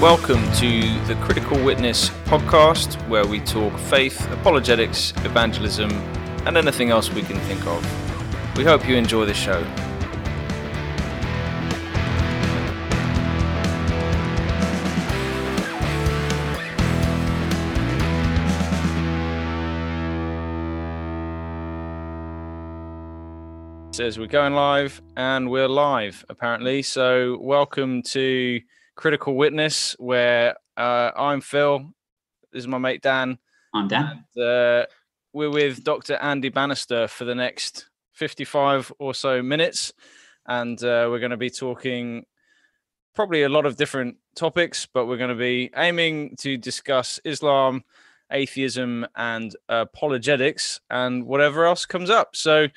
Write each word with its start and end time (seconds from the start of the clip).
Welcome 0.00 0.50
to 0.52 0.98
the 1.04 1.14
Critical 1.20 1.62
Witness 1.62 2.08
podcast, 2.24 2.94
where 3.06 3.26
we 3.26 3.40
talk 3.40 3.78
faith, 3.78 4.26
apologetics, 4.32 5.12
evangelism, 5.26 5.90
and 6.46 6.56
anything 6.56 6.88
else 6.88 7.10
we 7.10 7.20
can 7.20 7.38
think 7.40 7.66
of. 7.66 8.56
We 8.56 8.64
hope 8.64 8.88
you 8.88 8.96
enjoy 8.96 9.26
the 9.26 9.34
show. 9.34 9.62
Says 23.92 24.18
we're 24.18 24.26
going 24.26 24.54
live 24.54 25.02
and 25.18 25.50
we're 25.50 25.68
live 25.68 26.24
apparently. 26.30 26.80
So, 26.80 27.36
welcome 27.38 28.00
to 28.04 28.58
Critical 28.94 29.36
Witness, 29.36 29.94
where 29.98 30.56
uh, 30.78 31.10
I'm 31.14 31.42
Phil. 31.42 31.92
This 32.50 32.60
is 32.60 32.66
my 32.66 32.78
mate 32.78 33.02
Dan. 33.02 33.36
I'm 33.74 33.88
Dan. 33.88 34.24
And, 34.34 34.44
uh, 34.44 34.86
we're 35.34 35.50
with 35.50 35.84
Dr. 35.84 36.14
Andy 36.14 36.48
Bannister 36.48 37.06
for 37.06 37.26
the 37.26 37.34
next 37.34 37.90
55 38.12 38.94
or 38.98 39.12
so 39.12 39.42
minutes, 39.42 39.92
and 40.46 40.82
uh, 40.82 41.08
we're 41.10 41.18
going 41.18 41.30
to 41.30 41.36
be 41.36 41.50
talking 41.50 42.24
probably 43.14 43.42
a 43.42 43.50
lot 43.50 43.66
of 43.66 43.76
different 43.76 44.16
topics, 44.34 44.86
but 44.86 45.04
we're 45.04 45.18
going 45.18 45.28
to 45.28 45.34
be 45.34 45.70
aiming 45.76 46.36
to 46.36 46.56
discuss 46.56 47.20
Islam, 47.26 47.84
atheism, 48.30 49.06
and 49.16 49.54
apologetics, 49.68 50.80
and 50.88 51.26
whatever 51.26 51.66
else 51.66 51.84
comes 51.84 52.08
up. 52.08 52.34
So, 52.34 52.68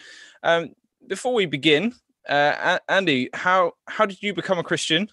um, 0.43 0.71
before 1.07 1.33
we 1.33 1.45
begin, 1.45 1.93
uh, 2.27 2.79
Andy, 2.89 3.29
how 3.33 3.73
how 3.87 4.05
did 4.05 4.21
you 4.21 4.33
become 4.33 4.57
a 4.57 4.63
Christian, 4.63 5.09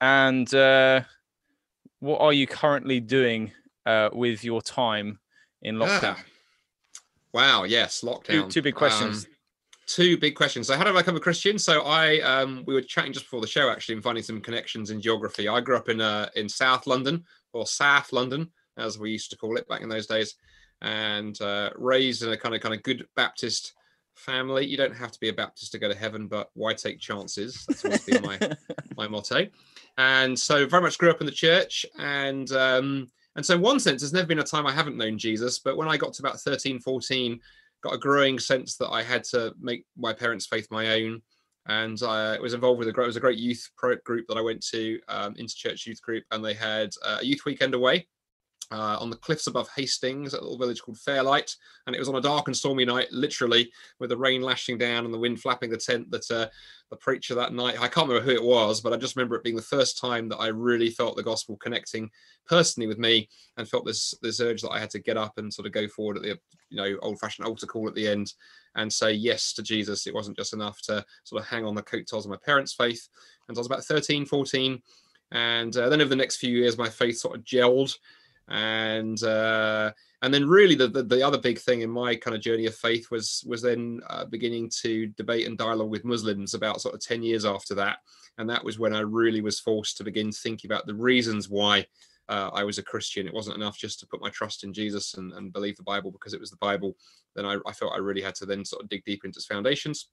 and 0.00 0.52
uh, 0.54 1.02
what 2.00 2.20
are 2.20 2.32
you 2.32 2.46
currently 2.46 3.00
doing 3.00 3.52
uh, 3.86 4.10
with 4.12 4.44
your 4.44 4.60
time 4.60 5.18
in 5.62 5.76
lockdown? 5.76 6.16
Ah. 6.18 6.24
Wow. 7.32 7.64
Yes, 7.64 8.02
lockdown. 8.02 8.24
Two, 8.24 8.48
two 8.48 8.62
big 8.62 8.74
questions. 8.74 9.24
Um, 9.24 9.30
two 9.86 10.16
big 10.18 10.34
questions. 10.34 10.66
So, 10.66 10.76
how 10.76 10.84
did 10.84 10.94
I 10.94 10.98
become 10.98 11.16
a 11.16 11.20
Christian? 11.20 11.58
So, 11.58 11.82
I 11.82 12.20
um, 12.20 12.64
we 12.66 12.74
were 12.74 12.82
chatting 12.82 13.12
just 13.12 13.26
before 13.26 13.40
the 13.40 13.46
show 13.46 13.70
actually, 13.70 13.94
and 13.94 14.04
finding 14.04 14.24
some 14.24 14.40
connections 14.40 14.90
in 14.90 15.00
geography. 15.00 15.48
I 15.48 15.60
grew 15.60 15.76
up 15.76 15.88
in 15.88 16.00
uh, 16.00 16.28
in 16.36 16.48
South 16.48 16.86
London 16.86 17.24
or 17.52 17.66
South 17.66 18.12
London, 18.12 18.50
as 18.76 18.98
we 18.98 19.10
used 19.10 19.30
to 19.30 19.36
call 19.36 19.56
it 19.56 19.68
back 19.68 19.80
in 19.80 19.88
those 19.88 20.06
days, 20.06 20.34
and 20.82 21.40
uh, 21.40 21.70
raised 21.76 22.22
in 22.22 22.32
a 22.32 22.36
kind 22.36 22.54
of 22.54 22.60
kind 22.60 22.74
of 22.74 22.82
good 22.82 23.06
Baptist 23.16 23.72
family. 24.16 24.66
You 24.66 24.76
don't 24.76 24.94
have 24.94 25.12
to 25.12 25.20
be 25.20 25.28
a 25.28 25.32
Baptist 25.32 25.72
to 25.72 25.78
go 25.78 25.88
to 25.88 25.94
heaven, 25.94 26.26
but 26.26 26.50
why 26.54 26.74
take 26.74 26.98
chances? 26.98 27.64
That's 27.66 27.84
always 27.84 28.04
been 28.04 28.22
my 28.22 28.38
my 28.96 29.08
motto. 29.08 29.46
And 29.98 30.38
so, 30.38 30.66
very 30.66 30.82
much 30.82 30.98
grew 30.98 31.10
up 31.10 31.20
in 31.20 31.26
the 31.26 31.32
church, 31.32 31.86
and 31.98 32.50
um, 32.52 33.08
and 33.36 33.44
so 33.44 33.54
in 33.54 33.60
one 33.60 33.80
sense, 33.80 34.02
there's 34.02 34.12
never 34.12 34.26
been 34.26 34.38
a 34.38 34.44
time 34.44 34.66
I 34.66 34.72
haven't 34.72 34.96
known 34.96 35.18
Jesus. 35.18 35.58
But 35.58 35.76
when 35.76 35.88
I 35.88 35.96
got 35.96 36.14
to 36.14 36.22
about 36.22 36.40
13, 36.40 36.80
14, 36.80 37.40
got 37.82 37.94
a 37.94 37.98
growing 37.98 38.38
sense 38.38 38.76
that 38.78 38.88
I 38.88 39.02
had 39.02 39.24
to 39.24 39.54
make 39.60 39.84
my 39.96 40.12
parents' 40.12 40.46
faith 40.46 40.66
my 40.70 40.94
own. 40.94 41.22
And 41.68 42.00
I 42.02 42.38
was 42.38 42.54
involved 42.54 42.78
with 42.78 42.88
a 42.88 42.92
great, 42.92 43.04
it 43.04 43.08
was 43.08 43.16
a 43.16 43.20
great 43.20 43.38
youth 43.38 43.68
group 43.76 44.26
that 44.28 44.36
I 44.36 44.40
went 44.40 44.64
to, 44.68 45.00
um, 45.08 45.34
Interchurch 45.34 45.84
Youth 45.84 46.00
Group, 46.00 46.24
and 46.30 46.44
they 46.44 46.54
had 46.54 46.90
uh, 47.04 47.18
a 47.20 47.24
youth 47.24 47.44
weekend 47.44 47.74
away 47.74 48.06
uh, 48.70 48.96
on 48.98 49.10
the 49.10 49.16
cliffs 49.16 49.46
above 49.46 49.68
Hastings, 49.76 50.34
a 50.34 50.40
little 50.40 50.58
village 50.58 50.82
called 50.82 50.98
Fairlight, 50.98 51.54
and 51.86 51.94
it 51.94 51.98
was 51.98 52.08
on 52.08 52.16
a 52.16 52.20
dark 52.20 52.48
and 52.48 52.56
stormy 52.56 52.84
night, 52.84 53.08
literally 53.12 53.70
with 54.00 54.10
the 54.10 54.16
rain 54.16 54.42
lashing 54.42 54.78
down 54.78 55.04
and 55.04 55.14
the 55.14 55.18
wind 55.18 55.40
flapping 55.40 55.70
the 55.70 55.76
tent. 55.76 56.10
That 56.10 56.30
uh, 56.30 56.48
the 56.90 56.96
preacher 56.96 57.34
that 57.34 57.52
night, 57.52 57.76
I 57.80 57.88
can't 57.88 58.08
remember 58.08 58.24
who 58.24 58.36
it 58.36 58.42
was, 58.42 58.80
but 58.80 58.92
I 58.92 58.96
just 58.96 59.16
remember 59.16 59.36
it 59.36 59.44
being 59.44 59.56
the 59.56 59.62
first 59.62 59.98
time 59.98 60.28
that 60.28 60.38
I 60.38 60.48
really 60.48 60.90
felt 60.90 61.16
the 61.16 61.22
gospel 61.22 61.56
connecting 61.56 62.10
personally 62.46 62.86
with 62.86 62.98
me, 62.98 63.28
and 63.56 63.68
felt 63.68 63.86
this 63.86 64.14
this 64.22 64.40
urge 64.40 64.62
that 64.62 64.70
I 64.70 64.80
had 64.80 64.90
to 64.90 64.98
get 64.98 65.16
up 65.16 65.38
and 65.38 65.52
sort 65.52 65.66
of 65.66 65.72
go 65.72 65.86
forward 65.88 66.16
at 66.16 66.22
the 66.22 66.38
you 66.70 66.76
know 66.76 66.98
old 67.02 67.20
fashioned 67.20 67.46
altar 67.46 67.66
call 67.66 67.88
at 67.88 67.94
the 67.94 68.08
end 68.08 68.32
and 68.74 68.92
say 68.92 69.12
yes 69.12 69.52
to 69.54 69.62
Jesus. 69.62 70.06
It 70.06 70.14
wasn't 70.14 70.36
just 70.36 70.52
enough 70.52 70.80
to 70.82 71.04
sort 71.24 71.42
of 71.42 71.48
hang 71.48 71.64
on 71.64 71.74
the 71.74 71.82
coattails 71.82 72.26
of 72.26 72.30
my 72.30 72.38
parents' 72.44 72.74
faith. 72.74 73.08
And 73.48 73.56
I 73.56 73.60
was 73.60 73.66
about 73.66 73.84
13, 73.84 74.26
14. 74.26 74.82
And 75.32 75.76
uh, 75.76 75.88
then 75.88 76.00
over 76.00 76.10
the 76.10 76.16
next 76.16 76.36
few 76.36 76.54
years, 76.54 76.78
my 76.78 76.88
faith 76.88 77.18
sort 77.18 77.36
of 77.36 77.44
gelled 77.44 77.96
and 78.48 79.22
uh, 79.22 79.92
and 80.22 80.32
then 80.32 80.48
really 80.48 80.74
the, 80.74 80.88
the, 80.88 81.02
the 81.02 81.26
other 81.26 81.38
big 81.38 81.58
thing 81.58 81.80
in 81.82 81.90
my 81.90 82.14
kind 82.14 82.36
of 82.36 82.42
journey 82.42 82.66
of 82.66 82.74
faith 82.74 83.10
was 83.10 83.44
was 83.46 83.62
then 83.62 84.00
uh, 84.08 84.24
beginning 84.24 84.70
to 84.82 85.08
debate 85.08 85.46
and 85.46 85.58
dialogue 85.58 85.90
with 85.90 86.04
Muslims 86.04 86.54
about 86.54 86.80
sort 86.80 86.94
of 86.94 87.00
ten 87.00 87.22
years 87.22 87.44
after 87.44 87.74
that, 87.74 87.98
and 88.38 88.48
that 88.48 88.64
was 88.64 88.78
when 88.78 88.94
I 88.94 89.00
really 89.00 89.40
was 89.40 89.60
forced 89.60 89.96
to 89.96 90.04
begin 90.04 90.32
thinking 90.32 90.70
about 90.70 90.86
the 90.86 90.94
reasons 90.94 91.48
why. 91.48 91.86
Uh, 92.28 92.50
I 92.52 92.64
was 92.64 92.78
a 92.78 92.82
Christian. 92.82 93.28
It 93.28 93.32
wasn't 93.32 93.54
enough 93.54 93.78
just 93.78 94.00
to 94.00 94.06
put 94.08 94.20
my 94.20 94.30
trust 94.30 94.64
in 94.64 94.72
Jesus 94.72 95.14
and, 95.14 95.32
and 95.34 95.52
believe 95.52 95.76
the 95.76 95.84
Bible 95.84 96.10
because 96.10 96.34
it 96.34 96.40
was 96.40 96.50
the 96.50 96.56
Bible. 96.56 96.96
Then 97.36 97.46
I, 97.46 97.58
I 97.64 97.72
felt 97.72 97.92
I 97.92 97.98
really 97.98 98.20
had 98.20 98.34
to 98.36 98.46
then 98.46 98.64
sort 98.64 98.82
of 98.82 98.88
dig 98.88 99.04
deep 99.04 99.24
into 99.24 99.36
its 99.36 99.46
foundations 99.46 100.08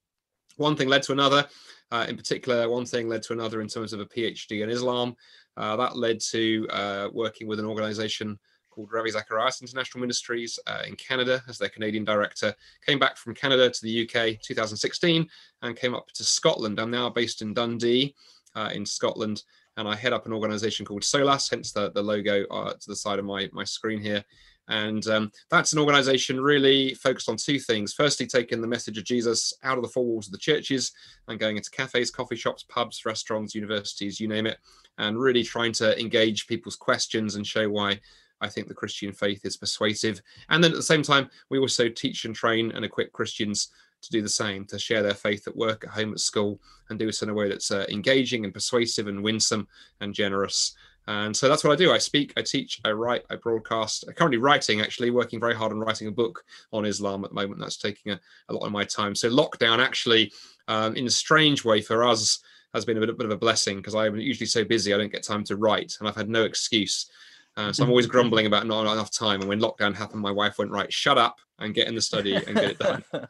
one 0.57 0.75
thing 0.75 0.89
led 0.89 1.03
to 1.03 1.11
another. 1.11 1.47
Uh, 1.91 2.05
in 2.09 2.17
particular, 2.17 2.69
one 2.69 2.85
thing 2.85 3.07
led 3.07 3.21
to 3.23 3.33
another 3.33 3.61
in 3.61 3.67
terms 3.67 3.93
of 3.93 3.99
a 3.99 4.05
PhD 4.05 4.63
in 4.63 4.69
Islam. 4.69 5.15
Uh, 5.55 5.75
that 5.75 5.95
led 5.95 6.19
to 6.19 6.67
uh, 6.71 7.09
working 7.13 7.47
with 7.47 7.59
an 7.59 7.65
organization 7.65 8.39
called 8.71 8.91
Ravi 8.91 9.11
Zacharias 9.11 9.61
International 9.61 10.01
Ministries 10.01 10.57
uh, 10.65 10.81
in 10.87 10.95
Canada 10.95 11.43
as 11.47 11.57
their 11.59 11.69
Canadian 11.69 12.03
director. 12.03 12.55
Came 12.85 12.97
back 12.97 13.17
from 13.17 13.35
Canada 13.35 13.69
to 13.69 13.81
the 13.83 14.03
UK 14.03 14.41
2016 14.41 15.27
and 15.61 15.75
came 15.75 15.93
up 15.93 16.07
to 16.15 16.23
Scotland. 16.23 16.79
I'm 16.79 16.89
now 16.89 17.09
based 17.09 17.43
in 17.43 17.53
Dundee 17.53 18.15
uh, 18.55 18.71
in 18.73 18.85
Scotland 18.85 19.43
and 19.77 19.87
I 19.87 19.95
head 19.95 20.13
up 20.13 20.25
an 20.25 20.33
organization 20.33 20.85
called 20.85 21.03
SOLAS, 21.03 21.49
hence 21.49 21.71
the, 21.71 21.91
the 21.91 22.01
logo 22.01 22.45
uh, 22.45 22.73
to 22.73 22.87
the 22.87 22.95
side 22.95 23.19
of 23.19 23.25
my, 23.25 23.49
my 23.53 23.63
screen 23.63 23.99
here. 23.99 24.23
And 24.69 25.05
um, 25.07 25.31
that's 25.49 25.73
an 25.73 25.79
organization 25.79 26.39
really 26.39 26.93
focused 26.93 27.29
on 27.29 27.35
two 27.35 27.59
things. 27.59 27.93
Firstly, 27.93 28.25
taking 28.25 28.61
the 28.61 28.67
message 28.67 28.97
of 28.97 29.03
Jesus 29.03 29.53
out 29.63 29.77
of 29.77 29.83
the 29.83 29.89
four 29.89 30.05
walls 30.05 30.27
of 30.27 30.31
the 30.31 30.37
churches 30.37 30.91
and 31.27 31.39
going 31.39 31.57
into 31.57 31.69
cafes, 31.71 32.11
coffee 32.11 32.37
shops, 32.37 32.63
pubs, 32.63 33.05
restaurants, 33.05 33.55
universities, 33.55 34.19
you 34.19 34.27
name 34.27 34.45
it, 34.45 34.57
and 34.97 35.19
really 35.19 35.43
trying 35.43 35.73
to 35.73 35.99
engage 35.99 36.47
people's 36.47 36.77
questions 36.77 37.35
and 37.35 37.45
show 37.45 37.69
why 37.69 37.99
I 38.39 38.49
think 38.49 38.67
the 38.67 38.73
Christian 38.73 39.11
faith 39.11 39.45
is 39.45 39.57
persuasive. 39.57 40.21
And 40.49 40.63
then 40.63 40.71
at 40.71 40.77
the 40.77 40.83
same 40.83 41.03
time, 41.03 41.29
we 41.49 41.59
also 41.59 41.89
teach 41.89 42.25
and 42.25 42.35
train 42.35 42.71
and 42.71 42.85
equip 42.85 43.11
Christians 43.11 43.69
to 44.01 44.09
do 44.11 44.21
the 44.21 44.29
same, 44.29 44.65
to 44.65 44.77
share 44.77 45.01
their 45.01 45.13
faith 45.13 45.47
at 45.47 45.55
work, 45.55 45.85
at 45.85 45.91
home, 45.91 46.11
at 46.11 46.19
school, 46.19 46.59
and 46.89 46.99
do 46.99 47.11
so 47.11 47.25
in 47.25 47.29
a 47.29 47.33
way 47.33 47.47
that's 47.47 47.71
uh, 47.71 47.85
engaging 47.89 48.43
and 48.43 48.53
persuasive 48.53 49.07
and 49.07 49.23
winsome 49.23 49.67
and 50.01 50.13
generous. 50.13 50.75
And 51.07 51.35
so 51.35 51.49
that's 51.49 51.63
what 51.63 51.73
I 51.73 51.75
do. 51.75 51.91
I 51.91 51.97
speak, 51.97 52.33
I 52.37 52.41
teach, 52.41 52.79
I 52.85 52.91
write, 52.91 53.23
I 53.29 53.35
broadcast. 53.35 54.05
I'm 54.07 54.13
currently 54.13 54.37
writing, 54.37 54.79
actually, 54.79 55.09
working 55.11 55.39
very 55.39 55.53
hard 55.53 55.71
on 55.71 55.79
writing 55.79 56.07
a 56.07 56.11
book 56.11 56.43
on 56.71 56.85
Islam 56.85 57.25
at 57.25 57.31
the 57.31 57.35
moment. 57.35 57.59
That's 57.59 57.77
taking 57.77 58.13
a, 58.13 58.19
a 58.49 58.53
lot 58.53 58.65
of 58.65 58.71
my 58.71 58.85
time. 58.85 59.13
So 59.13 59.29
lockdown, 59.29 59.79
actually, 59.79 60.31
um, 60.67 60.95
in 60.95 61.05
a 61.05 61.09
strange 61.09 61.65
way 61.65 61.81
for 61.81 62.05
us, 62.05 62.39
has 62.73 62.85
been 62.85 62.97
a 62.97 62.99
bit, 62.99 63.09
a 63.09 63.13
bit 63.13 63.25
of 63.25 63.31
a 63.31 63.37
blessing 63.37 63.77
because 63.77 63.95
I'm 63.95 64.15
usually 64.17 64.47
so 64.47 64.63
busy 64.63 64.93
I 64.93 64.97
don't 64.97 65.11
get 65.11 65.23
time 65.23 65.43
to 65.45 65.57
write, 65.57 65.95
and 65.99 66.07
I've 66.07 66.15
had 66.15 66.29
no 66.29 66.43
excuse. 66.43 67.09
Uh, 67.55 67.71
so 67.71 67.83
I'm 67.83 67.89
always 67.89 68.07
grumbling 68.07 68.47
about 68.47 68.65
not 68.65 68.91
enough 68.91 69.11
time. 69.11 69.41
And 69.41 69.49
when 69.49 69.59
lockdown 69.59 69.95
happened, 69.95 70.21
my 70.21 70.31
wife 70.31 70.57
went 70.57 70.71
right, 70.71 70.91
shut 70.91 71.19
up 71.19 71.37
and 71.59 71.75
get 71.75 71.87
in 71.87 71.93
the 71.93 72.01
study 72.01 72.33
and 72.33 72.55
get 72.55 72.71
it 72.71 72.79
done. 72.79 73.03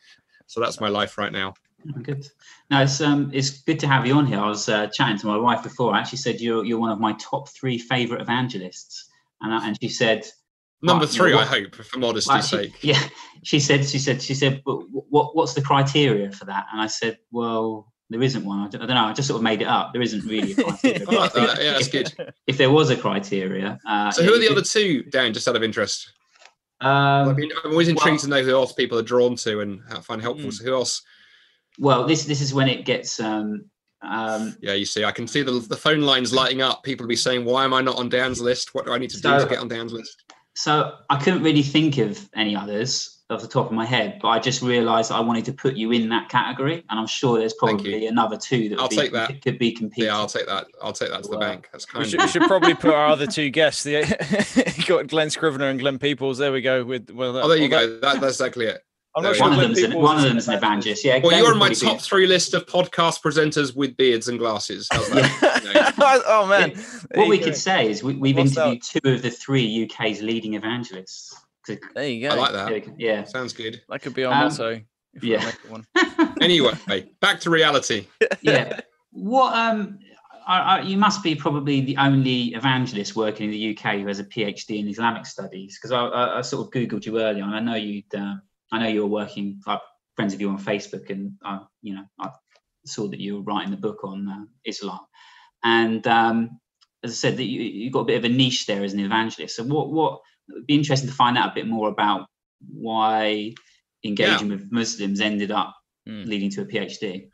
so 0.47 0.61
that's 0.61 0.79
my 0.79 0.87
life 0.87 1.17
right 1.17 1.31
now. 1.31 1.53
Good. 2.01 2.25
No, 2.69 2.81
it's 2.81 3.01
um, 3.01 3.29
it's 3.33 3.61
good 3.61 3.79
to 3.79 3.87
have 3.87 4.05
you 4.05 4.13
on 4.15 4.25
here. 4.25 4.39
I 4.39 4.47
was 4.47 4.69
uh, 4.69 4.87
chatting 4.87 5.17
to 5.17 5.27
my 5.27 5.37
wife 5.37 5.63
before. 5.63 5.93
I 5.93 5.99
actually 5.99 6.19
said 6.19 6.39
you're 6.39 6.63
you're 6.63 6.79
one 6.79 6.91
of 6.91 6.99
my 6.99 7.13
top 7.19 7.49
three 7.49 7.77
favorite 7.77 8.21
evangelists, 8.21 9.09
and 9.41 9.53
I, 9.53 9.67
and 9.67 9.77
she 9.81 9.89
said 9.89 10.25
number 10.81 11.05
three. 11.05 11.31
You 11.31 11.35
know, 11.35 11.41
what, 11.41 11.47
I 11.47 11.61
hope, 11.61 11.75
for 11.75 11.99
modesty's 11.99 12.29
well, 12.29 12.41
she, 12.41 12.55
sake. 12.57 12.83
Yeah, 12.83 13.03
she 13.43 13.59
said 13.59 13.85
she 13.85 13.99
said 13.99 14.21
she 14.21 14.33
said, 14.33 14.61
but 14.65 14.77
what 14.91 15.35
what's 15.35 15.53
the 15.53 15.61
criteria 15.61 16.31
for 16.31 16.45
that? 16.45 16.67
And 16.71 16.81
I 16.81 16.87
said, 16.87 17.17
well, 17.31 17.91
there 18.09 18.21
isn't 18.21 18.45
one. 18.45 18.59
I 18.59 18.67
don't, 18.69 18.81
I 18.81 18.85
don't, 18.85 18.95
know. 18.95 19.05
I 19.05 19.13
just 19.13 19.27
sort 19.27 19.39
of 19.39 19.43
made 19.43 19.61
it 19.61 19.67
up. 19.67 19.91
There 19.91 20.01
isn't 20.01 20.23
really 20.23 20.53
a 20.53 20.55
criteria. 20.55 21.05
like 21.11 21.33
that. 21.33 21.61
Yeah, 21.61 21.71
that's 21.73 21.87
good. 21.87 22.13
If 22.47 22.57
there 22.57 22.71
was 22.71 22.89
a 22.89 22.97
criteria. 22.97 23.79
Uh, 23.87 24.11
so 24.11 24.23
who 24.23 24.33
are 24.33 24.39
the 24.39 24.49
other 24.49 24.61
two, 24.61 25.03
Dan, 25.03 25.33
just 25.33 25.47
out 25.47 25.55
of 25.55 25.63
interest? 25.63 26.11
Um, 26.81 27.29
I 27.29 27.33
mean, 27.33 27.49
I'm 27.63 27.71
always 27.71 27.87
intrigued 27.87 28.15
well, 28.15 28.19
to 28.19 28.27
know 28.27 28.43
who 28.43 28.51
else 28.51 28.73
people 28.73 28.99
are 28.99 29.03
drawn 29.03 29.37
to 29.37 29.61
and 29.61 29.81
find 30.03 30.21
helpful. 30.21 30.45
Hmm. 30.45 30.51
So 30.51 30.65
who 30.65 30.73
else 30.73 31.01
well, 31.79 32.05
this 32.05 32.25
this 32.25 32.41
is 32.41 32.53
when 32.53 32.67
it 32.67 32.85
gets. 32.85 33.19
Um, 33.19 33.65
um, 34.01 34.57
yeah, 34.61 34.73
you 34.73 34.85
see, 34.85 35.05
I 35.05 35.11
can 35.11 35.27
see 35.27 35.43
the 35.43 35.51
the 35.51 35.77
phone 35.77 36.01
lines 36.01 36.33
lighting 36.33 36.61
up. 36.61 36.83
People 36.83 37.05
will 37.05 37.09
be 37.09 37.15
saying, 37.15 37.45
"Why 37.45 37.63
am 37.63 37.73
I 37.73 37.81
not 37.81 37.97
on 37.97 38.09
Dan's 38.09 38.41
list? 38.41 38.75
What 38.75 38.85
do 38.85 38.93
I 38.93 38.97
need 38.97 39.09
to 39.11 39.17
so, 39.17 39.37
do 39.37 39.43
to 39.43 39.49
get 39.49 39.59
on 39.59 39.67
Dan's 39.67 39.93
list?" 39.93 40.23
So 40.55 40.95
I 41.09 41.17
couldn't 41.17 41.41
really 41.41 41.63
think 41.63 41.97
of 41.97 42.29
any 42.35 42.55
others 42.55 43.13
off 43.29 43.41
the 43.41 43.47
top 43.47 43.65
of 43.65 43.71
my 43.71 43.85
head, 43.85 44.19
but 44.21 44.27
I 44.27 44.39
just 44.39 44.61
realised 44.61 45.11
I 45.11 45.19
wanted 45.19 45.45
to 45.45 45.53
put 45.53 45.75
you 45.75 45.91
in 45.91 46.09
that 46.09 46.29
category, 46.29 46.83
and 46.89 46.99
I'm 46.99 47.07
sure 47.07 47.39
there's 47.39 47.53
probably 47.53 48.05
another 48.07 48.37
two 48.37 48.69
that 48.69 48.79
I'll 48.79 48.89
be, 48.89 48.95
take 48.95 49.13
that. 49.13 49.41
could 49.41 49.57
be 49.57 49.71
competing. 49.71 50.05
Yeah, 50.05 50.17
I'll 50.17 50.27
take 50.27 50.45
that. 50.47 50.67
I'll 50.81 50.93
take 50.93 51.09
that 51.09 51.23
to 51.23 51.29
the 51.29 51.37
bank. 51.37 51.69
That's 51.71 51.85
kind. 51.85 52.03
We 52.03 52.11
should, 52.11 52.21
we 52.21 52.27
should 52.27 52.43
probably 52.43 52.75
put 52.75 52.93
our 52.93 53.07
other 53.07 53.25
two 53.27 53.49
guests. 53.49 53.83
The 53.83 54.83
got 54.87 55.07
Glen 55.07 55.29
Scrivener 55.29 55.69
and 55.69 55.79
Glenn 55.79 55.97
Peoples. 55.97 56.37
There 56.37 56.51
we 56.51 56.61
go. 56.61 56.83
With 56.83 57.09
well, 57.09 57.37
oh, 57.37 57.47
there 57.47 57.57
you 57.57 57.69
go. 57.69 57.99
That, 57.99 58.21
that's 58.21 58.35
exactly 58.35 58.67
it. 58.67 58.83
I'm 59.15 59.23
not 59.23 59.31
we 59.33 59.37
sure 59.37 59.43
One 59.49 59.51
of 59.53 59.57
go. 59.57 59.61
when 59.67 59.73
them's 59.73 59.83
an, 59.83 59.93
one 60.01 60.15
of 60.17 60.23
was 60.23 60.31
them's 60.31 60.47
an 60.47 60.53
evangelist. 60.55 61.05
Yeah. 61.05 61.19
Well, 61.23 61.31
you're 61.37 61.43
would 61.45 61.53
on 61.53 61.59
my 61.59 61.67
probably 61.67 61.79
be- 61.81 61.85
top 61.93 62.01
three 62.01 62.25
list 62.27 62.53
of 62.53 62.65
podcast 62.65 63.21
presenters 63.21 63.75
with 63.75 63.95
beards 63.95 64.27
and 64.27 64.39
glasses. 64.39 64.87
How's 64.91 65.09
that? 65.09 65.93
Oh 66.25 66.47
man. 66.47 66.71
Yeah. 66.71 66.75
There 66.75 66.85
What 67.15 67.23
you 67.25 67.29
we 67.29 67.37
go. 67.37 67.43
could 67.45 67.55
say 67.55 67.89
is 67.89 68.03
we, 68.03 68.15
we've 68.15 68.35
Lost 68.37 68.57
interviewed 68.57 68.81
two 68.83 68.99
of 69.13 69.21
the 69.21 69.29
three 69.31 69.83
UK's 69.85 70.21
leading 70.21 70.55
evangelists. 70.55 71.35
There 71.67 72.07
you 72.07 72.27
go. 72.27 72.33
I 72.33 72.35
go. 72.35 72.41
like 72.41 72.51
that. 72.53 72.99
Yeah. 72.99 73.23
Sounds 73.23 73.53
good. 73.53 73.81
That 73.89 74.01
could 74.01 74.13
be 74.13 74.25
our 74.25 74.33
Um, 74.33 74.39
motto. 74.49 74.81
If 75.13 75.23
yeah. 75.23 75.51
one. 75.69 75.85
Anyway, 76.41 76.73
back 77.21 77.39
to 77.41 77.49
reality. 77.49 78.07
yeah. 78.41 78.79
What 79.11 79.55
um, 79.55 79.99
I, 80.45 80.59
I, 80.59 80.81
you 80.81 80.97
must 80.97 81.23
be 81.23 81.35
probably 81.35 81.79
the 81.81 81.95
only 81.97 82.53
evangelist 82.55 83.15
working 83.15 83.45
in 83.45 83.51
the 83.51 83.77
UK 83.77 83.99
who 84.01 84.07
has 84.07 84.19
a 84.19 84.25
PhD 84.25 84.79
in 84.79 84.87
Islamic 84.89 85.25
studies 85.25 85.77
because 85.79 85.91
I, 85.91 86.01
I, 86.05 86.37
I 86.39 86.41
sort 86.41 86.67
of 86.67 86.73
googled 86.73 87.05
you 87.05 87.21
earlier 87.21 87.43
and 87.43 87.55
I 87.55 87.59
know 87.59 87.75
you'd 87.75 88.13
uh, 88.13 88.33
I 88.73 88.79
know 88.79 88.87
you 88.87 89.01
were 89.01 89.07
working 89.21 89.61
like 89.65 89.79
friends 90.15 90.33
of 90.33 90.41
you 90.41 90.49
on 90.49 90.59
Facebook 90.59 91.09
and 91.09 91.33
I 91.43 91.61
you 91.81 91.95
know 91.95 92.03
I 92.19 92.29
saw 92.85 93.07
that 93.07 93.19
you 93.19 93.35
were 93.35 93.43
writing 93.43 93.71
the 93.71 93.77
book 93.77 94.03
on 94.03 94.27
uh, 94.27 94.45
Islam 94.65 94.99
and 95.63 96.05
um, 96.07 96.59
as 97.03 97.11
I 97.11 97.15
said 97.15 97.37
that 97.37 97.45
you 97.45 97.61
you 97.61 97.89
got 97.91 98.01
a 98.01 98.05
bit 98.05 98.17
of 98.17 98.25
a 98.25 98.29
niche 98.29 98.65
there 98.65 98.83
as 98.83 98.93
an 98.93 98.99
evangelist. 98.99 99.55
So 99.55 99.63
what 99.63 99.91
what 99.91 100.19
would 100.49 100.67
be 100.67 100.75
interesting 100.75 101.09
to 101.09 101.15
find 101.15 101.37
out 101.37 101.51
a 101.51 101.55
bit 101.55 101.67
more 101.67 101.87
about 101.87 102.27
why 102.69 103.53
engaging 104.03 104.49
with 104.49 104.71
Muslims 104.71 105.21
ended 105.21 105.51
up 105.51 105.73
Mm. 106.07 106.25
leading 106.25 106.49
to 106.49 106.61
a 106.61 106.65
PhD. 106.65 107.29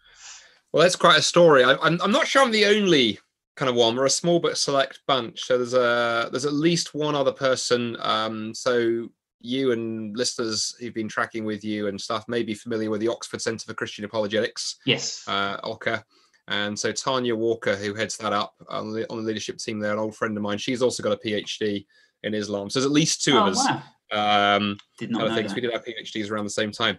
Well, 0.71 0.83
that's 0.83 0.95
quite 0.95 1.18
a 1.18 1.24
story. 1.24 1.63
I, 1.63 1.74
I'm, 1.81 2.00
I'm 2.01 2.12
not 2.12 2.27
sure 2.27 2.44
I'm 2.44 2.51
the 2.51 2.68
only 2.68 3.18
kind 3.56 3.68
of 3.68 3.75
one. 3.75 3.95
We're 3.95 4.06
a 4.06 4.12
small 4.12 4.39
but 4.39 4.59
select 4.59 5.00
bunch. 5.07 5.41
So 5.41 5.57
there's 5.57 5.74
a 5.74 6.30
there's 6.30 6.45
at 6.45 6.53
least 6.53 6.94
one 6.94 7.15
other 7.15 7.31
person. 7.31 7.97
Um, 8.00 8.53
so 8.53 9.09
you 9.41 9.71
and 9.71 10.15
listeners 10.18 10.75
who've 10.80 10.94
been 10.94 11.07
tracking 11.07 11.45
with 11.45 11.63
you 11.63 11.88
and 11.88 12.00
stuff 12.00 12.25
may 12.27 12.44
be 12.44 12.53
familiar 12.53 12.89
with 12.89 13.01
the 13.01 13.07
Oxford 13.07 13.41
Centre 13.41 13.65
for 13.65 13.74
Christian 13.74 14.06
Apologetics, 14.06 14.77
Yes. 14.86 15.27
uh, 15.27 15.57
OCA. 15.63 16.03
And 16.47 16.77
so 16.77 16.91
Tanya 16.91 17.36
Walker, 17.36 17.75
who 17.75 17.94
heads 17.94 18.18
that 18.18 18.33
up 18.33 18.56
on 18.69 18.91
the, 18.91 19.09
on 19.09 19.18
the 19.18 19.24
leadership 19.24 19.57
team 19.57 19.80
there, 19.80 19.94
an 19.94 20.00
old 20.00 20.15
friend 20.15 20.36
of 20.36 20.44
mine, 20.44 20.57
she's 20.57 20.81
also 20.81 21.03
got 21.03 21.13
a 21.13 21.18
PhD 21.18 21.86
in 22.24 22.33
Islam. 22.33 22.69
So 22.69 22.80
there's 22.80 22.88
at 22.88 22.91
least 22.91 23.24
two 23.24 23.38
oh, 23.38 23.45
of 23.45 23.56
us. 23.56 23.68
wow. 23.68 24.56
Um, 24.57 24.77
Did 24.97 25.12
not 25.12 25.27
know 25.27 25.36
things. 25.36 25.51
that. 25.51 25.56
We 25.56 25.62
did 25.62 25.74
our 25.74 25.80
PhDs 25.81 26.31
around 26.31 26.45
the 26.45 26.50
same 26.50 26.71
time. 26.71 26.97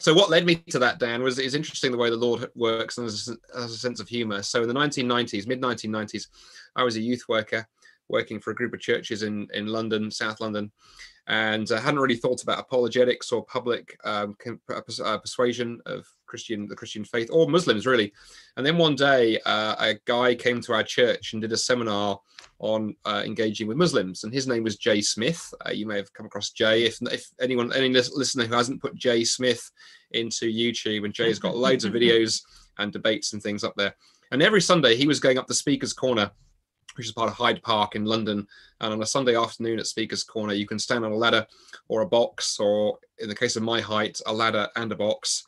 So 0.00 0.14
what 0.14 0.30
led 0.30 0.46
me 0.46 0.56
to 0.70 0.78
that, 0.78 0.98
Dan, 0.98 1.22
was 1.22 1.38
it's 1.38 1.54
interesting 1.54 1.92
the 1.92 1.98
way 1.98 2.10
the 2.10 2.16
Lord 2.16 2.50
works 2.54 2.98
and 2.98 3.06
has, 3.06 3.36
a 3.54 3.68
sense 3.68 4.00
of 4.00 4.08
humor. 4.08 4.42
So 4.42 4.62
in 4.62 4.68
the 4.68 4.74
1990s, 4.74 5.46
mid 5.46 5.60
1990s, 5.60 6.26
I 6.74 6.82
was 6.82 6.96
a 6.96 7.00
youth 7.00 7.24
worker 7.28 7.68
working 8.08 8.40
for 8.40 8.50
a 8.50 8.54
group 8.54 8.72
of 8.72 8.80
churches 8.80 9.22
in 9.22 9.46
in 9.52 9.66
London, 9.66 10.10
South 10.10 10.40
London, 10.40 10.72
and 11.30 11.70
I 11.70 11.78
hadn't 11.78 12.00
really 12.00 12.16
thought 12.16 12.42
about 12.42 12.58
apologetics 12.58 13.30
or 13.30 13.44
public 13.44 13.96
um, 14.02 14.36
uh, 14.44 14.80
pers- 14.80 14.98
uh, 14.98 15.16
persuasion 15.16 15.80
of 15.86 16.04
Christian 16.26 16.66
the 16.66 16.74
Christian 16.74 17.04
faith 17.04 17.30
or 17.32 17.48
Muslims 17.48 17.86
really. 17.86 18.12
And 18.56 18.66
then 18.66 18.76
one 18.76 18.96
day, 18.96 19.38
uh, 19.46 19.76
a 19.78 19.94
guy 20.06 20.34
came 20.34 20.60
to 20.62 20.72
our 20.72 20.82
church 20.82 21.32
and 21.32 21.40
did 21.40 21.52
a 21.52 21.56
seminar 21.56 22.20
on 22.58 22.96
uh, 23.04 23.22
engaging 23.24 23.68
with 23.68 23.76
Muslims, 23.76 24.24
and 24.24 24.34
his 24.34 24.48
name 24.48 24.64
was 24.64 24.76
Jay 24.76 25.00
Smith. 25.00 25.54
Uh, 25.64 25.70
you 25.70 25.86
may 25.86 25.96
have 25.96 26.12
come 26.14 26.26
across 26.26 26.50
Jay. 26.50 26.84
If 26.84 26.98
if 27.02 27.24
anyone 27.40 27.72
any 27.72 27.88
listener 27.90 28.44
who 28.44 28.54
hasn't 28.54 28.82
put 28.82 28.96
Jay 28.96 29.22
Smith 29.22 29.70
into 30.10 30.52
YouTube, 30.52 31.04
and 31.04 31.14
Jay's 31.14 31.38
got 31.38 31.56
loads 31.56 31.84
of 31.84 31.92
videos 31.98 32.42
and 32.78 32.92
debates 32.92 33.34
and 33.34 33.42
things 33.42 33.62
up 33.62 33.74
there. 33.76 33.94
And 34.32 34.42
every 34.42 34.60
Sunday 34.60 34.96
he 34.96 35.06
was 35.06 35.20
going 35.20 35.38
up 35.38 35.46
the 35.46 35.54
Speaker's 35.54 35.92
Corner, 35.92 36.32
which 37.00 37.06
is 37.06 37.12
part 37.12 37.30
of 37.30 37.36
Hyde 37.36 37.62
Park 37.62 37.96
in 37.96 38.04
London. 38.04 38.46
And 38.82 38.92
on 38.92 39.02
a 39.02 39.06
Sunday 39.06 39.34
afternoon 39.34 39.78
at 39.78 39.86
Speaker's 39.86 40.22
Corner, 40.22 40.52
you 40.52 40.66
can 40.66 40.78
stand 40.78 41.02
on 41.02 41.12
a 41.12 41.16
ladder 41.16 41.46
or 41.88 42.02
a 42.02 42.06
box, 42.06 42.60
or 42.60 42.98
in 43.18 43.26
the 43.26 43.34
case 43.34 43.56
of 43.56 43.62
my 43.62 43.80
height, 43.80 44.20
a 44.26 44.32
ladder 44.32 44.68
and 44.76 44.92
a 44.92 44.96
box. 44.96 45.44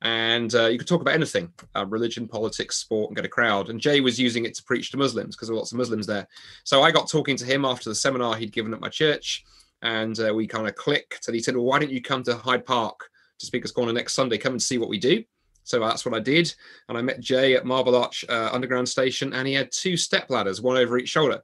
And 0.00 0.54
uh, 0.54 0.68
you 0.68 0.78
could 0.78 0.88
talk 0.88 1.02
about 1.02 1.12
anything 1.12 1.52
uh, 1.76 1.84
religion, 1.84 2.26
politics, 2.26 2.78
sport, 2.78 3.10
and 3.10 3.16
get 3.16 3.26
a 3.26 3.28
crowd. 3.28 3.68
And 3.68 3.78
Jay 3.78 4.00
was 4.00 4.18
using 4.18 4.46
it 4.46 4.54
to 4.54 4.64
preach 4.64 4.90
to 4.92 4.96
Muslims 4.96 5.36
because 5.36 5.48
there 5.48 5.54
were 5.54 5.60
lots 5.60 5.72
of 5.72 5.78
Muslims 5.78 6.06
there. 6.06 6.26
So 6.64 6.82
I 6.82 6.90
got 6.90 7.10
talking 7.10 7.36
to 7.36 7.44
him 7.44 7.66
after 7.66 7.90
the 7.90 7.94
seminar 7.94 8.34
he'd 8.36 8.52
given 8.52 8.72
at 8.72 8.80
my 8.80 8.88
church, 8.88 9.44
and 9.82 10.18
uh, 10.18 10.32
we 10.34 10.46
kind 10.46 10.66
of 10.66 10.74
clicked. 10.74 11.28
And 11.28 11.34
he 11.34 11.42
said, 11.42 11.54
Well, 11.54 11.66
why 11.66 11.80
don't 11.80 11.92
you 11.92 12.00
come 12.00 12.22
to 12.22 12.34
Hyde 12.34 12.64
Park 12.64 13.10
to 13.40 13.46
Speaker's 13.46 13.72
Corner 13.72 13.92
next 13.92 14.14
Sunday? 14.14 14.38
Come 14.38 14.54
and 14.54 14.62
see 14.62 14.78
what 14.78 14.88
we 14.88 14.98
do. 14.98 15.22
So 15.64 15.80
that's 15.80 16.04
what 16.04 16.14
I 16.14 16.20
did. 16.20 16.54
And 16.88 16.96
I 16.96 17.02
met 17.02 17.20
Jay 17.20 17.54
at 17.54 17.64
Marble 17.64 17.96
Arch 17.96 18.24
uh, 18.28 18.50
Underground 18.52 18.88
Station, 18.88 19.32
and 19.32 19.48
he 19.48 19.54
had 19.54 19.72
two 19.72 19.96
step 19.96 20.30
ladders, 20.30 20.60
one 20.60 20.76
over 20.76 20.98
each 20.98 21.08
shoulder. 21.08 21.42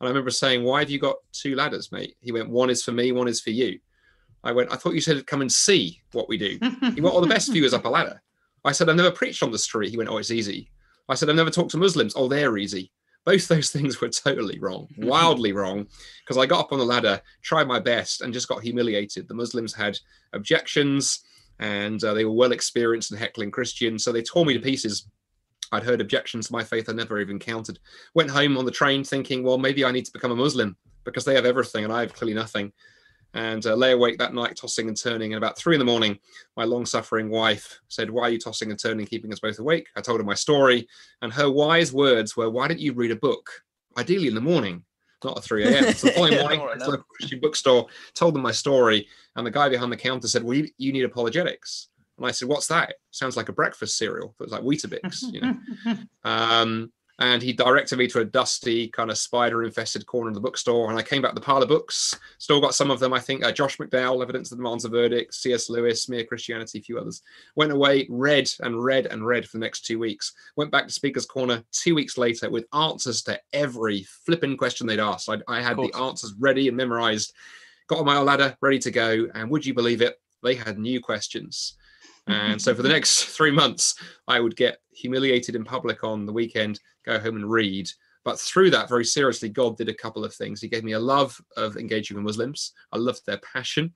And 0.00 0.06
I 0.06 0.10
remember 0.10 0.30
saying, 0.30 0.62
Why 0.62 0.80
have 0.80 0.90
you 0.90 0.98
got 0.98 1.16
two 1.32 1.54
ladders, 1.56 1.90
mate? 1.90 2.16
He 2.20 2.32
went, 2.32 2.50
One 2.50 2.70
is 2.70 2.82
for 2.84 2.92
me, 2.92 3.12
one 3.12 3.28
is 3.28 3.40
for 3.40 3.50
you. 3.50 3.78
I 4.44 4.52
went, 4.52 4.72
I 4.72 4.76
thought 4.76 4.94
you 4.94 5.00
said 5.00 5.26
come 5.26 5.40
and 5.40 5.50
see 5.52 6.00
what 6.12 6.28
we 6.28 6.36
do. 6.36 6.58
He 6.60 7.00
went, 7.00 7.14
Well, 7.14 7.20
the 7.20 7.26
best 7.26 7.52
view 7.52 7.64
is 7.64 7.74
up 7.74 7.84
a 7.86 7.88
ladder. 7.88 8.22
I 8.64 8.72
said, 8.72 8.88
I've 8.88 8.96
never 8.96 9.10
preached 9.10 9.42
on 9.42 9.50
the 9.50 9.58
street. 9.58 9.90
He 9.90 9.96
went, 9.96 10.10
Oh, 10.10 10.18
it's 10.18 10.30
easy. 10.30 10.70
I 11.08 11.14
said, 11.14 11.30
I've 11.30 11.36
never 11.36 11.50
talked 11.50 11.70
to 11.72 11.78
Muslims. 11.78 12.14
Oh, 12.16 12.28
they're 12.28 12.58
easy. 12.58 12.92
Both 13.24 13.48
those 13.48 13.70
things 13.70 14.00
were 14.00 14.08
totally 14.08 14.58
wrong, 14.58 14.88
wildly 14.98 15.52
wrong, 15.52 15.86
because 16.24 16.36
I 16.36 16.46
got 16.46 16.60
up 16.60 16.72
on 16.72 16.78
the 16.78 16.84
ladder, 16.84 17.20
tried 17.42 17.68
my 17.68 17.78
best, 17.78 18.20
and 18.20 18.34
just 18.34 18.48
got 18.48 18.62
humiliated. 18.62 19.28
The 19.28 19.34
Muslims 19.34 19.72
had 19.72 19.98
objections 20.32 21.20
and 21.62 22.02
uh, 22.02 22.12
they 22.12 22.24
were 22.24 22.32
well 22.32 22.50
experienced 22.50 23.12
in 23.12 23.18
heckling 23.18 23.52
Christians. 23.52 24.02
So 24.02 24.10
they 24.10 24.22
tore 24.22 24.44
me 24.44 24.52
to 24.52 24.60
pieces. 24.60 25.08
I'd 25.70 25.84
heard 25.84 26.00
objections 26.00 26.48
to 26.48 26.52
my 26.52 26.64
faith 26.64 26.88
I 26.88 26.92
never 26.92 27.20
even 27.20 27.38
counted. 27.38 27.78
Went 28.14 28.30
home 28.30 28.58
on 28.58 28.64
the 28.64 28.72
train 28.72 29.04
thinking, 29.04 29.44
well, 29.44 29.58
maybe 29.58 29.84
I 29.84 29.92
need 29.92 30.04
to 30.06 30.12
become 30.12 30.32
a 30.32 30.36
Muslim 30.36 30.76
because 31.04 31.24
they 31.24 31.36
have 31.36 31.46
everything 31.46 31.84
and 31.84 31.92
I 31.92 32.00
have 32.00 32.14
clearly 32.14 32.34
nothing. 32.34 32.72
And 33.34 33.64
uh, 33.64 33.76
lay 33.76 33.92
awake 33.92 34.18
that 34.18 34.34
night, 34.34 34.56
tossing 34.56 34.88
and 34.88 35.00
turning. 35.00 35.32
And 35.32 35.42
about 35.42 35.56
three 35.56 35.76
in 35.76 35.78
the 35.78 35.84
morning, 35.84 36.18
my 36.56 36.64
long 36.64 36.84
suffering 36.84 37.30
wife 37.30 37.80
said, 37.86 38.10
Why 38.10 38.24
are 38.24 38.30
you 38.30 38.38
tossing 38.38 38.70
and 38.70 38.78
turning, 38.78 39.06
keeping 39.06 39.32
us 39.32 39.40
both 39.40 39.60
awake? 39.60 39.86
I 39.96 40.00
told 40.00 40.18
her 40.20 40.26
my 40.26 40.34
story. 40.34 40.88
And 41.22 41.32
her 41.32 41.48
wise 41.48 41.92
words 41.92 42.36
were, 42.36 42.50
Why 42.50 42.66
don't 42.66 42.80
you 42.80 42.92
read 42.92 43.12
a 43.12 43.16
book? 43.16 43.48
Ideally 43.96 44.28
in 44.28 44.34
the 44.34 44.40
morning, 44.40 44.84
not 45.24 45.38
at 45.38 45.44
3 45.44 45.64
a.m. 45.64 45.92
So 45.94 46.06
the 46.08 46.12
following 46.12 46.38
morning, 46.38 46.60
I 46.60 46.64
went 46.64 46.80
to 46.80 46.90
a 46.92 46.98
Christian 46.98 47.40
bookstore, 47.40 47.86
told 48.14 48.34
them 48.34 48.42
my 48.42 48.52
story. 48.52 49.06
And 49.36 49.46
the 49.46 49.50
guy 49.50 49.68
behind 49.68 49.92
the 49.92 49.96
counter 49.96 50.28
said, 50.28 50.42
Well, 50.42 50.56
you, 50.56 50.68
you 50.78 50.92
need 50.92 51.04
apologetics. 51.04 51.88
And 52.18 52.26
I 52.26 52.30
said, 52.30 52.48
What's 52.48 52.66
that? 52.68 52.94
Sounds 53.10 53.36
like 53.36 53.48
a 53.48 53.52
breakfast 53.52 53.96
cereal. 53.96 54.34
It 54.40 54.44
was 54.44 54.52
like 54.52 54.62
Weetabix, 54.62 55.22
you 55.32 55.40
know. 55.40 55.56
Um, 56.24 56.92
and 57.18 57.42
he 57.42 57.52
directed 57.52 57.98
me 57.98 58.06
to 58.08 58.20
a 58.20 58.24
dusty, 58.24 58.88
kind 58.88 59.10
of 59.10 59.18
spider 59.18 59.62
infested 59.62 60.06
corner 60.06 60.28
of 60.28 60.34
the 60.34 60.40
bookstore. 60.40 60.90
And 60.90 60.98
I 60.98 61.02
came 61.02 61.22
back 61.22 61.32
to 61.32 61.34
the 61.34 61.44
pile 61.44 61.62
of 61.62 61.68
books, 61.68 62.18
still 62.38 62.60
got 62.60 62.74
some 62.74 62.90
of 62.90 63.00
them, 63.00 63.12
I 63.12 63.20
think. 63.20 63.44
Uh, 63.44 63.52
Josh 63.52 63.76
McDowell, 63.76 64.22
Evidence 64.22 64.50
That 64.50 64.56
Demands 64.56 64.84
a 64.84 64.88
Verdict, 64.88 65.34
C.S. 65.34 65.68
Lewis, 65.68 66.08
Mere 66.08 66.24
Christianity, 66.24 66.78
a 66.78 66.82
few 66.82 66.98
others. 66.98 67.22
Went 67.54 67.72
away, 67.72 68.06
read 68.08 68.50
and 68.60 68.82
read 68.82 69.06
and 69.06 69.26
read 69.26 69.46
for 69.46 69.58
the 69.58 69.64
next 69.64 69.84
two 69.84 69.98
weeks. 69.98 70.32
Went 70.56 70.70
back 70.70 70.86
to 70.86 70.92
Speaker's 70.92 71.26
Corner 71.26 71.62
two 71.70 71.94
weeks 71.94 72.16
later 72.16 72.50
with 72.50 72.64
answers 72.74 73.22
to 73.22 73.40
every 73.52 74.04
flipping 74.24 74.56
question 74.56 74.86
they'd 74.86 75.00
asked. 75.00 75.28
I, 75.28 75.38
I 75.46 75.60
had 75.60 75.76
the 75.76 75.92
answers 75.94 76.34
ready 76.38 76.68
and 76.68 76.76
memorized. 76.76 77.34
Got 77.88 77.98
on 77.98 78.06
my 78.06 78.18
ladder, 78.18 78.56
ready 78.60 78.78
to 78.80 78.90
go. 78.90 79.28
And 79.34 79.50
would 79.50 79.66
you 79.66 79.74
believe 79.74 80.02
it? 80.02 80.18
They 80.42 80.54
had 80.54 80.78
new 80.78 81.00
questions. 81.00 81.76
And 82.26 82.60
so 82.60 82.74
for 82.74 82.82
the 82.82 82.88
next 82.88 83.24
three 83.36 83.50
months, 83.50 83.94
I 84.28 84.40
would 84.40 84.56
get 84.56 84.78
humiliated 84.92 85.56
in 85.56 85.64
public 85.64 86.04
on 86.04 86.26
the 86.26 86.32
weekend, 86.32 86.80
go 87.04 87.18
home 87.18 87.36
and 87.36 87.50
read. 87.50 87.88
But 88.24 88.38
through 88.38 88.70
that, 88.70 88.88
very 88.88 89.04
seriously, 89.04 89.48
God 89.48 89.76
did 89.76 89.88
a 89.88 89.94
couple 89.94 90.24
of 90.24 90.34
things. 90.34 90.60
He 90.60 90.68
gave 90.68 90.84
me 90.84 90.92
a 90.92 91.00
love 91.00 91.38
of 91.56 91.76
engaging 91.76 92.16
with 92.16 92.24
Muslims. 92.24 92.72
I 92.92 92.98
loved 92.98 93.26
their 93.26 93.40
passion. 93.52 93.92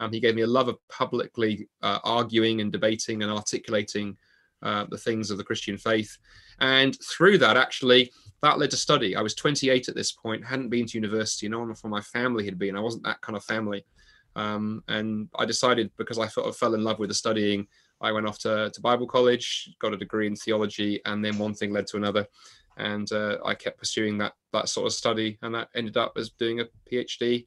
Um, 0.00 0.12
he 0.12 0.20
gave 0.20 0.34
me 0.34 0.42
a 0.42 0.46
love 0.46 0.68
of 0.68 0.76
publicly 0.88 1.68
uh, 1.82 1.98
arguing 2.04 2.60
and 2.60 2.70
debating 2.70 3.22
and 3.22 3.32
articulating 3.32 4.16
uh, 4.62 4.86
the 4.90 4.98
things 4.98 5.30
of 5.30 5.38
the 5.38 5.44
Christian 5.44 5.76
faith. 5.76 6.16
And 6.60 6.96
through 7.02 7.38
that, 7.38 7.56
actually, 7.56 8.12
that 8.42 8.58
led 8.58 8.70
to 8.70 8.76
study. 8.76 9.16
I 9.16 9.22
was 9.22 9.34
28 9.34 9.88
at 9.88 9.94
this 9.94 10.12
point, 10.12 10.44
hadn't 10.44 10.70
been 10.70 10.86
to 10.86 10.98
university. 10.98 11.48
No 11.48 11.60
one 11.60 11.74
from 11.74 11.90
my 11.90 12.00
family 12.00 12.44
had 12.44 12.58
been. 12.58 12.76
I 12.76 12.80
wasn't 12.80 13.04
that 13.04 13.20
kind 13.20 13.36
of 13.36 13.44
family. 13.44 13.84
Um, 14.36 14.82
and 14.88 15.28
I 15.38 15.44
decided 15.44 15.90
because 15.96 16.18
I 16.18 16.28
sort 16.28 16.48
of 16.48 16.56
fell 16.56 16.74
in 16.74 16.84
love 16.84 16.98
with 16.98 17.10
the 17.10 17.14
studying, 17.14 17.66
I 18.00 18.12
went 18.12 18.26
off 18.26 18.38
to, 18.40 18.70
to 18.70 18.80
Bible 18.80 19.06
college, 19.06 19.70
got 19.78 19.94
a 19.94 19.96
degree 19.96 20.26
in 20.26 20.36
theology, 20.36 21.00
and 21.06 21.24
then 21.24 21.38
one 21.38 21.54
thing 21.54 21.72
led 21.72 21.86
to 21.88 21.96
another. 21.96 22.26
And 22.76 23.10
uh, 23.12 23.38
I 23.44 23.54
kept 23.54 23.78
pursuing 23.78 24.18
that 24.18 24.32
that 24.52 24.68
sort 24.68 24.86
of 24.86 24.92
study, 24.92 25.38
and 25.42 25.54
that 25.54 25.68
ended 25.76 25.96
up 25.96 26.14
as 26.16 26.30
doing 26.30 26.60
a 26.60 26.66
PhD 26.90 27.46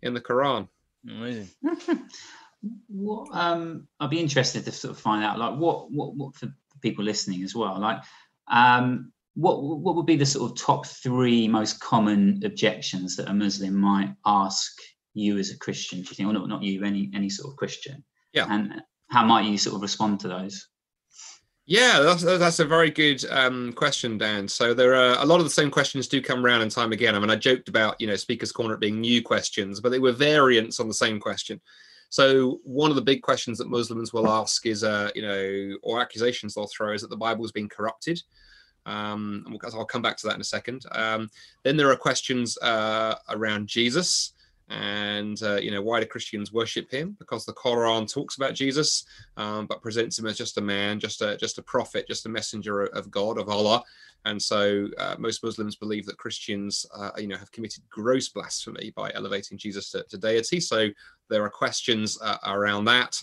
in 0.00 0.14
the 0.14 0.20
Quran. 0.20 0.68
Amazing. 1.06 1.50
what 2.88 3.28
um 3.32 3.88
I'd 3.98 4.10
be 4.10 4.20
interested 4.20 4.64
to 4.64 4.72
sort 4.72 4.92
of 4.92 5.00
find 5.00 5.24
out 5.24 5.38
like 5.38 5.56
what 5.56 5.90
what 5.90 6.14
what 6.14 6.34
for 6.36 6.52
people 6.80 7.04
listening 7.04 7.42
as 7.42 7.56
well 7.56 7.78
like 7.80 8.00
um 8.48 9.12
what 9.34 9.62
what 9.62 9.96
would 9.96 10.06
be 10.06 10.16
the 10.16 10.26
sort 10.26 10.50
of 10.50 10.56
top 10.56 10.86
three 10.86 11.48
most 11.48 11.80
common 11.80 12.40
objections 12.44 13.16
that 13.16 13.28
a 13.28 13.34
Muslim 13.34 13.74
might 13.74 14.14
ask 14.26 14.78
you 15.14 15.38
as 15.38 15.50
a 15.50 15.58
Christian 15.58 15.98
do 16.02 16.08
you 16.08 16.14
think 16.14 16.28
or 16.28 16.32
not 16.32 16.48
not 16.48 16.62
you 16.62 16.84
any 16.84 17.10
any 17.14 17.28
sort 17.30 17.52
of 17.52 17.56
Christian 17.56 18.04
Yeah. 18.32 18.46
and 18.50 18.82
how 19.10 19.24
might 19.24 19.44
you 19.46 19.58
sort 19.58 19.76
of 19.76 19.82
respond 19.82 20.20
to 20.20 20.28
those 20.28 20.68
Yeah, 21.66 22.00
that's 22.00 22.22
that's 22.22 22.58
a 22.58 22.64
very 22.64 22.90
good 22.90 23.24
um, 23.30 23.72
question, 23.74 24.18
Dan. 24.18 24.48
So 24.48 24.74
there 24.74 24.94
are 24.94 25.22
a 25.22 25.24
lot 25.24 25.38
of 25.38 25.44
the 25.44 25.50
same 25.60 25.70
questions 25.70 26.08
do 26.08 26.20
come 26.20 26.44
around 26.44 26.62
and 26.62 26.70
time 26.70 26.92
again. 26.92 27.14
I 27.14 27.20
mean, 27.20 27.30
I 27.30 27.36
joked 27.36 27.68
about 27.68 28.00
you 28.00 28.08
know 28.08 28.16
Speaker's 28.16 28.50
Corner 28.52 28.76
being 28.76 29.00
new 29.00 29.22
questions, 29.22 29.80
but 29.80 29.90
they 29.90 30.00
were 30.00 30.12
variants 30.12 30.80
on 30.80 30.88
the 30.88 30.94
same 30.94 31.20
question. 31.20 31.60
So 32.10 32.58
one 32.64 32.90
of 32.90 32.96
the 32.96 33.08
big 33.10 33.22
questions 33.22 33.58
that 33.58 33.70
Muslims 33.70 34.12
will 34.12 34.28
ask 34.28 34.66
is, 34.66 34.82
uh, 34.84 35.10
you 35.14 35.22
know, 35.22 35.78
or 35.82 36.00
accusations 36.00 36.54
they'll 36.54 36.66
throw 36.66 36.92
is 36.92 37.00
that 37.02 37.10
the 37.10 37.16
Bible 37.16 37.44
has 37.44 37.52
been 37.52 37.68
corrupted. 37.70 38.20
Um, 38.84 39.46
I'll 39.72 39.84
come 39.86 40.02
back 40.02 40.16
to 40.18 40.26
that 40.26 40.34
in 40.34 40.40
a 40.40 40.44
second. 40.44 40.84
Um, 40.92 41.30
then 41.62 41.76
there 41.76 41.90
are 41.90 41.96
questions 41.96 42.58
uh, 42.58 43.14
around 43.30 43.68
Jesus 43.68 44.34
and 44.72 45.42
uh, 45.42 45.56
you 45.56 45.70
know 45.70 45.82
why 45.82 46.00
do 46.00 46.06
christians 46.06 46.52
worship 46.52 46.90
him? 46.90 47.14
Because 47.18 47.44
the 47.44 47.52
quran 47.52 48.12
talks 48.12 48.36
about 48.36 48.54
jesus 48.54 49.04
um, 49.36 49.66
but 49.66 49.82
presents 49.82 50.18
him 50.18 50.26
as 50.26 50.38
just 50.38 50.58
a 50.58 50.60
man 50.60 50.98
just 50.98 51.20
a 51.20 51.36
just 51.36 51.58
a 51.58 51.62
prophet 51.62 52.08
just 52.08 52.26
a 52.26 52.28
messenger 52.28 52.82
of 52.82 53.10
god 53.10 53.38
of 53.38 53.48
allah. 53.48 53.82
And 54.24 54.40
so 54.40 54.88
uh, 54.98 55.16
most 55.18 55.44
muslims 55.44 55.76
believe 55.76 56.06
that 56.06 56.16
christians 56.16 56.86
uh, 56.94 57.10
you 57.18 57.28
know 57.28 57.36
have 57.36 57.52
committed 57.52 57.82
gross 57.90 58.28
blasphemy 58.28 58.92
by 58.96 59.10
elevating 59.14 59.58
jesus 59.58 59.90
to, 59.90 60.04
to 60.04 60.16
deity. 60.16 60.58
So 60.58 60.88
there 61.28 61.44
are 61.44 61.50
questions 61.50 62.18
uh, 62.22 62.38
around 62.46 62.84
that. 62.86 63.20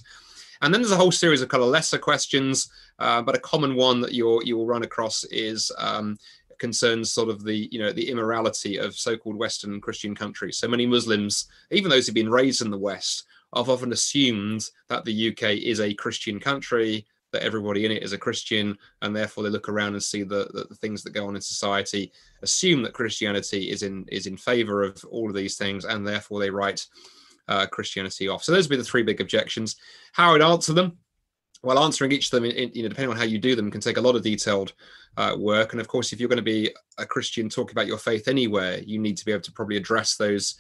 And 0.62 0.74
then 0.74 0.82
there's 0.82 0.92
a 0.92 0.98
whole 0.98 1.12
series 1.12 1.42
of 1.42 1.48
kind 1.48 1.64
of 1.64 1.70
lesser 1.70 1.98
questions, 1.98 2.70
uh, 3.00 3.22
but 3.22 3.36
a 3.36 3.40
common 3.40 3.76
one 3.76 4.02
that 4.02 4.12
you'll 4.12 4.44
you 4.44 4.58
will 4.58 4.68
run 4.68 4.84
across 4.84 5.24
is 5.26 5.72
um, 5.78 6.18
concerns 6.60 7.12
sort 7.12 7.30
of 7.30 7.44
the 7.44 7.70
you 7.72 7.80
know 7.80 7.92
the 7.92 8.10
immorality 8.10 8.78
of 8.78 8.96
so-called 8.96 9.36
Western 9.36 9.82
Christian 9.82 10.14
countries. 10.14 10.58
So 10.58 10.68
many 10.68 10.86
Muslims, 10.86 11.48
even 11.72 11.90
those 11.90 12.06
who've 12.06 12.16
been 12.16 12.30
raised 12.30 12.62
in 12.62 12.70
the 12.70 12.78
West, 12.78 13.26
have 13.56 13.70
often 13.70 13.92
assumed 13.92 14.70
that 14.90 15.06
the 15.06 15.30
UK 15.30 15.58
is 15.58 15.80
a 15.80 15.94
Christian 15.94 16.40
country, 16.40 17.06
that 17.32 17.44
everybody 17.44 17.86
in 17.86 17.92
it 17.92 18.04
is 18.04 18.14
a 18.14 18.18
Christian, 18.18 18.78
and 19.02 19.16
therefore 19.16 19.44
they 19.44 19.50
look 19.50 19.70
around 19.70 19.94
and 19.94 20.04
see 20.04 20.24
the, 20.24 20.50
the, 20.54 20.66
the 20.70 20.76
things 20.76 21.04
that 21.04 21.14
go 21.14 21.28
on 21.28 21.36
in 21.36 21.42
society, 21.42 22.12
assume 22.42 22.82
that 22.84 22.94
Christianity 22.94 23.72
is 23.72 23.84
in 23.84 24.06
is 24.10 24.28
in 24.28 24.38
favour 24.38 24.84
of 24.84 25.04
all 25.06 25.30
of 25.30 25.36
these 25.36 25.58
things, 25.58 25.86
and 25.86 26.06
therefore 26.06 26.40
they 26.40 26.50
write 26.50 26.86
uh, 27.48 27.66
Christianity 27.66 28.28
off. 28.28 28.44
So 28.44 28.52
those 28.52 28.66
would 28.66 28.76
be 28.76 28.82
the 28.82 28.84
three 28.84 29.04
big 29.04 29.22
objections. 29.22 29.76
How 30.14 30.30
I 30.30 30.34
would 30.34 30.42
answer 30.42 30.74
them 30.74 30.98
well, 31.62 31.80
answering 31.80 32.12
each 32.12 32.26
of 32.26 32.32
them, 32.32 32.46
in, 32.46 32.72
you 32.74 32.84
know, 32.84 32.90
depending 32.90 33.12
on 33.12 33.18
how 33.18 33.24
you 33.24 33.38
do 33.38 33.56
them, 33.56 33.70
can 33.70 33.82
take 33.82 33.98
a 33.98 34.02
lot 34.02 34.16
of 34.16 34.24
detailed 34.24 34.74
uh, 35.18 35.36
work. 35.38 35.74
And 35.74 35.82
of 35.82 35.88
course, 35.88 36.14
if 36.14 36.20
you're 36.20 36.30
going 36.30 36.38
to 36.38 36.44
be 36.44 36.74
a 36.98 37.06
Christian 37.06 37.50
talking 37.50 37.74
about 37.74 37.88
your 37.88 37.98
faith 37.98 38.28
anywhere, 38.28 38.80
you 38.80 39.00
need 39.00 39.18
to 39.18 39.26
be 39.26 39.32
able 39.32 39.42
to 39.42 39.52
probably 39.52 39.78
address 39.78 40.16
those 40.16 40.56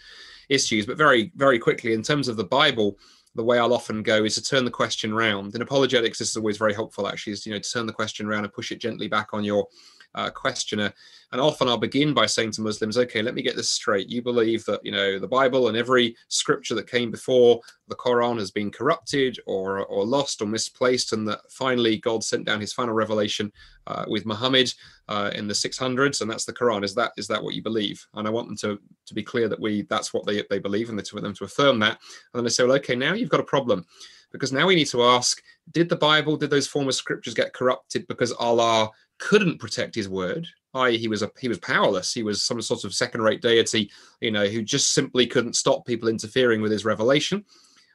issues. 0.49 0.85
But 0.85 0.97
very, 0.97 1.31
very 1.35 1.59
quickly, 1.59 1.93
in 1.93 2.03
terms 2.03 2.27
of 2.27 2.35
the 2.35 2.43
Bible, 2.43 2.97
the 3.35 3.43
way 3.43 3.59
I'll 3.59 3.73
often 3.73 4.03
go 4.03 4.25
is 4.25 4.35
to 4.35 4.43
turn 4.43 4.65
the 4.65 4.71
question 4.71 5.13
round. 5.13 5.55
In 5.55 5.61
apologetics, 5.61 6.19
this 6.19 6.29
is 6.29 6.37
always 6.37 6.57
very 6.57 6.73
helpful, 6.73 7.07
actually, 7.07 7.33
is 7.33 7.45
you 7.45 7.53
know 7.53 7.59
to 7.59 7.71
turn 7.71 7.85
the 7.85 7.93
question 7.93 8.27
around 8.27 8.43
and 8.43 8.53
push 8.53 8.71
it 8.71 8.81
gently 8.81 9.07
back 9.07 9.29
on 9.33 9.43
your 9.43 9.67
uh, 10.15 10.29
questioner. 10.29 10.93
And 11.31 11.39
often 11.39 11.67
I'll 11.67 11.77
begin 11.77 12.13
by 12.13 12.25
saying 12.25 12.51
to 12.53 12.61
Muslims, 12.61 12.97
okay, 12.97 13.21
let 13.21 13.35
me 13.35 13.41
get 13.41 13.55
this 13.55 13.69
straight. 13.69 14.09
You 14.09 14.21
believe 14.21 14.65
that, 14.65 14.83
you 14.83 14.91
know, 14.91 15.19
the 15.19 15.27
Bible 15.27 15.67
and 15.67 15.77
every 15.77 16.15
scripture 16.27 16.73
that 16.75 16.89
came 16.89 17.11
before 17.11 17.61
the 17.87 17.95
Quran 17.95 18.39
has 18.39 18.49
been 18.49 18.71
corrupted 18.71 19.39
or, 19.45 19.85
or 19.85 20.03
lost 20.05 20.41
or 20.41 20.47
misplaced, 20.47 21.13
and 21.13 21.27
that 21.27 21.41
finally 21.49 21.97
God 21.97 22.23
sent 22.23 22.45
down 22.45 22.61
his 22.61 22.73
final 22.73 22.93
revelation 22.93 23.51
uh, 23.85 24.05
with 24.07 24.25
Muhammad 24.25 24.73
uh, 25.07 25.31
in 25.35 25.47
the 25.47 25.53
600s, 25.53 26.21
and 26.21 26.29
that's 26.29 26.45
the 26.45 26.53
Quran. 26.53 26.83
Is 26.83 26.95
that 26.95 27.11
is 27.17 27.27
that 27.27 27.43
what 27.43 27.53
you 27.53 27.61
believe? 27.61 28.05
And 28.15 28.27
I 28.27 28.31
want 28.31 28.47
them 28.47 28.57
to, 28.57 28.79
to 29.05 29.13
be 29.13 29.23
clear 29.23 29.47
that 29.47 29.59
we 29.59 29.83
that's 29.83 30.13
what 30.13 30.25
they, 30.25 30.43
they 30.49 30.59
believe 30.59 30.89
and 30.89 30.97
they, 30.97 31.03
to 31.03 31.19
them 31.19 31.35
to 31.35 31.43
affirm 31.43 31.79
that. 31.79 31.99
And 32.33 32.39
then 32.39 32.45
I 32.45 32.49
say, 32.49 32.63
well, 32.63 32.77
okay, 32.77 32.95
now 32.95 33.13
you've 33.13 33.29
got 33.29 33.39
a 33.39 33.43
problem 33.43 33.85
because 34.31 34.51
now 34.51 34.67
we 34.67 34.75
need 34.75 34.85
to 34.85 35.03
ask 35.03 35.41
did 35.71 35.89
the 35.89 35.95
bible 35.95 36.37
did 36.37 36.49
those 36.49 36.67
former 36.67 36.91
scriptures 36.91 37.33
get 37.33 37.53
corrupted 37.53 38.05
because 38.07 38.31
allah 38.33 38.89
couldn't 39.19 39.59
protect 39.59 39.93
his 39.93 40.09
word 40.09 40.47
i.e. 40.75 40.97
he 40.97 41.07
was 41.07 41.21
a 41.21 41.31
he 41.39 41.47
was 41.47 41.59
powerless. 41.59 42.13
He 42.13 42.23
was 42.23 42.41
some 42.41 42.61
sort 42.61 42.83
of 42.83 42.93
second 42.93 43.21
rate 43.21 43.41
deity 43.41 43.91
you 44.21 44.31
know 44.31 44.47
who 44.47 44.61
just 44.61 44.93
simply 44.93 45.25
couldn't 45.25 45.55
stop 45.55 45.85
people 45.85 46.09
interfering 46.09 46.61
with 46.61 46.71
his 46.71 46.85
revelation. 46.85 47.45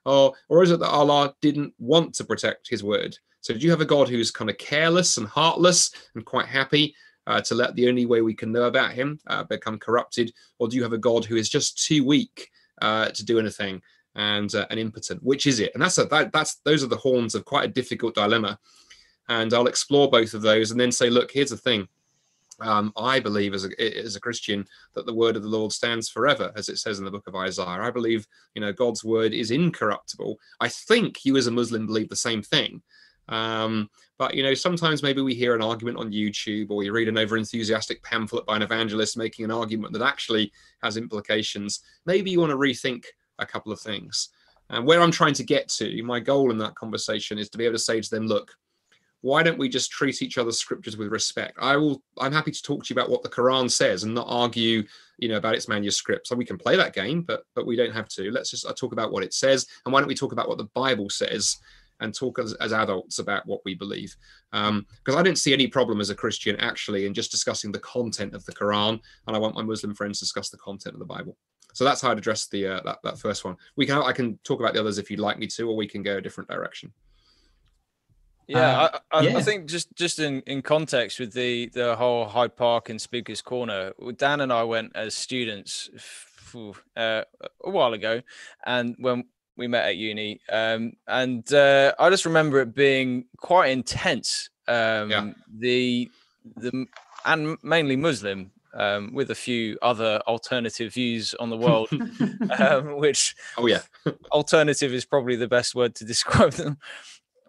Or 0.05 0.35
or 0.49 0.63
is 0.63 0.71
it 0.71 0.81
that 0.81 0.91
allah 0.91 1.35
didn't 1.41 1.73
want 1.79 2.15
to 2.15 2.25
protect 2.25 2.69
his 2.69 2.83
word? 2.83 3.17
So 3.41 3.55
do 3.55 3.61
you 3.61 3.71
have 3.71 3.81
a 3.81 3.87
god 3.87 4.09
who's 4.09 4.31
kind 4.31 4.51
of 4.51 4.59
careless 4.59 5.17
and 5.19 5.27
heartless 5.27 5.91
and 6.15 6.25
quite 6.25 6.47
happy 6.47 6.95
uh, 7.27 7.41
to 7.43 7.55
let 7.55 7.75
the 7.75 7.89
only 7.89 8.07
way 8.07 8.21
we 8.21 8.35
can 8.35 8.53
know 8.53 8.65
about 8.65 8.93
him 8.93 9.19
uh, 9.27 9.45
become 9.45 9.79
corrupted? 9.79 10.33
Or 10.59 10.69
do 10.69 10.77
you 10.77 10.83
have 10.83 10.93
a 10.93 10.99
god 10.99 11.25
who 11.25 11.37
is 11.37 11.49
just 11.49 11.87
too 11.87 12.05
weak 12.05 12.51
uh, 12.83 13.09
to 13.11 13.25
do 13.25 13.39
anything 13.39 13.83
and 14.15 14.53
uh, 14.55 14.67
and 14.71 14.81
impotent? 14.81 15.23
Which 15.23 15.47
is 15.47 15.61
it? 15.61 15.73
And 15.75 15.83
that's 15.83 15.99
a 15.99 16.07
that, 16.07 16.33
that's 16.33 16.57
those 16.65 16.83
are 16.83 16.89
the 16.89 16.97
horns 16.97 17.35
of 17.35 17.45
quite 17.45 17.65
a 17.65 17.73
difficult 17.73 18.15
dilemma 18.15 18.59
and 19.29 19.53
I'll 19.53 19.67
explore 19.67 20.11
both 20.11 20.35
of 20.35 20.43
those 20.43 20.71
and 20.71 20.79
then 20.79 20.93
say, 20.93 21.11
look, 21.11 21.31
here's 21.31 21.51
the 21.51 21.57
thing. 21.57 21.89
Um, 22.61 22.93
I 22.97 23.19
believe 23.19 23.53
as 23.53 23.65
a, 23.65 24.05
as 24.05 24.15
a 24.15 24.21
Christian 24.21 24.65
that 24.95 25.07
the 25.07 25.15
word 25.15 25.35
of 25.35 25.43
the 25.43 25.49
Lord 25.49 25.73
stands 25.73 26.09
forever, 26.09 26.53
as 26.57 26.69
it 26.69 26.79
says 26.79 26.99
in 26.99 27.05
the 27.05 27.11
book 27.11 27.27
of 27.27 27.35
Isaiah. 27.35 27.67
I 27.67 27.91
believe, 27.91 28.27
you 28.55 28.61
know, 28.61 28.73
God's 28.73 29.03
word 29.03 29.33
is 29.33 29.51
incorruptible. 29.51 30.39
I 30.61 30.69
think 30.69 31.25
you 31.25 31.37
as 31.37 31.49
a 31.49 31.51
Muslim 31.51 31.87
believe 31.87 32.09
the 32.09 32.17
same 32.17 32.43
thing. 32.43 32.81
Um, 33.29 33.91
but 34.19 34.35
you 34.35 34.43
know, 34.43 34.55
sometimes 34.55 35.03
maybe 35.03 35.23
we 35.23 35.35
hear 35.35 35.55
an 35.55 35.63
argument 35.63 35.99
on 35.99 36.13
YouTube 36.13 36.71
or 36.71 36.83
you 36.83 36.93
read 36.93 37.09
an 37.09 37.19
over 37.19 37.37
enthusiastic 37.37 38.03
pamphlet 38.03 38.47
by 38.47 38.57
an 38.57 38.63
evangelist 38.63 39.17
making 39.17 39.45
an 39.45 39.51
argument 39.51 39.93
that 39.95 40.03
actually 40.03 40.53
has 40.83 40.97
implications. 40.97 41.81
Maybe 42.07 42.31
you 42.31 42.41
want 42.41 42.51
to 42.51 42.57
rethink 42.57 43.05
a 43.39 43.47
couple 43.47 43.73
of 43.73 43.81
things. 43.81 44.29
And 44.71 44.87
where 44.87 45.01
I'm 45.01 45.11
trying 45.11 45.35
to 45.35 45.45
get 45.45 45.69
to, 45.71 46.03
my 46.03 46.21
goal 46.21 46.51
in 46.51 46.59
that 46.59 46.75
conversation 46.75 47.39
is 47.39 47.51
to 47.51 47.59
be 47.59 47.65
able 47.65 47.75
to 47.75 47.79
say 47.79 48.01
to 48.01 48.11
them, 48.11 48.27
look, 48.27 48.53
why 49.25 49.43
don't 49.43 49.57
we 49.57 49.71
just 49.71 49.91
treat 49.91 50.21
each 50.21 50.37
other's 50.37 50.59
scriptures 50.59 50.99
with 50.99 51.09
respect? 51.09 51.57
I 51.59 51.79
will 51.79 52.03
i'm 52.19 52.33
happy 52.33 52.51
to 52.51 52.63
talk 52.63 52.85
to 52.85 52.93
you 52.93 53.01
about 53.01 53.11
what 53.11 53.23
the 53.23 53.31
quran 53.31 53.71
says 53.71 54.05
and 54.05 54.15
not 54.15 54.27
argue 54.29 54.85
you 55.17 55.31
know 55.31 55.39
about 55.39 55.55
its 55.55 55.67
manuscript 55.67 56.27
so 56.27 56.37
we 56.37 56.45
can 56.45 56.59
play 56.59 56.77
that 56.77 56.93
game 56.93 57.23
but 57.23 57.45
but 57.55 57.67
we 57.67 57.75
don't 57.75 57.95
have 57.95 58.09
to. 58.11 58.31
Let's 58.31 58.51
just 58.51 58.67
uh, 58.67 58.75
talk 58.75 58.93
about 58.93 59.13
what 59.13 59.25
it 59.25 59.33
says. 59.33 59.67
And 59.85 59.95
why 59.95 60.01
don't 60.01 60.09
we 60.09 60.15
talk 60.15 60.33
about 60.33 60.49
what 60.49 60.59
the 60.59 60.69
bible 60.75 61.09
says 61.09 61.57
and 62.01 62.15
talk 62.15 62.39
as, 62.39 62.53
as 62.55 62.75
adults 62.75 63.19
about 63.19 63.47
what 63.47 63.61
we 63.65 63.75
believe? 63.75 64.15
Because 64.53 65.15
um, 65.15 65.17
i 65.17 65.23
don't 65.23 65.39
see 65.39 65.55
any 65.55 65.69
problem 65.69 66.03
as 66.03 66.11
a 66.11 66.15
christian 66.15 66.57
actually 66.57 67.07
in 67.07 67.15
just 67.15 67.31
discussing 67.31 67.73
the 67.73 67.79
content 67.79 68.35
of 68.35 68.45
the 68.45 68.53
quran. 68.53 69.01
And 69.27 69.35
i 69.35 69.39
want 69.39 69.55
my 69.55 69.63
muslim 69.63 69.95
friends 69.95 70.19
to 70.19 70.27
discuss 70.27 70.51
the 70.51 70.59
content 70.59 70.97
of 70.97 70.99
the 70.99 71.15
bible. 71.17 71.39
So 71.73 71.83
that's 71.85 72.03
how 72.03 72.11
i'd 72.11 72.19
address 72.19 72.47
the 72.49 72.67
uh, 72.67 72.81
that, 72.85 72.99
that 73.05 73.19
first 73.19 73.43
one. 73.43 73.57
We 73.77 73.87
can 73.87 74.03
i 74.03 74.13
can 74.13 74.39
talk 74.45 74.61
about 74.61 74.75
the 74.75 74.81
others 74.81 74.99
if 74.99 75.11
you'd 75.11 75.27
like 75.29 75.39
me 75.39 75.47
to 75.47 75.71
or 75.71 75.77
we 75.77 75.89
can 75.89 76.03
go 76.03 76.19
a 76.19 76.21
different 76.21 76.51
direction 76.51 76.93
yeah, 78.47 78.81
uh, 78.83 78.99
I, 79.13 79.19
I, 79.19 79.21
yeah. 79.23 79.37
I, 79.37 79.43
think 79.43 79.67
just 79.67 79.95
just 79.95 80.19
in, 80.19 80.43
in 80.47 80.63
context 80.63 81.19
with 81.19 81.33
the 81.33 81.69
the 81.69 81.97
whole 81.97 82.27
Hyde 82.27 82.57
Park 82.57 82.89
and 82.91 83.01
Speakers 83.01 83.43
Corner, 83.43 83.93
Dan 84.17 84.41
and 84.41 84.53
I 84.53 84.65
went 84.65 84.93
as 84.95 85.15
students 85.15 85.91
uh, 86.97 87.23
a 87.65 87.71
while 87.71 87.93
ago, 87.93 88.23
and 88.65 88.97
when 88.99 89.25
we 89.57 89.67
met 89.67 89.87
at 89.87 89.97
uni, 89.97 90.41
um, 90.51 90.93
and 91.07 91.53
uh, 91.53 91.95
I 91.99 92.11
just 92.11 92.25
remember 92.25 92.61
it 92.61 92.75
being 92.75 93.27
quite 93.39 93.71
intense. 93.71 94.51
Um, 94.69 95.11
yeah. 95.11 95.33
The 95.59 96.11
the 96.57 96.87
and 97.25 97.57
mainly 97.63 97.97
Muslim, 97.97 98.51
um, 98.75 99.15
with 99.15 99.31
a 99.31 99.35
few 99.35 99.79
other 99.83 100.21
alternative 100.27 100.93
views 100.93 101.35
on 101.35 101.51
the 101.51 101.57
world, 101.57 101.89
um, 102.59 102.97
which 102.97 103.35
oh 103.57 103.67
yeah, 103.67 103.81
alternative 104.33 104.93
is 104.93 105.05
probably 105.05 105.37
the 105.37 105.49
best 105.49 105.75
word 105.75 105.95
to 105.97 106.05
describe 106.05 106.53
them. 106.53 106.79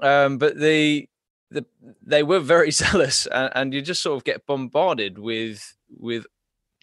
Um, 0.05 0.37
but 0.37 0.57
the 0.59 1.09
the 1.49 1.65
they 2.05 2.21
were 2.21 2.39
very 2.39 2.71
zealous, 2.83 3.25
and, 3.27 3.51
and 3.55 3.73
you 3.73 3.81
just 3.81 4.03
sort 4.03 4.17
of 4.17 4.23
get 4.23 4.45
bombarded 4.45 5.17
with 5.17 5.75
with 5.89 6.25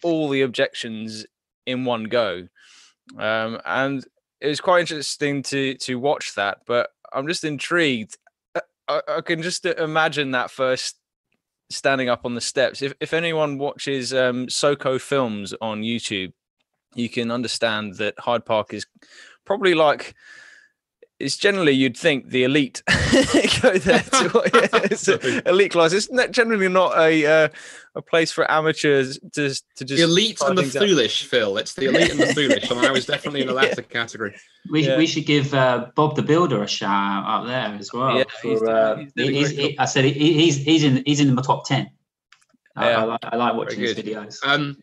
all 0.03 0.29
the 0.29 0.41
objections 0.41 1.25
in 1.65 1.85
one 1.85 2.05
go. 2.05 2.47
Um, 3.17 3.59
and 3.65 4.05
it 4.41 4.47
was 4.47 4.59
quite 4.59 4.81
interesting 4.81 5.41
to 5.43 5.75
to 5.75 5.95
watch 5.95 6.35
that. 6.35 6.59
But 6.67 6.89
I'm 7.13 7.27
just 7.27 7.43
intrigued. 7.45 8.17
Uh, 8.53 8.61
I, 8.87 9.01
I, 9.17 9.21
can 9.21 9.41
just 9.41 9.65
imagine 9.65 10.31
that 10.31 10.51
first 10.51 10.97
standing 11.69 12.09
up 12.09 12.25
on 12.25 12.35
the 12.35 12.41
steps. 12.41 12.81
If 12.81 12.93
if 12.99 13.13
anyone 13.13 13.57
watches 13.57 14.13
um, 14.13 14.49
SOCO 14.49 14.99
films 14.99 15.53
on 15.61 15.81
YouTube, 15.81 16.33
you 16.93 17.07
can 17.07 17.31
understand 17.31 17.95
that 17.95 18.19
Hyde 18.19 18.45
Park 18.45 18.73
is 18.73 18.85
probably 19.45 19.75
like 19.75 20.13
it's 21.23 21.37
generally 21.37 21.71
you'd 21.71 21.97
think 21.97 22.29
the 22.29 22.43
elite 22.43 22.83
go 23.61 23.77
there 23.77 24.01
to 24.01 25.41
elite 25.49 25.71
class. 25.71 25.93
It's 25.93 26.11
not, 26.11 26.31
generally 26.31 26.67
not 26.67 26.97
a 26.97 27.25
uh, 27.25 27.49
a 27.95 28.01
place 28.01 28.31
for 28.31 28.49
amateurs 28.51 29.19
to 29.33 29.49
to 29.49 29.85
just 29.85 29.97
the 29.97 30.01
elite 30.01 30.39
and 30.41 30.57
the 30.57 30.63
foolish. 30.63 31.23
Out. 31.23 31.29
Phil, 31.29 31.57
it's 31.57 31.73
the 31.73 31.85
elite 31.85 32.11
and 32.11 32.19
the 32.19 32.33
foolish, 32.33 32.69
and 32.69 32.79
I 32.79 32.91
was 32.91 33.05
definitely 33.05 33.41
in 33.41 33.47
the 33.47 33.53
latter 33.61 33.81
yeah. 33.81 33.87
category. 33.87 34.35
We, 34.71 34.85
yeah. 34.85 34.97
we 34.97 35.07
should 35.07 35.25
give 35.25 35.53
uh, 35.53 35.87
Bob 35.95 36.15
the 36.15 36.23
Builder 36.23 36.61
a 36.61 36.67
shout 36.67 36.89
out 36.91 37.41
up 37.41 37.47
there 37.47 37.77
as 37.79 37.93
well. 37.93 38.17
Yeah, 38.17 38.23
for, 38.41 38.47
he's, 38.49 38.61
uh, 38.63 39.05
he's, 39.15 39.49
he's, 39.49 39.79
I 39.79 39.85
said 39.85 40.05
he's 40.05 40.57
he's 40.57 40.83
in 40.83 41.03
he's 41.05 41.19
in 41.19 41.35
the 41.35 41.41
top 41.41 41.65
ten. 41.65 41.89
Yeah. 42.75 42.83
I, 42.83 42.91
I, 42.91 43.03
like, 43.03 43.19
I 43.23 43.35
like 43.35 43.53
watching 43.55 43.79
his 43.79 43.95
videos. 43.95 44.39
Um, 44.43 44.77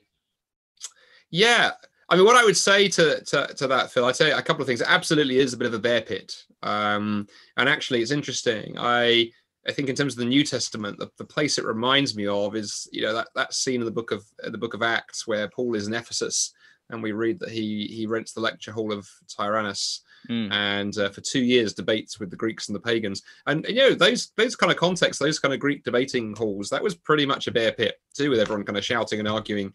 yeah, 1.30 1.72
I 2.10 2.16
mean, 2.16 2.24
what 2.24 2.36
I 2.36 2.44
would 2.44 2.56
say 2.56 2.88
to, 2.88 3.22
to, 3.22 3.54
to 3.56 3.66
that, 3.68 3.92
Phil, 3.92 4.04
I'd 4.04 4.16
say 4.16 4.32
a 4.32 4.42
couple 4.42 4.62
of 4.62 4.66
things. 4.66 4.80
It 4.80 4.88
absolutely 4.90 5.38
is 5.38 5.52
a 5.52 5.56
bit 5.56 5.68
of 5.68 5.74
a 5.74 5.78
bear 5.78 6.00
pit. 6.00 6.44
Um, 6.62 7.28
and 7.56 7.68
actually, 7.68 8.02
it's 8.02 8.10
interesting. 8.10 8.76
I 8.78 9.30
I 9.68 9.72
think 9.72 9.88
in 9.88 9.94
terms 9.94 10.14
of 10.14 10.18
the 10.18 10.24
New 10.24 10.42
Testament, 10.42 10.98
the, 10.98 11.10
the 11.18 11.24
place 11.24 11.58
it 11.58 11.64
reminds 11.64 12.16
me 12.16 12.26
of 12.26 12.56
is 12.56 12.88
you 12.92 13.02
know 13.02 13.14
that, 13.14 13.28
that 13.34 13.54
scene 13.54 13.80
in 13.80 13.84
the 13.84 13.90
book 13.90 14.10
of 14.10 14.24
the 14.42 14.58
book 14.58 14.74
of 14.74 14.82
Acts 14.82 15.26
where 15.26 15.48
Paul 15.48 15.74
is 15.74 15.86
in 15.86 15.94
Ephesus 15.94 16.52
and 16.90 17.02
we 17.02 17.12
read 17.12 17.38
that 17.40 17.50
he 17.50 17.86
he 17.86 18.06
rents 18.06 18.32
the 18.32 18.40
lecture 18.40 18.72
hall 18.72 18.92
of 18.92 19.08
Tyrannus 19.28 20.02
mm. 20.28 20.50
and 20.50 20.96
uh, 20.98 21.10
for 21.10 21.20
two 21.20 21.42
years 21.42 21.74
debates 21.74 22.18
with 22.18 22.30
the 22.30 22.36
Greeks 22.36 22.68
and 22.68 22.74
the 22.74 22.80
pagans. 22.80 23.22
And 23.46 23.64
you 23.68 23.76
know 23.76 23.94
those 23.94 24.32
those 24.36 24.56
kind 24.56 24.72
of 24.72 24.78
contexts, 24.78 25.22
those 25.22 25.38
kind 25.38 25.54
of 25.54 25.60
Greek 25.60 25.84
debating 25.84 26.34
halls, 26.34 26.68
that 26.70 26.82
was 26.82 26.94
pretty 26.94 27.26
much 27.26 27.46
a 27.46 27.52
bear 27.52 27.72
pit 27.72 28.00
too, 28.14 28.30
with 28.30 28.40
everyone 28.40 28.64
kind 28.64 28.78
of 28.78 28.84
shouting 28.84 29.18
and 29.18 29.28
arguing 29.28 29.72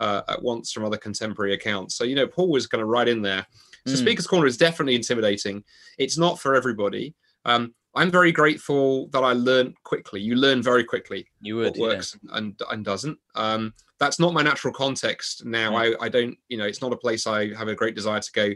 uh, 0.00 0.22
at 0.28 0.42
once 0.42 0.72
from 0.72 0.84
other 0.84 0.96
contemporary 0.96 1.54
accounts. 1.54 1.96
So 1.96 2.04
you 2.04 2.14
know 2.14 2.26
Paul 2.26 2.48
was 2.48 2.66
kind 2.66 2.82
of 2.82 2.88
right 2.88 3.08
in 3.08 3.22
there. 3.22 3.46
So 3.86 3.94
mm. 3.94 3.98
Speaker's 3.98 4.26
Corner 4.26 4.46
is 4.46 4.56
definitely 4.56 4.96
intimidating. 4.96 5.62
It's 5.98 6.18
not 6.18 6.40
for 6.40 6.54
everybody. 6.54 7.14
Um, 7.44 7.74
I'm 7.94 8.10
very 8.10 8.30
grateful 8.30 9.08
that 9.08 9.22
I 9.22 9.32
learned 9.32 9.74
quickly. 9.82 10.20
You 10.20 10.36
learn 10.36 10.62
very 10.62 10.84
quickly. 10.84 11.26
You 11.40 11.56
would, 11.56 11.78
what 11.78 11.94
works 11.94 12.16
yeah. 12.22 12.38
and 12.38 12.60
and 12.70 12.84
doesn't. 12.84 13.18
Um, 13.34 13.72
that's 13.98 14.20
not 14.20 14.34
my 14.34 14.42
natural 14.42 14.74
context 14.74 15.46
now. 15.46 15.72
Mm. 15.72 15.96
I, 15.98 16.04
I 16.04 16.08
don't, 16.08 16.36
you 16.48 16.58
know, 16.58 16.66
it's 16.66 16.82
not 16.82 16.92
a 16.92 16.96
place 16.96 17.26
I 17.26 17.54
have 17.54 17.68
a 17.68 17.74
great 17.74 17.94
desire 17.94 18.20
to 18.20 18.32
go 18.32 18.50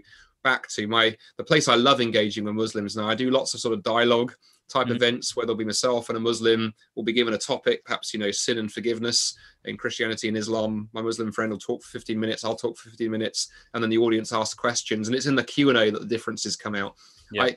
back 0.44 0.68
to. 0.70 0.86
My 0.86 1.16
the 1.38 1.44
place 1.44 1.68
I 1.68 1.76
love 1.76 2.00
engaging 2.00 2.44
with 2.44 2.54
Muslims 2.54 2.96
now. 2.96 3.08
I 3.08 3.14
do 3.14 3.30
lots 3.30 3.54
of 3.54 3.60
sort 3.60 3.74
of 3.74 3.82
dialogue 3.82 4.34
type 4.70 4.86
mm 4.86 4.96
events 4.96 5.34
where 5.34 5.46
there'll 5.46 5.56
be 5.56 5.64
myself 5.64 6.08
and 6.08 6.16
a 6.16 6.20
Muslim 6.20 6.74
will 6.94 7.02
be 7.02 7.12
given 7.12 7.34
a 7.34 7.38
topic, 7.38 7.84
perhaps 7.84 8.12
you 8.12 8.20
know, 8.20 8.30
sin 8.30 8.58
and 8.58 8.72
forgiveness 8.72 9.36
in 9.64 9.76
Christianity 9.76 10.28
and 10.28 10.36
Islam. 10.36 10.88
My 10.92 11.02
Muslim 11.02 11.32
friend 11.32 11.50
will 11.50 11.58
talk 11.58 11.82
for 11.82 11.90
15 11.90 12.18
minutes. 12.18 12.44
I'll 12.44 12.56
talk 12.56 12.76
for 12.76 12.90
15 12.90 13.10
minutes, 13.10 13.48
and 13.74 13.82
then 13.82 13.90
the 13.90 13.98
audience 13.98 14.32
asks 14.32 14.54
questions, 14.54 15.08
and 15.08 15.16
it's 15.16 15.26
in 15.26 15.34
the 15.34 15.44
Q 15.44 15.70
and 15.70 15.78
A 15.78 15.90
that 15.90 16.00
the 16.00 16.06
differences 16.06 16.56
come 16.56 16.74
out. 16.74 16.94
Yeah. 17.32 17.44
I, 17.44 17.56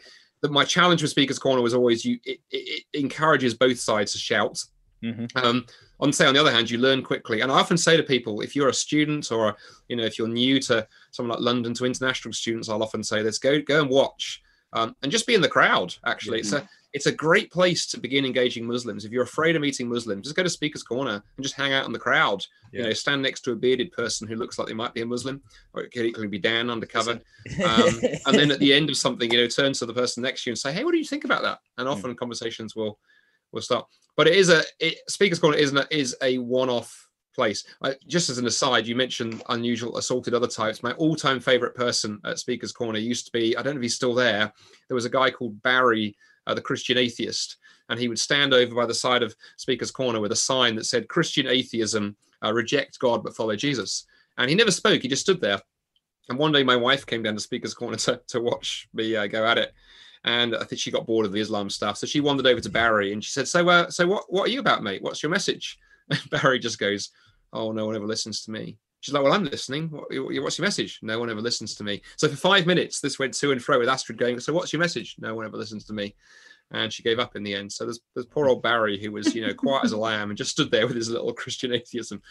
my 0.50 0.66
challenge 0.66 1.02
with 1.02 1.12
Speaker's 1.12 1.40
Corner 1.40 1.62
was 1.62 1.74
always 1.74 2.04
you. 2.04 2.20
It, 2.26 2.40
it, 2.52 2.84
it 2.94 3.00
encourages 3.00 3.54
both 3.54 3.80
sides 3.80 4.12
to 4.14 4.18
shout. 4.18 4.62
Mm-hmm. 5.04 5.38
Um, 5.38 5.66
on 6.00 6.12
say 6.12 6.26
on 6.26 6.34
the 6.34 6.40
other 6.40 6.52
hand, 6.52 6.70
you 6.70 6.78
learn 6.78 7.02
quickly. 7.02 7.42
And 7.42 7.52
I 7.52 7.60
often 7.60 7.78
say 7.78 7.98
to 7.98 8.04
people, 8.04 8.42
if 8.42 8.56
you're 8.56 8.70
a 8.70 8.74
student 8.74 9.32
or 9.32 9.56
you 9.88 9.96
know 9.96 10.04
if 10.04 10.18
you're 10.18 10.28
new 10.28 10.60
to 10.62 10.88
someone 11.12 11.36
like 11.36 11.44
London 11.44 11.74
to 11.76 11.86
international 11.86 12.34
students, 12.34 12.70
I'll 12.70 12.84
often 12.84 13.04
say 13.04 13.22
this: 13.22 13.38
go 13.38 13.62
go 13.62 13.82
and 13.82 13.90
watch 13.90 14.42
um, 14.74 14.96
and 15.02 15.12
just 15.12 15.28
be 15.28 15.36
in 15.36 15.42
the 15.42 15.48
crowd. 15.48 15.96
Actually, 16.06 16.42
mm-hmm. 16.42 16.56
it's 16.58 16.66
a 16.66 16.70
it's 16.94 17.08
a 17.08 17.12
great 17.12 17.52
place 17.52 17.88
to 17.88 18.00
begin 18.00 18.24
engaging 18.24 18.68
Muslims. 18.68 19.04
If 19.04 19.12
you're 19.12 19.24
afraid 19.24 19.56
of 19.56 19.64
meeting 19.64 19.90
Muslims, 19.90 20.26
just 20.26 20.36
go 20.36 20.44
to 20.44 20.50
Speaker's 20.50 20.84
Corner 20.84 21.24
and 21.36 21.44
just 21.44 21.56
hang 21.56 21.74
out 21.74 21.88
in 21.88 21.92
the 21.92 22.00
crowd. 22.00 22.46
Yeah. 22.72 22.82
You 22.82 22.88
know, 22.88 22.94
stand 22.94 23.24
next 23.24 23.42
to 23.42 23.52
a 23.52 23.56
bearded 23.56 23.92
person 23.92 24.28
who 24.28 24.36
looks 24.36 24.60
like 24.60 24.68
they 24.68 24.76
might 24.76 24.94
be 24.94 25.02
a 25.02 25.06
Muslim, 25.06 25.42
or 25.74 25.82
it 25.82 25.92
could 25.92 26.06
equally 26.06 26.28
be 26.28 26.38
Dan 26.38 26.70
undercover. 26.70 27.20
Um, 27.66 28.00
and 28.28 28.38
then 28.38 28.52
at 28.52 28.60
the 28.60 28.74
end 28.74 28.90
of 28.90 28.98
something, 28.98 29.32
you 29.32 29.40
know, 29.40 29.48
turn 29.48 29.74
to 29.74 29.86
the 29.88 29.94
person 29.94 30.22
next 30.22 30.44
to 30.44 30.50
you 30.50 30.52
and 30.52 30.58
say, 30.58 30.72
"Hey, 30.72 30.84
what 30.84 30.92
do 30.92 31.00
you 31.00 31.04
think 31.04 31.26
about 31.26 31.42
that?" 31.42 31.60
And 31.78 31.88
hmm. 31.88 31.94
often 31.94 32.14
mm. 32.14 32.18
conversations 32.18 32.76
will 32.76 33.00
will 33.52 33.62
start. 33.62 33.88
But 34.16 34.28
it 34.28 34.36
is 34.36 34.50
a 34.50 34.62
it, 34.80 35.00
Speaker's 35.10 35.40
Corner 35.40 35.58
is 35.58 35.74
a, 35.74 35.88
is 35.96 36.16
a 36.22 36.38
one-off 36.38 37.10
place. 37.34 37.64
I, 37.82 37.96
just 38.08 38.30
as 38.30 38.38
an 38.38 38.46
aside, 38.46 38.86
you 38.86 38.96
mentioned 38.96 39.42
unusual 39.50 39.98
assaulted 39.98 40.36
other 40.36 40.48
types. 40.48 40.84
My 40.84 40.92
all-time 40.94 41.40
favorite 41.40 41.74
person 41.74 42.20
at 42.24 42.38
Speaker's 42.38 42.72
Corner 42.72 43.00
used 43.00 43.26
to 43.26 43.32
be 43.32 43.58
I 43.58 43.64
don't 43.64 43.74
know 43.74 43.80
if 43.80 43.84
he's 43.84 43.96
still 43.96 44.14
there. 44.14 44.54
There 44.88 44.96
was 44.96 45.06
a 45.06 45.10
guy 45.10 45.32
called 45.32 45.62
Barry 45.64 46.16
uh, 46.48 46.54
the 46.54 46.62
Christian 46.62 46.98
atheist, 46.98 47.58
and 47.90 48.00
he 48.00 48.08
would 48.08 48.20
stand 48.20 48.54
over 48.54 48.76
by 48.76 48.86
the 48.86 48.94
side 48.94 49.24
of 49.24 49.36
Speaker's 49.58 49.92
Corner 49.92 50.20
with 50.20 50.32
a 50.32 50.38
sign 50.38 50.76
that 50.76 50.86
said 50.86 51.08
Christian 51.08 51.48
atheism, 51.48 52.16
uh, 52.44 52.54
reject 52.54 53.00
God 53.00 53.24
but 53.24 53.36
follow 53.36 53.56
Jesus. 53.56 54.06
And 54.38 54.50
he 54.50 54.56
never 54.56 54.72
spoke; 54.72 55.02
he 55.02 55.08
just 55.08 55.22
stood 55.22 55.42
there. 55.42 55.60
And 56.30 56.38
one 56.38 56.52
day, 56.52 56.64
my 56.64 56.76
wife 56.76 57.06
came 57.06 57.24
down 57.24 57.36
to 57.36 57.40
Speaker's 57.40 57.74
Corner 57.74 57.98
to, 57.98 58.22
to 58.28 58.40
watch 58.40 58.88
me 58.94 59.16
uh, 59.16 59.28
go 59.28 59.46
at 59.46 59.58
it, 59.58 59.74
and 60.24 60.56
I 60.56 60.64
think 60.64 60.80
she 60.80 60.92
got 60.92 61.06
bored 61.06 61.26
of 61.26 61.32
the 61.32 61.42
Islam 61.42 61.70
stuff, 61.70 61.98
so 61.98 62.08
she 62.08 62.22
wandered 62.22 62.48
over 62.48 62.62
to 62.62 62.70
Barry 62.70 63.12
and 63.12 63.24
she 63.24 63.32
said, 63.32 63.48
"So, 63.48 63.68
uh, 63.70 63.90
so 63.90 64.08
what? 64.08 64.26
What 64.30 64.48
are 64.48 64.52
you 64.52 64.60
about, 64.60 64.84
mate? 64.84 65.02
What's 65.02 65.22
your 65.22 65.30
message?" 65.32 65.78
And 66.10 66.20
Barry 66.30 66.60
just 66.60 66.80
goes, 66.80 67.10
"Oh, 67.52 67.72
no 67.72 67.86
one 67.86 67.96
ever 67.96 68.06
listens 68.06 68.44
to 68.44 68.52
me." 68.52 68.78
She's 69.04 69.14
like, 69.14 69.22
well, 69.22 69.34
I'm 69.34 69.44
listening. 69.44 69.90
What, 69.90 70.08
what's 70.42 70.58
your 70.58 70.66
message? 70.66 71.00
No 71.02 71.20
one 71.20 71.30
ever 71.30 71.42
listens 71.42 71.76
to 71.76 71.84
me. 71.84 72.02
So 72.16 72.30
for 72.30 72.38
five 72.38 72.66
minutes, 72.66 73.02
this 73.02 73.20
went 73.20 73.34
to 73.34 73.52
and 73.52 73.62
fro 73.62 73.78
with 73.78 73.90
Astrid 73.90 74.18
going, 74.18 74.40
so 74.40 74.54
what's 74.54 74.72
your 74.72 74.80
message? 74.80 75.18
No 75.20 75.36
one 75.36 75.46
ever 75.46 75.58
listens 75.58 75.84
to 75.88 75.94
me. 75.94 76.16
And 76.72 76.92
she 76.92 77.04
gave 77.04 77.20
up 77.20 77.36
in 77.36 77.44
the 77.44 77.54
end. 77.54 77.70
So 77.70 77.84
there's, 77.84 78.00
there's 78.14 78.28
poor 78.28 78.48
old 78.48 78.64
Barry 78.64 78.98
who 78.98 79.12
was, 79.12 79.36
you 79.36 79.46
know, 79.46 79.54
quiet 79.54 79.84
as 79.84 79.92
a 79.92 79.98
lamb 79.98 80.30
and 80.30 80.38
just 80.38 80.52
stood 80.52 80.72
there 80.72 80.88
with 80.88 80.96
his 80.96 81.10
little 81.10 81.34
Christian 81.34 81.74
atheism 81.74 82.22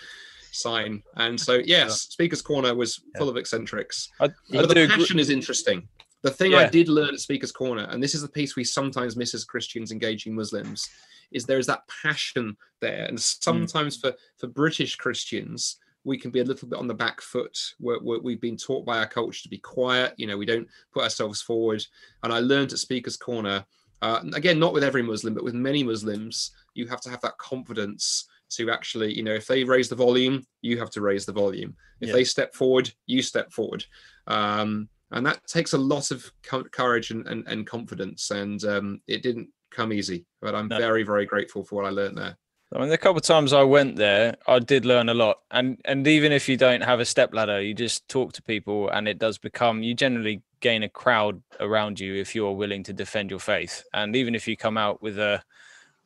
sign. 0.51 1.03
And 1.17 1.39
so, 1.39 1.55
yes, 1.65 2.01
Speaker's 2.01 2.41
Corner 2.41 2.75
was 2.75 3.03
full 3.19 3.29
of 3.29 3.37
eccentrics. 3.37 4.11
I, 4.19 4.31
I 4.55 4.63
the 4.65 4.89
passion 4.89 5.19
is 5.19 5.29
interesting. 5.29 5.87
The 6.23 6.31
thing 6.31 6.53
yeah. 6.53 6.61
I 6.61 6.69
did 6.69 6.89
learn 6.89 7.13
at 7.13 7.21
Speaker's 7.21 7.53
Corner, 7.53 7.87
and 7.91 8.03
this 8.03 8.15
is 8.15 8.23
the 8.23 8.29
piece 8.29 8.57
we 8.57 8.65
sometimes 8.65 9.15
miss 9.15 9.35
as 9.35 9.45
Christians 9.45 9.93
engaging 9.93 10.35
Muslims, 10.35 10.89
is 11.33 11.45
there 11.45 11.59
is 11.59 11.67
that 11.67 11.83
passion 12.03 12.57
there. 12.81 13.05
And 13.05 13.21
sometimes 13.21 13.99
mm. 13.99 14.01
for, 14.01 14.15
for 14.39 14.47
British 14.47 14.97
Christians, 14.97 15.79
we 16.05 16.19
can 16.19 16.31
be 16.31 16.41
a 16.41 16.45
little 16.45 16.69
bit 16.69 16.79
on 16.79 16.89
the 16.89 16.95
back 16.95 17.21
foot. 17.21 17.59
We 17.81 18.33
have 18.33 18.41
been 18.41 18.57
taught 18.57 18.85
by 18.85 18.99
our 18.99 19.07
culture 19.07 19.43
to 19.43 19.49
be 19.49 19.59
quiet. 19.59 20.15
You 20.17 20.27
know, 20.27 20.37
we 20.37 20.47
don't 20.47 20.69
put 20.93 21.05
ourselves 21.05 21.43
forward. 21.43 21.85
And 22.23 22.33
I 22.33 22.41
learned 22.41 22.73
at 22.73 22.79
Speaker's 22.79 23.17
Corner, 23.17 23.65
uh, 24.01 24.21
again, 24.35 24.59
not 24.59 24.73
with 24.73 24.83
every 24.83 25.03
Muslim, 25.03 25.35
but 25.35 25.45
with 25.45 25.55
many 25.55 25.85
Muslims, 25.85 26.51
you 26.75 26.89
have 26.89 27.01
to 27.03 27.11
have 27.11 27.21
that 27.21 27.39
confidence 27.39 28.27
to 28.51 28.71
actually, 28.71 29.15
you 29.15 29.23
know, 29.23 29.33
if 29.33 29.47
they 29.47 29.65
raise 29.65 29.89
the 29.89 29.95
volume, 29.95 30.45
you 30.61 30.79
have 30.79 30.91
to 30.91 31.01
raise 31.01 31.25
the 31.25 31.33
volume. 31.33 31.77
If 32.01 32.09
yeah. 32.09 32.15
they 32.15 32.25
step 32.25 32.55
forward, 32.55 32.93
you 33.07 33.23
step 33.23 33.53
forward. 33.53 33.85
Um, 34.27 34.89
and 35.13 35.25
that 35.27 35.47
takes 35.47 35.73
a 35.73 35.79
lot 35.79 36.11
of 36.11 36.31
courage 36.43 37.11
and, 37.11 37.27
and, 37.29 37.47
and 37.47 37.67
confidence. 37.67 38.31
And 38.31 38.63
um, 38.65 39.01
it 39.07 39.23
didn't 39.23 39.49
come 39.71 39.93
easy, 39.93 40.27
but 40.41 40.55
I'm 40.55 40.69
no. 40.69 40.79
very, 40.79 41.03
very 41.03 41.27
grateful 41.27 41.65
for 41.65 41.77
what 41.77 41.87
I 41.87 41.91
learned 41.91 42.19
there. 42.19 42.37
I 42.75 42.79
mean, 42.79 42.89
the 42.89 42.97
couple 42.97 43.19
of 43.19 43.23
times 43.23 43.53
I 43.53 43.63
went 43.65 43.97
there, 43.97 44.37
I 44.47 44.59
did 44.59 44.87
learn 44.87 45.11
a 45.11 45.15
lot. 45.15 45.41
And 45.51 45.79
and 45.85 46.07
even 46.07 46.33
if 46.33 46.49
you 46.49 46.57
don't 46.57 46.81
have 46.83 47.01
a 47.01 47.05
step 47.05 47.35
ladder, 47.35 47.61
you 47.61 47.75
just 47.75 48.09
talk 48.09 48.33
to 48.35 48.43
people, 48.43 48.89
and 48.89 49.07
it 49.07 49.19
does 49.19 49.37
become. 49.37 49.83
You 49.83 49.95
generally 49.95 50.41
gain 50.61 50.83
a 50.83 50.89
crowd 50.89 51.43
around 51.61 52.01
you 52.01 52.15
if 52.15 52.35
you're 52.35 52.53
willing 52.53 52.83
to 52.85 52.93
defend 52.93 53.31
your 53.31 53.41
faith. 53.41 53.85
And 53.93 54.17
even 54.17 54.35
if 54.35 54.49
you 54.49 54.57
come 54.57 54.79
out 54.79 55.03
with 55.03 55.19
a 55.19 55.43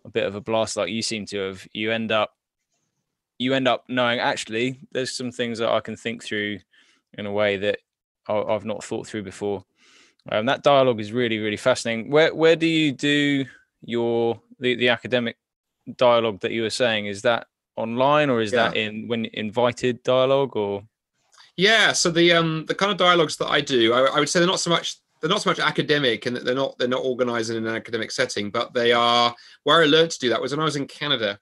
a 0.05 0.09
bit 0.09 0.24
of 0.26 0.35
a 0.35 0.40
blast 0.40 0.76
like 0.76 0.90
you 0.90 1.02
seem 1.02 1.26
to 1.26 1.38
have, 1.38 1.66
you 1.72 1.92
end 1.92 2.11
up 2.11 2.35
you 3.38 3.55
end 3.55 3.68
up 3.68 3.85
knowing 3.88 4.18
actually 4.18 4.81
there's 4.92 5.16
some 5.16 5.31
things 5.31 5.59
that 5.59 5.68
I 5.68 5.81
can 5.81 5.96
think 5.96 6.24
through 6.24 6.59
in 7.16 7.26
a 7.26 7.33
way 7.33 7.57
that 7.59 7.79
I've 8.29 8.64
not 8.64 8.83
thought 8.83 9.07
through 9.07 9.22
before. 9.22 9.64
Um, 10.33 10.46
that 10.46 10.64
dialogue 10.64 11.00
is 11.00 11.12
really 11.12 11.38
really 11.38 11.57
fascinating. 11.57 12.11
Where 12.11 12.35
where 12.35 12.57
do 12.57 12.66
you 12.66 12.90
do 12.90 13.44
your 13.83 14.40
the, 14.59 14.74
the 14.74 14.88
academic 14.88 15.37
dialogue 15.96 16.40
that 16.40 16.53
you 16.53 16.62
were 16.62 16.70
saying 16.70 17.07
is 17.07 17.22
that 17.22 17.46
online 17.77 18.31
or 18.31 18.40
is 18.40 18.53
yeah. 18.53 18.68
that 18.68 18.77
in 18.77 19.07
when 19.09 19.27
invited 19.27 20.03
dialogue 20.03 20.57
or? 20.57 20.83
Yeah 21.57 21.92
so 21.92 22.11
the 22.11 22.33
um 22.33 22.64
the 22.66 22.75
kind 22.75 22.92
of 22.92 22.99
dialogues 22.99 23.37
that 23.37 23.49
i 23.49 23.61
do 23.61 23.92
I, 23.92 24.16
I, 24.16 24.18
would 24.18 24.29
say 24.29 24.40
they're 24.40 24.49
not 24.49 24.61
so 24.61 24.70
much 24.70 24.99
they're 25.20 25.31
not 25.31 25.42
so 25.42 25.51
much 25.51 25.59
academic 25.59 26.27
and 26.27 26.37
they're 26.37 26.55
not 26.55 26.77
they're 26.79 26.88
not 26.88 27.05
organized 27.05 27.51
in 27.51 27.57
an 27.57 27.75
academic 27.75 28.11
setting 28.11 28.51
but 28.51 28.75
they 28.75 28.92
are 28.92 29.35
where 29.64 29.83
i 29.83 29.87
learned 29.87 30.11
to 30.11 30.18
do 30.18 30.29
that 30.29 30.40
was 30.40 30.53
when 30.53 30.61
i 30.61 30.64
was 30.64 30.77
in 30.77 30.87
canada 30.87 31.38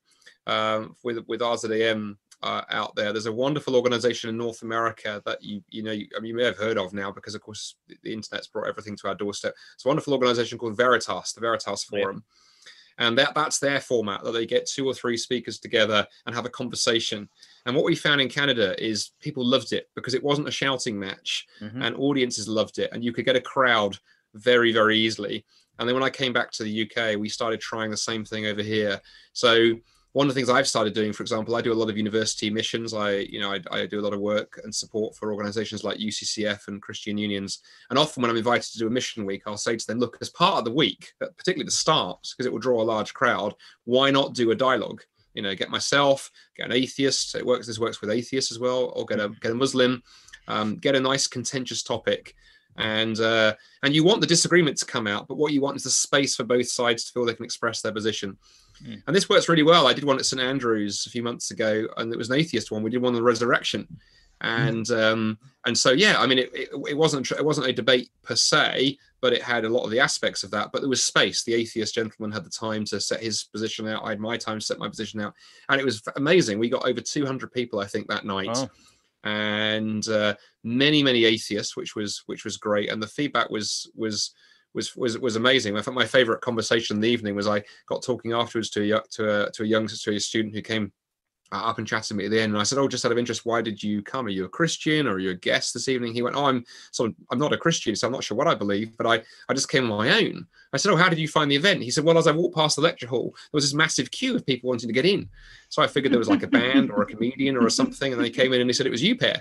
um, 0.47 0.95
with 1.03 1.19
with 1.27 1.41
RZIM 1.41 2.17
uh, 2.43 2.63
out 2.71 2.95
there. 2.95 3.13
There's 3.13 3.27
a 3.27 3.33
wonderful 3.33 3.75
organization 3.75 4.29
in 4.29 4.37
north 4.37 4.63
america 4.63 5.23
that 5.25 5.43
you 5.43 5.63
you 5.69 5.83
know 5.83 5.93
you, 5.93 6.07
I 6.17 6.21
mean, 6.21 6.29
you 6.29 6.37
may 6.37 6.45
have 6.45 6.59
heard 6.59 6.79
of 6.79 6.93
now 6.93 7.11
because 7.11 7.35
of 7.35 7.41
course 7.41 7.77
the 8.03 8.13
internet's 8.13 8.47
brought 8.47 8.69
everything 8.69 8.97
to 8.97 9.09
our 9.09 9.15
doorstep. 9.15 9.55
It's 9.75 9.85
a 9.85 9.89
wonderful 9.89 10.13
organization 10.13 10.59
called 10.59 10.77
veritas 10.77 11.33
the 11.33 11.41
veritas 11.41 11.85
forum 11.85 12.25
yeah 12.27 12.44
and 12.99 13.19
that 13.19 13.35
that's 13.35 13.59
their 13.59 13.81
format 13.81 14.23
that 14.25 14.33
they 14.33 14.47
get 14.47 14.67
two 14.67 14.87
or 14.87 14.95
three 14.95 15.17
speakers 15.17 15.59
together 15.59 16.07
and 16.27 16.35
have 16.35 16.47
a 16.47 16.51
conversation. 16.51 17.29
And 17.67 17.75
what 17.75 17.85
we 17.85 17.95
found 17.97 18.21
in 18.21 18.29
canada 18.29 18.75
is 18.85 19.11
people 19.21 19.45
loved 19.45 19.73
it 19.73 19.89
because 19.95 20.15
it 20.15 20.23
wasn't 20.23 20.49
a 20.49 20.53
shouting 20.53 20.99
match 20.99 21.47
mm-hmm. 21.61 21.83
and 21.83 21.97
audiences 21.97 22.49
loved 22.49 22.79
it. 22.79 22.91
And 22.93 23.05
you 23.05 23.13
could 23.13 23.25
get 23.25 23.37
a 23.37 23.41
crowd 23.41 23.97
very 24.35 24.73
very 24.73 24.99
easily. 24.99 25.45
And 25.79 25.89
then 25.89 25.95
when 25.95 26.05
i 26.05 26.11
came 26.11 26.33
back 26.33 26.51
to 26.53 26.63
the 26.63 26.83
uk 26.83 27.19
we 27.19 27.29
started 27.29 27.61
trying 27.61 27.91
the 27.91 27.97
same 27.97 28.25
thing 28.25 28.47
over 28.47 28.63
here. 28.63 29.01
So 29.33 29.75
one 30.15 30.29
of 30.29 30.35
the 30.35 30.39
things 30.39 30.49
I've 30.49 30.69
started 30.69 30.95
doing, 30.95 31.13
for 31.13 31.25
example, 31.25 31.57
I 31.57 31.61
do 31.61 31.73
a 31.73 31.75
lot 31.75 31.91
of 31.91 31.97
university 31.97 32.49
missions. 32.49 32.95
I, 32.95 33.17
you 33.17 33.41
know, 33.41 33.53
I, 33.53 33.61
I, 33.73 33.85
do 33.85 33.99
a 33.99 34.01
lot 34.01 34.13
of 34.13 34.21
work 34.21 34.61
and 34.63 34.73
support 34.73 35.17
for 35.17 35.33
organizations 35.33 35.83
like 35.83 35.99
UCCF 35.99 36.69
and 36.69 36.81
Christian 36.81 37.19
unions. 37.19 37.59
And 37.91 37.99
often 37.99 38.23
when 38.23 38.31
I'm 38.31 38.37
invited 38.37 38.73
to 38.73 38.79
do 38.79 38.87
a 38.87 38.91
mission 38.91 39.27
week, 39.27 39.43
I'll 39.45 39.57
say 39.57 39.77
to 39.77 39.87
them, 39.89 39.99
look, 39.99 40.17
as 40.21 40.31
part 40.31 40.59
of 40.59 40.65
the 40.65 40.71
week, 40.71 41.13
particularly 41.19 41.65
the 41.65 41.73
start, 41.73 42.29
because 42.31 42.47
it 42.47 42.53
will 42.53 42.61
draw 42.61 42.81
a 42.81 42.85
large 42.85 43.13
crowd, 43.13 43.55
why 43.87 44.13
not 44.13 44.35
do 44.35 44.53
a 44.53 44.55
dialogue? 44.55 45.03
You 45.35 45.43
know, 45.43 45.55
get 45.57 45.69
myself, 45.69 46.31
get 46.57 46.67
an 46.67 46.73
atheist. 46.73 47.35
It 47.35 47.45
works. 47.45 47.67
This 47.67 47.81
works 47.81 48.01
with 48.01 48.11
atheists 48.11 48.53
as 48.53 48.61
well, 48.61 48.93
or 48.95 49.05
get 49.07 49.19
a 49.19 49.31
get 49.41 49.51
a 49.51 49.57
Muslim, 49.57 50.01
um, 50.47 50.77
get 50.77 50.95
a 50.95 51.01
nice 51.01 51.27
contentious 51.27 51.83
topic, 51.83 52.37
and 52.77 53.19
uh, 53.19 53.55
and 53.83 53.95
you 53.95 54.05
want 54.05 54.21
the 54.21 54.29
disagreement 54.29 54.77
to 54.79 54.87
come 54.87 55.09
out, 55.09 55.27
but 55.27 55.39
what 55.39 55.53
you 55.53 55.61
want 55.61 55.77
is 55.77 55.83
the 55.83 55.91
space 55.91 56.37
for 56.37 56.45
both 56.45 56.69
sides 56.69 57.05
to 57.05 57.13
feel 57.13 57.25
they 57.25 57.35
can 57.35 57.45
express 57.45 57.83
their 57.83 57.93
position. 57.93 58.39
Mm. 58.83 59.03
And 59.07 59.17
this 59.17 59.29
works 59.29 59.49
really 59.49 59.63
well. 59.63 59.87
I 59.87 59.93
did 59.93 60.05
one 60.05 60.19
at 60.19 60.27
St 60.27 60.43
Andrews 60.43 61.07
a 61.07 61.11
few 61.11 61.23
months 61.23 61.51
ago, 61.51 61.87
and 61.97 62.13
it 62.13 62.19
was 62.19 62.31
an 62.31 62.39
atheist 62.39 62.71
one. 62.71 62.83
We 62.83 62.91
did 62.91 63.03
one 63.03 63.15
on 63.15 63.15
the 63.15 63.23
resurrection, 63.23 63.87
mm. 63.91 63.99
and 64.41 64.87
mm. 64.87 65.13
um, 65.13 65.39
and 65.67 65.77
so 65.77 65.93
yeah, 65.93 66.17
I 66.19 66.27
mean, 66.27 66.39
it, 66.39 66.51
it, 66.55 66.69
it, 66.89 66.97
wasn't 66.97 67.31
it 67.31 67.45
wasn't 67.45 67.69
a 67.69 67.73
debate 67.73 68.11
per 68.23 68.35
se, 68.35 68.99
but 69.21 69.33
it 69.33 69.43
had 69.43 69.65
a 69.65 69.69
lot 69.69 69.85
of 69.85 69.91
the 69.91 70.01
aspects 70.01 70.43
of 70.43 70.51
that. 70.51 70.71
But 70.73 70.81
there 70.81 70.89
was 70.89 71.05
space. 71.05 71.45
The 71.45 71.55
atheist 71.55 71.95
gentleman 71.95 72.33
had 72.33 72.45
the 72.45 72.51
time 72.51 72.85
to 72.87 73.01
set 73.01 73.23
his 73.23 73.45
position 73.45 73.89
out. 73.89 74.05
I 74.05 74.11
had 74.11 74.21
my 74.21 74.37
time 74.37 74.59
to 74.59 74.65
set 74.65 74.79
my 74.79 74.89
position 74.89 75.21
out, 75.21 75.35
and 75.69 75.81
it 75.81 75.85
was 75.85 76.03
amazing. 76.17 76.59
We 76.59 76.69
got 76.69 76.87
over 76.87 77.01
200 77.01 77.53
people, 77.53 77.81
I 77.81 77.87
think, 77.87 78.09
that 78.09 78.25
night. 78.25 78.57
and 79.25 80.07
uh, 80.09 80.35
many 80.65 81.03
many 81.03 81.25
atheists, 81.25 81.77
which 81.77 81.97
was 81.97 82.23
which 82.27 82.45
was 82.45 82.57
great, 82.57 82.91
and 82.91 83.03
the 83.03 83.07
feedback 83.07 83.51
was 83.51 83.91
was 83.95 84.35
was 84.75 84.95
was 84.97 85.19
was 85.19 85.37
amazing. 85.37 85.77
I 85.77 85.83
think 85.83 85.95
my 85.95 86.07
favorite 86.07 86.41
conversation 86.41 86.97
in 86.97 87.01
the 87.01 87.09
evening 87.09 87.35
was 87.35 87.47
I 87.47 87.63
got 87.87 88.03
talking 88.03 88.33
afterwards 88.33 88.71
to 88.71 88.83
a 88.83 89.01
to 89.13 89.47
a 89.47 89.51
to 89.53 89.63
a 89.63 89.67
young 89.67 89.87
to 89.87 90.15
a 90.15 90.21
student 90.21 90.55
who 90.55 90.63
came 90.63 90.93
uh, 91.53 91.63
up 91.67 91.79
and 91.79 91.87
chatted 91.87 92.09
to 92.09 92.15
me 92.15 92.25
at 92.25 92.31
the 92.31 92.41
end, 92.41 92.53
and 92.53 92.61
I 92.61 92.65
said, 92.65 92.79
"Oh, 92.79 92.89
just 92.89 93.05
out 93.05 93.13
of 93.13 93.19
interest, 93.19 93.47
why 93.47 93.63
did 93.63 93.83
you 93.83 94.03
come? 94.03 94.27
Are 94.27 94.31
you 94.31 94.45
a 94.45 94.49
Christian 94.49 95.07
or 95.07 95.15
are 95.15 95.19
you 95.19 95.31
a 95.31 95.35
guest 95.35 95.75
this 95.75 95.89
evening?" 95.89 96.13
He 96.13 96.23
went, 96.23 96.37
"Oh, 96.37 96.47
I'm 96.47 96.65
so 96.91 97.13
I'm 97.31 97.39
not 97.39 97.53
a 97.53 97.59
Christian, 97.59 97.95
so 97.95 98.07
I'm 98.07 98.13
not 98.13 98.25
sure 98.25 98.37
what 98.37 98.49
I 98.49 98.55
believe, 98.55 98.97
but 98.97 99.07
I 99.07 99.23
I 99.49 99.55
just 99.55 99.69
came 99.69 99.91
on 99.91 99.99
my 99.99 100.11
own." 100.11 100.47
I 100.73 100.77
said, 100.77 100.91
"Oh, 100.91 100.97
how 100.97 101.09
did 101.09 101.19
you 101.19 101.29
find 101.29 101.51
the 101.51 101.57
event?" 101.57 101.83
He 101.83 101.91
said, 101.91 102.05
"Well, 102.05 102.19
as 102.19 102.27
I 102.27 102.33
walked 102.33 102.57
past 102.57 102.77
the 102.77 102.83
lecture 102.83 103.07
hall, 103.07 103.31
there 103.35 103.59
was 103.59 103.65
this 103.65 103.75
massive 103.75 104.11
queue 104.11 104.35
of 104.35 104.45
people 104.47 104.69
wanting 104.69 104.89
to 104.89 104.95
get 104.95 105.07
in, 105.07 105.29
so 105.69 105.83
I 105.83 105.87
figured 105.87 106.13
there 106.13 106.19
was 106.19 106.29
like 106.29 106.43
a 106.43 106.49
band 106.49 106.91
or 106.91 107.03
a 107.03 107.07
comedian 107.07 107.57
or 107.57 107.69
something, 107.71 108.13
and 108.13 108.23
they 108.23 108.31
came 108.31 108.53
in 108.53 108.61
and 108.61 108.69
they 108.69 108.75
said 108.75 108.87
it 108.87 108.91
was 108.91 109.03
you, 109.03 109.17
pair." 109.17 109.41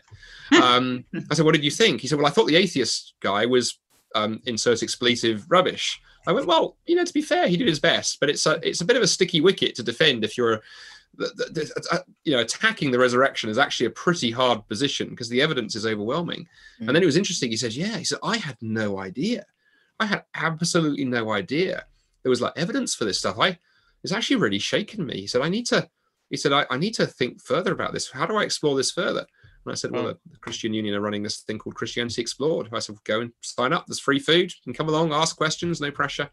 Um, 0.62 1.06
I 1.32 1.34
said, 1.34 1.46
"What 1.46 1.56
did 1.56 1.64
you 1.64 1.72
think?" 1.72 2.02
He 2.02 2.08
said, 2.08 2.20
"Well, 2.20 2.28
I 2.28 2.32
thought 2.32 2.48
the 2.48 2.58
atheist 2.58 3.14
guy 3.22 3.46
was 3.46 3.80
um, 4.16 4.42
insert 4.46 4.84
expletive 4.84 5.46
rubbish." 5.50 6.02
I 6.28 6.32
went, 6.32 6.48
"Well, 6.48 6.78
you 6.86 6.96
know, 6.96 7.06
to 7.06 7.14
be 7.14 7.22
fair, 7.22 7.48
he 7.48 7.58
did 7.58 7.68
his 7.68 7.80
best, 7.80 8.20
but 8.20 8.30
it's 8.30 8.46
a 8.46 8.60
it's 8.68 8.82
a 8.82 8.86
bit 8.86 8.98
of 8.98 9.04
a 9.04 9.08
sticky 9.08 9.42
wicket 9.42 9.76
to 9.76 9.84
defend 9.84 10.24
if 10.24 10.38
you're." 10.38 10.62
The, 11.16 11.28
the, 11.36 11.46
the, 11.54 11.88
uh, 11.92 12.00
you 12.24 12.34
know, 12.34 12.40
attacking 12.40 12.90
the 12.90 12.98
resurrection 12.98 13.48
is 13.48 13.60
actually 13.60 13.86
a 13.86 13.92
pretty 13.92 14.32
hard 14.32 14.68
position 14.68 15.10
because 15.10 15.30
the 15.30 15.44
evidence 15.44 15.76
is 15.76 15.86
overwhelming. 15.86 16.48
Mm. 16.82 16.88
And 16.88 16.96
then 16.96 17.04
it 17.04 17.06
was 17.06 17.18
interesting. 17.18 17.52
He 17.52 17.58
says, 17.58 17.78
"Yeah," 17.78 17.98
he 17.98 18.04
said, 18.04 18.18
"I 18.24 18.38
had 18.38 18.58
no 18.62 18.98
idea. 19.00 19.46
I 20.00 20.08
had 20.08 20.24
absolutely 20.34 21.06
no 21.06 21.32
idea 21.32 21.86
there 22.24 22.30
was 22.30 22.42
like 22.42 22.54
evidence 22.56 22.96
for 22.96 23.06
this 23.06 23.20
stuff. 23.20 23.38
I 23.40 23.60
it's 24.04 24.14
actually 24.14 24.38
really 24.38 24.60
shaken 24.60 25.06
me." 25.06 25.22
He 25.22 25.28
said, 25.28 25.42
"I 25.42 25.50
need 25.50 25.66
to." 25.68 25.88
He 26.30 26.38
said, 26.38 26.52
I, 26.52 26.66
I 26.72 26.78
need 26.78 26.96
to 26.96 27.06
think 27.06 27.42
further 27.44 27.74
about 27.74 27.94
this. 27.94 28.10
How 28.10 28.26
do 28.26 28.38
I 28.38 28.44
explore 28.44 28.76
this 28.76 28.92
further?" 28.92 29.26
And 29.66 29.72
I 29.72 29.76
said, 29.76 29.92
well, 29.92 30.06
mm. 30.06 30.18
the 30.30 30.38
Christian 30.38 30.74
Union 30.74 30.96
are 30.96 31.02
running 31.02 31.24
this 31.24 31.40
thing 31.40 31.58
called 31.58 31.76
Christianity 31.76 32.22
Explored. 32.22 32.70
I 32.74 32.80
said, 32.80 32.96
go 33.04 33.22
and 33.22 33.32
sign 33.42 33.74
up. 33.74 33.86
There's 33.88 34.00
free 34.00 34.20
food. 34.20 34.52
You 34.52 34.64
can 34.64 34.74
come 34.74 34.90
along, 34.90 35.14
ask 35.14 35.36
questions, 35.36 35.82
no 35.82 35.92
pressure. 35.92 36.30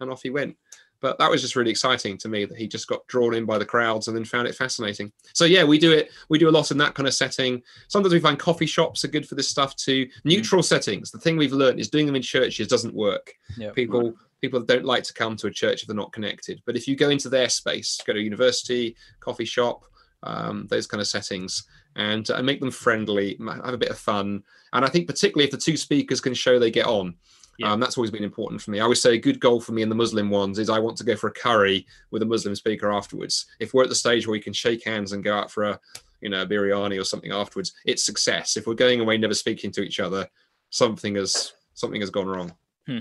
And 0.00 0.10
off 0.10 0.22
he 0.22 0.30
went. 0.30 0.56
But 1.00 1.18
that 1.18 1.30
was 1.30 1.42
just 1.42 1.54
really 1.54 1.70
exciting 1.70 2.16
to 2.18 2.28
me 2.28 2.46
that 2.46 2.56
he 2.56 2.66
just 2.66 2.88
got 2.88 3.06
drawn 3.08 3.34
in 3.34 3.44
by 3.44 3.58
the 3.58 3.66
crowds 3.66 4.08
and 4.08 4.16
then 4.16 4.24
found 4.24 4.48
it 4.48 4.54
fascinating. 4.54 5.12
So 5.34 5.44
yeah, 5.44 5.62
we 5.62 5.78
do 5.78 5.92
it. 5.92 6.10
We 6.30 6.38
do 6.38 6.48
a 6.48 6.50
lot 6.50 6.70
in 6.70 6.78
that 6.78 6.94
kind 6.94 7.06
of 7.06 7.12
setting. 7.12 7.62
Sometimes 7.88 8.14
we 8.14 8.20
find 8.20 8.38
coffee 8.38 8.64
shops 8.64 9.04
are 9.04 9.08
good 9.08 9.28
for 9.28 9.34
this 9.34 9.48
stuff 9.48 9.76
too. 9.76 10.08
Neutral 10.24 10.62
mm. 10.62 10.64
settings. 10.64 11.10
The 11.10 11.18
thing 11.18 11.36
we've 11.36 11.52
learned 11.52 11.78
is 11.78 11.90
doing 11.90 12.06
them 12.06 12.16
in 12.16 12.22
churches 12.22 12.68
doesn't 12.68 12.94
work. 12.94 13.34
Yep. 13.58 13.74
People 13.74 14.14
people 14.40 14.60
don't 14.60 14.84
like 14.84 15.02
to 15.04 15.14
come 15.14 15.36
to 15.36 15.46
a 15.46 15.50
church 15.50 15.82
if 15.82 15.88
they're 15.88 15.96
not 15.96 16.12
connected. 16.12 16.62
But 16.64 16.76
if 16.76 16.88
you 16.88 16.96
go 16.96 17.10
into 17.10 17.28
their 17.28 17.48
space, 17.48 17.98
go 18.06 18.12
to 18.12 18.20
university, 18.20 18.96
coffee 19.20 19.44
shop, 19.44 19.84
um, 20.24 20.66
those 20.68 20.86
kind 20.86 21.00
of 21.00 21.06
settings, 21.06 21.64
and, 21.96 22.28
uh, 22.30 22.42
make 22.42 22.60
them 22.60 22.70
friendly, 22.70 23.38
have 23.46 23.74
a 23.74 23.78
bit 23.78 23.90
of 23.90 23.98
fun. 23.98 24.42
And 24.72 24.84
I 24.84 24.88
think 24.88 25.06
particularly 25.06 25.44
if 25.44 25.52
the 25.52 25.56
two 25.56 25.76
speakers 25.76 26.20
can 26.20 26.34
show 26.34 26.58
they 26.58 26.70
get 26.70 26.86
on, 26.86 27.14
yeah. 27.58 27.72
Um, 27.72 27.80
that's 27.80 27.96
always 27.96 28.10
been 28.10 28.24
important 28.24 28.60
for 28.60 28.70
me. 28.70 28.80
I 28.80 28.82
always 28.82 29.00
say 29.00 29.14
a 29.14 29.18
good 29.18 29.38
goal 29.38 29.60
for 29.60 29.72
me 29.72 29.82
in 29.82 29.88
the 29.88 29.94
Muslim 29.94 30.28
ones 30.30 30.58
is 30.58 30.68
I 30.68 30.78
want 30.78 30.96
to 30.98 31.04
go 31.04 31.14
for 31.14 31.28
a 31.28 31.32
curry 31.32 31.86
with 32.10 32.22
a 32.22 32.26
Muslim 32.26 32.54
speaker 32.54 32.92
afterwards. 32.92 33.46
If 33.60 33.72
we're 33.72 33.84
at 33.84 33.88
the 33.88 33.94
stage 33.94 34.26
where 34.26 34.32
we 34.32 34.40
can 34.40 34.52
shake 34.52 34.84
hands 34.84 35.12
and 35.12 35.22
go 35.22 35.36
out 35.36 35.50
for 35.50 35.64
a, 35.64 35.80
you 36.20 36.30
know, 36.30 36.42
a 36.42 36.46
biryani 36.46 37.00
or 37.00 37.04
something 37.04 37.32
afterwards, 37.32 37.72
it's 37.84 38.02
success. 38.02 38.56
If 38.56 38.66
we're 38.66 38.74
going 38.74 39.00
away 39.00 39.18
never 39.18 39.34
speaking 39.34 39.70
to 39.72 39.82
each 39.82 40.00
other, 40.00 40.28
something 40.70 41.14
has 41.14 41.52
something 41.74 42.00
has 42.00 42.10
gone 42.10 42.26
wrong. 42.26 42.52
Hmm. 42.86 42.98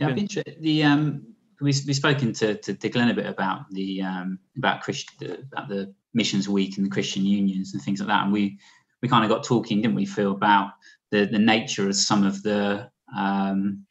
Yeah, 0.00 0.08
I've 0.08 0.16
been 0.16 0.28
the 0.60 0.82
um 0.82 1.35
we 1.60 1.72
we've 1.86 1.96
spoken 1.96 2.32
to, 2.34 2.56
to, 2.56 2.74
to 2.74 2.88
Glen 2.88 3.10
a 3.10 3.14
bit 3.14 3.26
about 3.26 3.70
the 3.70 4.02
um 4.02 4.38
about 4.56 4.82
Christian 4.82 5.48
about 5.52 5.68
the 5.68 5.92
missions 6.14 6.48
week 6.48 6.76
and 6.76 6.86
the 6.86 6.90
Christian 6.90 7.24
unions 7.24 7.72
and 7.72 7.82
things 7.82 8.00
like 8.00 8.08
that, 8.08 8.24
and 8.24 8.32
we 8.32 8.58
we 9.02 9.08
kind 9.08 9.24
of 9.24 9.30
got 9.30 9.44
talking, 9.44 9.80
didn't 9.80 9.96
we, 9.96 10.06
Phil, 10.06 10.32
about 10.32 10.72
the 11.10 11.26
the 11.26 11.38
nature 11.38 11.88
of 11.88 11.96
some 11.96 12.24
of 12.24 12.42
the 12.42 12.90
um, 13.16 13.86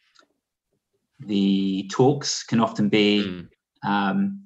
the 1.19 1.89
talks 1.91 2.43
can 2.43 2.59
often 2.59 2.89
be 2.89 3.23
mm. 3.23 3.47
um, 3.89 4.45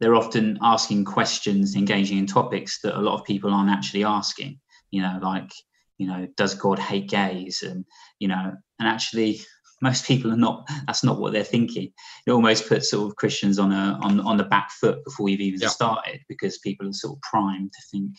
they're 0.00 0.14
often 0.14 0.58
asking 0.62 1.04
questions, 1.04 1.74
engaging 1.74 2.18
in 2.18 2.26
topics 2.26 2.80
that 2.82 2.98
a 2.98 3.02
lot 3.02 3.18
of 3.18 3.24
people 3.24 3.52
aren't 3.52 3.70
actually 3.70 4.04
asking. 4.04 4.60
You 4.90 5.02
know, 5.02 5.18
like 5.22 5.52
you 5.98 6.06
know, 6.06 6.28
does 6.36 6.54
God 6.54 6.78
hate 6.78 7.08
gays? 7.08 7.62
And 7.62 7.84
you 8.18 8.28
know, 8.28 8.52
and 8.78 8.88
actually, 8.88 9.40
most 9.80 10.06
people 10.06 10.32
are 10.32 10.36
not. 10.36 10.68
That's 10.86 11.04
not 11.04 11.18
what 11.18 11.32
they're 11.32 11.44
thinking. 11.44 11.92
It 12.26 12.30
almost 12.30 12.68
puts 12.68 12.90
sort 12.90 13.08
of 13.08 13.16
Christians 13.16 13.58
on 13.58 13.72
a 13.72 13.98
on 14.02 14.20
on 14.20 14.36
the 14.36 14.44
back 14.44 14.70
foot 14.72 15.04
before 15.04 15.28
you've 15.28 15.40
even 15.40 15.60
yeah. 15.60 15.68
started 15.68 16.20
because 16.28 16.58
people 16.58 16.88
are 16.88 16.92
sort 16.92 17.16
of 17.16 17.22
primed 17.22 17.72
to 17.72 17.82
think, 17.90 18.16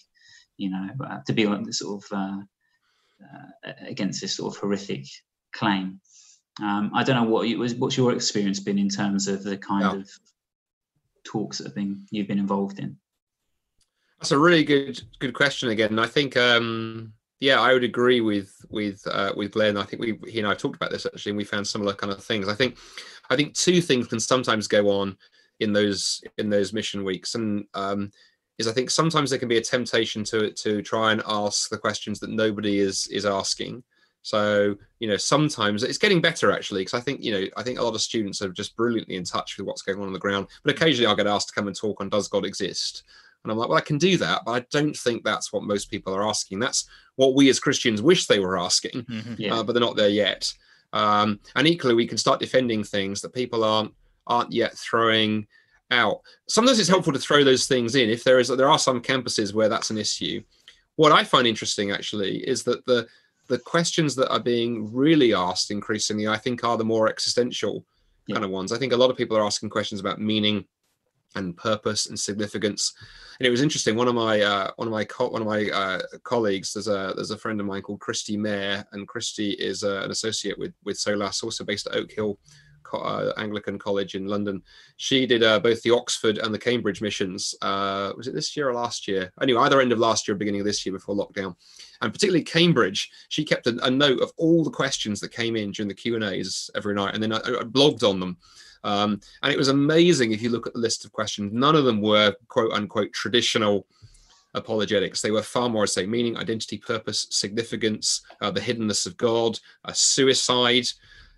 you 0.57 0.69
know, 0.69 0.87
uh, 1.05 1.19
to 1.25 1.33
be 1.33 1.45
on 1.45 1.63
the 1.63 1.73
sort 1.73 2.03
of 2.03 2.17
uh, 2.17 2.41
uh, 3.65 3.71
against 3.87 4.21
this 4.21 4.37
sort 4.37 4.55
of 4.55 4.59
horrific 4.61 5.05
claim. 5.53 5.99
Um, 6.61 6.91
I 6.93 7.03
don't 7.03 7.15
know 7.15 7.29
what 7.29 7.47
was 7.57 7.75
what's 7.75 7.97
your 7.97 8.13
experience 8.13 8.59
been 8.59 8.79
in 8.79 8.89
terms 8.89 9.27
of 9.27 9.43
the 9.43 9.57
kind 9.57 9.83
yeah. 9.83 10.01
of 10.01 10.09
talks 11.25 11.57
that 11.57 11.65
have 11.65 11.75
been 11.75 12.05
you've 12.11 12.27
been 12.27 12.39
involved 12.39 12.79
in. 12.79 12.97
That's 14.19 14.31
a 14.31 14.39
really 14.39 14.63
good 14.63 15.01
good 15.19 15.33
question 15.33 15.69
again. 15.69 15.99
I 15.99 16.07
think 16.07 16.35
um, 16.35 17.13
yeah, 17.39 17.59
I 17.59 17.73
would 17.73 17.83
agree 17.83 18.21
with 18.21 18.53
with 18.69 19.01
uh, 19.09 19.33
with 19.35 19.51
Glen. 19.51 19.77
I 19.77 19.83
think 19.83 20.01
we 20.01 20.19
he 20.27 20.39
and 20.39 20.47
I 20.47 20.55
talked 20.55 20.75
about 20.75 20.91
this 20.91 21.05
actually, 21.05 21.31
and 21.31 21.37
we 21.37 21.45
found 21.45 21.67
similar 21.67 21.93
kind 21.93 22.11
of 22.11 22.23
things. 22.23 22.47
I 22.47 22.55
think 22.55 22.77
I 23.29 23.35
think 23.35 23.53
two 23.53 23.81
things 23.81 24.07
can 24.07 24.19
sometimes 24.19 24.67
go 24.67 24.89
on 24.89 25.17
in 25.59 25.73
those 25.73 26.21
in 26.37 26.49
those 26.49 26.73
mission 26.73 27.03
weeks, 27.03 27.35
and 27.35 27.65
um, 27.73 28.11
is 28.57 28.67
I 28.67 28.73
think 28.73 28.89
sometimes 28.89 29.29
there 29.29 29.39
can 29.39 29.47
be 29.47 29.57
a 29.57 29.61
temptation 29.61 30.23
to 30.25 30.51
to 30.51 30.81
try 30.81 31.11
and 31.11 31.23
ask 31.27 31.69
the 31.69 31.77
questions 31.77 32.19
that 32.19 32.29
nobody 32.29 32.79
is 32.79 33.07
is 33.07 33.25
asking. 33.25 33.83
So, 34.21 34.75
you 34.99 35.07
know, 35.07 35.15
sometimes 35.15 35.81
it's 35.81 35.97
getting 35.97 36.21
better 36.21 36.51
actually, 36.51 36.81
because 36.81 36.93
I 36.93 36.99
think, 36.99 37.23
you 37.23 37.31
know, 37.31 37.47
I 37.55 37.63
think 37.63 37.79
a 37.79 37.83
lot 37.83 37.95
of 37.95 38.01
students 38.01 38.41
are 38.41 38.49
just 38.49 38.75
brilliantly 38.75 39.15
in 39.15 39.23
touch 39.23 39.57
with 39.57 39.65
what's 39.65 39.81
going 39.81 39.97
on 39.99 40.07
on 40.07 40.13
the 40.13 40.19
ground. 40.19 40.47
But 40.63 40.75
occasionally 40.75 41.07
I'll 41.07 41.15
get 41.15 41.25
asked 41.25 41.47
to 41.49 41.53
come 41.53 41.67
and 41.67 41.75
talk 41.75 42.01
on 42.01 42.09
does 42.09 42.27
God 42.27 42.45
exist? 42.45 43.03
And 43.43 43.51
I'm 43.51 43.57
like, 43.57 43.69
well, 43.69 43.77
I 43.77 43.81
can 43.81 43.97
do 43.97 44.17
that, 44.17 44.41
but 44.45 44.51
I 44.51 44.65
don't 44.71 44.95
think 44.95 45.23
that's 45.23 45.53
what 45.53 45.63
most 45.63 45.89
people 45.89 46.13
are 46.13 46.27
asking. 46.27 46.59
That's 46.59 46.87
what 47.15 47.35
we 47.35 47.49
as 47.49 47.59
Christians 47.59 48.01
wish 48.01 48.27
they 48.27 48.39
were 48.39 48.57
asking, 48.57 49.03
mm-hmm. 49.03 49.35
yeah. 49.37 49.55
uh, 49.55 49.63
but 49.63 49.73
they're 49.73 49.81
not 49.81 49.95
there 49.95 50.09
yet. 50.09 50.51
Um, 50.91 51.39
and 51.55 51.67
equally, 51.67 51.93
we 51.93 52.07
can 52.07 52.17
start 52.17 52.39
defending 52.39 52.83
things 52.83 53.21
that 53.21 53.33
people 53.33 53.63
aren't 53.63 53.93
aren't 54.27 54.51
yet 54.51 54.77
throwing 54.77 55.47
out. 55.91 56.21
Sometimes 56.47 56.79
it's 56.79 56.89
helpful 56.89 57.13
to 57.13 57.19
throw 57.19 57.43
those 57.43 57.65
things 57.65 57.95
in 57.95 58.09
if 58.09 58.23
there 58.23 58.39
is 58.39 58.49
there 58.49 58.69
are 58.69 58.79
some 58.79 59.01
campuses 59.01 59.53
where 59.53 59.69
that's 59.69 59.89
an 59.89 59.97
issue. 59.97 60.41
What 60.95 61.11
I 61.11 61.23
find 61.23 61.47
interesting 61.47 61.91
actually 61.91 62.37
is 62.39 62.63
that 62.63 62.85
the 62.85 63.07
the 63.47 63.59
questions 63.59 64.15
that 64.15 64.31
are 64.31 64.39
being 64.39 64.93
really 64.93 65.33
asked 65.33 65.71
increasingly, 65.71 66.27
I 66.27 66.37
think, 66.37 66.63
are 66.63 66.77
the 66.77 66.85
more 66.85 67.09
existential 67.09 67.83
yeah. 68.27 68.35
kind 68.35 68.45
of 68.45 68.51
ones. 68.51 68.71
I 68.71 68.77
think 68.77 68.93
a 68.93 68.97
lot 68.97 69.09
of 69.09 69.17
people 69.17 69.37
are 69.37 69.45
asking 69.45 69.69
questions 69.69 69.99
about 69.99 70.21
meaning 70.21 70.65
and 71.35 71.55
purpose 71.55 72.07
and 72.07 72.19
significance. 72.19 72.93
And 73.39 73.47
it 73.47 73.51
was 73.51 73.61
interesting. 73.61 73.95
One 73.95 74.07
of 74.07 74.15
my 74.15 74.41
uh, 74.41 74.71
one 74.75 74.87
of 74.87 74.91
my 74.91 75.05
co- 75.05 75.29
one 75.29 75.41
of 75.41 75.47
my 75.47 75.69
uh, 75.69 75.99
colleagues, 76.23 76.73
there's 76.73 76.87
a 76.87 77.13
there's 77.15 77.31
a 77.31 77.37
friend 77.37 77.59
of 77.59 77.65
mine 77.65 77.81
called 77.81 77.99
Kristi 77.99 78.37
Mair, 78.37 78.85
and 78.91 79.07
Kristi 79.07 79.55
is 79.55 79.83
uh, 79.83 80.01
an 80.03 80.11
associate 80.11 80.57
with 80.57 80.73
with 80.83 80.97
SOLAS, 80.97 81.43
also 81.43 81.63
based 81.63 81.87
at 81.87 81.95
Oak 81.95 82.11
Hill 82.11 82.37
uh, 82.93 83.31
Anglican 83.37 83.77
College 83.77 84.15
in 84.15 84.27
London. 84.27 84.61
She 84.97 85.25
did 85.25 85.43
uh, 85.43 85.59
both 85.59 85.81
the 85.81 85.91
Oxford 85.91 86.37
and 86.39 86.53
the 86.53 86.59
Cambridge 86.59 87.01
missions. 87.01 87.55
Uh, 87.61 88.13
was 88.15 88.27
it 88.27 88.33
this 88.33 88.55
year 88.55 88.69
or 88.69 88.73
last 88.73 89.07
year? 89.07 89.31
Anyway, 89.41 89.61
either 89.61 89.81
end 89.81 89.91
of 89.91 89.99
last 89.99 90.27
year 90.27 90.35
or 90.35 90.37
beginning 90.37 90.61
of 90.61 90.65
this 90.65 90.85
year 90.85 90.93
before 90.93 91.15
lockdown. 91.15 91.55
And 92.01 92.13
particularly 92.13 92.43
Cambridge, 92.43 93.09
she 93.29 93.43
kept 93.43 93.67
a, 93.67 93.77
a 93.85 93.91
note 93.91 94.21
of 94.21 94.31
all 94.37 94.63
the 94.63 94.71
questions 94.71 95.19
that 95.19 95.31
came 95.31 95.55
in 95.55 95.71
during 95.71 95.87
the 95.87 95.93
Q 95.93 96.15
and 96.15 96.23
A's 96.23 96.69
every 96.75 96.95
night, 96.95 97.13
and 97.13 97.21
then 97.21 97.33
I, 97.33 97.37
I 97.37 97.63
blogged 97.63 98.07
on 98.07 98.19
them. 98.19 98.37
Um, 98.83 99.19
and 99.43 99.51
it 99.51 99.57
was 99.57 99.67
amazing 99.67 100.31
if 100.31 100.41
you 100.41 100.49
look 100.49 100.67
at 100.67 100.73
the 100.73 100.79
list 100.79 101.05
of 101.05 101.11
questions. 101.11 101.51
None 101.53 101.75
of 101.75 101.85
them 101.85 102.01
were 102.01 102.35
quote 102.47 102.71
unquote 102.71 103.13
traditional 103.13 103.85
apologetics. 104.53 105.21
They 105.21 105.31
were 105.31 105.43
far 105.43 105.69
more, 105.69 105.87
say, 105.87 106.05
meaning, 106.05 106.37
identity, 106.37 106.77
purpose, 106.77 107.27
significance, 107.29 108.21
uh, 108.41 108.51
the 108.51 108.61
hiddenness 108.61 109.05
of 109.05 109.17
God, 109.17 109.59
uh, 109.85 109.93
suicide, 109.93 110.87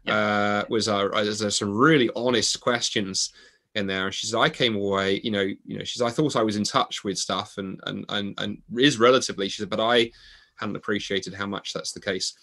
uh, 0.07 0.63
was 0.69 0.87
uh, 0.87 1.09
there's 1.13 1.57
some 1.57 1.71
really 1.71 2.09
honest 2.15 2.59
questions 2.59 3.33
in 3.75 3.87
there. 3.87 4.05
And 4.05 4.13
she 4.13 4.27
said, 4.27 4.39
I 4.39 4.49
came 4.49 4.75
away, 4.75 5.21
you 5.23 5.31
know, 5.31 5.41
you 5.41 5.77
know, 5.77 5.83
she 5.83 5.97
said, 5.97 6.07
I 6.07 6.11
thought 6.11 6.35
I 6.35 6.43
was 6.43 6.55
in 6.55 6.63
touch 6.63 7.03
with 7.03 7.17
stuff 7.17 7.57
and 7.57 7.79
and 7.85 8.05
and 8.09 8.33
and 8.39 8.57
is 8.77 8.99
relatively, 8.99 9.49
she 9.49 9.61
said, 9.61 9.69
but 9.69 9.79
I 9.79 10.11
hadn't 10.55 10.75
appreciated 10.75 11.33
how 11.33 11.47
much 11.47 11.73
that's 11.73 11.91
the 11.91 11.99
case. 11.99 12.33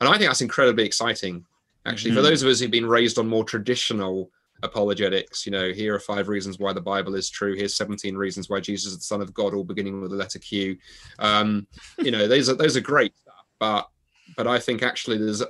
And 0.00 0.08
I 0.08 0.18
think 0.18 0.28
that's 0.28 0.40
incredibly 0.40 0.84
exciting, 0.84 1.44
actually, 1.86 2.10
mm-hmm. 2.10 2.18
for 2.18 2.22
those 2.22 2.42
of 2.42 2.48
us 2.48 2.60
who've 2.60 2.70
been 2.70 2.86
raised 2.86 3.18
on 3.18 3.28
more 3.28 3.44
traditional 3.44 4.30
apologetics. 4.62 5.46
You 5.46 5.52
know, 5.52 5.72
here 5.72 5.94
are 5.94 6.00
five 6.00 6.28
reasons 6.28 6.58
why 6.58 6.72
the 6.72 6.80
Bible 6.80 7.14
is 7.14 7.30
true. 7.30 7.54
Here's 7.54 7.76
17 7.76 8.16
reasons 8.16 8.48
why 8.48 8.60
Jesus 8.60 8.92
is 8.92 8.98
the 8.98 9.04
Son 9.04 9.20
of 9.20 9.34
God, 9.34 9.54
all 9.54 9.64
beginning 9.64 10.00
with 10.00 10.10
the 10.10 10.16
letter 10.16 10.38
Q. 10.38 10.76
Um, 11.18 11.66
you 11.98 12.10
know, 12.10 12.26
those 12.26 12.48
are 12.48 12.54
those 12.54 12.76
are 12.76 12.80
great 12.80 13.16
stuff, 13.16 13.46
but 13.58 13.88
but 14.36 14.46
I 14.46 14.58
think 14.58 14.82
actually 14.82 15.18
there's 15.18 15.42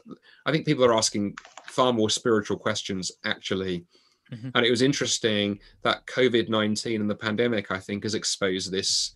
I 0.46 0.52
think 0.52 0.66
people 0.66 0.84
are 0.84 0.94
asking 0.94 1.36
far 1.66 1.92
more 1.92 2.10
spiritual 2.10 2.58
questions 2.58 3.12
actually. 3.24 3.84
Mm-hmm. 4.32 4.50
And 4.54 4.66
it 4.66 4.70
was 4.70 4.82
interesting 4.82 5.58
that 5.82 6.06
COVID 6.06 6.48
19 6.48 7.00
and 7.00 7.10
the 7.10 7.14
pandemic, 7.14 7.70
I 7.70 7.78
think, 7.78 8.02
has 8.02 8.14
exposed 8.14 8.72
this 8.72 9.14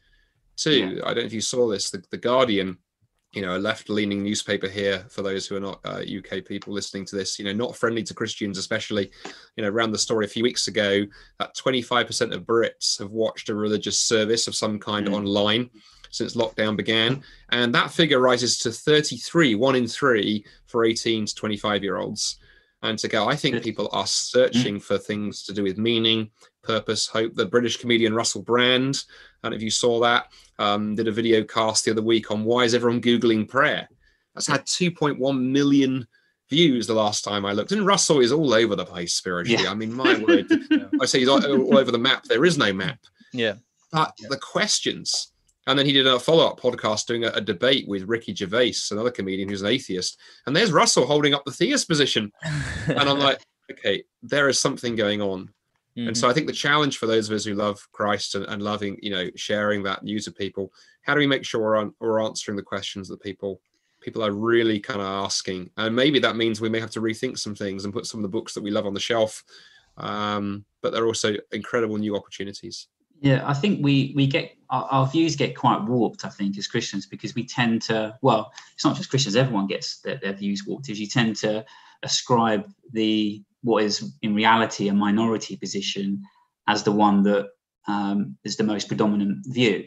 too. 0.57 0.96
Yeah. 0.96 1.02
I 1.04 1.09
don't 1.09 1.18
know 1.18 1.26
if 1.26 1.33
you 1.33 1.40
saw 1.40 1.68
this. 1.68 1.90
The, 1.90 2.02
the 2.11 2.18
Guardian, 2.18 2.78
you 3.38 3.46
know, 3.46 3.57
a 3.57 3.59
left-leaning 3.59 4.24
newspaper 4.24 4.66
here 4.66 5.07
for 5.09 5.22
those 5.22 5.46
who 5.46 5.55
are 5.55 5.61
not 5.61 5.79
uh, 5.85 6.01
UK 6.01 6.44
people 6.44 6.72
listening 6.72 7.05
to 7.05 7.14
this, 7.14 7.38
you 7.38 7.44
know, 7.44 7.53
not 7.53 7.77
friendly 7.77 8.03
to 8.03 8.12
Christians, 8.12 8.59
especially, 8.59 9.12
you 9.55 9.62
know, 9.62 9.68
around 9.68 9.92
the 9.92 9.98
story 9.98 10.24
a 10.24 10.29
few 10.29 10.42
weeks 10.42 10.66
ago 10.66 11.07
that 11.38 11.55
25% 11.55 12.35
of 12.35 12.42
Brits 12.42 12.98
have 12.98 13.12
watched 13.12 13.48
a 13.48 13.55
religious 13.55 13.96
service 13.96 14.48
of 14.48 14.57
some 14.57 14.81
kind 14.81 15.07
mm. 15.07 15.14
online 15.14 15.70
since 16.11 16.35
lockdown 16.35 16.77
began. 16.77 17.22
And 17.51 17.72
that 17.77 17.92
figure 17.92 18.18
rises 18.18 18.59
to 18.59 18.72
33, 18.72 19.55
one 19.55 19.77
in 19.77 19.87
three 19.87 20.44
for 20.66 20.85
18 20.85 21.27
to 21.27 21.35
25 21.37 21.85
year 21.85 21.98
olds. 21.98 22.40
And 22.83 22.98
to 22.98 23.07
go, 23.07 23.29
I 23.29 23.37
think 23.37 23.62
people 23.62 23.88
are 23.92 24.07
searching 24.09 24.79
mm. 24.79 24.83
for 24.83 24.98
things 24.98 25.44
to 25.44 25.53
do 25.53 25.62
with 25.62 25.79
meaning, 25.79 26.31
purpose, 26.64 27.07
hope. 27.07 27.37
The 27.37 27.46
British 27.46 27.77
comedian 27.77 28.14
Russell 28.14 28.42
Brand, 28.42 29.05
I 29.07 29.46
don't 29.46 29.53
know 29.53 29.57
if 29.57 29.62
you 29.62 29.70
saw 29.70 30.01
that, 30.01 30.27
um, 30.59 30.94
did 30.94 31.09
a 31.09 31.12
video 31.12 31.42
cast 31.44 31.85
the 31.85 31.90
other 31.90 32.03
week 32.03 32.31
on 32.31 32.44
why 32.44 32.64
is 32.64 32.75
everyone 32.75 33.01
Googling 33.01 33.49
prayer? 33.49 33.88
That's 34.35 34.47
had 34.47 34.64
2.1 34.66 35.40
million 35.40 36.07
views 36.51 36.87
the 36.87 36.94
last 36.94 37.25
time 37.25 37.44
I 37.44 37.53
looked. 37.53 37.73
And 37.73 37.87
Russell 37.87 38.21
is 38.21 38.33
all 38.33 38.55
over 38.55 38.77
the 38.77 38.85
place 38.85 39.14
spiritually. 39.14 39.64
Yeah. 39.64 39.71
I 39.71 39.75
mean, 39.75 39.92
my 39.92 40.18
word, 40.18 40.47
I 41.01 41.07
say 41.07 41.21
he's 41.21 41.29
all, 41.29 41.77
over 41.77 41.90
the 41.90 41.99
map. 41.99 42.25
There 42.25 42.44
is 42.44 42.57
no 42.57 42.73
map. 42.73 42.99
Yeah. 43.33 43.55
But 43.92 44.14
yeah. 44.18 44.29
the 44.31 44.38
questions 44.38 45.33
and 45.68 45.79
then 45.79 45.85
he 45.85 45.92
did 45.92 46.07
a 46.07 46.18
follow 46.18 46.47
up 46.47 46.59
podcast 46.59 47.05
doing 47.07 47.25
a, 47.25 47.29
a, 47.29 47.42
debate 47.42 47.87
with 47.87 48.09
Ricky 48.09 48.35
Gervais, 48.35 48.73
another 48.90 49.11
comedian 49.11 49.51
who's 49.51 49.61
an 49.61 49.68
atheist. 49.68 50.18
And 50.47 50.57
there's 50.57 50.73
Russell 50.73 51.05
holding 51.05 51.35
up 51.35 51.44
the 51.44 51.53
theist 51.53 51.87
position. 51.87 52.33
and 52.87 52.99
I'm 52.99 53.18
like, 53.18 53.42
okay, 53.71 54.03
there 54.23 54.49
is 54.49 54.59
something 54.59 54.97
going 54.97 55.21
on. 55.21 55.51
Mm-hmm. 55.99 56.09
And 56.09 56.17
so. 56.17 56.29
I 56.29 56.33
think 56.33 56.47
the 56.47 56.53
challenge 56.53 56.99
for 56.99 57.07
those 57.07 57.29
of 57.29 57.35
us 57.35 57.45
who 57.45 57.55
love 57.55 57.89
Christ 57.91 58.37
and, 58.37 58.45
and, 58.47 58.63
loving, 58.63 58.99
you 59.03 59.11
know, 59.11 59.29
sharing 59.35 59.83
that 59.83 60.05
news 60.05 60.29
of 60.29 60.37
people, 60.37 60.73
how 61.03 61.15
do 61.15 61.19
we 61.19 61.27
make 61.27 61.45
sure 61.45 61.61
we're, 61.61 61.91
we're 62.01 62.23
answering 62.23 62.57
the 62.57 62.63
questions 62.63 63.09
that 63.09 63.21
people 63.21 63.61
people 64.01 64.25
are 64.25 64.33
really 64.33 64.79
kind 64.79 65.01
of 65.01 65.07
asking? 65.07 65.71
And 65.77 65.97
maybe 65.97 66.21
that 66.21 66.37
means 66.37 66.61
we 66.61 66.69
may 66.69 66.79
have 66.79 66.93
to 66.93 67.01
rethink 67.01 67.39
some 67.39 67.55
things 67.55 67.85
and 67.85 67.93
put 67.93 68.07
some 68.07 68.21
of 68.21 68.23
the 68.23 68.29
books 68.29 68.55
that 68.55 68.63
we 68.63 68.71
love 68.71 68.87
on 68.87 68.95
the 68.95 69.01
shelf. 69.01 69.43
Um, 69.97 70.65
but 70.83 70.93
they're 70.93 71.07
also 71.07 71.35
incredible 71.51 71.99
new 71.99 72.17
opportunities. 72.17 72.87
Yeah, 73.21 73.43
I 73.45 73.55
think 73.55 73.83
we 73.85 74.13
we 74.15 74.29
get 74.29 74.53
our, 74.71 74.85
our, 74.85 75.07
views 75.09 75.35
get 75.35 75.57
quite 75.57 75.83
warped. 75.83 76.25
I 76.25 76.29
think 76.29 76.57
as 76.57 76.69
Christians 76.69 77.07
because 77.07 77.35
we 77.35 77.45
tend 77.45 77.83
to 77.83 78.17
well, 78.23 78.53
it's 78.75 78.85
not 78.85 78.97
just 78.97 79.11
Christians. 79.11 79.35
Everyone 79.35 79.67
gets 79.67 80.01
their, 80.01 80.19
their 80.19 80.35
views 80.35 80.65
warped. 80.65 80.89
Is 80.89 81.01
you 81.01 81.09
tend 81.09 81.35
to 81.37 81.65
ascribe 82.05 82.71
the 82.93 83.43
what 83.62 83.83
is 83.85 84.16
in 84.23 84.35
reality 84.35 84.88
a 84.88 84.94
minority 84.94 85.57
position 85.57 86.23
as 86.66 86.83
the 86.83 86.92
one 86.92 87.23
that 87.23 87.49
um, 87.87 88.37
is 88.44 88.57
the 88.57 88.64
most 88.64 88.88
predominant 88.88 89.44
view. 89.49 89.85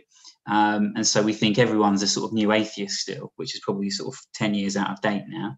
Um, 0.48 0.94
and 0.96 1.06
so 1.06 1.22
we 1.22 1.34
think 1.34 1.60
everyone's 1.60 2.02
a 2.02 2.08
sort 2.08 2.30
of 2.30 2.34
new 2.34 2.52
atheist 2.52 2.98
still, 2.98 3.32
which 3.36 3.54
is 3.56 3.62
probably 3.64 3.90
sort 3.92 4.14
of 4.14 4.20
10 4.34 4.56
years 4.56 4.76
out 4.76 4.90
of 4.90 5.02
date 5.02 5.24
now. 5.28 5.56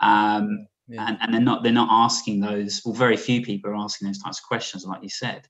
Um, 0.00 0.66
yeah. 0.88 1.06
and, 1.08 1.18
and, 1.20 1.34
they're 1.34 1.40
not 1.40 1.62
they're 1.62 1.72
not 1.72 1.88
asking 1.90 2.40
those, 2.40 2.82
well, 2.84 2.94
very 2.94 3.16
few 3.16 3.42
people 3.42 3.70
are 3.70 3.76
asking 3.76 4.08
those 4.08 4.22
types 4.22 4.38
of 4.38 4.48
questions, 4.48 4.84
like 4.84 5.02
you 5.02 5.10
said 5.10 5.46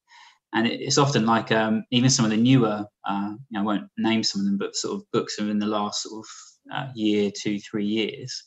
and 0.55 0.66
it's 0.66 0.98
often 0.98 1.25
like 1.25 1.51
um, 1.51 1.85
even 1.90 2.11
some 2.11 2.25
of 2.25 2.31
the 2.31 2.37
newer, 2.37 2.85
uh, 3.07 3.31
you 3.31 3.38
know, 3.53 3.61
I 3.61 3.62
won't 3.62 3.88
name 3.96 4.22
some 4.22 4.40
of 4.40 4.46
them, 4.46 4.59
but 4.59 4.77
sort 4.77 4.96
of 4.96 5.11
books 5.12 5.38
in 5.38 5.59
the 5.59 5.66
last 5.66 6.03
sort 6.03 6.25
of 6.25 6.75
uh, 6.75 6.88
year, 6.94 7.31
two, 7.35 7.59
three 7.59 7.87
years. 7.87 8.42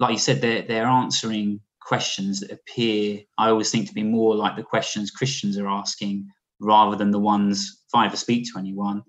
Like 0.00 0.12
you 0.12 0.18
said, 0.18 0.40
they're 0.40 0.62
they're 0.62 0.86
answering 0.86 1.60
questions 1.86 2.40
that 2.40 2.50
appear, 2.50 3.20
I 3.38 3.48
always 3.48 3.70
think, 3.70 3.86
to 3.88 3.94
be 3.94 4.02
more 4.02 4.34
like 4.34 4.56
the 4.56 4.62
questions 4.62 5.10
Christians 5.10 5.56
are 5.58 5.68
asking 5.68 6.28
rather 6.60 6.96
than 6.96 7.10
the 7.10 7.20
ones 7.20 7.82
if 7.86 7.94
I 7.94 8.06
ever 8.06 8.16
speak 8.16 8.52
to 8.52 8.58
anyone. 8.58 9.02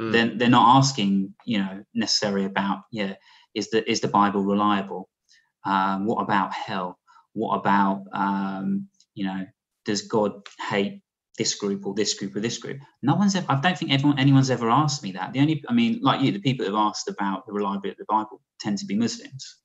Mm. 0.00 0.12
Then 0.12 0.38
they're 0.38 0.48
not 0.48 0.76
asking, 0.76 1.34
you 1.46 1.58
know, 1.58 1.84
necessarily 1.94 2.44
about, 2.44 2.78
yeah, 2.90 3.14
is 3.54 3.70
the 3.70 3.88
is 3.88 4.00
the 4.00 4.08
Bible 4.08 4.42
reliable? 4.42 5.08
Um, 5.64 6.06
what 6.06 6.20
about 6.20 6.52
hell? 6.52 6.98
What 7.34 7.56
about, 7.56 8.02
um, 8.12 8.88
you 9.14 9.24
know, 9.26 9.46
does 9.84 10.02
God 10.02 10.32
hate 10.68 11.00
this 11.38 11.54
group 11.54 11.86
or 11.86 11.94
this 11.94 12.14
group 12.14 12.36
or 12.36 12.40
this 12.40 12.58
group. 12.58 12.78
No 13.02 13.16
one's 13.16 13.34
ever, 13.34 13.46
I 13.48 13.60
don't 13.60 13.76
think 13.76 13.92
everyone, 13.92 14.18
anyone's 14.20 14.50
ever 14.50 14.70
asked 14.70 15.02
me 15.02 15.12
that. 15.12 15.32
The 15.32 15.40
only, 15.40 15.64
I 15.68 15.72
mean, 15.72 15.98
like 16.00 16.20
you, 16.20 16.30
the 16.30 16.38
people 16.38 16.64
who've 16.64 16.74
asked 16.76 17.08
about 17.08 17.44
the 17.46 17.52
reliability 17.52 17.90
of 17.90 17.96
the 17.96 18.04
Bible 18.08 18.40
tend 18.60 18.78
to 18.78 18.86
be 18.86 18.94
Muslims. 18.94 19.58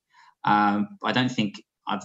Um, 0.44 0.88
I 1.04 1.12
don't 1.12 1.28
think 1.28 1.62
I've 1.86 2.02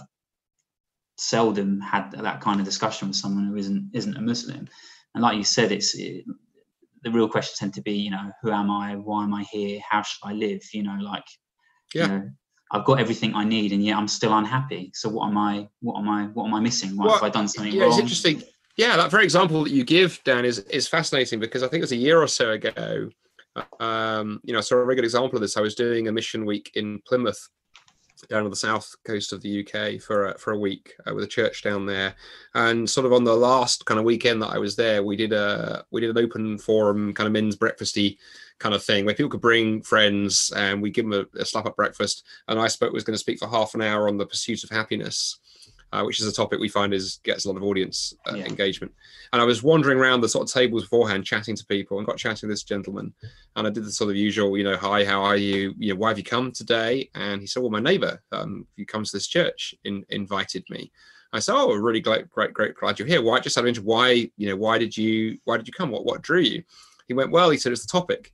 seldom 1.16 1.80
had 1.80 2.10
that 2.12 2.40
kind 2.40 2.60
of 2.60 2.66
discussion 2.66 3.08
with 3.08 3.16
someone 3.16 3.46
who 3.46 3.56
isn't 3.56 3.90
isn't 3.92 4.16
a 4.16 4.20
Muslim. 4.20 4.68
And 5.14 5.22
like 5.22 5.36
you 5.36 5.44
said, 5.44 5.72
it's 5.72 5.94
it, 5.94 6.24
the 7.02 7.10
real 7.10 7.28
questions 7.28 7.58
tend 7.58 7.74
to 7.74 7.82
be, 7.82 7.92
you 7.92 8.10
know, 8.10 8.30
who 8.42 8.50
am 8.50 8.70
I? 8.70 8.96
Why 8.96 9.24
am 9.24 9.34
I 9.34 9.44
here? 9.44 9.80
How 9.88 10.02
should 10.02 10.24
I 10.24 10.32
live? 10.32 10.62
You 10.72 10.82
know, 10.82 10.98
like, 11.00 11.24
yeah. 11.94 12.02
You 12.02 12.08
know, 12.08 12.30
I've 12.72 12.84
got 12.84 12.98
everything 12.98 13.32
I 13.34 13.44
need, 13.44 13.72
and 13.72 13.84
yet 13.84 13.96
I'm 13.96 14.08
still 14.08 14.36
unhappy. 14.36 14.90
So 14.92 15.08
what 15.08 15.28
am 15.28 15.38
I? 15.38 15.68
What 15.80 15.98
am 15.98 16.08
I? 16.08 16.24
What 16.26 16.46
am 16.46 16.54
I 16.54 16.60
missing? 16.60 16.96
Why 16.96 17.06
well, 17.06 17.14
have 17.14 17.22
I 17.22 17.28
done 17.28 17.46
something 17.46 17.72
yeah, 17.72 17.82
wrong? 17.82 17.90
It's 17.90 18.00
interesting 18.00 18.42
yeah, 18.76 18.96
that 18.96 19.10
very 19.10 19.24
example 19.24 19.64
that 19.64 19.70
you 19.70 19.84
give, 19.84 20.20
Dan, 20.24 20.44
is 20.44 20.58
is 20.58 20.86
fascinating 20.86 21.40
because 21.40 21.62
I 21.62 21.68
think 21.68 21.80
it 21.80 21.84
was 21.84 21.92
a 21.92 21.96
year 21.96 22.20
or 22.20 22.28
so 22.28 22.50
ago. 22.50 23.08
Um, 23.80 24.40
you 24.44 24.52
know, 24.52 24.60
so 24.60 24.76
a 24.76 24.84
very 24.84 24.96
good 24.96 25.04
example 25.04 25.36
of 25.36 25.40
this. 25.40 25.56
I 25.56 25.62
was 25.62 25.74
doing 25.74 26.08
a 26.08 26.12
mission 26.12 26.44
week 26.44 26.70
in 26.74 27.00
Plymouth, 27.06 27.48
down 28.28 28.44
on 28.44 28.50
the 28.50 28.56
south 28.56 28.94
coast 29.04 29.32
of 29.32 29.42
the 29.42 29.66
UK 29.66 30.00
for 30.00 30.28
a, 30.28 30.38
for 30.38 30.52
a 30.52 30.58
week 30.58 30.94
uh, 31.06 31.14
with 31.14 31.24
a 31.24 31.28
church 31.28 31.62
down 31.62 31.86
there, 31.86 32.14
and 32.54 32.88
sort 32.88 33.06
of 33.06 33.12
on 33.12 33.24
the 33.24 33.36
last 33.36 33.84
kind 33.86 33.98
of 33.98 34.04
weekend 34.04 34.42
that 34.42 34.50
I 34.50 34.58
was 34.58 34.76
there, 34.76 35.02
we 35.02 35.16
did 35.16 35.32
a 35.32 35.84
we 35.90 36.00
did 36.00 36.10
an 36.10 36.22
open 36.22 36.58
forum 36.58 37.12
kind 37.12 37.26
of 37.26 37.32
men's 37.32 37.56
breakfasty 37.56 38.18
kind 38.58 38.74
of 38.74 38.82
thing 38.82 39.04
where 39.04 39.14
people 39.14 39.30
could 39.30 39.40
bring 39.40 39.82
friends 39.82 40.52
and 40.56 40.80
we 40.80 40.90
give 40.90 41.08
them 41.08 41.26
a, 41.34 41.40
a 41.40 41.44
slap 41.44 41.66
up 41.66 41.76
breakfast. 41.76 42.24
And 42.48 42.58
I 42.58 42.68
spoke 42.68 42.92
was 42.92 43.04
going 43.04 43.14
to 43.14 43.18
speak 43.18 43.38
for 43.38 43.48
half 43.48 43.74
an 43.74 43.82
hour 43.82 44.08
on 44.08 44.16
the 44.16 44.26
pursuit 44.26 44.64
of 44.64 44.70
happiness 44.70 45.38
uh, 45.92 46.02
which 46.02 46.20
is 46.20 46.26
a 46.26 46.32
topic 46.32 46.58
we 46.58 46.68
find 46.68 46.92
is 46.92 47.20
gets 47.22 47.44
a 47.44 47.48
lot 47.48 47.56
of 47.56 47.62
audience 47.62 48.14
uh, 48.28 48.34
yeah. 48.34 48.44
engagement. 48.44 48.92
And 49.32 49.40
I 49.40 49.44
was 49.44 49.62
wandering 49.62 49.98
around 49.98 50.20
the 50.20 50.28
sort 50.28 50.48
of 50.48 50.52
tables 50.52 50.82
beforehand, 50.82 51.24
chatting 51.24 51.56
to 51.56 51.66
people, 51.66 51.98
and 51.98 52.06
got 52.06 52.16
chatting 52.18 52.36
to 52.36 52.46
this 52.46 52.62
gentleman. 52.62 53.14
And 53.54 53.66
I 53.66 53.70
did 53.70 53.84
the 53.84 53.92
sort 53.92 54.10
of 54.10 54.16
usual, 54.16 54.56
you 54.56 54.64
know, 54.64 54.76
hi, 54.76 55.04
how 55.04 55.22
are 55.22 55.36
you? 55.36 55.74
You 55.78 55.94
know, 55.94 56.00
why 56.00 56.08
have 56.08 56.18
you 56.18 56.24
come 56.24 56.52
today? 56.52 57.10
And 57.14 57.40
he 57.40 57.46
said, 57.46 57.62
well, 57.62 57.70
my 57.70 57.80
neighbour 57.80 58.22
um, 58.32 58.66
who 58.76 58.84
comes 58.84 59.10
to 59.10 59.16
this 59.16 59.26
church 59.26 59.74
in, 59.84 60.04
invited 60.10 60.64
me. 60.70 60.90
I 61.32 61.38
said, 61.40 61.54
"Oh, 61.54 61.74
really 61.74 62.00
great, 62.00 62.30
great, 62.30 62.54
great, 62.54 62.74
glad 62.74 62.98
you're 62.98 63.08
here. 63.08 63.22
Why?" 63.22 63.40
Just 63.40 63.58
out 63.58 63.66
of 63.66 63.84
why, 63.84 64.30
you 64.36 64.48
know, 64.48 64.56
why 64.56 64.78
did 64.78 64.96
you, 64.96 65.38
why 65.44 65.56
did 65.56 65.66
you 65.66 65.72
come? 65.72 65.90
What, 65.90 66.04
what 66.04 66.22
drew 66.22 66.40
you? 66.40 66.62
He 67.08 67.14
went, 67.14 67.30
"Well," 67.30 67.50
he 67.50 67.58
said, 67.58 67.72
"It's 67.72 67.84
the 67.84 67.92
topic." 67.92 68.32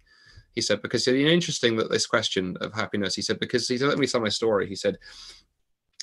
He 0.52 0.60
said, 0.60 0.82
"Because 0.82 1.06
you 1.06 1.24
know, 1.24 1.30
interesting 1.30 1.76
that 1.76 1.90
this 1.90 2.06
question 2.06 2.56
of 2.60 2.72
happiness." 2.72 3.14
He 3.14 3.22
said, 3.22 3.40
"Because 3.40 3.66
he 3.66 3.78
said, 3.78 3.88
let 3.88 3.98
me 3.98 4.06
tell 4.06 4.20
my 4.20 4.28
story." 4.28 4.68
He 4.68 4.76
said, 4.76 4.98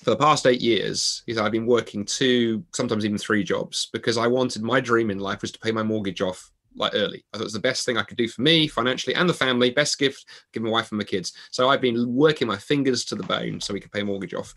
for 0.04 0.12
the 0.12 0.18
past 0.18 0.48
eight 0.48 0.62
years, 0.62 1.24
he 1.26 1.34
said 1.34 1.44
I've 1.44 1.52
been 1.52 1.66
working 1.66 2.06
two, 2.06 2.64
sometimes 2.74 3.06
even 3.06 3.18
three 3.18 3.44
jobs 3.44 3.90
because 3.92 4.18
I 4.18 4.28
wanted 4.28 4.64
my 4.64 4.80
dream 4.80 5.12
in 5.12 5.20
life 5.20 5.42
was 5.42 5.52
to 5.52 5.60
pay 5.60 5.72
my 5.72 5.84
mortgage 5.84 6.22
off 6.22 6.52
like 6.76 6.94
early. 6.96 7.26
I 7.34 7.38
thought 7.38 7.44
it 7.44 7.46
was 7.46 7.54
the 7.54 7.60
best 7.60 7.86
thing 7.86 7.98
I 7.98 8.04
could 8.04 8.18
do 8.18 8.28
for 8.28 8.42
me 8.42 8.68
financially 8.68 9.16
and 9.16 9.30
the 9.30 9.34
family. 9.34 9.72
Best 9.72 10.00
gift, 10.00 10.26
give 10.54 10.64
my 10.64 10.70
wife 10.70 10.92
and 10.92 10.98
my 10.98 11.04
kids. 11.04 11.34
So 11.52 11.70
I've 11.70 11.82
been 11.82 12.14
working 12.14 12.48
my 12.48 12.58
fingers 12.58 13.04
to 13.06 13.16
the 13.16 13.24
bone 13.24 13.60
so 13.60 13.74
we 13.74 13.80
could 13.80 13.92
pay 13.92 14.04
mortgage 14.04 14.34
off. 14.34 14.54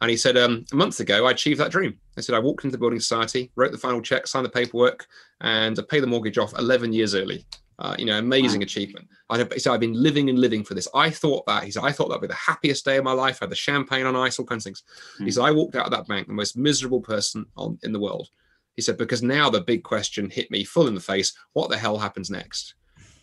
And 0.00 0.10
he 0.10 0.16
said, 0.16 0.36
um, 0.36 0.64
a 0.72 0.76
month 0.76 1.00
ago, 1.00 1.26
I 1.26 1.30
achieved 1.30 1.60
that 1.60 1.70
dream. 1.70 1.98
I 2.18 2.20
said, 2.20 2.34
I 2.34 2.40
walked 2.40 2.64
into 2.64 2.72
the 2.72 2.80
building 2.80 3.00
society, 3.00 3.52
wrote 3.56 3.72
the 3.72 3.78
final 3.78 4.02
check, 4.02 4.26
signed 4.26 4.44
the 4.44 4.50
paperwork, 4.50 5.06
and 5.40 5.78
I 5.78 5.82
paid 5.88 6.02
the 6.02 6.08
mortgage 6.08 6.36
off 6.36 6.52
11 6.58 6.92
years 6.92 7.14
early. 7.14 7.46
Uh, 7.80 7.96
you 7.98 8.04
know, 8.04 8.18
amazing 8.18 8.60
wow. 8.60 8.64
achievement. 8.64 9.08
I 9.28 9.44
said, 9.58 9.72
I've 9.72 9.80
been 9.80 10.00
living 10.00 10.30
and 10.30 10.38
living 10.38 10.62
for 10.62 10.74
this. 10.74 10.86
I 10.94 11.10
thought 11.10 11.44
that. 11.46 11.64
He 11.64 11.72
said, 11.72 11.82
I 11.82 11.90
thought 11.90 12.08
that'd 12.08 12.20
be 12.22 12.28
the 12.28 12.34
happiest 12.34 12.84
day 12.84 12.98
of 12.98 13.04
my 13.04 13.12
life. 13.12 13.38
I 13.40 13.46
had 13.46 13.50
the 13.50 13.56
champagne 13.56 14.06
on 14.06 14.14
ice, 14.14 14.38
all 14.38 14.44
kinds 14.44 14.64
of 14.64 14.70
things. 14.70 14.84
Mm. 15.20 15.24
He 15.24 15.30
said, 15.32 15.42
I 15.42 15.50
walked 15.50 15.74
out 15.74 15.86
of 15.86 15.90
that 15.90 16.06
bank 16.06 16.28
the 16.28 16.34
most 16.34 16.56
miserable 16.56 17.00
person 17.00 17.44
on 17.56 17.76
in 17.82 17.92
the 17.92 17.98
world. 17.98 18.28
He 18.76 18.82
said, 18.82 18.96
because 18.96 19.22
now 19.22 19.50
the 19.50 19.60
big 19.60 19.82
question 19.82 20.30
hit 20.30 20.50
me 20.52 20.62
full 20.62 20.86
in 20.86 20.94
the 20.94 21.00
face. 21.00 21.32
What 21.52 21.68
the 21.68 21.76
hell 21.76 21.98
happens 21.98 22.30
next? 22.30 22.74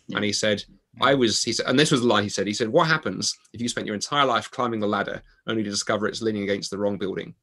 Yeah. 0.06 0.16
And 0.16 0.24
he 0.24 0.32
said, 0.32 0.62
I 1.00 1.14
was, 1.14 1.42
he 1.42 1.54
said, 1.54 1.66
and 1.66 1.78
this 1.78 1.90
was 1.90 2.02
the 2.02 2.06
line 2.06 2.22
he 2.22 2.28
said, 2.28 2.46
he 2.46 2.52
said, 2.52 2.68
what 2.68 2.88
happens 2.88 3.34
if 3.54 3.60
you 3.62 3.68
spent 3.68 3.86
your 3.86 3.94
entire 3.94 4.26
life 4.26 4.50
climbing 4.50 4.80
the 4.80 4.86
ladder 4.86 5.22
only 5.46 5.62
to 5.62 5.70
discover 5.70 6.06
it's 6.06 6.20
leaning 6.20 6.42
against 6.42 6.70
the 6.70 6.76
wrong 6.78 6.98
building? 6.98 7.34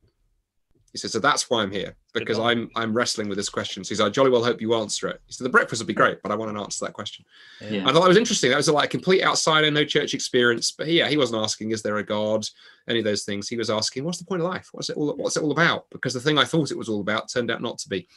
He 0.91 0.97
said, 0.97 1.11
so 1.11 1.19
that's 1.19 1.49
why 1.49 1.61
I'm 1.61 1.71
here 1.71 1.95
because 2.13 2.39
I'm 2.39 2.69
I'm 2.75 2.93
wrestling 2.93 3.29
with 3.29 3.37
this 3.37 3.49
question. 3.49 3.83
So 3.83 3.89
he's 3.89 4.01
like, 4.01 4.13
jolly 4.13 4.31
well 4.31 4.43
hope 4.43 4.61
you 4.61 4.73
answer 4.73 5.07
it. 5.07 5.21
He 5.27 5.33
said, 5.33 5.45
the 5.45 5.49
breakfast 5.49 5.81
would 5.81 5.87
be 5.87 5.93
great, 5.93 6.21
but 6.23 6.31
I 6.31 6.35
want 6.35 6.51
an 6.51 6.57
answer 6.57 6.79
to 6.79 6.85
that 6.85 6.93
question. 6.93 7.25
Yeah. 7.61 7.83
I 7.87 7.93
thought 7.93 8.01
that 8.01 8.07
was 8.07 8.17
interesting. 8.17 8.49
That 8.49 8.57
was 8.57 8.69
like 8.69 8.85
a 8.85 8.97
complete 8.97 9.23
outsider, 9.23 9.69
no 9.69 9.85
church 9.85 10.13
experience. 10.13 10.71
But 10.71 10.87
yeah, 10.87 11.07
he 11.07 11.17
wasn't 11.17 11.43
asking, 11.43 11.71
is 11.71 11.83
there 11.83 11.97
a 11.97 12.03
God? 12.03 12.47
Any 12.87 12.99
of 12.99 13.05
those 13.05 13.23
things. 13.23 13.47
He 13.47 13.57
was 13.57 13.69
asking, 13.69 14.03
what's 14.03 14.17
the 14.17 14.25
point 14.25 14.41
of 14.41 14.47
life? 14.47 14.69
What's 14.71 14.89
it 14.89 14.97
all 14.97 15.13
what's 15.15 15.37
it 15.37 15.43
all 15.43 15.51
about? 15.51 15.85
Because 15.91 16.13
the 16.13 16.19
thing 16.19 16.37
I 16.37 16.45
thought 16.45 16.71
it 16.71 16.77
was 16.77 16.89
all 16.89 17.01
about 17.01 17.31
turned 17.31 17.51
out 17.51 17.61
not 17.61 17.77
to 17.79 17.89
be. 17.89 18.07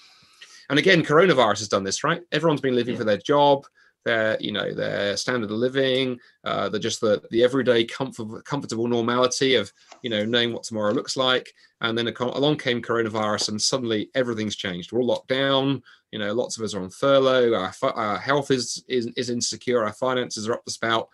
And 0.71 0.79
again, 0.79 1.03
coronavirus 1.03 1.59
has 1.59 1.69
done 1.69 1.85
this, 1.85 2.03
right? 2.03 2.23
Everyone's 2.33 2.63
been 2.63 2.77
living 2.77 2.95
yeah. 2.95 2.99
for 2.99 3.05
their 3.05 3.19
job, 3.19 3.67
their 4.05 4.37
you 4.41 4.53
know 4.53 4.73
their 4.75 5.17
standard 5.17 5.51
of 5.51 5.57
living 5.57 6.19
uh, 6.45 6.69
the 6.69 6.79
just 6.79 7.01
the 7.01 7.23
the 7.31 7.43
everyday 7.43 7.85
comfort, 7.85 8.45
comfortable 8.45 8.89
normality 8.89 9.55
of 9.55 9.73
you 10.03 10.11
know 10.11 10.25
knowing 10.25 10.53
what 10.53 10.65
tomorrow 10.65 10.93
looks 10.93 11.17
like. 11.17 11.53
And 11.81 11.99
then 11.99 12.13
along 12.19 12.59
came 12.59 12.81
coronavirus 12.81 13.49
and 13.49 13.61
suddenly 13.61 14.11
everything's 14.15 14.57
changed. 14.57 14.93
We're 14.93 15.01
all 15.01 15.07
locked 15.07 15.29
down 15.29 15.83
you 16.13 16.19
know 16.19 16.33
lots 16.33 16.57
of 16.57 16.63
us 16.63 16.75
are 16.75 16.83
on 16.83 16.91
furlough 16.91 17.55
our, 17.55 17.73
our 17.95 18.19
health 18.19 18.51
is, 18.51 18.85
is 18.87 19.07
is 19.17 19.31
insecure 19.31 19.83
our 19.83 19.93
finances 19.93 20.49
are 20.49 20.55
up 20.55 20.65
the 20.65 20.71
spout. 20.71 21.09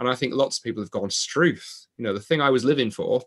And 0.00 0.08
i 0.08 0.14
think 0.14 0.34
lots 0.34 0.58
of 0.58 0.64
people 0.64 0.82
have 0.82 0.90
gone 0.90 1.10
struth. 1.10 1.86
You 1.96 2.04
know 2.04 2.14
the 2.14 2.20
thing 2.20 2.40
i 2.40 2.50
was 2.50 2.64
living 2.64 2.90
for 2.90 3.22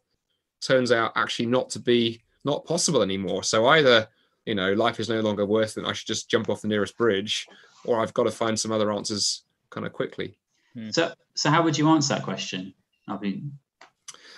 turns 0.62 0.92
out 0.92 1.14
actually 1.16 1.48
not 1.48 1.70
to 1.72 1.80
be 1.80 2.22
not 2.44 2.66
possible 2.66 3.02
anymore. 3.02 3.44
So 3.44 3.68
either 3.68 4.08
you 4.46 4.56
know 4.56 4.74
life 4.74 5.00
is 5.00 5.10
no 5.10 5.22
longer 5.22 5.46
worth 5.46 5.78
it 5.78 5.86
i 5.86 5.94
should 5.94 6.08
just 6.08 6.30
jump 6.30 6.50
off 6.50 6.62
the 6.62 6.68
nearest 6.68 6.98
bridge 6.98 7.48
or 7.86 8.02
I've 8.02 8.14
got 8.14 8.24
to 8.24 8.32
find 8.32 8.60
some 8.60 8.72
other 8.72 8.92
answers 8.92 9.44
kind 9.70 9.86
of 9.86 9.94
quickly. 9.94 10.38
Hmm. 10.74 10.90
So, 10.92 11.14
so 11.34 11.50
how 11.50 11.64
would 11.64 11.78
you 11.78 11.90
answer 11.90 12.16
that 12.16 12.24
question? 12.24 12.74
I 13.08 13.18
mean, 13.18 13.52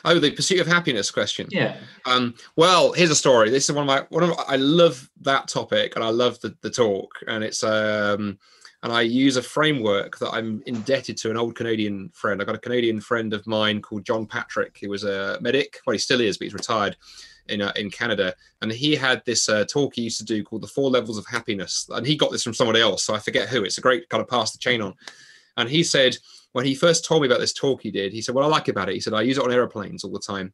oh, 0.05 0.19
the 0.19 0.31
pursuit 0.31 0.59
of 0.59 0.67
happiness 0.67 1.11
question. 1.11 1.47
Yeah. 1.51 1.77
Um, 2.05 2.35
well, 2.55 2.93
here's 2.93 3.11
a 3.11 3.15
story. 3.15 3.49
This 3.49 3.69
is 3.69 3.75
one 3.75 3.83
of 3.83 3.87
my 3.87 4.05
one 4.09 4.23
of 4.23 4.39
I 4.47 4.55
love 4.55 5.09
that 5.21 5.47
topic 5.47 5.95
and 5.95 6.03
I 6.03 6.09
love 6.09 6.39
the, 6.41 6.55
the 6.61 6.69
talk 6.69 7.19
and 7.27 7.43
it's 7.43 7.63
um 7.63 8.39
and 8.81 8.91
I 8.91 9.01
use 9.01 9.37
a 9.37 9.41
framework 9.41 10.19
that 10.19 10.31
I'm 10.31 10.61
indebted 10.65 11.15
to 11.17 11.31
an 11.31 11.37
old 11.37 11.55
Canadian 11.55 12.09
friend. 12.09 12.41
I 12.41 12.45
got 12.45 12.55
a 12.55 12.59
Canadian 12.59 12.99
friend 12.99 13.33
of 13.33 13.47
mine 13.47 13.81
called 13.81 14.03
John 14.03 14.25
Patrick. 14.25 14.75
He 14.77 14.87
was 14.87 15.05
a 15.05 15.37
medic. 15.39 15.79
Well, 15.87 15.93
he 15.93 15.99
still 15.99 16.19
is, 16.19 16.37
but 16.37 16.45
he's 16.45 16.53
retired 16.53 16.97
in 17.49 17.61
uh, 17.61 17.73
in 17.75 17.89
Canada, 17.89 18.33
and 18.61 18.71
he 18.71 18.95
had 18.95 19.21
this 19.25 19.49
uh, 19.49 19.65
talk 19.65 19.95
he 19.95 20.03
used 20.03 20.17
to 20.19 20.25
do 20.25 20.43
called 20.43 20.63
the 20.63 20.67
Four 20.67 20.89
Levels 20.89 21.17
of 21.17 21.25
Happiness, 21.25 21.87
and 21.89 22.05
he 22.05 22.15
got 22.15 22.31
this 22.31 22.43
from 22.43 22.53
somebody 22.53 22.81
else, 22.81 23.03
so 23.03 23.13
I 23.13 23.19
forget 23.19 23.49
who. 23.49 23.63
It's 23.63 23.77
a 23.77 23.81
great 23.81 24.07
kind 24.09 24.21
of 24.21 24.27
pass 24.29 24.51
the 24.51 24.57
chain 24.57 24.81
on, 24.81 24.93
and 25.57 25.69
he 25.69 25.83
said 25.83 26.17
when 26.53 26.65
he 26.65 26.75
first 26.75 27.03
told 27.03 27.21
me 27.21 27.27
about 27.27 27.39
this 27.39 27.53
talk 27.53 27.81
he 27.81 27.91
did, 27.91 28.13
he 28.13 28.21
said, 28.21 28.35
"What 28.35 28.45
I 28.45 28.47
like 28.47 28.67
about 28.67 28.89
it," 28.89 28.93
he 28.93 28.99
said, 28.99 29.13
"I 29.13 29.21
use 29.21 29.37
it 29.37 29.43
on 29.43 29.51
airplanes 29.51 30.03
all 30.03 30.11
the 30.11 30.19
time." 30.19 30.53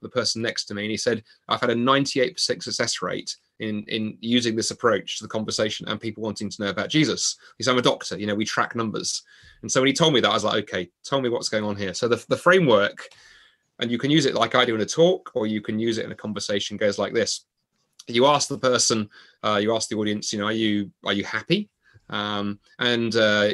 The 0.00 0.08
person 0.08 0.42
next 0.42 0.66
to 0.66 0.74
me, 0.74 0.82
and 0.82 0.90
he 0.90 0.96
said, 0.96 1.24
"I've 1.48 1.60
had 1.60 1.70
a 1.70 1.74
98% 1.74 2.62
success 2.62 3.02
rate 3.02 3.34
in 3.58 3.84
in 3.88 4.16
using 4.20 4.54
this 4.54 4.70
approach 4.70 5.18
to 5.18 5.24
the 5.24 5.28
conversation 5.28 5.88
and 5.88 6.00
people 6.00 6.22
wanting 6.22 6.50
to 6.50 6.62
know 6.62 6.70
about 6.70 6.90
Jesus." 6.90 7.36
He 7.56 7.64
said, 7.64 7.72
"I'm 7.72 7.78
a 7.78 7.82
doctor. 7.82 8.18
You 8.18 8.26
know, 8.26 8.34
we 8.34 8.44
track 8.44 8.76
numbers." 8.76 9.22
And 9.62 9.72
so 9.72 9.80
when 9.80 9.88
he 9.88 9.92
told 9.92 10.14
me 10.14 10.20
that, 10.20 10.30
I 10.30 10.34
was 10.34 10.44
like, 10.44 10.62
"Okay, 10.64 10.90
tell 11.04 11.20
me 11.20 11.30
what's 11.30 11.48
going 11.48 11.64
on 11.64 11.76
here." 11.76 11.94
So 11.94 12.06
the 12.06 12.24
the 12.28 12.36
framework 12.36 13.08
and 13.80 13.90
you 13.90 13.98
can 13.98 14.10
use 14.10 14.26
it 14.26 14.34
like 14.34 14.54
I 14.54 14.64
do 14.64 14.74
in 14.74 14.80
a 14.80 14.86
talk, 14.86 15.30
or 15.34 15.46
you 15.46 15.60
can 15.60 15.78
use 15.78 15.98
it 15.98 16.04
in 16.04 16.12
a 16.12 16.16
conversation. 16.16 16.76
Goes 16.76 16.98
like 16.98 17.12
this: 17.12 17.46
you 18.08 18.26
ask 18.26 18.48
the 18.48 18.58
person, 18.58 19.08
uh, 19.42 19.58
you 19.62 19.74
ask 19.74 19.88
the 19.88 19.96
audience, 19.96 20.32
you 20.32 20.38
know, 20.38 20.46
are 20.46 20.52
you 20.52 20.90
are 21.04 21.12
you 21.12 21.24
happy? 21.24 21.68
Um, 22.10 22.58
and 22.78 23.14
uh, 23.16 23.50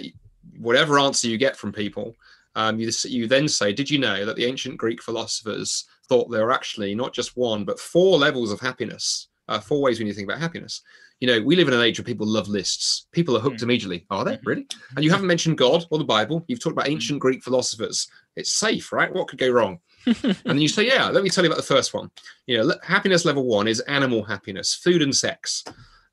whatever 0.59 0.99
answer 0.99 1.29
you 1.29 1.39
get 1.39 1.57
from 1.57 1.73
people, 1.73 2.15
um, 2.55 2.79
you, 2.79 2.91
you 3.05 3.27
then 3.27 3.49
say, 3.49 3.73
did 3.73 3.91
you 3.91 3.99
know 3.99 4.25
that 4.25 4.37
the 4.37 4.45
ancient 4.45 4.77
Greek 4.77 5.03
philosophers 5.03 5.85
thought 6.09 6.31
there 6.31 6.45
were 6.45 6.53
actually 6.53 6.95
not 6.95 7.13
just 7.13 7.37
one 7.37 7.65
but 7.65 7.81
four 7.81 8.19
levels 8.19 8.53
of 8.53 8.61
happiness, 8.61 9.29
uh, 9.49 9.59
four 9.59 9.81
ways 9.81 9.99
when 9.99 10.07
you 10.07 10.15
think 10.15 10.29
about 10.29 10.41
happiness. 10.41 10.83
You 11.21 11.29
know, 11.29 11.43
we 11.43 11.57
live 11.57 11.69
in 11.69 11.75
an 11.75 11.81
age 11.81 11.99
where 11.99 12.05
people 12.05 12.27
love 12.27 12.49
lists. 12.49 13.07
People 13.13 13.37
are 13.37 13.41
hooked 13.41 13.61
mm. 13.61 13.63
immediately. 13.63 14.05
Are 14.11 14.25
they 14.25 14.39
really? 14.45 14.67
And 14.95 15.05
you 15.05 15.11
haven't 15.11 15.27
mentioned 15.27 15.59
God 15.59 15.87
or 15.91 15.99
the 15.99 16.05
Bible. 16.05 16.45
You've 16.49 16.61
talked 16.61 16.77
about 16.77 16.89
ancient 16.89 17.21
Greek 17.21 17.43
philosophers. 17.43 18.09
It's 18.37 18.53
safe, 18.53 18.93
right? 18.93 19.13
What 19.13 19.29
could 19.29 19.39
go 19.39 19.49
wrong? 19.49 19.79
and 20.23 20.37
then 20.45 20.61
you 20.61 20.69
say, 20.69 20.87
yeah, 20.87 21.09
let 21.09 21.25
me 21.25 21.31
tell 21.31 21.45
you 21.45 21.51
about 21.51 21.57
the 21.57 21.75
first 21.75 21.95
one. 21.95 22.11
You 22.47 22.59
know, 22.59 22.75
happiness 22.83 23.25
level 23.25 23.45
one 23.45 23.69
is 23.69 23.81
animal 23.81 24.23
happiness, 24.23 24.75
food 24.75 25.03
and 25.03 25.15
sex. 25.15 25.65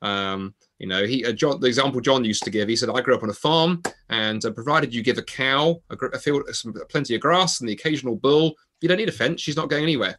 Um, 0.02 0.54
you 0.80 0.88
know, 0.88 1.06
he 1.06 1.26
uh, 1.26 1.32
John, 1.32 1.60
the 1.60 1.68
example 1.68 2.02
John 2.02 2.26
used 2.26 2.44
to 2.44 2.50
give. 2.50 2.68
He 2.68 2.76
said, 2.76 2.90
"I 2.90 3.02
grew 3.02 3.16
up 3.16 3.24
on 3.24 3.30
a 3.30 3.34
farm, 3.34 3.84
and 4.10 4.44
uh, 4.44 4.52
provided 4.52 4.94
you 4.94 5.04
give 5.04 5.20
a 5.20 5.24
cow 5.24 5.80
a, 5.92 5.96
a 6.08 6.18
field, 6.18 6.44
some, 6.54 6.74
plenty 6.90 7.14
of 7.14 7.22
grass, 7.22 7.60
and 7.60 7.70
the 7.70 7.74
occasional 7.74 8.16
bull, 8.16 8.56
you 8.82 8.90
don't 8.90 8.98
need 8.98 9.10
a 9.10 9.12
fence. 9.12 9.42
She's 9.42 9.58
not 9.58 9.70
going 9.70 9.84
anywhere." 9.84 10.18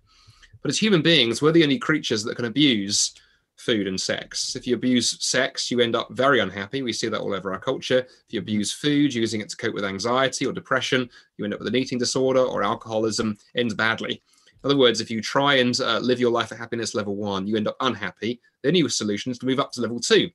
But 0.63 0.71
as 0.71 0.79
human 0.79 1.03
beings, 1.03 1.43
we're 1.43 1.51
the 1.51 1.65
only 1.65 1.79
creatures 1.79 2.23
that 2.23 2.37
can 2.37 2.45
abuse 2.45 3.13
food 3.57 3.87
and 3.87 4.01
sex. 4.01 4.57
If 4.57 4.67
you 4.67 4.75
abuse 4.75 5.25
sex, 5.25 5.71
you 5.71 5.81
end 5.81 5.95
up 5.95 6.09
very 6.11 6.41
unhappy. 6.41 6.83
We 6.83 6.93
see 6.93 7.09
that 7.09 7.21
all 7.21 7.35
over 7.35 7.53
our 7.53 7.61
culture. 7.61 7.99
If 7.99 8.27
you 8.31 8.41
abuse 8.41 8.73
food, 8.73 9.15
using 9.15 9.41
it 9.41 9.49
to 9.51 9.57
cope 9.57 9.75
with 9.75 9.85
anxiety 9.85 10.47
or 10.47 10.53
depression, 10.53 11.09
you 11.37 11.45
end 11.45 11.55
up 11.55 11.61
with 11.61 11.69
an 11.69 11.77
eating 11.77 11.99
disorder 11.99 12.41
or 12.41 12.63
alcoholism, 12.63 13.37
ends 13.55 13.75
badly. 13.75 14.23
In 14.65 14.71
other 14.71 14.79
words, 14.79 15.01
if 15.01 15.11
you 15.11 15.21
try 15.21 15.55
and 15.55 15.79
uh, 15.81 15.99
live 15.99 16.21
your 16.21 16.31
life 16.31 16.53
at 16.53 16.59
happiness 16.59 16.95
level 16.95 17.17
one, 17.17 17.47
you 17.47 17.57
end 17.57 17.69
up 17.69 17.77
unhappy. 17.81 18.41
The 18.63 18.69
only 18.69 18.89
solution 18.89 19.33
is 19.33 19.39
to 19.39 19.47
move 19.47 19.59
up 19.59 19.73
to 19.73 19.81
level 19.81 19.99
two. 19.99 20.31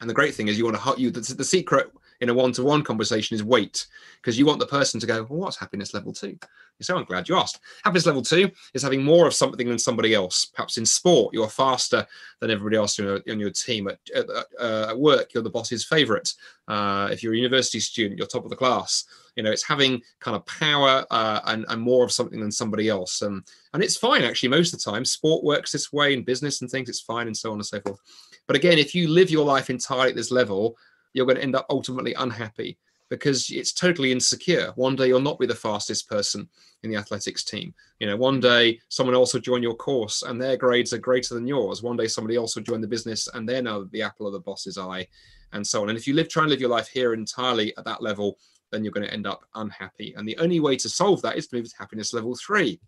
And 0.00 0.08
the 0.08 0.14
great 0.14 0.34
thing 0.34 0.48
is, 0.48 0.58
you 0.58 0.64
want 0.64 0.76
to 0.76 1.00
you. 1.00 1.10
The, 1.10 1.20
the 1.34 1.44
secret 1.44 1.92
in 2.22 2.28
a 2.28 2.34
one-to-one 2.34 2.84
conversation 2.84 3.34
is 3.34 3.42
wait, 3.42 3.86
because 4.20 4.38
you 4.38 4.46
want 4.46 4.60
the 4.60 4.66
person 4.66 5.00
to 5.00 5.06
go, 5.06 5.24
well, 5.24 5.40
what's 5.40 5.56
happiness 5.56 5.92
level 5.92 6.12
two? 6.12 6.38
So 6.80 6.96
I'm 6.96 7.04
glad 7.04 7.28
you 7.28 7.36
asked. 7.36 7.58
Happiness 7.82 8.06
level 8.06 8.22
two 8.22 8.48
is 8.74 8.82
having 8.82 9.02
more 9.02 9.26
of 9.26 9.34
something 9.34 9.68
than 9.68 9.78
somebody 9.78 10.14
else. 10.14 10.46
Perhaps 10.46 10.78
in 10.78 10.86
sport, 10.86 11.34
you're 11.34 11.48
faster 11.48 12.06
than 12.40 12.50
everybody 12.50 12.76
else 12.76 12.98
on 13.00 13.06
your, 13.06 13.20
your 13.26 13.50
team. 13.50 13.88
At, 13.88 13.98
at, 14.14 14.26
uh, 14.58 14.86
at, 14.90 14.98
work, 14.98 15.34
you're 15.34 15.42
the 15.42 15.50
boss's 15.50 15.84
favorite. 15.84 16.32
Uh, 16.68 17.08
if 17.10 17.22
you're 17.22 17.34
a 17.34 17.36
university 17.36 17.80
student, 17.80 18.18
you're 18.18 18.26
top 18.28 18.44
of 18.44 18.50
the 18.50 18.56
class. 18.56 19.04
You 19.34 19.42
know, 19.42 19.50
it's 19.50 19.66
having 19.66 20.00
kind 20.20 20.36
of 20.36 20.46
power 20.46 21.04
uh, 21.10 21.40
and, 21.46 21.64
and 21.68 21.82
more 21.82 22.04
of 22.04 22.12
something 22.12 22.38
than 22.38 22.52
somebody 22.52 22.88
else. 22.88 23.20
Um, 23.22 23.44
and 23.74 23.82
it's 23.82 23.96
fine, 23.96 24.22
actually, 24.22 24.50
most 24.50 24.72
of 24.72 24.78
the 24.80 24.90
time. 24.90 25.04
Sport 25.04 25.42
works 25.42 25.72
this 25.72 25.92
way 25.92 26.14
in 26.14 26.22
business 26.22 26.60
and 26.60 26.70
things, 26.70 26.88
it's 26.88 27.00
fine, 27.00 27.26
and 27.26 27.36
so 27.36 27.50
on 27.50 27.58
and 27.58 27.66
so 27.66 27.80
forth. 27.80 27.98
But 28.46 28.56
again, 28.56 28.78
if 28.78 28.94
you 28.94 29.08
live 29.08 29.30
your 29.30 29.44
life 29.44 29.70
entirely 29.70 30.10
at 30.10 30.16
this 30.16 30.30
level, 30.30 30.76
you're 31.12 31.26
going 31.26 31.36
to 31.36 31.42
end 31.42 31.56
up 31.56 31.66
ultimately 31.70 32.14
unhappy 32.14 32.78
because 33.10 33.50
it's 33.50 33.74
totally 33.74 34.10
insecure. 34.10 34.72
One 34.76 34.96
day 34.96 35.08
you'll 35.08 35.20
not 35.20 35.38
be 35.38 35.46
the 35.46 35.54
fastest 35.54 36.08
person 36.08 36.48
in 36.82 36.90
the 36.90 36.96
athletics 36.96 37.44
team. 37.44 37.74
You 38.00 38.06
know, 38.06 38.16
one 38.16 38.40
day 38.40 38.80
someone 38.88 39.14
else 39.14 39.34
will 39.34 39.42
join 39.42 39.62
your 39.62 39.74
course 39.74 40.22
and 40.22 40.40
their 40.40 40.56
grades 40.56 40.94
are 40.94 40.98
greater 40.98 41.34
than 41.34 41.46
yours. 41.46 41.82
One 41.82 41.96
day 41.96 42.06
somebody 42.06 42.36
else 42.36 42.56
will 42.56 42.62
join 42.62 42.80
the 42.80 42.88
business 42.88 43.28
and 43.34 43.46
they're 43.46 43.62
now 43.62 43.86
the 43.92 44.00
apple 44.00 44.26
of 44.26 44.32
the 44.32 44.40
boss's 44.40 44.78
eye, 44.78 45.06
and 45.52 45.66
so 45.66 45.82
on. 45.82 45.90
And 45.90 45.98
if 45.98 46.06
you 46.06 46.14
live 46.14 46.28
try 46.28 46.44
and 46.44 46.50
live 46.50 46.60
your 46.60 46.70
life 46.70 46.88
here 46.88 47.12
entirely 47.12 47.76
at 47.76 47.84
that 47.84 48.02
level, 48.02 48.38
then 48.70 48.82
you're 48.82 48.92
going 48.92 49.06
to 49.06 49.12
end 49.12 49.26
up 49.26 49.44
unhappy. 49.54 50.14
And 50.16 50.26
the 50.26 50.38
only 50.38 50.60
way 50.60 50.76
to 50.76 50.88
solve 50.88 51.20
that 51.22 51.36
is 51.36 51.46
to 51.48 51.56
move 51.56 51.68
to 51.68 51.76
happiness 51.78 52.14
level 52.14 52.34
three. 52.34 52.80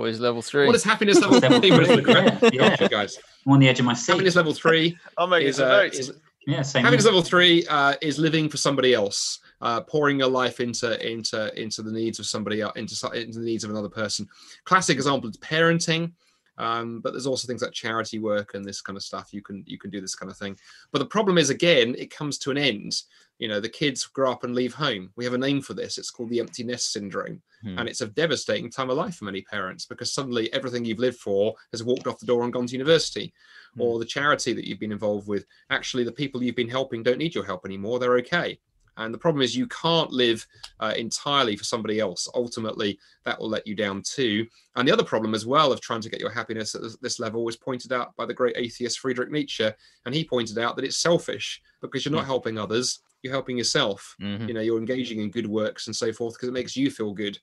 What 0.00 0.08
is 0.08 0.18
level 0.18 0.40
three? 0.40 0.66
What 0.66 0.74
is 0.74 0.82
happiness 0.82 1.20
level 1.20 1.38
three? 1.40 1.68
yeah, 1.68 2.38
yeah. 2.80 2.88
guys. 2.88 3.18
I'm 3.44 3.52
on 3.52 3.58
the 3.58 3.68
edge 3.68 3.80
of 3.80 3.84
my 3.84 3.92
seat. 3.92 4.12
Happiness 4.12 4.34
level 4.34 4.54
three. 4.54 4.96
I'll 5.18 5.26
make 5.26 5.44
is, 5.44 5.60
uh, 5.60 5.90
is, 5.92 6.10
yeah, 6.46 6.62
same. 6.62 6.84
Happiness 6.84 7.04
level 7.04 7.20
three 7.20 7.66
uh, 7.66 7.96
is 8.00 8.18
living 8.18 8.48
for 8.48 8.56
somebody 8.56 8.94
else, 8.94 9.40
uh, 9.60 9.82
pouring 9.82 10.18
your 10.18 10.30
life 10.30 10.58
into 10.58 11.06
into 11.06 11.52
into 11.60 11.82
the 11.82 11.92
needs 11.92 12.18
of 12.18 12.24
somebody 12.24 12.62
else, 12.62 12.72
into, 12.76 13.10
into 13.10 13.40
the 13.40 13.44
needs 13.44 13.62
of 13.62 13.68
another 13.68 13.90
person. 13.90 14.26
Classic 14.64 14.96
example 14.96 15.28
is 15.28 15.36
parenting. 15.36 16.12
Um, 16.56 17.00
but 17.00 17.12
there's 17.12 17.26
also 17.26 17.46
things 17.46 17.62
like 17.62 17.72
charity 17.72 18.18
work 18.18 18.52
and 18.52 18.62
this 18.62 18.82
kind 18.82 18.96
of 18.96 19.02
stuff. 19.02 19.32
You 19.32 19.42
can 19.42 19.64
you 19.66 19.78
can 19.78 19.90
do 19.90 20.00
this 20.00 20.14
kind 20.14 20.30
of 20.30 20.36
thing. 20.38 20.56
But 20.92 21.00
the 21.00 21.06
problem 21.06 21.36
is 21.36 21.50
again, 21.50 21.94
it 21.98 22.10
comes 22.10 22.38
to 22.38 22.50
an 22.50 22.58
end. 22.58 23.02
You 23.40 23.48
know, 23.48 23.58
the 23.58 23.70
kids 23.70 24.04
grow 24.04 24.30
up 24.30 24.44
and 24.44 24.54
leave 24.54 24.74
home. 24.74 25.10
We 25.16 25.24
have 25.24 25.32
a 25.32 25.38
name 25.38 25.62
for 25.62 25.72
this. 25.72 25.96
It's 25.96 26.10
called 26.10 26.28
the 26.28 26.40
empty 26.40 26.62
nest 26.62 26.92
syndrome, 26.92 27.40
hmm. 27.62 27.78
and 27.78 27.88
it's 27.88 28.02
a 28.02 28.06
devastating 28.06 28.70
time 28.70 28.90
of 28.90 28.98
life 28.98 29.16
for 29.16 29.24
many 29.24 29.40
parents 29.40 29.86
because 29.86 30.12
suddenly 30.12 30.52
everything 30.52 30.84
you've 30.84 30.98
lived 30.98 31.18
for 31.18 31.54
has 31.72 31.82
walked 31.82 32.06
off 32.06 32.18
the 32.18 32.26
door 32.26 32.44
and 32.44 32.52
gone 32.52 32.66
to 32.66 32.72
university, 32.74 33.32
hmm. 33.74 33.80
or 33.80 33.98
the 33.98 34.04
charity 34.04 34.52
that 34.52 34.68
you've 34.68 34.78
been 34.78 34.92
involved 34.92 35.26
with. 35.26 35.46
Actually, 35.70 36.04
the 36.04 36.12
people 36.12 36.42
you've 36.42 36.54
been 36.54 36.68
helping 36.68 37.02
don't 37.02 37.18
need 37.18 37.34
your 37.34 37.46
help 37.46 37.64
anymore. 37.64 37.98
They're 37.98 38.18
okay. 38.18 38.60
And 38.98 39.14
the 39.14 39.18
problem 39.18 39.40
is, 39.40 39.56
you 39.56 39.66
can't 39.68 40.10
live 40.10 40.46
uh, 40.78 40.92
entirely 40.94 41.56
for 41.56 41.64
somebody 41.64 42.00
else. 42.00 42.28
Ultimately, 42.34 42.98
that 43.24 43.40
will 43.40 43.48
let 43.48 43.66
you 43.66 43.74
down 43.74 44.02
too. 44.02 44.46
And 44.76 44.86
the 44.86 44.92
other 44.92 45.04
problem, 45.04 45.34
as 45.34 45.46
well, 45.46 45.72
of 45.72 45.80
trying 45.80 46.02
to 46.02 46.10
get 46.10 46.20
your 46.20 46.30
happiness 46.30 46.74
at 46.74 46.82
this 47.00 47.18
level 47.18 47.42
was 47.42 47.56
pointed 47.56 47.92
out 47.92 48.14
by 48.16 48.26
the 48.26 48.34
great 48.34 48.58
atheist 48.58 48.98
Friedrich 48.98 49.30
Nietzsche. 49.30 49.70
And 50.04 50.14
he 50.14 50.24
pointed 50.24 50.58
out 50.58 50.76
that 50.76 50.84
it's 50.84 50.98
selfish 50.98 51.62
because 51.80 52.04
you're 52.04 52.12
not 52.12 52.26
helping 52.26 52.58
others, 52.58 53.00
you're 53.22 53.32
helping 53.32 53.58
yourself. 53.58 54.16
Mm-hmm. 54.20 54.48
You 54.48 54.54
know, 54.54 54.60
you're 54.60 54.78
engaging 54.78 55.20
in 55.20 55.30
good 55.30 55.46
works 55.46 55.86
and 55.86 55.96
so 55.96 56.12
forth 56.12 56.34
because 56.34 56.48
it 56.48 56.52
makes 56.52 56.76
you 56.76 56.90
feel 56.90 57.12
good. 57.12 57.38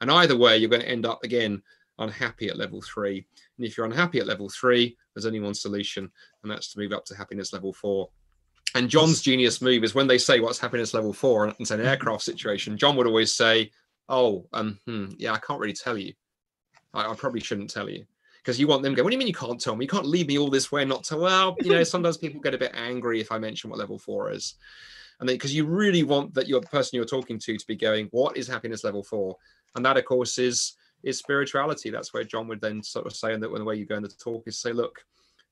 And 0.00 0.10
either 0.10 0.36
way, 0.36 0.56
you're 0.58 0.70
going 0.70 0.82
to 0.82 0.88
end 0.88 1.06
up 1.06 1.22
again 1.22 1.62
unhappy 1.98 2.48
at 2.48 2.58
level 2.58 2.82
three. 2.82 3.24
And 3.56 3.66
if 3.66 3.76
you're 3.76 3.86
unhappy 3.86 4.18
at 4.18 4.26
level 4.26 4.48
three, 4.48 4.96
there's 5.14 5.26
only 5.26 5.40
one 5.40 5.54
solution, 5.54 6.10
and 6.42 6.50
that's 6.50 6.72
to 6.72 6.78
move 6.78 6.92
up 6.92 7.04
to 7.06 7.16
happiness 7.16 7.52
level 7.52 7.72
four. 7.72 8.08
And 8.74 8.88
John's 8.88 9.20
genius 9.20 9.60
move 9.60 9.84
is 9.84 9.94
when 9.94 10.06
they 10.06 10.18
say 10.18 10.40
what's 10.40 10.58
happiness 10.58 10.94
level 10.94 11.12
four 11.12 11.44
and 11.44 11.54
it's 11.58 11.70
an 11.70 11.80
aircraft 11.80 12.22
situation, 12.22 12.78
John 12.78 12.96
would 12.96 13.06
always 13.06 13.32
say, 13.34 13.70
Oh, 14.08 14.46
um, 14.52 14.78
hmm, 14.86 15.06
yeah, 15.18 15.32
I 15.32 15.38
can't 15.38 15.60
really 15.60 15.72
tell 15.72 15.96
you. 15.96 16.12
I, 16.92 17.10
I 17.10 17.14
probably 17.14 17.40
shouldn't 17.40 17.70
tell 17.70 17.88
you. 17.88 18.04
Because 18.38 18.58
you 18.58 18.66
want 18.66 18.82
them 18.82 18.92
to 18.92 18.96
go, 18.96 19.04
what 19.04 19.10
do 19.10 19.14
you 19.14 19.18
mean 19.18 19.28
you 19.28 19.34
can't 19.34 19.60
tell 19.60 19.76
me? 19.76 19.84
You 19.84 19.88
can't 19.88 20.06
leave 20.06 20.26
me 20.26 20.36
all 20.36 20.50
this 20.50 20.72
way 20.72 20.82
and 20.82 20.88
not 20.88 21.04
tell. 21.04 21.20
Well, 21.20 21.56
you 21.60 21.70
know, 21.70 21.84
sometimes 21.84 22.16
people 22.16 22.40
get 22.40 22.54
a 22.54 22.58
bit 22.58 22.72
angry 22.74 23.20
if 23.20 23.30
I 23.30 23.38
mention 23.38 23.70
what 23.70 23.78
level 23.78 24.00
four 24.00 24.32
is. 24.32 24.54
And 25.22 25.28
because 25.28 25.54
you 25.54 25.64
really 25.66 26.02
want 26.02 26.34
that 26.34 26.48
your 26.48 26.60
person 26.60 26.96
you're 26.96 27.04
talking 27.04 27.38
to 27.38 27.56
to 27.56 27.66
be 27.68 27.76
going, 27.76 28.08
what 28.10 28.36
is 28.36 28.48
happiness 28.48 28.82
level 28.82 29.04
four? 29.04 29.36
And 29.76 29.86
that, 29.86 29.96
of 29.96 30.04
course, 30.04 30.36
is 30.36 30.74
is 31.04 31.16
spirituality. 31.16 31.90
That's 31.90 32.12
where 32.12 32.24
John 32.24 32.48
would 32.48 32.60
then 32.60 32.82
sort 32.82 33.06
of 33.06 33.14
say, 33.14 33.32
and 33.32 33.40
that 33.40 33.50
when 33.50 33.60
the 33.60 33.64
way 33.64 33.76
you 33.76 33.86
go 33.86 33.94
in 33.94 34.02
the 34.02 34.08
talk 34.08 34.42
is 34.48 34.58
say, 34.58 34.72
look, 34.72 35.04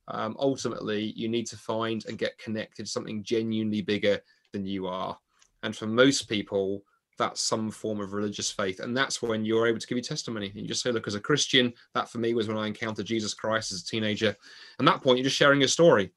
um, 0.08 0.36
ultimately 0.40 1.12
you 1.14 1.28
need 1.28 1.46
to 1.46 1.56
find 1.56 2.04
and 2.06 2.18
get 2.18 2.36
connected 2.38 2.86
to 2.86 2.90
something 2.90 3.22
genuinely 3.22 3.80
bigger 3.80 4.18
than 4.52 4.66
you 4.66 4.88
are. 4.88 5.16
And 5.62 5.76
for 5.76 5.86
most 5.86 6.28
people, 6.28 6.82
that's 7.16 7.40
some 7.40 7.70
form 7.70 8.00
of 8.00 8.12
religious 8.12 8.50
faith. 8.50 8.80
And 8.80 8.96
that's 8.96 9.22
when 9.22 9.44
you're 9.44 9.68
able 9.68 9.78
to 9.78 9.86
give 9.86 9.98
your 9.98 10.02
testimony. 10.02 10.48
And 10.48 10.62
you 10.62 10.66
just 10.66 10.82
say, 10.82 10.90
look, 10.90 11.06
as 11.06 11.14
a 11.14 11.20
Christian, 11.20 11.72
that 11.94 12.08
for 12.08 12.18
me 12.18 12.34
was 12.34 12.48
when 12.48 12.58
I 12.58 12.66
encountered 12.66 13.06
Jesus 13.06 13.34
Christ 13.34 13.70
as 13.70 13.82
a 13.82 13.86
teenager. 13.86 14.34
And 14.80 14.88
that 14.88 15.00
point, 15.00 15.18
you're 15.18 15.24
just 15.24 15.36
sharing 15.36 15.60
your 15.60 15.68
story. 15.68 16.10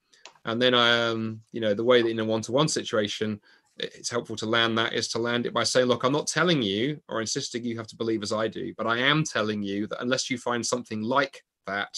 And 0.45 0.61
then, 0.61 0.73
I 0.73 1.07
um, 1.07 1.41
you 1.51 1.61
know, 1.61 1.73
the 1.73 1.83
way 1.83 2.01
that 2.01 2.09
in 2.09 2.19
a 2.19 2.25
one 2.25 2.41
to 2.41 2.51
one 2.51 2.67
situation, 2.67 3.39
it's 3.77 4.09
helpful 4.09 4.35
to 4.35 4.45
land 4.45 4.77
that 4.77 4.93
is 4.93 5.07
to 5.09 5.19
land 5.19 5.45
it 5.45 5.53
by 5.53 5.63
saying, 5.63 5.87
look, 5.87 6.03
I'm 6.03 6.11
not 6.11 6.27
telling 6.27 6.61
you 6.61 6.99
or 7.09 7.21
insisting 7.21 7.63
you 7.63 7.77
have 7.77 7.87
to 7.87 7.95
believe 7.95 8.21
as 8.21 8.33
I 8.33 8.47
do, 8.47 8.73
but 8.77 8.87
I 8.87 8.99
am 8.99 9.23
telling 9.23 9.63
you 9.63 9.87
that 9.87 10.01
unless 10.01 10.29
you 10.29 10.37
find 10.37 10.65
something 10.65 11.01
like 11.01 11.43
that, 11.65 11.97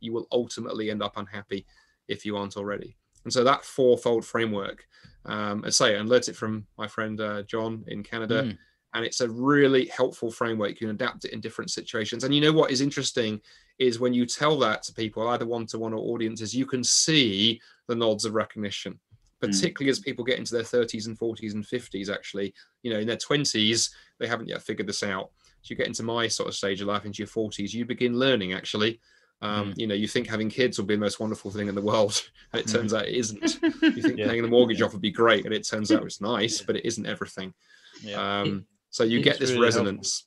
you 0.00 0.12
will 0.12 0.26
ultimately 0.32 0.90
end 0.90 1.02
up 1.02 1.16
unhappy 1.16 1.66
if 2.08 2.26
you 2.26 2.36
aren't 2.36 2.56
already. 2.56 2.96
And 3.24 3.32
so 3.32 3.42
that 3.44 3.64
fourfold 3.64 4.24
framework, 4.24 4.86
um, 5.24 5.64
I 5.66 5.70
say, 5.70 5.96
I 5.96 6.00
learned 6.02 6.28
it 6.28 6.36
from 6.36 6.66
my 6.76 6.86
friend 6.86 7.18
uh, 7.20 7.42
John 7.42 7.84
in 7.86 8.02
Canada. 8.02 8.42
Mm. 8.42 8.58
And 8.94 9.04
it's 9.04 9.20
a 9.20 9.28
really 9.28 9.86
helpful 9.86 10.30
framework. 10.30 10.70
You 10.70 10.86
can 10.86 10.90
adapt 10.90 11.24
it 11.24 11.32
in 11.32 11.40
different 11.40 11.70
situations. 11.70 12.24
And 12.24 12.34
you 12.34 12.40
know 12.40 12.52
what 12.52 12.70
is 12.70 12.80
interesting 12.80 13.40
is 13.78 13.98
when 13.98 14.14
you 14.14 14.24
tell 14.24 14.58
that 14.60 14.82
to 14.84 14.94
people, 14.94 15.28
either 15.28 15.46
one 15.46 15.66
to 15.66 15.78
one 15.78 15.92
or 15.92 15.98
audiences, 15.98 16.54
you 16.54 16.64
can 16.64 16.84
see 16.84 17.60
the 17.88 17.94
nods 17.94 18.24
of 18.24 18.34
recognition, 18.34 18.98
hmm. 19.42 19.50
particularly 19.50 19.88
mm. 19.88 19.92
as 19.92 20.00
people 20.00 20.24
get 20.24 20.38
into 20.38 20.54
their 20.54 20.62
30s 20.62 21.06
and 21.06 21.18
40s 21.18 21.54
and 21.54 21.64
50s. 21.64 22.08
Actually, 22.08 22.54
you 22.82 22.92
know, 22.92 23.00
in 23.00 23.08
their 23.08 23.16
20s, 23.16 23.90
they 24.20 24.28
haven't 24.28 24.48
yet 24.48 24.62
figured 24.62 24.88
this 24.88 25.02
out. 25.02 25.30
So 25.62 25.72
you 25.72 25.76
get 25.76 25.88
into 25.88 26.02
my 26.02 26.28
sort 26.28 26.48
of 26.48 26.54
stage 26.54 26.80
of 26.80 26.86
life, 26.86 27.04
into 27.04 27.18
your 27.18 27.28
40s, 27.28 27.72
you 27.72 27.84
begin 27.84 28.18
learning 28.18 28.52
actually 28.52 29.00
um, 29.44 29.72
mm. 29.72 29.78
You 29.78 29.86
know, 29.86 29.94
you 29.94 30.08
think 30.08 30.26
having 30.26 30.48
kids 30.48 30.78
will 30.78 30.86
be 30.86 30.94
the 30.94 31.00
most 31.00 31.20
wonderful 31.20 31.50
thing 31.50 31.68
in 31.68 31.74
the 31.74 31.82
world, 31.82 32.20
and 32.52 32.60
it 32.60 32.68
turns 32.68 32.92
mm. 32.92 32.98
out 32.98 33.06
it 33.06 33.14
isn't. 33.14 33.58
You 33.82 34.02
think 34.02 34.18
yeah. 34.18 34.28
paying 34.28 34.42
the 34.42 34.48
mortgage 34.48 34.80
off 34.80 34.92
would 34.92 35.02
be 35.02 35.10
great, 35.10 35.44
and 35.44 35.54
it 35.54 35.66
turns 35.66 35.92
out 35.92 36.02
it's 36.02 36.20
nice, 36.22 36.62
but 36.62 36.76
it 36.76 36.86
isn't 36.86 37.06
everything. 37.06 37.52
Yeah. 38.00 38.40
Um, 38.40 38.66
so 38.94 39.02
you 39.02 39.20
get 39.20 39.40
this 39.40 39.50
really 39.50 39.64
resonance. 39.64 40.24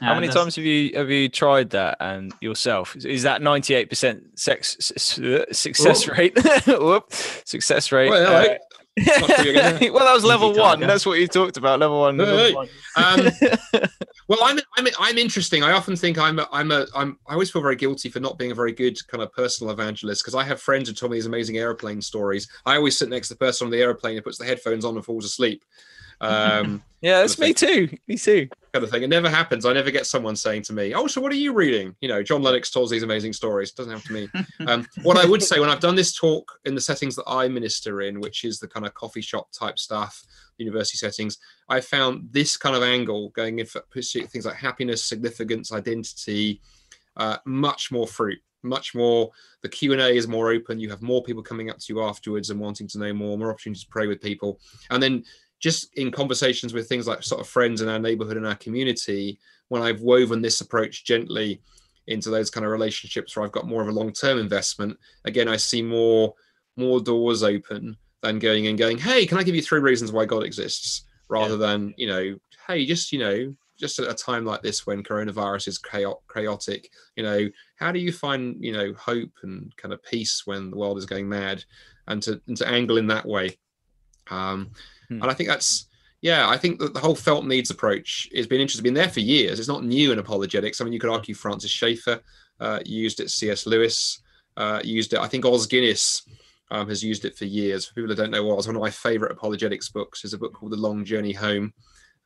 How 0.00 0.16
many 0.16 0.26
times 0.26 0.56
have 0.56 0.64
you 0.64 0.90
have 0.96 1.12
you 1.12 1.28
tried 1.28 1.70
that 1.70 1.96
and 2.00 2.34
yourself? 2.40 2.96
Is 2.96 3.22
that 3.22 3.40
ninety 3.40 3.74
eight 3.74 3.88
percent 3.88 4.36
sex 4.36 4.76
success 5.52 6.08
rate? 6.08 6.36
success 7.44 7.92
rate. 7.92 8.10
Well, 8.10 8.26
uh, 8.26 8.54
well, 9.06 10.04
that 10.04 10.12
was 10.12 10.24
level 10.24 10.54
one. 10.54 10.80
That's 10.80 11.06
what 11.06 11.20
you 11.20 11.28
talked 11.28 11.56
about. 11.56 11.78
Level 11.78 12.00
one. 12.00 12.16
Level 12.16 12.56
one. 12.56 12.68
Um, 12.96 13.28
well, 14.28 14.40
I'm, 14.42 14.58
I'm 14.76 14.88
I'm 14.98 15.16
interesting. 15.16 15.62
I 15.62 15.70
often 15.70 15.94
think 15.94 16.18
I'm 16.18 16.40
a, 16.40 16.48
I'm 16.50 16.72
a 16.72 16.86
I'm 16.96 17.16
I 17.28 17.34
always 17.34 17.52
feel 17.52 17.62
very 17.62 17.76
guilty 17.76 18.08
for 18.08 18.18
not 18.18 18.38
being 18.38 18.50
a 18.50 18.56
very 18.56 18.72
good 18.72 18.98
kind 19.06 19.22
of 19.22 19.32
personal 19.32 19.72
evangelist 19.72 20.24
because 20.24 20.34
I 20.34 20.42
have 20.42 20.60
friends 20.60 20.88
who 20.88 20.96
tell 20.96 21.08
me 21.08 21.16
these 21.16 21.26
amazing 21.26 21.58
airplane 21.58 22.02
stories. 22.02 22.48
I 22.66 22.74
always 22.74 22.98
sit 22.98 23.08
next 23.08 23.28
to 23.28 23.34
the 23.34 23.38
person 23.38 23.66
on 23.66 23.70
the 23.70 23.80
airplane 23.80 24.16
who 24.16 24.22
puts 24.22 24.38
the 24.38 24.46
headphones 24.46 24.84
on 24.84 24.96
and 24.96 25.04
falls 25.04 25.24
asleep. 25.24 25.64
Um, 26.20 26.82
yeah, 27.00 27.20
that's 27.20 27.38
me 27.38 27.52
too. 27.52 27.88
Me 28.08 28.16
too. 28.16 28.48
Kind 28.72 28.84
of 28.84 28.90
thing. 28.90 29.02
It 29.02 29.08
never 29.08 29.28
happens. 29.28 29.64
I 29.64 29.72
never 29.72 29.90
get 29.90 30.06
someone 30.06 30.36
saying 30.36 30.62
to 30.62 30.72
me, 30.72 30.94
"Oh, 30.94 31.06
so 31.06 31.20
what 31.20 31.32
are 31.32 31.36
you 31.36 31.52
reading?" 31.52 31.94
You 32.00 32.08
know, 32.08 32.22
John 32.22 32.42
Lennox 32.42 32.70
tells 32.70 32.90
these 32.90 33.02
amazing 33.02 33.32
stories. 33.32 33.70
It 33.70 33.76
doesn't 33.76 33.92
have 33.92 34.04
to 34.04 34.12
me. 34.12 34.28
Um, 34.66 34.86
what 35.02 35.18
I 35.18 35.26
would 35.26 35.42
say 35.42 35.60
when 35.60 35.68
I've 35.68 35.80
done 35.80 35.94
this 35.94 36.14
talk 36.14 36.58
in 36.64 36.74
the 36.74 36.80
settings 36.80 37.16
that 37.16 37.24
I 37.26 37.48
minister 37.48 38.02
in, 38.02 38.20
which 38.20 38.44
is 38.44 38.58
the 38.58 38.68
kind 38.68 38.86
of 38.86 38.94
coffee 38.94 39.20
shop 39.20 39.50
type 39.52 39.78
stuff, 39.78 40.24
university 40.56 40.96
settings, 40.96 41.38
I 41.68 41.80
found 41.80 42.28
this 42.30 42.56
kind 42.56 42.74
of 42.74 42.82
angle 42.82 43.28
going 43.30 43.58
in 43.58 43.66
for 43.66 43.82
things 44.00 44.46
like 44.46 44.56
happiness, 44.56 45.04
significance, 45.04 45.70
identity, 45.70 46.62
uh, 47.16 47.38
much 47.44 47.92
more 47.92 48.06
fruit 48.06 48.40
much 48.64 48.94
more 48.94 49.30
the 49.62 49.68
q&a 49.68 50.16
is 50.16 50.26
more 50.26 50.50
open 50.50 50.80
you 50.80 50.88
have 50.88 51.02
more 51.02 51.22
people 51.22 51.42
coming 51.42 51.70
up 51.70 51.78
to 51.78 51.92
you 51.92 52.02
afterwards 52.02 52.50
and 52.50 52.58
wanting 52.58 52.88
to 52.88 52.98
know 52.98 53.12
more 53.12 53.38
more 53.38 53.50
opportunities 53.50 53.84
to 53.84 53.90
pray 53.90 54.06
with 54.06 54.20
people 54.20 54.58
and 54.90 55.02
then 55.02 55.22
just 55.64 55.94
in 55.94 56.10
conversations 56.10 56.74
with 56.74 56.86
things 56.86 57.06
like 57.06 57.22
sort 57.22 57.40
of 57.40 57.48
friends 57.48 57.80
in 57.80 57.88
our 57.88 57.98
neighborhood 57.98 58.36
and 58.36 58.46
our 58.46 58.54
community, 58.56 59.38
when 59.68 59.80
I've 59.80 60.02
woven 60.02 60.42
this 60.42 60.60
approach 60.60 61.06
gently 61.06 61.62
into 62.06 62.28
those 62.28 62.50
kind 62.50 62.66
of 62.66 62.70
relationships 62.70 63.34
where 63.34 63.46
I've 63.46 63.52
got 63.52 63.66
more 63.66 63.80
of 63.80 63.88
a 63.88 63.92
long-term 63.92 64.38
investment, 64.38 64.98
again, 65.24 65.48
I 65.48 65.56
see 65.56 65.80
more 65.80 66.34
more 66.76 67.00
doors 67.00 67.42
open 67.42 67.96
than 68.20 68.38
going 68.38 68.66
and 68.66 68.76
going, 68.76 68.98
hey, 68.98 69.24
can 69.24 69.38
I 69.38 69.42
give 69.42 69.54
you 69.54 69.62
three 69.62 69.80
reasons 69.80 70.12
why 70.12 70.26
God 70.26 70.42
exists? 70.42 71.06
Rather 71.30 71.54
yeah. 71.54 71.66
than, 71.66 71.94
you 71.96 72.08
know, 72.08 72.36
hey, 72.66 72.84
just, 72.84 73.10
you 73.10 73.20
know, 73.20 73.56
just 73.78 73.98
at 73.98 74.10
a 74.10 74.14
time 74.14 74.44
like 74.44 74.60
this 74.60 74.86
when 74.86 75.02
coronavirus 75.02 75.68
is 75.68 75.80
chaotic, 76.34 76.90
you 77.16 77.22
know, 77.22 77.48
how 77.76 77.90
do 77.90 78.00
you 78.00 78.12
find, 78.12 78.62
you 78.62 78.72
know, 78.72 78.92
hope 78.98 79.32
and 79.42 79.74
kind 79.78 79.94
of 79.94 80.02
peace 80.02 80.42
when 80.44 80.70
the 80.70 80.76
world 80.76 80.98
is 80.98 81.06
going 81.06 81.26
mad? 81.26 81.64
And 82.06 82.22
to, 82.24 82.38
and 82.48 82.56
to 82.58 82.68
angle 82.68 82.98
in 82.98 83.06
that 83.06 83.24
way. 83.24 83.56
Um, 84.30 84.72
Hmm. 85.08 85.22
And 85.22 85.30
I 85.30 85.34
think 85.34 85.48
that's 85.48 85.86
yeah, 86.24 86.48
I 86.48 86.56
think 86.56 86.78
that 86.78 86.94
the 86.94 87.00
whole 87.00 87.14
felt 87.14 87.44
needs 87.44 87.70
approach 87.70 88.30
has 88.34 88.46
been 88.46 88.60
interesting. 88.60 88.82
Been 88.82 88.94
there 88.94 89.10
for 89.10 89.20
years. 89.20 89.58
It's 89.58 89.68
not 89.68 89.84
new 89.84 90.10
in 90.10 90.18
apologetics. 90.18 90.80
I 90.80 90.84
mean, 90.84 90.94
you 90.94 90.98
could 90.98 91.10
argue 91.10 91.34
Francis 91.34 91.70
Schaeffer 91.70 92.18
uh, 92.60 92.80
used 92.86 93.20
it. 93.20 93.28
C.S. 93.28 93.66
Lewis 93.66 94.22
uh, 94.56 94.80
used 94.82 95.12
it. 95.12 95.18
I 95.18 95.28
think 95.28 95.44
Os 95.44 95.66
Guinness 95.66 96.26
um, 96.70 96.88
has 96.88 97.04
used 97.04 97.26
it 97.26 97.36
for 97.36 97.44
years. 97.44 97.84
For 97.84 97.92
people 97.92 98.08
that 98.08 98.16
don't 98.16 98.30
know 98.30 98.42
what, 98.42 98.66
one 98.66 98.74
of 98.74 98.80
my 98.80 98.90
favorite 98.90 99.32
apologetics 99.32 99.90
books 99.90 100.24
is 100.24 100.32
a 100.32 100.38
book 100.38 100.54
called 100.54 100.72
The 100.72 100.76
Long 100.76 101.04
Journey 101.04 101.32
Home 101.32 101.74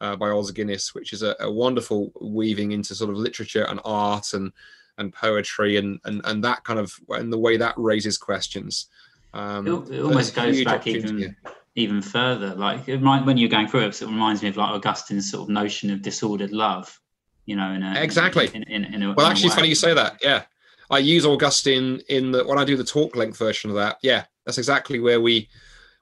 uh, 0.00 0.14
by 0.14 0.28
Os 0.30 0.52
Guinness, 0.52 0.94
which 0.94 1.12
is 1.12 1.24
a, 1.24 1.34
a, 1.40 1.50
wonderful 1.50 2.12
weaving 2.20 2.70
into 2.70 2.94
sort 2.94 3.10
of 3.10 3.16
literature 3.16 3.64
and 3.64 3.80
art 3.84 4.32
and 4.32 4.52
and 4.98 5.12
poetry 5.12 5.76
and 5.76 5.98
and 6.04 6.20
and 6.24 6.44
that 6.44 6.62
kind 6.62 6.78
of 6.78 6.92
and 7.08 7.32
the 7.32 7.38
way 7.38 7.56
that 7.56 7.74
raises 7.76 8.16
questions. 8.16 8.88
Um, 9.34 9.66
it, 9.66 9.90
it 9.90 10.02
almost 10.02 10.36
goes 10.36 10.62
back 10.64 10.86
even 10.86 11.34
even 11.78 12.02
further. 12.02 12.54
Like 12.54 12.88
it 12.88 13.00
might, 13.00 13.24
when 13.24 13.36
you're 13.38 13.48
going 13.48 13.68
through 13.68 13.86
it, 13.86 14.02
it 14.02 14.06
reminds 14.06 14.42
me 14.42 14.48
of 14.48 14.56
like 14.56 14.70
Augustine's 14.70 15.30
sort 15.30 15.44
of 15.44 15.48
notion 15.48 15.90
of 15.90 16.02
disordered 16.02 16.52
love. 16.52 17.00
You 17.46 17.56
know, 17.56 17.72
in 17.72 17.82
a, 17.82 17.94
exactly. 18.00 18.50
In, 18.52 18.64
in, 18.64 18.84
in 18.92 19.02
a, 19.02 19.14
well, 19.14 19.26
actually, 19.26 19.46
it's 19.46 19.54
funny 19.54 19.68
you 19.68 19.74
say 19.74 19.94
that. 19.94 20.18
Yeah, 20.22 20.42
I 20.90 20.98
use 20.98 21.24
Augustine 21.24 22.00
in 22.08 22.32
the 22.32 22.44
when 22.44 22.58
I 22.58 22.64
do 22.64 22.76
the 22.76 22.84
talk 22.84 23.16
length 23.16 23.38
version 23.38 23.70
of 23.70 23.76
that. 23.76 23.98
Yeah, 24.02 24.24
that's 24.44 24.58
exactly 24.58 25.00
where 25.00 25.20
we 25.20 25.48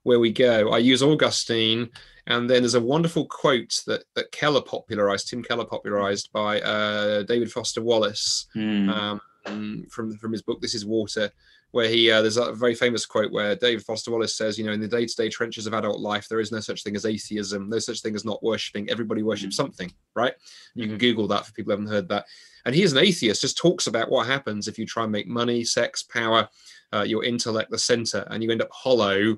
where 0.03 0.19
we 0.19 0.33
go. 0.33 0.73
I 0.73 0.79
use 0.79 1.03
Augustine, 1.03 1.91
and 2.27 2.51
then 2.51 2.63
there's 2.63 2.75
a 2.75 2.81
wonderful 2.81 3.27
quote 3.27 3.83
that 3.87 4.05
that 4.15 4.33
Keller 4.33 4.63
popularized, 4.63 5.29
Tim 5.29 5.43
Keller 5.43 5.67
popularized 5.67 6.33
by 6.33 6.61
uh, 6.63 7.23
David 7.23 7.53
Foster 7.53 7.83
Wallace 7.83 8.47
mm. 8.57 9.21
um, 9.45 9.87
from 9.89 10.17
from 10.17 10.33
his 10.33 10.43
book 10.43 10.61
This 10.61 10.75
Is 10.75 10.85
Water 10.85 11.31
where 11.77 11.91
he 11.91 12.11
uh, 12.11 12.23
there's 12.23 12.39
a 12.39 12.55
very 12.55 12.75
famous 12.75 13.05
quote 13.05 13.31
where 13.31 13.55
David 13.55 13.85
Foster 13.85 14.11
Wallace 14.11 14.35
says, 14.35 14.59
you 14.59 14.65
know, 14.65 14.73
in 14.73 14.81
the 14.81 14.89
day-to-day 14.89 15.29
trenches 15.29 15.67
of 15.67 15.75
adult 15.75 16.01
life, 16.01 16.27
there 16.27 16.41
is 16.41 16.51
no 16.51 16.59
such 16.59 16.83
thing 16.83 16.97
as 16.97 17.05
atheism, 17.05 17.69
no 17.69 17.79
such 17.79 18.01
thing 18.01 18.15
as 18.15 18.25
not 18.25 18.43
worshiping. 18.43 18.89
Everybody 18.89 19.23
worships 19.23 19.57
mm. 19.57 19.59
something, 19.59 19.93
right? 20.15 20.33
You 20.75 20.87
can 20.87 20.97
Google 20.97 21.29
that 21.29 21.45
for 21.45 21.53
people 21.53 21.75
who 21.75 21.79
haven't 21.79 21.95
heard 21.95 22.09
that. 22.09 22.25
And 22.65 22.75
he, 22.75 22.83
as 22.83 22.93
an 22.93 23.05
atheist, 23.05 23.43
just 23.43 23.59
talks 23.59 23.89
about 23.89 24.11
what 24.11 24.27
happens 24.27 24.69
if 24.69 24.79
you 24.79 24.87
try 24.87 25.03
and 25.03 25.13
make 25.13 25.29
money, 25.29 25.65
sex, 25.65 26.03
power, 26.03 26.49
uh, 26.95 27.03
your 27.03 27.23
intellect 27.25 27.71
the 27.71 27.79
center, 27.79 28.27
and 28.31 28.43
you 28.43 28.51
end 28.51 28.63
up 28.63 28.73
hollow, 28.73 29.37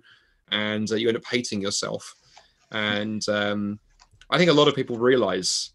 and 0.52 0.88
uh, 0.92 0.94
you 0.94 1.08
end 1.08 1.16
up 1.16 1.26
hating 1.26 1.60
yourself. 1.60 2.14
And 2.70 3.28
um, 3.28 3.80
I 4.30 4.38
think 4.38 4.48
a 4.48 4.54
lot 4.54 4.68
of 4.68 4.76
people 4.76 4.96
realize 4.96 5.72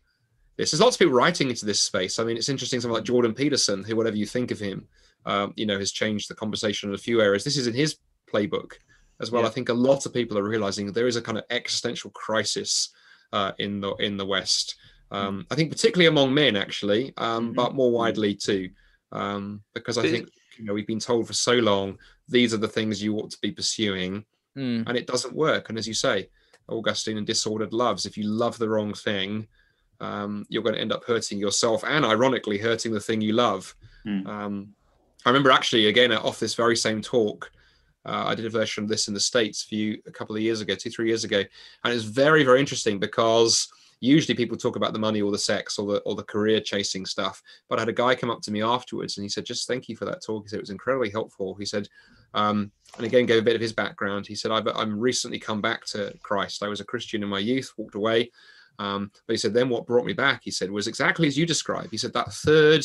this. 0.56 0.72
There's 0.72 0.80
lots 0.80 0.96
of 0.96 1.00
people 1.00 1.14
writing 1.14 1.50
into 1.50 1.66
this 1.66 1.82
space. 1.82 2.20
I 2.20 2.24
mean, 2.24 2.38
it's 2.38 2.48
interesting. 2.48 2.80
Someone 2.80 3.00
like 3.00 3.06
Jordan 3.06 3.34
Peterson, 3.34 3.84
who, 3.84 3.98
whatever 3.98 4.16
you 4.16 4.26
think 4.26 4.50
of 4.52 4.60
him, 4.60 4.88
um, 5.26 5.54
you 5.56 5.66
know, 5.66 5.80
has 5.80 5.92
changed 5.92 6.30
the 6.30 6.36
conversation 6.36 6.90
in 6.90 6.96
a 6.96 6.98
few 7.00 7.22
areas. 7.22 7.44
This 7.44 7.58
is 7.58 7.68
in 7.68 7.74
his 7.74 7.98
playbook 8.32 8.74
as 9.22 9.32
well. 9.32 9.44
Yeah. 9.44 9.50
I 9.50 9.52
think 9.52 9.70
a 9.70 9.74
lot 9.74 10.06
of 10.06 10.14
people 10.14 10.38
are 10.38 10.44
realizing 10.44 10.92
there 10.92 11.08
is 11.08 11.16
a 11.16 11.22
kind 11.22 11.38
of 11.38 11.46
existential 11.50 12.12
crisis 12.12 12.90
uh, 13.32 13.52
in 13.60 13.82
the 13.82 13.94
in 13.96 14.18
the 14.18 14.26
West. 14.26 14.76
Um, 15.12 15.42
mm. 15.42 15.46
I 15.52 15.56
think 15.56 15.72
particularly 15.72 16.08
among 16.08 16.34
men, 16.34 16.56
actually, 16.56 17.14
um, 17.18 17.48
mm-hmm. 17.48 17.54
but 17.54 17.76
more 17.76 17.92
mm. 17.92 17.96
widely 17.96 18.36
too, 18.36 18.70
um, 19.12 19.62
because 19.74 19.98
I 19.98 20.04
think 20.04 20.30
you 20.58 20.66
know 20.66 20.74
we've 20.74 20.88
been 20.88 21.00
told 21.00 21.28
for 21.28 21.34
so 21.34 21.54
long 21.54 21.98
these 22.28 22.54
are 22.54 22.58
the 22.58 22.68
things 22.68 23.04
you 23.04 23.16
ought 23.18 23.32
to 23.32 23.38
be 23.42 23.52
pursuing, 23.52 24.26
mm. 24.58 24.88
and 24.88 24.98
it 24.98 25.08
doesn't 25.08 25.36
work. 25.36 25.70
And 25.70 25.78
as 25.78 25.88
you 25.88 25.94
say, 25.94 26.30
Augustine 26.68 27.18
and 27.18 27.28
disordered 27.28 27.74
loves. 27.74 28.06
If 28.06 28.18
you 28.18 28.26
love 28.26 28.58
the 28.58 28.70
wrong 28.70 28.94
thing, 28.94 29.48
um, 30.00 30.46
you're 30.50 30.64
going 30.64 30.76
to 30.76 30.82
end 30.82 30.92
up 30.92 31.04
hurting 31.06 31.38
yourself 31.38 31.84
and, 31.86 32.06
ironically, 32.06 32.58
hurting 32.58 32.94
the 32.94 33.00
thing 33.00 33.22
you 33.22 33.34
love. 33.34 33.76
Mm. 34.06 34.28
Um, 34.28 34.74
I 35.26 35.30
remember 35.30 35.52
actually 35.52 35.88
again 35.88 36.12
off 36.12 36.40
this 36.40 36.56
very 36.56 36.76
same 36.76 37.02
talk. 37.02 37.52
Uh, 38.06 38.26
I 38.28 38.36
did 38.36 38.46
a 38.46 38.50
version 38.50 38.84
of 38.84 38.90
this 38.90 39.08
in 39.08 39.14
the 39.14 39.20
States 39.20 39.64
for 39.64 39.76
you 39.76 40.02
a 40.06 40.12
couple 40.12 40.36
of 40.36 40.42
years 40.42 40.60
ago, 40.60 40.76
two, 40.76 40.90
three 40.90 41.08
years 41.08 41.24
ago. 41.24 41.42
And 41.84 41.94
it's 41.94 42.04
very, 42.04 42.44
very 42.44 42.60
interesting 42.60 43.00
because 43.00 43.70
usually 44.02 44.36
people 44.36 44.58
talk 44.58 44.76
about 44.76 44.92
the 44.92 45.00
money 45.00 45.22
or 45.22 45.32
the 45.32 45.38
sex 45.38 45.80
or 45.80 45.94
the 45.94 46.00
or 46.00 46.16
the 46.16 46.24
career 46.24 46.60
chasing 46.60 47.06
stuff. 47.06 47.42
But 47.70 47.80
I 47.80 47.84
had 47.84 47.90
a 47.90 47.94
guy 47.94 48.16
come 48.16 48.30
up 48.30 48.42
to 48.42 48.52
me 48.52 48.62
afterwards 48.62 49.18
and 49.18 49.24
he 49.24 49.30
said, 49.30 49.46
just 49.46 49.68
thank 49.68 49.88
you 49.88 49.96
for 49.96 50.04
that 50.06 50.22
talk. 50.22 50.44
He 50.44 50.50
said 50.50 50.58
it 50.58 50.64
was 50.64 50.70
incredibly 50.70 51.10
helpful. 51.10 51.56
He 51.56 51.66
said, 51.66 51.88
um, 52.34 52.72
and 52.98 53.06
again 53.06 53.26
gave 53.26 53.40
a 53.40 53.46
bit 53.46 53.56
of 53.56 53.62
his 53.62 53.72
background. 53.72 54.28
He 54.28 54.36
said, 54.36 54.52
I've, 54.52 54.68
I'm 54.68 55.00
recently 55.00 55.40
come 55.40 55.62
back 55.62 55.86
to 55.86 56.14
Christ. 56.22 56.64
I 56.64 56.68
was 56.68 56.82
a 56.82 56.86
Christian 56.86 57.24
in 57.24 57.30
my 57.30 57.40
youth, 57.40 57.72
walked 57.78 57.96
away. 57.96 58.32
Um, 58.80 59.12
but 59.28 59.34
he 59.34 59.38
said, 59.38 59.54
then 59.54 59.70
what 59.70 59.86
brought 59.86 60.06
me 60.06 60.14
back, 60.14 60.42
he 60.44 60.52
said, 60.52 60.70
was 60.70 60.88
exactly 60.88 61.28
as 61.28 61.38
you 61.38 61.46
described. 61.46 61.92
He 61.92 61.98
said, 61.98 62.12
that 62.14 62.34
third 62.34 62.84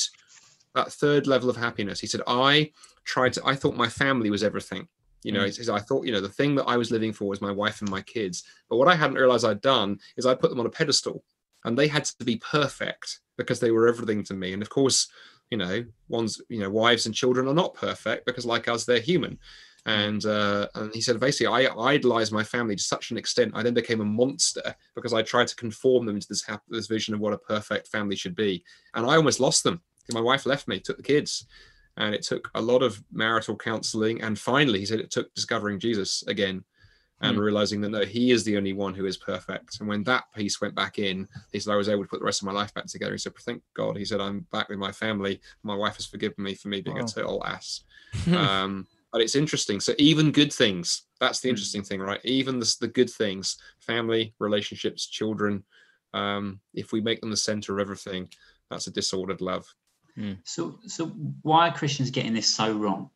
that 0.79 0.93
third 0.93 1.27
level 1.27 1.51
of 1.51 1.57
happiness. 1.57 2.01
He 2.01 2.07
said, 2.07 2.23
I 2.27 2.71
tried 3.05 3.33
to, 3.35 3.43
I 3.45 3.55
thought 3.55 3.77
my 3.77 3.89
family 3.89 4.31
was 4.31 4.43
everything. 4.43 4.89
You 5.25 5.33
know, 5.33 5.45
Mm. 5.45 5.75
I 5.75 5.81
thought, 5.81 6.07
you 6.07 6.13
know, 6.13 6.21
the 6.21 6.29
thing 6.29 6.55
that 6.55 6.67
I 6.67 6.77
was 6.77 6.91
living 6.91 7.13
for 7.13 7.29
was 7.29 7.41
my 7.41 7.51
wife 7.51 7.81
and 7.81 7.91
my 7.91 8.03
kids. 8.03 8.45
But 8.71 8.77
what 8.77 8.89
I 8.89 8.95
hadn't 8.95 9.17
realized 9.17 9.45
I'd 9.45 9.61
done 9.61 9.99
is 10.17 10.27
I 10.27 10.35
put 10.35 10.51
them 10.51 10.61
on 10.61 10.67
a 10.67 10.71
pedestal 10.71 11.25
and 11.65 11.77
they 11.77 11.89
had 11.89 12.05
to 12.05 12.25
be 12.25 12.37
perfect 12.37 13.21
because 13.37 13.59
they 13.61 13.73
were 13.73 13.89
everything 13.89 14.23
to 14.25 14.35
me. 14.35 14.53
And 14.53 14.63
of 14.63 14.71
course, 14.71 15.09
you 15.51 15.59
know, 15.59 15.85
one's, 16.09 16.41
you 16.49 16.61
know, 16.61 16.71
wives 16.71 17.07
and 17.07 17.15
children 17.15 17.49
are 17.49 17.55
not 17.55 17.75
perfect 17.75 18.27
because 18.27 18.47
like 18.47 18.69
us, 18.69 18.85
they're 18.85 19.01
human. 19.01 19.39
And 19.87 20.25
uh, 20.27 20.69
and 20.75 20.93
he 20.95 21.01
said 21.01 21.19
basically, 21.19 21.47
I 21.47 21.73
idolized 21.75 22.33
my 22.33 22.45
family 22.45 22.77
to 22.77 22.83
such 22.83 23.11
an 23.11 23.17
extent, 23.17 23.53
I 23.55 23.63
then 23.63 23.75
became 23.75 24.03
a 24.03 24.05
monster 24.05 24.75
because 24.95 25.15
I 25.15 25.23
tried 25.23 25.49
to 25.49 25.57
conform 25.57 26.05
them 26.05 26.17
into 26.17 26.29
this 26.29 26.45
this 26.69 26.89
vision 26.89 27.15
of 27.15 27.21
what 27.21 27.33
a 27.33 27.39
perfect 27.39 27.89
family 27.89 28.17
should 28.17 28.37
be, 28.37 28.63
and 28.95 29.07
I 29.07 29.17
almost 29.17 29.41
lost 29.41 29.65
them. 29.65 29.81
My 30.15 30.21
wife 30.21 30.47
left 30.47 30.69
me, 30.69 30.81
took 30.81 30.97
the 30.97 31.03
kids, 31.03 31.47
and 31.97 32.15
it 32.15 32.23
took 32.23 32.51
a 32.55 32.61
lot 32.63 32.83
of 32.83 33.03
marital 33.13 33.57
counseling. 33.57 34.23
And 34.23 34.39
finally, 34.39 34.79
he 34.81 34.87
said 34.87 35.01
it 35.01 35.11
took 35.11 35.35
discovering 35.35 35.79
Jesus 35.79 36.23
again, 36.27 36.65
and 37.21 37.37
Hmm. 37.37 37.43
realizing 37.43 37.81
that 37.81 37.89
no, 37.91 38.05
he 38.05 38.31
is 38.31 38.45
the 38.45 38.57
only 38.57 38.73
one 38.73 38.95
who 38.95 39.05
is 39.07 39.17
perfect. 39.17 39.81
And 39.81 39.89
when 39.89 40.05
that 40.05 40.25
piece 40.35 40.61
went 40.61 40.75
back 40.77 40.99
in, 40.99 41.27
he 41.53 41.59
said 41.59 41.73
I 41.73 41.77
was 41.77 41.89
able 41.89 42.05
to 42.05 42.09
put 42.09 42.21
the 42.21 42.25
rest 42.27 42.43
of 42.43 42.47
my 42.47 42.53
life 42.53 42.73
back 42.75 42.87
together. 42.87 43.13
He 43.13 43.19
said, 43.19 43.35
thank 43.41 43.63
God. 43.75 43.97
He 43.97 44.05
said 44.05 44.21
I'm 44.21 44.47
back 44.53 44.69
with 44.69 44.79
my 44.79 44.93
family. 44.93 45.41
My 45.65 45.75
wife 45.75 45.97
has 45.97 46.07
forgiven 46.07 46.45
me 46.45 46.55
for 46.55 46.69
me 46.69 46.81
being 46.81 46.99
Wow. 46.99 47.05
a 47.05 47.09
total 47.09 47.45
ass 47.45 47.83
um, 48.35 48.87
but 49.11 49.21
it's 49.21 49.35
interesting. 49.35 49.81
So 49.81 49.95
even 49.99 50.31
good 50.33 50.53
things, 50.53 51.03
that's 51.19 51.41
the 51.41 51.49
Mm. 51.49 51.53
interesting 51.53 51.83
thing, 51.83 52.01
right? 52.01 52.21
Even 52.25 52.59
the, 52.61 52.77
the 52.81 52.89
good 52.89 53.11
things, 53.11 53.57
family, 53.81 54.35
relationships, 54.39 55.07
children, 55.07 55.65
um, 56.15 56.61
if 56.75 56.93
we 56.93 57.01
make 57.01 57.21
them 57.21 57.31
the 57.31 57.37
center 57.37 57.73
of 57.73 57.81
everything, 57.81 58.29
that's 58.71 58.87
a 58.87 58.91
disordered 58.93 59.41
love. 59.41 59.67
So, 60.45 60.79
so 60.87 61.07
why 61.43 61.69
are 61.69 61.75
Christians 61.75 62.11
getting 62.11 62.35
this 62.35 62.53
so 62.55 62.73
wrong? 62.73 63.11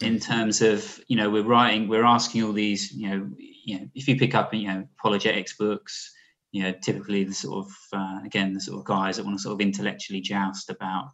In 0.00 0.18
terms 0.18 0.62
of, 0.62 0.98
you 1.08 1.16
know, 1.16 1.28
we're 1.28 1.44
writing, 1.44 1.86
we're 1.86 2.04
asking 2.04 2.42
all 2.42 2.52
these, 2.52 2.92
you 2.92 3.08
know, 3.08 3.30
you 3.38 3.78
know, 3.78 3.88
if 3.94 4.08
you 4.08 4.16
pick 4.18 4.34
up, 4.34 4.52
you 4.54 4.66
know, 4.66 4.88
apologetics 4.98 5.56
books, 5.56 6.10
you 6.50 6.62
know, 6.62 6.72
typically 6.82 7.24
the 7.24 7.34
sort 7.34 7.66
of, 7.66 7.72
uh, 7.92 8.20
again, 8.24 8.52
the 8.54 8.60
sort 8.60 8.78
of 8.78 8.84
guys 8.86 9.16
that 9.16 9.24
want 9.24 9.36
to 9.38 9.42
sort 9.42 9.54
of 9.54 9.60
intellectually 9.60 10.20
joust 10.20 10.70
about, 10.70 11.08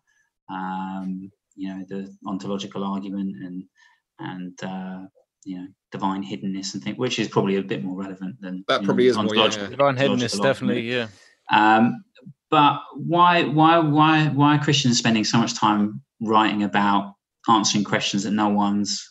um, 0.48 1.30
you 1.56 1.68
know, 1.68 1.84
the 1.88 2.14
ontological 2.26 2.84
argument 2.84 3.34
and 3.44 3.64
and 4.20 4.62
uh, 4.62 5.00
you 5.44 5.58
know, 5.58 5.66
divine 5.92 6.22
hiddenness 6.24 6.74
and 6.74 6.82
things, 6.82 6.98
which 6.98 7.18
is 7.18 7.28
probably 7.28 7.56
a 7.56 7.62
bit 7.62 7.82
more 7.84 7.96
relevant 8.00 8.40
than 8.40 8.64
That 8.68 8.84
probably 8.84 9.04
know, 9.04 9.10
is 9.10 9.16
more, 9.16 9.24
yeah. 9.34 9.42
ontological- 9.42 9.70
Divine 9.70 9.96
hiddenness, 9.96 10.40
definitely, 10.42 11.00
argument. 11.00 11.10
yeah. 11.50 11.76
Um, 11.76 12.04
but 12.50 12.80
why, 12.94 13.44
why, 13.44 13.78
why, 13.78 14.26
why 14.28 14.56
are 14.56 14.62
Christians 14.62 14.98
spending 14.98 15.24
so 15.24 15.38
much 15.38 15.54
time 15.54 16.00
writing 16.20 16.62
about 16.62 17.14
answering 17.48 17.84
questions 17.84 18.22
that 18.24 18.32
no 18.32 18.48
one's 18.48 19.04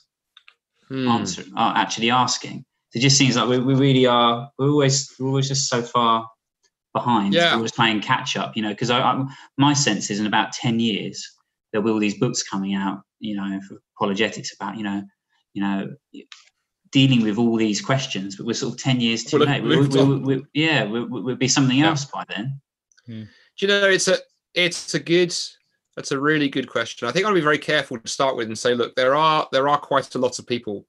Hmm. 0.90 1.08
answer, 1.10 1.44
are 1.58 1.76
actually 1.76 2.12
asking? 2.12 2.64
It 2.94 3.00
just 3.02 3.18
seems 3.18 3.36
like 3.36 3.50
we, 3.50 3.60
we 3.60 3.76
really 3.76 4.06
are. 4.06 4.50
We're 4.58 4.70
always, 4.70 5.14
we're 5.20 5.28
always 5.28 5.50
just 5.50 5.68
so 5.68 5.82
far 5.82 6.26
behind. 6.94 7.34
Yeah. 7.34 7.52
We're 7.52 7.58
always 7.58 7.74
playing 7.74 8.00
catch 8.02 8.38
up, 8.38 8.56
you 8.56 8.62
know. 8.62 8.70
Because 8.70 8.90
I, 8.90 9.02
I, 9.02 9.26
my 9.58 9.74
sense 9.74 10.10
is 10.10 10.22
in 10.22 10.26
about 10.28 10.54
ten 10.54 10.80
years 10.80 11.30
there'll 11.72 11.86
be 11.86 11.92
all 11.92 12.00
these 12.00 12.18
books 12.18 12.42
coming 12.42 12.74
out, 12.74 13.02
you 13.20 13.36
know, 13.36 13.60
for 13.68 13.82
apologetics 13.98 14.54
about, 14.56 14.78
you 14.78 14.84
know, 14.84 15.04
you 15.54 15.62
know, 15.62 15.94
dealing 16.94 17.22
with 17.22 17.38
all 17.38 17.58
these 17.58 17.82
questions. 17.82 18.38
But 18.38 18.46
we're 18.46 18.54
sort 18.54 18.74
of 18.76 18.80
ten 18.80 19.02
years 19.02 19.26
too 19.26 19.40
We'll 19.40 19.48
late. 19.50 19.64
We, 19.64 19.76
moved 19.76 19.94
we, 19.94 20.00
on. 20.00 20.24
we, 20.24 20.38
we, 20.38 20.44
yeah, 20.54 20.86
we, 20.86 21.04
we, 21.04 21.22
we'll 21.22 21.36
be 21.36 21.50
something 21.50 21.78
Yeah. 21.78 21.88
else 21.90 22.06
by 22.06 22.24
then. 22.30 22.62
Do 23.08 23.28
you 23.66 23.68
know 23.68 23.88
it's 23.88 24.08
a 24.08 24.18
it's 24.54 24.94
a 24.94 25.00
good 25.00 25.34
that's 25.96 26.12
a 26.12 26.20
really 26.20 26.48
good 26.48 26.70
question. 26.70 27.08
I 27.08 27.12
think 27.12 27.26
I'll 27.26 27.34
be 27.34 27.42
very 27.42 27.58
careful 27.58 27.98
to 28.00 28.08
start 28.08 28.36
with 28.36 28.48
and 28.48 28.58
say, 28.58 28.76
look, 28.76 28.96
there 28.96 29.16
are 29.16 29.48
there 29.52 29.68
are 29.68 29.80
quite 29.80 30.14
a 30.14 30.20
lot 30.20 30.38
of 30.38 30.46
people 30.46 30.86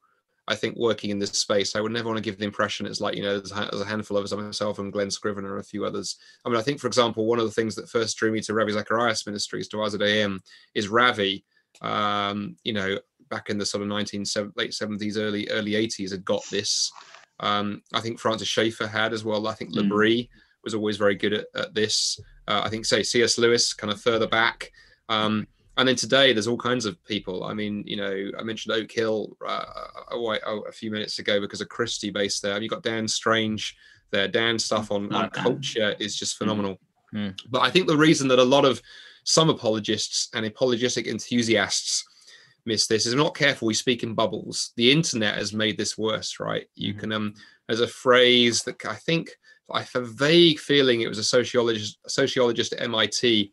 I 0.47 0.55
think 0.55 0.75
working 0.77 1.09
in 1.09 1.19
this 1.19 1.31
space. 1.31 1.75
I 1.75 1.81
would 1.81 1.91
never 1.91 2.07
want 2.07 2.17
to 2.17 2.23
give 2.23 2.37
the 2.37 2.45
impression 2.45 2.85
it's 2.85 3.01
like 3.01 3.15
you 3.15 3.23
know 3.23 3.39
there's 3.39 3.51
a, 3.51 3.67
there's 3.71 3.81
a 3.81 3.85
handful 3.85 4.17
of 4.17 4.23
us, 4.23 4.33
myself 4.33 4.79
and 4.79 4.91
Glen 4.93 5.11
Scrivener 5.11 5.51
and 5.51 5.61
a 5.61 5.67
few 5.67 5.85
others. 5.85 6.17
I 6.45 6.49
mean, 6.49 6.57
I 6.57 6.61
think 6.61 6.79
for 6.79 6.87
example, 6.87 7.25
one 7.25 7.39
of 7.39 7.45
the 7.45 7.51
things 7.51 7.75
that 7.75 7.89
first 7.89 8.17
drew 8.17 8.31
me 8.31 8.41
to 8.41 8.53
Ravi 8.53 8.71
Zacharias 8.71 9.25
Ministries 9.25 9.67
to 9.69 9.77
RZIM 9.77 10.39
is 10.75 10.89
Ravi. 10.89 11.43
Um, 11.81 12.57
you 12.63 12.73
know, 12.73 12.97
back 13.29 13.49
in 13.49 13.57
the 13.57 13.65
sort 13.65 13.83
of 13.83 13.87
19 13.89 14.25
late 14.55 14.71
70s, 14.71 15.17
early 15.17 15.47
early 15.49 15.71
80s, 15.71 16.11
had 16.11 16.25
got 16.25 16.43
this. 16.49 16.91
Um, 17.39 17.81
I 17.93 18.01
think 18.01 18.19
Francis 18.19 18.47
Schaeffer 18.47 18.87
had 18.87 19.13
as 19.13 19.23
well. 19.23 19.47
I 19.47 19.53
think 19.53 19.71
Mm. 19.71 19.83
L'Abri 19.83 20.29
was 20.63 20.73
always 20.73 20.97
very 20.97 21.15
good 21.15 21.33
at, 21.33 21.45
at 21.55 21.73
this. 21.73 22.19
Uh, 22.47 22.61
I 22.63 22.69
think, 22.69 22.85
say, 22.85 23.03
C.S. 23.03 23.37
Lewis, 23.37 23.73
kind 23.73 23.91
of 23.91 24.01
further 24.01 24.27
back. 24.27 24.71
Um, 25.07 25.47
and 25.77 25.87
then 25.87 25.95
today, 25.95 26.33
there's 26.33 26.47
all 26.47 26.57
kinds 26.57 26.85
of 26.85 27.01
people. 27.05 27.45
I 27.45 27.53
mean, 27.53 27.83
you 27.87 27.95
know, 27.95 28.31
I 28.37 28.43
mentioned 28.43 28.75
Oak 28.75 28.91
Hill 28.91 29.37
uh, 29.47 29.63
a, 30.11 30.15
oh, 30.15 30.63
few 30.73 30.91
minutes 30.91 31.19
ago 31.19 31.39
because 31.39 31.61
of 31.61 31.69
Kristi 31.69 32.11
based 32.11 32.41
there. 32.41 32.61
You've 32.61 32.71
got 32.71 32.83
Dan 32.83 33.07
Strange 33.07 33.77
there. 34.11 34.27
Dan's 34.27 34.65
stuff 34.65 34.91
on, 34.91 35.13
on 35.13 35.29
culture 35.29 35.95
is 35.99 36.17
just 36.17 36.37
phenomenal. 36.37 36.79
Mm. 37.13 37.39
But 37.49 37.61
I 37.61 37.69
think 37.69 37.87
the 37.87 37.97
reason 37.97 38.27
that 38.27 38.39
a 38.39 38.43
lot 38.43 38.65
of 38.65 38.81
some 39.23 39.49
apologists 39.49 40.29
and 40.33 40.45
apologetic 40.45 41.07
enthusiasts 41.07 42.03
miss 42.65 42.87
this 42.87 43.05
is 43.05 43.15
not 43.15 43.35
careful. 43.35 43.67
We 43.67 43.73
speak 43.73 44.03
in 44.03 44.13
bubbles. 44.13 44.73
The 44.75 44.91
internet 44.91 45.35
has 45.35 45.53
made 45.53 45.77
this 45.77 45.97
worse, 45.97 46.39
right? 46.39 46.67
You 46.75 46.93
Mhm. 46.93 46.99
can, 46.99 47.11
um, 47.13 47.33
there's 47.67 47.79
a 47.79 47.87
phrase 47.87 48.63
that 48.63 48.85
I 48.85 48.95
think 48.95 49.37
I 49.71 49.81
have 49.81 49.95
a 49.95 50.01
vague 50.05 50.59
feeling 50.59 51.01
it 51.01 51.09
was 51.09 51.17
a 51.17 51.23
sociologist, 51.23 51.97
a 52.05 52.09
sociologist 52.09 52.73
at 52.73 52.83
MIT 52.83 53.51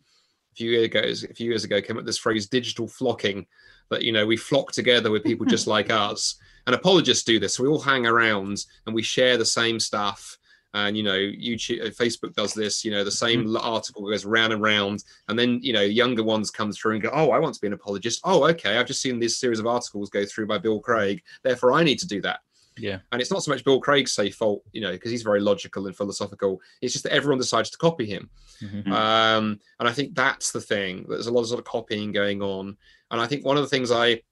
a 0.52 0.54
few 0.54 0.70
years 0.70 0.84
ago, 0.84 1.00
a 1.00 1.34
few 1.34 1.48
years 1.48 1.64
ago, 1.64 1.80
came 1.80 1.96
up 1.96 1.98
with 1.98 2.06
this 2.06 2.18
phrase 2.18 2.46
"digital 2.48 2.88
flocking." 2.88 3.46
That 3.90 4.02
you 4.02 4.12
know 4.12 4.26
we 4.26 4.36
flock 4.36 4.72
together 4.72 5.10
with 5.10 5.24
people 5.24 5.46
just 5.46 5.66
like 5.66 5.90
us, 5.90 6.36
and 6.66 6.74
apologists 6.74 7.24
do 7.24 7.38
this. 7.38 7.60
We 7.60 7.68
all 7.68 7.80
hang 7.80 8.06
around 8.06 8.64
and 8.86 8.94
we 8.94 9.02
share 9.02 9.36
the 9.36 9.44
same 9.44 9.78
stuff. 9.78 10.38
And 10.74 10.96
you 10.96 11.02
know, 11.02 11.16
YouTube, 11.16 11.86
uh, 11.86 11.90
Facebook 11.90 12.34
does 12.34 12.52
this. 12.52 12.84
You 12.84 12.90
know, 12.90 13.04
the 13.04 13.10
same 13.10 13.46
l- 13.46 13.62
article 13.62 14.02
goes 14.10 14.26
round 14.26 14.52
and 14.52 14.60
round, 14.60 15.04
and 15.28 15.38
then 15.38 15.60
you 15.62 15.72
know, 15.72 15.82
younger 15.82 16.22
ones 16.22 16.50
come 16.50 16.72
through 16.72 16.94
and 16.94 17.02
go, 17.02 17.10
"Oh, 17.12 17.30
I 17.30 17.38
want 17.38 17.54
to 17.54 17.60
be 17.60 17.68
an 17.68 17.72
apologist. 17.72 18.20
Oh, 18.24 18.46
okay, 18.48 18.76
I've 18.76 18.86
just 18.86 19.00
seen 19.00 19.18
this 19.18 19.38
series 19.38 19.58
of 19.58 19.66
articles 19.66 20.10
go 20.10 20.26
through 20.26 20.46
by 20.46 20.58
Bill 20.58 20.80
Craig. 20.80 21.22
Therefore, 21.42 21.72
I 21.72 21.82
need 21.82 21.98
to 22.00 22.06
do 22.06 22.20
that." 22.22 22.40
Yeah. 22.78 22.98
And 23.12 23.20
it's 23.20 23.30
not 23.30 23.42
so 23.42 23.50
much 23.50 23.64
Bill 23.64 23.80
Craig's 23.80 24.12
say 24.12 24.30
fault, 24.30 24.62
you 24.72 24.80
know, 24.80 24.92
because 24.92 25.10
he's 25.10 25.22
very 25.22 25.40
logical 25.40 25.86
and 25.86 25.96
philosophical. 25.96 26.60
It's 26.80 26.92
just 26.92 27.04
that 27.04 27.12
everyone 27.12 27.38
decides 27.38 27.70
to 27.70 27.78
copy 27.78 28.06
him. 28.06 28.30
Mhm. 28.62 28.84
Mm. 28.84 28.92
Um, 28.92 29.60
and 29.80 29.88
I 29.88 29.92
think 29.92 30.14
that's 30.14 30.52
the 30.52 30.60
thing. 30.60 31.06
There's 31.08 31.26
a 31.26 31.32
lot 31.32 31.42
of 31.42 31.48
sort 31.48 31.60
of 31.60 31.64
copying 31.64 32.12
going 32.12 32.42
on. 32.42 32.76
And 33.10 33.20
I 33.20 33.26
think 33.26 33.44
one 33.44 33.56
of 33.56 33.62
the 33.62 33.68
things 33.68 33.90
I 33.90 34.22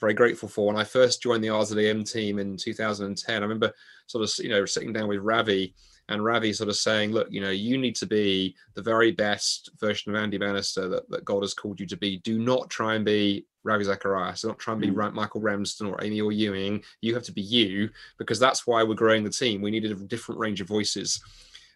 very 0.00 0.14
grateful 0.14 0.48
for 0.48 0.66
when 0.66 0.76
I 0.76 0.84
first 0.84 1.22
joined 1.22 1.44
the 1.44 1.48
RZIM 1.48 2.10
team 2.10 2.38
in 2.38 2.56
2010, 2.56 3.36
I 3.36 3.38
remember 3.38 3.72
sort 4.06 4.24
of 4.24 4.44
you 4.44 4.50
know 4.50 4.64
sitting 4.64 4.92
down 4.92 5.08
with 5.08 5.20
Ravi 5.20 5.74
and 6.08 6.24
Ravi 6.24 6.52
sort 6.52 6.68
of 6.68 6.76
saying, 6.76 7.12
look, 7.12 7.28
you 7.30 7.40
know, 7.40 7.50
you 7.50 7.78
need 7.78 7.96
to 7.96 8.06
be 8.06 8.56
the 8.74 8.82
very 8.82 9.12
best 9.12 9.70
version 9.78 10.14
of 10.14 10.20
Andy 10.20 10.36
Bannister 10.38 10.88
that, 10.88 11.08
that 11.10 11.24
God 11.24 11.42
has 11.42 11.54
called 11.54 11.80
you 11.80 11.86
to 11.86 11.96
be. 11.96 12.18
Do 12.18 12.38
not 12.38 12.70
try 12.70 12.94
and 12.94 13.04
be 13.04 13.46
Ravi 13.64 13.84
Zacharias. 13.84 14.42
Do 14.42 14.48
not 14.48 14.58
try 14.58 14.72
and 14.72 14.80
be 14.80 14.88
Mm. 14.88 15.12
Michael 15.14 15.40
Ramsden 15.40 15.86
or 15.86 16.02
Amy 16.02 16.20
Orr-Ewing. 16.20 16.82
You 17.00 17.14
have 17.14 17.22
to 17.24 17.32
be 17.32 17.42
you 17.42 17.90
because 18.18 18.38
that's 18.38 18.66
why 18.66 18.82
we're 18.82 18.94
growing 18.94 19.24
the 19.24 19.30
team. 19.30 19.62
We 19.62 19.70
needed 19.70 19.92
a 19.92 19.96
different 19.96 20.40
range 20.40 20.60
of 20.60 20.68
voices. 20.68 21.20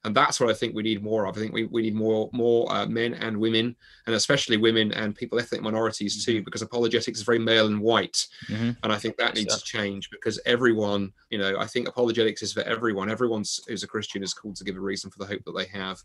And 0.05 0.15
that's 0.15 0.39
what 0.39 0.51
I 0.51 0.53
think 0.53 0.73
we 0.73 0.85
need 0.85 1.03
more 1.03 1.27
of. 1.27 1.37
I 1.37 1.41
think 1.41 1.53
we, 1.53 1.65
we 1.65 1.83
need 1.83 1.97
more 1.97 2.31
more 2.33 2.73
uh, 2.73 2.87
men 2.87 3.15
and 3.15 3.37
women, 3.41 3.75
and 4.07 4.15
especially 4.15 4.57
women 4.57 4.93
and 4.93 5.17
people 5.17 5.41
ethnic 5.41 5.63
minorities 5.63 6.25
too, 6.25 6.43
because 6.45 6.63
apologetics 6.63 7.19
is 7.19 7.25
very 7.25 7.41
male 7.41 7.67
and 7.67 7.81
white. 7.81 8.25
Mhm. 8.49 8.77
And 8.85 8.93
I 8.93 8.99
think 8.99 9.17
that 9.17 9.35
needs 9.35 9.53
sir. 9.53 9.59
to 9.59 9.65
change 9.65 10.09
because 10.11 10.39
everyone, 10.47 11.13
you 11.31 11.39
know, 11.39 11.57
I 11.59 11.67
think 11.67 11.89
apologetics 11.89 12.41
is 12.43 12.53
for 12.53 12.63
everyone. 12.63 13.11
Everyone 13.11 13.43
who's 13.67 13.83
a 13.83 13.89
Christian 13.89 14.23
is 14.23 14.33
called 14.33 14.55
to 14.57 14.65
give 14.65 14.77
a 14.77 14.81
reason 14.81 15.11
for 15.11 15.19
the 15.19 15.27
hope 15.27 15.43
that 15.45 15.57
they 15.57 15.67
have. 15.77 16.01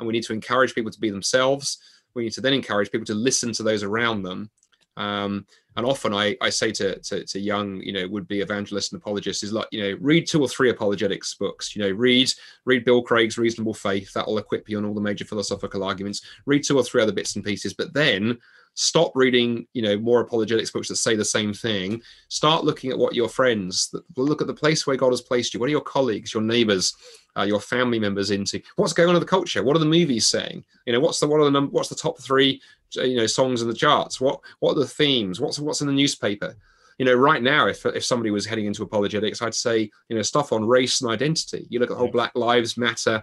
And 0.00 0.06
we 0.08 0.12
need 0.12 0.24
to 0.24 0.32
encourage 0.32 0.74
people 0.74 0.90
to 0.90 0.98
be 1.00 1.10
themselves. 1.10 1.78
We 2.14 2.24
need 2.24 2.32
to 2.32 2.40
then 2.40 2.54
encourage 2.54 2.90
people 2.90 3.06
to 3.06 3.14
listen 3.14 3.52
to 3.52 3.62
those 3.62 3.84
around 3.84 4.22
them. 4.24 4.50
Um, 4.96 5.46
and 5.76 5.84
often 5.84 6.14
I, 6.14 6.36
I 6.40 6.50
say 6.50 6.70
to, 6.72 6.98
to, 7.00 7.24
to 7.24 7.40
young, 7.40 7.80
you 7.80 7.92
know, 7.92 8.06
would 8.08 8.28
be 8.28 8.40
evangelists 8.40 8.92
and 8.92 9.00
apologists 9.00 9.42
is 9.42 9.52
like, 9.52 9.66
you 9.72 9.82
know, 9.82 9.98
read 10.00 10.26
two 10.26 10.40
or 10.40 10.48
three 10.48 10.70
apologetics 10.70 11.34
books, 11.34 11.74
you 11.74 11.82
know, 11.82 11.90
read, 11.90 12.30
read 12.64 12.84
Bill 12.84 13.02
Craig's 13.02 13.38
Reasonable 13.38 13.74
Faith. 13.74 14.12
That 14.12 14.26
will 14.26 14.38
equip 14.38 14.68
you 14.68 14.78
on 14.78 14.84
all 14.84 14.94
the 14.94 15.00
major 15.00 15.24
philosophical 15.24 15.82
arguments. 15.82 16.22
Read 16.46 16.62
two 16.62 16.76
or 16.76 16.84
three 16.84 17.02
other 17.02 17.12
bits 17.12 17.34
and 17.34 17.44
pieces, 17.44 17.74
but 17.74 17.92
then 17.92 18.38
stop 18.74 19.12
reading, 19.14 19.66
you 19.72 19.82
know, 19.82 19.96
more 19.98 20.20
apologetics 20.20 20.70
books 20.70 20.88
that 20.88 20.96
say 20.96 21.14
the 21.16 21.24
same 21.24 21.54
thing. 21.54 22.02
Start 22.28 22.64
looking 22.64 22.90
at 22.90 22.98
what 22.98 23.14
your 23.14 23.28
friends, 23.28 23.94
look 24.16 24.40
at 24.40 24.48
the 24.48 24.54
place 24.54 24.86
where 24.86 24.96
God 24.96 25.10
has 25.10 25.20
placed 25.20 25.54
you. 25.54 25.60
What 25.60 25.66
are 25.66 25.70
your 25.70 25.80
colleagues, 25.80 26.34
your 26.34 26.42
neighbors, 26.42 26.94
uh, 27.36 27.42
your 27.42 27.60
family 27.60 27.98
members 28.00 28.30
into? 28.30 28.60
What's 28.76 28.92
going 28.92 29.08
on 29.08 29.14
in 29.14 29.20
the 29.20 29.26
culture? 29.26 29.62
What 29.62 29.76
are 29.76 29.80
the 29.80 29.86
movies 29.86 30.26
saying? 30.26 30.64
You 30.86 30.92
know, 30.92 31.00
what's 31.00 31.20
the 31.20 31.28
what 31.28 31.40
are 31.40 31.44
the 31.44 31.50
num- 31.52 31.70
what's 31.70 31.88
the 31.88 31.94
top 31.94 32.18
three, 32.20 32.60
uh, 32.98 33.02
you 33.02 33.16
know, 33.16 33.26
songs 33.26 33.62
in 33.62 33.68
the 33.68 33.74
charts? 33.74 34.20
What 34.20 34.40
what 34.60 34.72
are 34.76 34.80
the 34.80 34.86
themes? 34.86 35.40
What's 35.40 35.58
what's 35.60 35.80
in 35.80 35.86
the 35.86 35.92
newspaper? 35.92 36.56
You 36.98 37.04
know, 37.04 37.14
right 37.14 37.42
now, 37.42 37.66
if 37.68 37.86
if 37.86 38.04
somebody 38.04 38.30
was 38.30 38.46
heading 38.46 38.66
into 38.66 38.82
apologetics, 38.82 39.40
I'd 39.40 39.54
say, 39.54 39.90
you 40.08 40.16
know, 40.16 40.22
stuff 40.22 40.52
on 40.52 40.66
race 40.66 41.00
and 41.00 41.10
identity. 41.10 41.66
You 41.70 41.78
look 41.78 41.90
at 41.90 41.94
the 41.94 41.98
whole 41.98 42.06
Yeah. 42.08 42.12
Black 42.12 42.32
Lives 42.34 42.76
Matter 42.76 43.22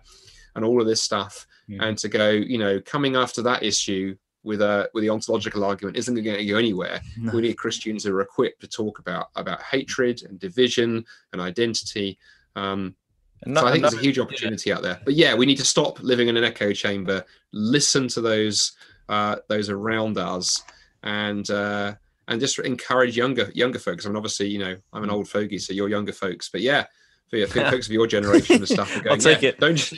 and 0.55 0.65
all 0.65 0.81
of 0.81 0.87
this 0.87 1.01
stuff, 1.01 1.45
Mhm. 1.69 1.81
and 1.81 1.97
to 1.97 2.09
go, 2.09 2.29
you 2.31 2.57
know, 2.57 2.81
coming 2.81 3.15
after 3.15 3.41
that 3.43 3.63
issue 3.63 4.15
with 4.43 4.61
uh, 4.61 4.87
with 4.93 5.03
the 5.03 5.09
ontological 5.09 5.63
argument 5.63 5.97
isn't 5.97 6.13
going 6.15 6.23
to 6.25 6.31
get 6.31 6.41
you 6.43 6.57
anywhere. 6.57 7.01
No. 7.17 7.31
We 7.33 7.41
need 7.41 7.57
Christians 7.57 8.03
who 8.03 8.15
are 8.15 8.21
equipped 8.21 8.61
to 8.61 8.67
talk 8.67 8.99
about 8.99 9.27
about 9.35 9.61
hatred 9.61 10.23
and 10.23 10.39
division 10.39 11.05
and 11.33 11.41
identity. 11.41 12.17
Um, 12.55 12.95
And 13.43 13.57
so 13.57 13.65
I 13.65 13.71
think 13.71 13.81
there's 13.83 13.95
a 13.95 13.97
huge 13.97 14.17
yeah. 14.17 14.23
opportunity 14.23 14.71
out 14.73 14.81
there. 14.83 14.99
But 15.03 15.15
yeah, 15.15 15.33
we 15.35 15.45
need 15.45 15.57
to 15.57 15.65
stop 15.65 15.99
living 16.01 16.27
in 16.27 16.37
an 16.37 16.43
echo 16.43 16.73
chamber, 16.73 17.25
listen 17.53 18.07
to 18.09 18.21
those 18.21 18.73
uh, 19.09 19.37
those 19.47 19.69
around 19.69 20.17
us, 20.17 20.61
and 21.03 21.49
uh, 21.49 21.95
and 22.27 22.39
just 22.39 22.59
encourage 22.59 23.17
younger 23.17 23.51
younger 23.53 23.79
folks. 23.79 24.05
I 24.05 24.09
mean, 24.09 24.15
obviously, 24.17 24.47
you 24.47 24.59
know, 24.59 24.75
I'm 24.93 25.03
an 25.03 25.09
Mm. 25.09 25.13
old 25.13 25.27
fogey, 25.27 25.57
so 25.59 25.73
you're 25.73 25.89
younger 25.89 26.13
folks. 26.13 26.49
But 26.49 26.61
yeah, 26.61 26.85
for, 27.29 27.37
your, 27.37 27.47
for 27.47 27.61
folks 27.71 27.87
of 27.87 27.93
your 27.93 28.07
generation 28.07 28.57
and 28.57 28.67
stuff, 28.67 28.95
are 28.95 29.11
I'll 29.11 29.17
take 29.17 29.41
yeah, 29.41 29.49
it. 29.49 29.59
Don't. 29.59 29.91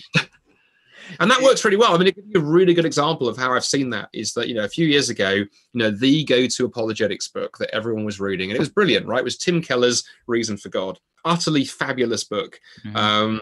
And 1.19 1.29
that 1.29 1.41
works 1.41 1.63
really 1.63 1.77
well. 1.77 1.93
I 1.93 1.97
mean, 1.97 2.07
it 2.07 2.15
gives 2.15 2.27
you 2.33 2.39
a 2.39 2.43
really 2.43 2.73
good 2.73 2.85
example 2.85 3.27
of 3.27 3.37
how 3.37 3.53
I've 3.53 3.65
seen 3.65 3.89
that 3.91 4.09
is 4.13 4.33
that, 4.33 4.47
you 4.47 4.53
know, 4.53 4.63
a 4.63 4.69
few 4.69 4.87
years 4.87 5.09
ago, 5.09 5.31
you 5.31 5.47
know, 5.73 5.91
the 5.91 6.23
go 6.23 6.47
to 6.47 6.65
apologetics 6.65 7.27
book 7.27 7.57
that 7.57 7.73
everyone 7.73 8.05
was 8.05 8.19
reading, 8.19 8.49
and 8.49 8.55
it 8.55 8.59
was 8.59 8.69
brilliant, 8.69 9.05
right? 9.05 9.19
It 9.19 9.23
was 9.23 9.37
Tim 9.37 9.61
Keller's 9.61 10.03
Reason 10.27 10.57
for 10.57 10.69
God. 10.69 10.99
Utterly 11.25 11.65
fabulous 11.65 12.23
book. 12.23 12.59
Mhm. 12.85 12.95
Um, 12.95 13.41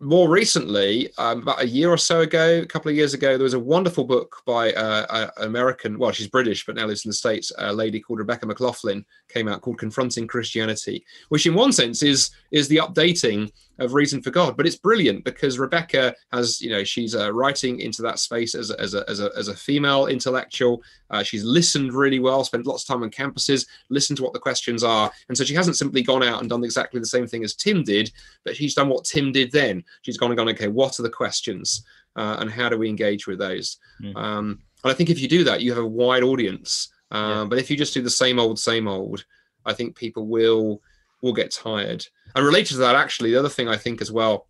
more 0.00 0.28
recently, 0.28 1.10
um, 1.18 1.42
about 1.42 1.60
a 1.60 1.66
year 1.66 1.90
or 1.90 1.98
so 1.98 2.20
ago, 2.20 2.60
a 2.60 2.66
couple 2.66 2.88
of 2.88 2.96
years 2.96 3.14
ago, 3.14 3.36
there 3.36 3.42
was 3.42 3.54
a 3.54 3.58
wonderful 3.58 4.04
book 4.04 4.36
by 4.46 4.72
uh, 4.72 5.30
an 5.38 5.44
American, 5.44 5.98
well, 5.98 6.12
she's 6.12 6.28
British, 6.28 6.64
but 6.64 6.76
now 6.76 6.86
lives 6.86 7.04
in 7.04 7.08
the 7.08 7.14
States, 7.14 7.50
a 7.58 7.72
lady 7.72 7.98
called 7.98 8.20
Rebecca 8.20 8.46
McLaughlin, 8.46 9.04
came 9.28 9.48
out 9.48 9.60
called 9.60 9.78
Confronting 9.78 10.28
Christianity, 10.28 11.04
which 11.30 11.46
in 11.46 11.54
one 11.54 11.72
sense 11.72 12.04
is 12.04 12.30
is 12.52 12.68
the 12.68 12.76
updating 12.76 13.50
of 13.78 13.94
Reason 13.94 14.20
for 14.22 14.30
God. 14.30 14.56
But 14.56 14.66
it's 14.66 14.76
brilliant 14.76 15.24
because 15.24 15.58
Rebecca 15.58 16.14
has, 16.32 16.60
you 16.60 16.70
know, 16.70 16.84
she's 16.84 17.14
uh, 17.14 17.32
writing 17.32 17.80
into 17.80 18.02
that 18.02 18.18
space 18.18 18.54
as 18.54 18.70
a, 18.70 18.80
as 18.80 18.94
a, 18.94 19.08
as 19.08 19.20
a, 19.20 19.30
as 19.36 19.48
a 19.48 19.54
female 19.54 20.06
intellectual. 20.06 20.82
Uh, 21.10 21.22
she's 21.22 21.44
listened 21.44 21.92
really 21.92 22.18
well, 22.18 22.44
spent 22.44 22.66
lots 22.66 22.82
of 22.82 22.88
time 22.88 23.02
on 23.02 23.10
campuses, 23.10 23.66
listened 23.88 24.16
to 24.16 24.22
what 24.22 24.32
the 24.32 24.38
questions 24.38 24.82
are. 24.82 25.10
And 25.28 25.36
so 25.36 25.44
she 25.44 25.54
hasn't 25.54 25.76
simply 25.76 26.02
gone 26.02 26.22
out 26.22 26.40
and 26.40 26.50
done 26.50 26.64
exactly 26.64 27.00
the 27.00 27.06
same 27.06 27.26
thing 27.26 27.44
as 27.44 27.54
Tim 27.54 27.82
did, 27.84 28.10
but 28.44 28.56
she's 28.56 28.74
done 28.74 28.88
what 28.88 29.04
Tim 29.04 29.32
did 29.32 29.52
then. 29.52 29.84
She's 30.02 30.18
gone 30.18 30.30
and 30.30 30.38
gone, 30.38 30.48
okay, 30.50 30.68
what 30.68 30.98
are 30.98 31.04
the 31.04 31.10
questions? 31.10 31.84
Uh, 32.16 32.36
and 32.40 32.50
how 32.50 32.68
do 32.68 32.76
we 32.76 32.88
engage 32.88 33.26
with 33.26 33.38
those? 33.38 33.78
Mm. 34.02 34.16
Um, 34.16 34.62
and 34.82 34.92
I 34.92 34.94
think 34.94 35.10
if 35.10 35.20
you 35.20 35.28
do 35.28 35.44
that, 35.44 35.62
you 35.62 35.72
have 35.72 35.82
a 35.82 35.86
wide 35.86 36.22
audience. 36.22 36.88
Um, 37.10 37.28
Yeah. 37.30 37.44
But 37.44 37.58
if 37.58 37.70
you 37.70 37.76
just 37.76 37.94
do 37.94 38.02
the 38.02 38.10
same 38.10 38.38
old, 38.38 38.58
same 38.58 38.88
old, 38.88 39.24
I 39.64 39.72
think 39.72 39.96
people 39.96 40.26
will 40.26 40.82
will 41.20 41.32
get 41.32 41.50
tired. 41.50 42.06
And 42.34 42.44
related 42.44 42.74
to 42.74 42.78
that, 42.78 42.94
actually, 42.94 43.30
the 43.30 43.38
other 43.38 43.48
thing 43.48 43.68
I 43.68 43.76
think 43.76 44.00
as 44.00 44.12
well, 44.12 44.48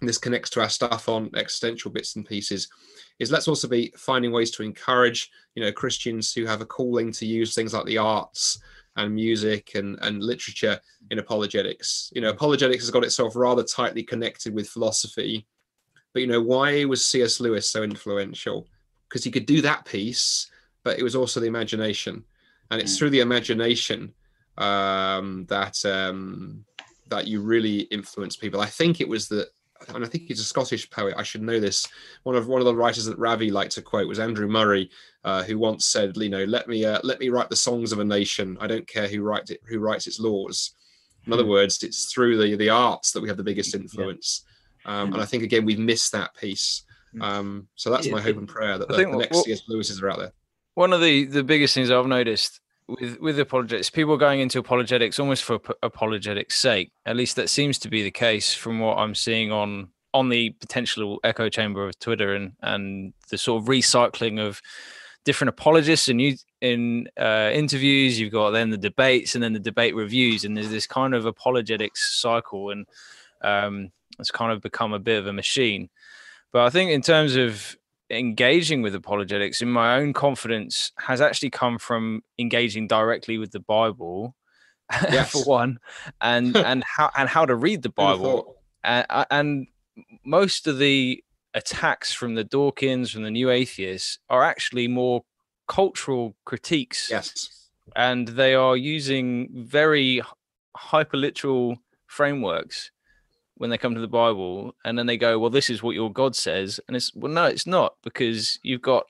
and 0.00 0.08
this 0.08 0.18
connects 0.18 0.50
to 0.50 0.60
our 0.60 0.68
stuff 0.68 1.08
on 1.08 1.30
existential 1.34 1.90
bits 1.90 2.16
and 2.16 2.26
pieces, 2.26 2.68
is 3.18 3.32
let's 3.32 3.48
also 3.48 3.66
be 3.68 3.92
finding 3.96 4.32
ways 4.32 4.50
to 4.52 4.62
encourage, 4.62 5.30
you 5.54 5.62
know, 5.62 5.72
Christians 5.72 6.32
who 6.32 6.44
have 6.44 6.60
a 6.60 6.66
calling 6.66 7.12
to 7.12 7.26
use 7.26 7.54
things 7.54 7.72
like 7.72 7.86
the 7.86 7.98
arts 7.98 8.60
and 8.96 9.14
music 9.14 9.74
and, 9.74 9.98
and 10.02 10.22
literature 10.22 10.80
in 11.10 11.18
apologetics. 11.18 12.10
You 12.14 12.20
know, 12.20 12.30
apologetics 12.30 12.84
has 12.84 12.90
got 12.90 13.04
itself 13.04 13.36
rather 13.36 13.62
tightly 13.62 14.02
connected 14.02 14.54
with 14.54 14.68
philosophy. 14.68 15.46
But 16.12 16.20
you 16.20 16.26
know, 16.28 16.40
why 16.40 16.84
was 16.84 17.04
C.S. 17.04 17.40
Lewis 17.40 17.68
so 17.68 17.82
influential? 17.82 18.66
Because 19.08 19.24
he 19.24 19.30
could 19.30 19.46
do 19.46 19.60
that 19.62 19.84
piece, 19.84 20.50
but 20.82 20.98
it 20.98 21.02
was 21.02 21.14
also 21.14 21.40
the 21.40 21.46
imagination. 21.46 22.24
And 22.70 22.80
it's 22.80 22.96
Mm. 22.96 22.98
through 22.98 23.10
the 23.10 23.20
imagination 23.20 24.14
um, 24.58 25.46
that 25.48 25.84
um, 25.84 26.64
that 27.08 27.26
you 27.26 27.40
really 27.40 27.80
influence 27.92 28.36
people. 28.36 28.60
I 28.60 28.66
think 28.66 29.00
it 29.00 29.08
was 29.08 29.28
the, 29.28 29.46
and 29.94 30.04
I 30.04 30.08
think 30.08 30.24
he's 30.24 30.40
a 30.40 30.44
Scottish 30.44 30.88
poet. 30.90 31.14
I 31.16 31.22
should 31.22 31.42
know 31.42 31.60
this. 31.60 31.86
One 32.24 32.34
of 32.34 32.48
one 32.48 32.60
of 32.60 32.64
the 32.66 32.74
writers 32.74 33.04
that 33.04 33.18
Ravi 33.18 33.50
liked 33.50 33.72
to 33.72 33.82
quote 33.82 34.08
was 34.08 34.18
Andrew 34.18 34.48
Murray, 34.48 34.90
uh, 35.24 35.42
who 35.44 35.58
once 35.58 35.86
said, 35.86 36.16
"You 36.16 36.28
know, 36.28 36.44
let 36.44 36.66
me 36.68 36.84
uh, 36.84 37.00
let 37.04 37.20
me 37.20 37.28
write 37.28 37.50
the 37.50 37.56
songs 37.56 37.92
of 37.92 37.98
a 38.00 38.04
nation. 38.04 38.56
I 38.60 38.66
don't 38.66 38.86
care 38.88 39.06
who 39.08 39.22
writes 39.22 39.50
it, 39.50 39.60
who 39.68 39.78
writes 39.78 40.06
its 40.06 40.18
laws." 40.18 40.72
In 41.26 41.32
other 41.32 41.42
Hmm. 41.42 41.50
words, 41.50 41.82
it's 41.82 42.12
through 42.12 42.38
the 42.38 42.56
the 42.56 42.70
arts 42.70 43.12
that 43.12 43.20
we 43.20 43.28
have 43.28 43.36
the 43.36 43.42
biggest 43.44 43.74
influence. 43.74 44.44
Um, 44.84 45.12
and 45.12 45.20
I 45.20 45.24
think 45.24 45.42
again 45.42 45.64
we've 45.64 45.78
missed 45.78 46.12
that 46.12 46.34
piece. 46.36 46.84
Hmm. 47.12 47.22
Um, 47.22 47.68
so 47.74 47.90
that's 47.90 48.08
my 48.08 48.20
hope 48.20 48.36
and 48.38 48.48
prayer 48.48 48.78
that 48.78 48.88
the, 48.88 48.96
the 48.96 49.06
next 49.16 49.36
what- 49.36 49.44
C.S. 49.44 49.62
Lewis's 49.68 50.00
are 50.02 50.10
out 50.10 50.18
there. 50.18 50.32
one 50.74 50.92
of 50.92 51.00
the 51.00 51.24
the 51.26 51.42
biggest 51.44 51.74
things 51.74 51.90
I've 51.90 52.06
noticed 52.06 52.60
with 52.88 53.20
with 53.20 53.38
apologetics, 53.38 53.90
people 53.90 54.16
going 54.16 54.40
into 54.40 54.58
apologetics 54.58 55.18
almost 55.18 55.44
for 55.44 55.56
ap- 55.56 55.78
apologetics' 55.82 56.58
sake. 56.58 56.92
At 57.04 57.16
least 57.16 57.36
that 57.36 57.50
seems 57.50 57.78
to 57.80 57.88
be 57.88 58.02
the 58.02 58.10
case 58.10 58.54
from 58.54 58.78
what 58.78 58.98
I'm 58.98 59.14
seeing 59.14 59.52
on 59.52 59.88
on 60.14 60.28
the 60.28 60.50
potential 60.50 61.20
echo 61.24 61.48
chamber 61.48 61.86
of 61.86 61.98
Twitter 61.98 62.34
and 62.34 62.52
and 62.62 63.12
the 63.30 63.38
sort 63.38 63.62
of 63.62 63.68
recycling 63.68 64.40
of 64.40 64.60
different 65.24 65.48
apologists 65.48 66.08
and 66.08 66.20
you 66.20 66.36
in 66.60 67.08
uh, 67.18 67.50
interviews. 67.52 68.18
You've 68.18 68.32
got 68.32 68.50
then 68.50 68.70
the 68.70 68.78
debates 68.78 69.34
and 69.34 69.42
then 69.42 69.52
the 69.52 69.58
debate 69.58 69.94
reviews, 69.94 70.44
and 70.44 70.56
there's 70.56 70.70
this 70.70 70.86
kind 70.86 71.14
of 71.14 71.26
apologetics 71.26 72.20
cycle, 72.20 72.70
and 72.70 72.86
um, 73.42 73.90
it's 74.18 74.30
kind 74.30 74.52
of 74.52 74.62
become 74.62 74.92
a 74.92 74.98
bit 74.98 75.18
of 75.18 75.26
a 75.26 75.32
machine. 75.32 75.90
But 76.52 76.62
I 76.62 76.70
think 76.70 76.90
in 76.90 77.02
terms 77.02 77.36
of 77.36 77.76
engaging 78.10 78.82
with 78.82 78.94
apologetics 78.94 79.60
in 79.60 79.70
my 79.70 79.96
own 79.96 80.12
confidence 80.12 80.92
has 80.98 81.20
actually 81.20 81.50
come 81.50 81.78
from 81.78 82.22
engaging 82.38 82.86
directly 82.86 83.36
with 83.38 83.50
the 83.50 83.60
bible 83.60 84.36
Yes. 85.10 85.32
for 85.32 85.42
one 85.44 85.78
and 86.20 86.56
and 86.70 86.84
how 86.84 87.10
and 87.16 87.28
how 87.28 87.44
to 87.44 87.54
read 87.56 87.82
the 87.82 87.88
bible 87.88 88.56
and, 88.84 89.06
and 89.30 89.66
most 90.24 90.66
of 90.68 90.78
the 90.78 91.22
attacks 91.54 92.12
from 92.12 92.34
the 92.36 92.44
dawkins 92.44 93.10
from 93.10 93.22
the 93.24 93.30
new 93.30 93.50
atheists 93.50 94.18
are 94.28 94.44
actually 94.44 94.86
more 94.86 95.22
cultural 95.66 96.36
critiques 96.44 97.08
Yes. 97.10 97.68
and 97.96 98.28
they 98.28 98.54
are 98.54 98.76
using 98.76 99.48
very 99.52 100.22
hyperliteral 100.76 101.78
frameworks 102.06 102.90
when 103.56 103.70
they 103.70 103.78
come 103.78 103.94
to 103.94 104.00
the 104.00 104.08
Bible, 104.08 104.74
and 104.84 104.98
then 104.98 105.06
they 105.06 105.16
go, 105.16 105.38
"Well, 105.38 105.50
this 105.50 105.70
is 105.70 105.82
what 105.82 105.94
your 105.94 106.12
God 106.12 106.36
says," 106.36 106.80
and 106.86 106.96
it's 106.96 107.14
well, 107.14 107.32
no, 107.32 107.46
it's 107.46 107.66
not 107.66 107.96
because 108.02 108.58
you've 108.62 108.82
got 108.82 109.06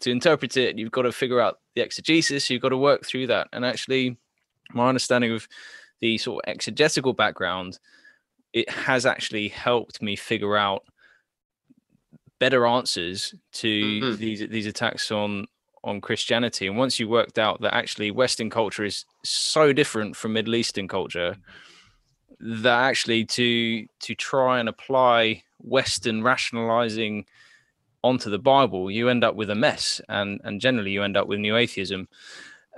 to 0.00 0.10
interpret 0.10 0.56
it. 0.56 0.78
You've 0.78 0.92
got 0.92 1.02
to 1.02 1.12
figure 1.12 1.40
out 1.40 1.58
the 1.74 1.82
exegesis. 1.82 2.48
You've 2.50 2.62
got 2.62 2.68
to 2.68 2.76
work 2.76 3.04
through 3.04 3.26
that. 3.28 3.48
And 3.52 3.64
actually, 3.64 4.16
my 4.72 4.88
understanding 4.88 5.32
of 5.32 5.48
the 6.00 6.18
sort 6.18 6.44
of 6.44 6.50
exegetical 6.52 7.12
background, 7.12 7.80
it 8.52 8.70
has 8.70 9.04
actually 9.04 9.48
helped 9.48 10.00
me 10.00 10.14
figure 10.14 10.56
out 10.56 10.84
better 12.38 12.66
answers 12.66 13.34
to 13.52 13.68
Mhm. 13.68 14.18
these 14.18 14.48
these 14.48 14.66
attacks 14.66 15.10
on 15.10 15.46
on 15.84 16.00
Christianity. 16.00 16.66
And 16.66 16.76
once 16.76 16.98
you 17.00 17.08
worked 17.08 17.38
out 17.38 17.60
that 17.60 17.74
actually 17.74 18.10
Western 18.10 18.50
culture 18.50 18.84
is 18.84 19.04
so 19.24 19.72
different 19.72 20.16
from 20.16 20.32
Middle 20.32 20.54
Eastern 20.56 20.88
culture, 20.88 21.36
that 22.40 22.80
actually 22.84 23.24
to 23.26 23.86
to 24.00 24.14
try 24.14 24.60
and 24.60 24.68
apply 24.68 25.42
Western 25.60 26.22
rationalizing 26.22 27.26
onto 28.04 28.30
the 28.30 28.38
Bible, 28.38 28.90
you 28.90 29.08
end 29.08 29.24
up 29.24 29.34
with 29.34 29.50
a 29.50 29.54
mess, 29.54 30.00
and 30.08 30.40
and 30.44 30.60
generally 30.60 30.90
you 30.92 31.02
end 31.02 31.16
up 31.16 31.26
with 31.26 31.40
new 31.40 31.56
atheism, 31.56 32.08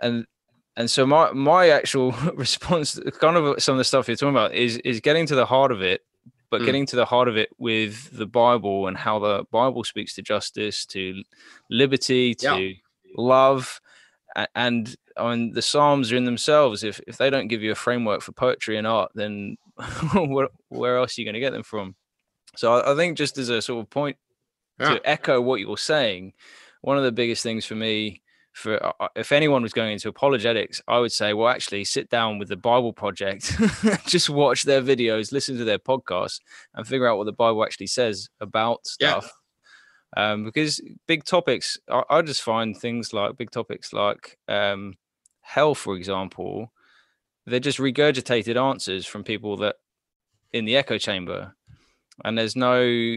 and 0.02 0.26
and 0.76 0.90
so 0.90 1.04
my 1.06 1.30
my 1.32 1.68
actual 1.68 2.12
response, 2.34 2.98
kind 3.20 3.36
of 3.36 3.62
some 3.62 3.74
of 3.74 3.78
the 3.78 3.84
stuff 3.84 4.08
you're 4.08 4.16
talking 4.16 4.34
about, 4.34 4.54
is 4.54 4.78
is 4.78 5.00
getting 5.00 5.26
to 5.26 5.34
the 5.34 5.46
heart 5.46 5.72
of 5.72 5.82
it, 5.82 6.02
but 6.48 6.62
Mm. 6.62 6.64
getting 6.64 6.86
to 6.86 6.96
the 6.96 7.04
heart 7.04 7.28
of 7.28 7.36
it 7.36 7.50
with 7.58 8.10
the 8.16 8.26
Bible 8.26 8.86
and 8.86 8.96
how 8.96 9.18
the 9.18 9.44
Bible 9.50 9.84
speaks 9.84 10.14
to 10.14 10.22
justice, 10.22 10.86
to 10.86 11.22
liberty, 11.68 12.34
Yeah. 12.40 12.56
to 12.56 12.74
love, 13.16 13.80
a- 13.84 13.89
and 14.54 14.94
I 15.16 15.30
mean 15.30 15.52
the 15.52 15.62
Psalms 15.62 16.12
are 16.12 16.16
in 16.16 16.24
themselves. 16.24 16.84
If 16.84 17.00
if 17.06 17.16
they 17.16 17.30
don't 17.30 17.48
give 17.48 17.62
you 17.62 17.72
a 17.72 17.76
framework 17.76 18.22
for 18.22 18.32
poetry 18.32 18.76
and 18.76 18.86
art, 18.86 19.10
then 19.14 19.56
where, 20.68 20.98
else 20.98 21.16
are 21.16 21.20
you 21.20 21.24
going 21.26 21.34
to 21.34 21.40
get 21.40 21.52
them 21.52 21.62
from? 21.62 21.94
So 22.56 22.82
I, 22.84 22.94
think 22.96 23.16
just 23.16 23.38
as 23.38 23.48
a 23.48 23.62
sort 23.62 23.84
of 23.84 23.90
point 23.90 24.16
Yeah. 24.78 24.94
to 24.94 25.08
echo 25.08 25.40
what 25.40 25.60
you're 25.60 25.78
saying, 25.78 26.32
one 26.80 26.98
of 26.98 27.04
the 27.04 27.12
biggest 27.12 27.42
things 27.42 27.64
for 27.64 27.76
me, 27.76 28.22
for 28.52 28.84
uh, 28.84 28.92
uh, 28.98 29.08
if 29.14 29.30
anyone 29.30 29.62
was 29.62 29.72
going 29.72 29.92
into 29.92 30.08
apologetics, 30.08 30.82
I 30.88 30.98
would 30.98 31.12
say, 31.12 31.32
well, 31.32 31.48
actually, 31.48 31.84
sit 31.84 32.10
down 32.10 32.38
with 32.38 32.48
the 32.48 32.56
Bible 32.56 32.92
Project, 32.92 33.56
just 34.06 34.28
watch 34.28 34.64
their 34.64 34.82
videos, 34.82 35.32
listen 35.32 35.56
to 35.58 35.64
their 35.64 35.78
podcasts, 35.78 36.40
and 36.74 36.86
figure 36.86 37.06
out 37.06 37.18
what 37.18 37.26
the 37.26 37.32
Bible 37.32 37.64
actually 37.64 37.86
says 37.86 38.28
about 38.40 38.80
Yeah. 38.98 39.20
Um, 40.16 40.44
because 40.44 40.80
big 41.06 41.24
topics, 41.24 41.78
I, 41.88 42.02
I 42.10 42.22
just 42.22 42.42
find 42.42 42.76
things 42.76 43.12
like 43.12 43.36
big 43.36 43.50
topics 43.50 43.92
like 43.92 44.38
um, 44.48 44.94
hell, 45.40 45.74
for 45.74 45.96
example, 45.96 46.72
they're 47.46 47.60
just 47.60 47.78
regurgitated 47.78 48.56
answers 48.56 49.06
from 49.06 49.24
people 49.24 49.56
that 49.58 49.76
in 50.52 50.64
the 50.64 50.76
echo 50.76 50.98
chamber, 50.98 51.54
and 52.24 52.36
there's 52.36 52.56
no 52.56 53.16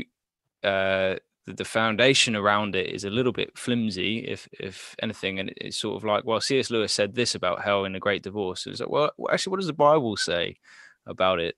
uh, 0.64 1.16
the, 1.46 1.66
foundation 1.66 2.36
around 2.36 2.76
it 2.76 2.90
is 2.90 3.04
a 3.04 3.10
little 3.10 3.32
bit 3.32 3.58
flimsy, 3.58 4.20
if 4.20 4.48
if 4.54 4.96
anything, 5.02 5.40
and 5.40 5.54
it's 5.58 5.78
sort 5.78 5.98
of 5.98 6.04
like, 6.04 6.24
well, 6.26 6.42
C.S. 6.42 6.70
Lewis 6.72 6.94
said 6.94 7.16
this 7.16 7.36
about 7.36 7.64
hell 7.64 7.86
in 7.86 7.94
The 7.94 8.00
Great 8.00 8.24
Divorce. 8.24 8.66
It's 8.66 8.80
like, 8.80 8.90
well, 8.90 9.12
actually, 9.32 9.52
what 9.52 9.60
does 9.60 9.68
the 9.68 9.74
Bible 9.74 10.16
say 10.16 10.58
about 11.06 11.40
it? 11.40 11.56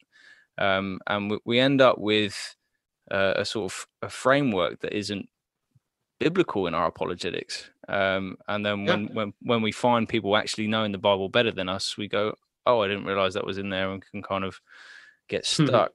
Um, 0.57 0.99
and 1.07 1.29
we, 1.31 1.39
we 1.45 1.59
end 1.59 1.81
up 1.81 1.99
with 1.99 2.55
uh, 3.11 3.33
a 3.37 3.45
sort 3.45 3.71
of 3.71 3.87
a 4.01 4.09
framework 4.09 4.79
that 4.81 4.93
isn't 4.93 5.29
biblical 6.19 6.67
in 6.67 6.73
our 6.73 6.87
apologetics, 6.87 7.69
Um, 7.87 8.37
and 8.47 8.65
then 8.65 8.85
when, 8.85 9.03
yeah. 9.03 9.13
when 9.13 9.33
when 9.41 9.61
we 9.61 9.71
find 9.71 10.09
people 10.09 10.35
actually 10.35 10.67
knowing 10.67 10.91
the 10.91 10.97
Bible 10.97 11.29
better 11.29 11.51
than 11.51 11.69
us, 11.69 11.97
we 11.97 12.07
go, 12.07 12.35
"Oh, 12.65 12.81
I 12.81 12.87
didn't 12.87 13.05
realize 13.05 13.33
that 13.33 13.45
was 13.45 13.57
in 13.57 13.69
there," 13.69 13.91
and 13.91 14.03
can 14.11 14.23
kind 14.23 14.43
of 14.43 14.59
get 15.27 15.45
stuck. 15.45 15.91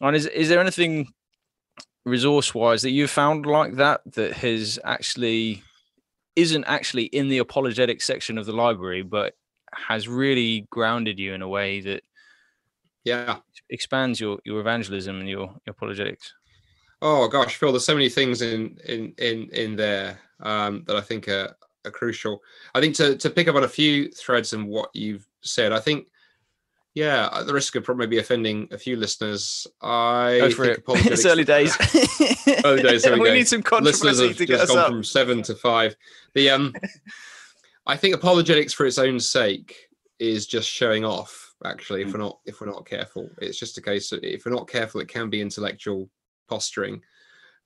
and 0.00 0.16
is 0.16 0.26
is 0.26 0.48
there 0.48 0.60
anything 0.60 1.12
resource 2.04 2.54
wise 2.54 2.82
that 2.82 2.90
you've 2.90 3.10
found 3.10 3.46
like 3.46 3.74
that 3.76 4.00
that 4.14 4.32
has 4.32 4.78
actually 4.84 5.62
isn't 6.36 6.64
actually 6.64 7.04
in 7.04 7.28
the 7.28 7.38
apologetic 7.38 8.00
section 8.00 8.38
of 8.38 8.46
the 8.46 8.52
library, 8.52 9.02
but 9.02 9.34
has 9.72 10.08
really 10.08 10.66
grounded 10.70 11.18
you 11.18 11.32
in 11.34 11.42
a 11.42 11.48
way 11.48 11.80
that 11.80 12.02
yeah 13.04 13.38
expands 13.70 14.20
your 14.20 14.38
your 14.44 14.60
evangelism 14.60 15.20
and 15.20 15.28
your, 15.28 15.46
your 15.64 15.72
apologetics 15.72 16.34
oh 17.02 17.28
gosh 17.28 17.56
phil 17.56 17.72
there's 17.72 17.84
so 17.84 17.94
many 17.94 18.08
things 18.08 18.42
in 18.42 18.78
in 18.86 19.12
in 19.18 19.48
in 19.50 19.76
there 19.76 20.18
um, 20.40 20.84
that 20.86 20.96
i 20.96 21.00
think 21.00 21.28
are, 21.28 21.54
are 21.84 21.90
crucial 21.90 22.40
i 22.74 22.80
think 22.80 22.94
to 22.94 23.16
to 23.16 23.30
pick 23.30 23.48
up 23.48 23.56
on 23.56 23.64
a 23.64 23.68
few 23.68 24.08
threads 24.10 24.52
in 24.52 24.66
what 24.66 24.90
you've 24.94 25.26
said 25.42 25.72
i 25.72 25.80
think 25.80 26.06
yeah, 26.94 27.28
at 27.32 27.46
the 27.46 27.54
risk 27.54 27.76
of 27.76 27.84
probably 27.84 28.18
offending 28.18 28.66
a 28.72 28.78
few 28.78 28.96
listeners, 28.96 29.66
I 29.80 30.38
Go 30.40 30.50
for 30.50 30.64
it. 30.64 30.82
it's 30.88 31.24
early 31.24 31.44
days. 31.44 31.76
early 32.64 32.82
days. 32.82 33.06
we, 33.06 33.20
we 33.20 33.30
need 33.30 33.46
some 33.46 33.62
controversy 33.62 34.06
listeners 34.06 34.28
have 34.28 34.36
to 34.38 34.46
just 34.46 34.68
gone 34.68 34.78
up. 34.78 34.88
from 34.88 35.04
seven 35.04 35.42
to 35.42 35.54
five. 35.54 35.94
The 36.34 36.50
um, 36.50 36.74
I 37.86 37.96
think 37.96 38.14
apologetics 38.14 38.72
for 38.72 38.86
its 38.86 38.98
own 38.98 39.20
sake 39.20 39.88
is 40.18 40.46
just 40.46 40.68
showing 40.68 41.04
off 41.04 41.54
actually 41.64 42.02
if 42.02 42.08
mm. 42.08 42.14
we're 42.14 42.20
not 42.20 42.38
if 42.46 42.60
we're 42.60 42.66
not 42.66 42.86
careful 42.86 43.28
it's 43.38 43.58
just 43.58 43.76
a 43.78 43.82
case 43.82 44.12
of 44.12 44.22
if 44.22 44.46
we're 44.46 44.52
not 44.52 44.68
careful 44.68 45.00
it 45.00 45.08
can 45.08 45.28
be 45.28 45.40
intellectual 45.40 46.08
posturing. 46.50 47.00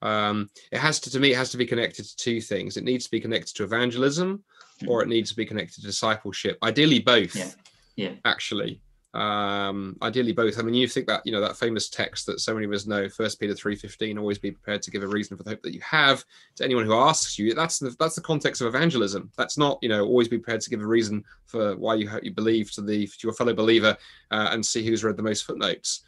Um 0.03 0.51
it 0.71 0.79
has 0.79 1.01
to 1.01 1.11
to 1.11 1.19
me 1.19 1.33
it 1.33 1.37
has 1.37 1.51
to 1.53 1.57
be 1.57 1.67
connected 1.67 2.05
to 2.05 2.17
two 2.17 2.41
things. 2.41 2.77
It 2.77 2.85
needs 2.85 3.05
to 3.07 3.11
be 3.11 3.21
connected 3.21 3.57
to 3.57 3.65
evangelism 3.65 4.45
mm. 4.83 4.89
or 4.89 5.03
it 5.03 5.09
needs 5.09 5.31
to 5.31 5.37
be 5.37 5.47
connected 5.47 5.77
to 5.77 5.87
discipleship. 5.87 6.59
Ideally 6.63 7.01
both 7.01 7.35
yeah, 7.35 7.51
yeah. 7.97 8.13
actually. 8.25 8.81
Um 9.15 9.97
ideally 10.03 10.33
both. 10.33 10.59
I 10.59 10.63
mean 10.63 10.75
you 10.75 10.89
think 10.89 11.07
that 11.07 11.23
you 11.25 11.31
know 11.31 11.41
that 11.41 11.57
famous 11.57 11.89
text 11.89 12.27
that 12.27 12.41
so 12.41 12.53
many 12.53 12.67
of 12.67 12.73
us 12.73 12.85
know 12.85 13.09
first 13.09 13.39
peter 13.39 13.55
3.15 13.55 14.19
always 14.19 14.39
be 14.39 14.51
prepared 14.51 14.83
to 14.83 14.91
give 14.91 15.05
a 15.05 15.07
reason 15.07 15.37
for 15.37 15.45
the 15.45 15.51
hope 15.51 15.63
that 15.63 15.73
you 15.73 15.81
have. 15.83 16.25
To 16.57 16.65
anyone 16.65 16.85
who 16.85 16.95
asks 16.95 17.39
you 17.39 17.55
that's 17.55 17.79
the 17.79 17.95
that's 18.01 18.17
the 18.17 18.21
context 18.21 18.61
of 18.61 18.67
evangelism. 18.67 19.31
That's 19.39 19.57
not 19.57 19.79
you 19.83 19.89
know 19.89 20.05
always 20.05 20.29
be 20.29 20.39
prepared 20.39 20.63
to 20.63 20.71
give 20.71 20.81
a 20.81 20.87
reason 20.87 21.25
for 21.47 21.77
why 21.77 21.95
you 21.95 22.11
you 22.23 22.33
believe 22.33 22.73
to 22.73 22.83
the 22.83 23.07
to 23.07 23.19
your 23.23 23.33
fellow 23.35 23.55
believer 23.55 23.97
uh, 24.33 24.49
and 24.51 24.67
see 24.67 24.85
who's 24.85 25.05
read 25.05 25.17
the 25.17 25.23
most 25.31 25.45
footnotes. 25.45 26.03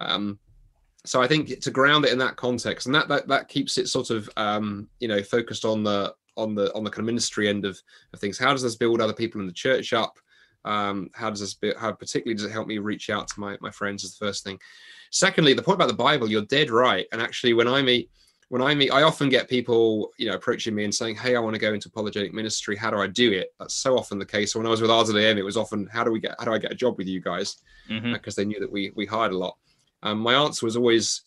Um 0.00 0.40
so 1.04 1.22
i 1.22 1.26
think 1.26 1.60
to 1.60 1.70
ground 1.70 2.04
it 2.04 2.12
in 2.12 2.18
that 2.18 2.36
context 2.36 2.86
and 2.86 2.94
that 2.94 3.08
that, 3.08 3.26
that 3.26 3.48
keeps 3.48 3.78
it 3.78 3.88
sort 3.88 4.10
of 4.10 4.28
um 4.36 4.88
you 4.98 5.08
know 5.08 5.22
focused 5.22 5.64
on 5.64 5.82
the 5.82 6.14
on 6.36 6.54
the 6.54 6.74
on 6.74 6.82
the 6.84 6.90
kind 6.90 7.00
of 7.00 7.06
ministry 7.06 7.48
end 7.48 7.64
of, 7.64 7.80
of 8.12 8.20
things. 8.20 8.38
How 8.38 8.52
does 8.52 8.62
this 8.62 8.76
build 8.76 9.00
other 9.00 9.12
people 9.12 9.40
in 9.40 9.46
the 9.46 9.52
church 9.52 9.92
up? 9.92 10.18
Um, 10.64 11.10
how 11.14 11.30
does 11.30 11.40
this 11.40 11.54
be, 11.54 11.72
how 11.78 11.92
particularly 11.92 12.34
does 12.34 12.44
it 12.44 12.52
help 12.52 12.66
me 12.66 12.78
reach 12.78 13.08
out 13.08 13.28
to 13.28 13.40
my, 13.40 13.56
my 13.60 13.70
friends 13.70 14.04
is 14.04 14.16
the 14.16 14.26
first 14.26 14.44
thing. 14.44 14.58
Secondly 15.10 15.54
the 15.54 15.62
point 15.62 15.76
about 15.76 15.88
the 15.88 15.94
bible 15.94 16.30
you're 16.30 16.42
dead 16.42 16.70
right. 16.70 17.06
And 17.12 17.20
actually 17.20 17.54
when 17.54 17.68
i 17.68 17.80
meet 17.80 18.10
when 18.48 18.60
i 18.60 18.74
meet 18.74 18.90
i 18.90 19.02
often 19.02 19.28
get 19.28 19.48
people 19.48 20.10
you 20.18 20.28
know 20.28 20.34
approaching 20.34 20.74
me 20.74 20.84
and 20.84 20.94
saying 20.94 21.16
hey 21.16 21.34
i 21.34 21.40
want 21.40 21.54
to 21.54 21.60
go 21.60 21.72
into 21.72 21.88
apologetic 21.88 22.34
ministry. 22.34 22.76
How 22.76 22.90
do 22.90 22.98
i 22.98 23.06
do 23.06 23.32
it? 23.32 23.54
That's 23.58 23.74
so 23.74 23.96
often 23.96 24.18
the 24.18 24.26
case. 24.26 24.52
So 24.52 24.58
when 24.58 24.66
i 24.66 24.70
was 24.70 24.82
with 24.82 24.90
RZIM, 24.90 25.38
it 25.38 25.42
was 25.42 25.56
often 25.56 25.86
how 25.86 26.04
do 26.04 26.10
we 26.10 26.20
get 26.20 26.34
how 26.38 26.44
do 26.44 26.52
i 26.52 26.58
get 26.58 26.72
a 26.72 26.76
job 26.76 26.98
with 26.98 27.06
you 27.06 27.20
guys? 27.20 27.56
Because 27.88 28.02
mm-hmm. 28.02 28.14
uh, 28.14 28.32
they 28.36 28.44
knew 28.44 28.60
that 28.60 28.70
we 28.70 28.92
we 28.94 29.06
hired 29.06 29.32
a 29.32 29.38
lot 29.38 29.56
um, 30.02 30.18
my 30.18 30.34
answer 30.34 30.66
was 30.66 30.76
always 30.76 31.22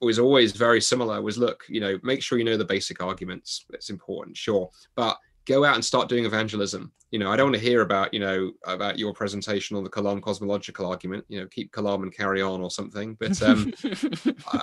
was 0.00 0.18
always 0.18 0.52
very 0.52 0.80
similar 0.80 1.22
was 1.22 1.38
look 1.38 1.64
you 1.68 1.80
know 1.80 1.98
make 2.02 2.22
sure 2.22 2.36
you 2.36 2.44
know 2.44 2.58
the 2.58 2.64
basic 2.64 3.02
arguments 3.02 3.64
it's 3.70 3.88
important 3.88 4.36
sure 4.36 4.68
but 4.96 5.16
go 5.46 5.64
out 5.64 5.74
and 5.74 5.84
start 5.84 6.08
doing 6.08 6.24
evangelism. 6.24 6.92
You 7.10 7.18
know, 7.18 7.30
I 7.30 7.36
don't 7.36 7.46
want 7.46 7.56
to 7.56 7.60
hear 7.60 7.82
about, 7.82 8.12
you 8.12 8.20
know, 8.20 8.52
about 8.64 8.98
your 8.98 9.12
presentation 9.12 9.76
on 9.76 9.84
the 9.84 9.90
Kalam 9.90 10.20
cosmological 10.22 10.86
argument, 10.86 11.24
you 11.28 11.40
know, 11.40 11.46
keep 11.46 11.70
Kalam 11.72 12.02
and 12.02 12.14
carry 12.14 12.42
on 12.42 12.60
or 12.60 12.70
something. 12.70 13.16
But 13.20 13.40
um, 13.42 13.72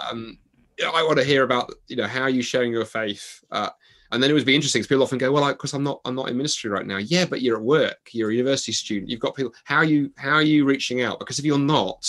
um, 0.10 0.38
you 0.78 0.86
know, 0.86 0.92
I 0.94 1.04
want 1.04 1.20
to 1.20 1.26
hear 1.26 1.44
about, 1.44 1.72
you 1.88 1.96
know, 1.96 2.08
how 2.08 2.24
are 2.24 2.30
you 2.30 2.42
showing 2.42 2.72
your 2.72 2.86
faith? 2.86 3.44
Uh, 3.52 3.70
and 4.12 4.22
then 4.22 4.30
it 4.30 4.34
would 4.34 4.46
be 4.46 4.56
interesting 4.56 4.80
because 4.80 4.88
people 4.88 5.04
often 5.04 5.18
go, 5.18 5.32
well, 5.32 5.48
because 5.54 5.74
I'm 5.74 5.84
not, 5.84 6.02
I'm 6.04 6.16
not 6.16 6.30
in 6.30 6.36
ministry 6.36 6.70
right 6.70 6.86
now. 6.86 6.98
Yeah, 6.98 7.26
but 7.26 7.42
you're 7.42 7.58
at 7.58 7.64
work. 7.64 8.10
You're 8.12 8.32
a 8.32 8.36
university 8.36 8.74
student. 8.74 9.10
You've 9.10 9.22
got 9.22 9.36
people. 9.36 9.54
How 9.64 9.78
are 9.78 9.86
you, 9.86 10.12
how 10.18 10.34
are 10.34 10.42
you 10.42 10.66
reaching 10.66 11.02
out? 11.02 11.20
Because 11.20 11.40
if 11.40 11.46
you're 11.46 11.58
not, 11.58 12.06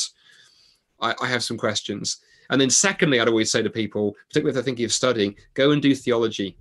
I, 1.03 1.15
I 1.21 1.27
have 1.27 1.45
some 1.45 1.59
questions. 1.59 2.19
And 2.51 2.61
then 2.61 2.71
secondly, 2.71 3.21
I'd 3.21 3.29
always 3.29 3.51
say 3.51 3.63
to 3.63 3.71
people, 3.71 4.15
particularly 4.29 4.51
if 4.51 4.55
they're 4.55 4.63
thinking 4.63 4.85
of 4.85 4.93
studying, 4.93 5.35
go 5.55 5.73
and 5.73 5.83
do 5.83 5.95
theology 5.95 6.57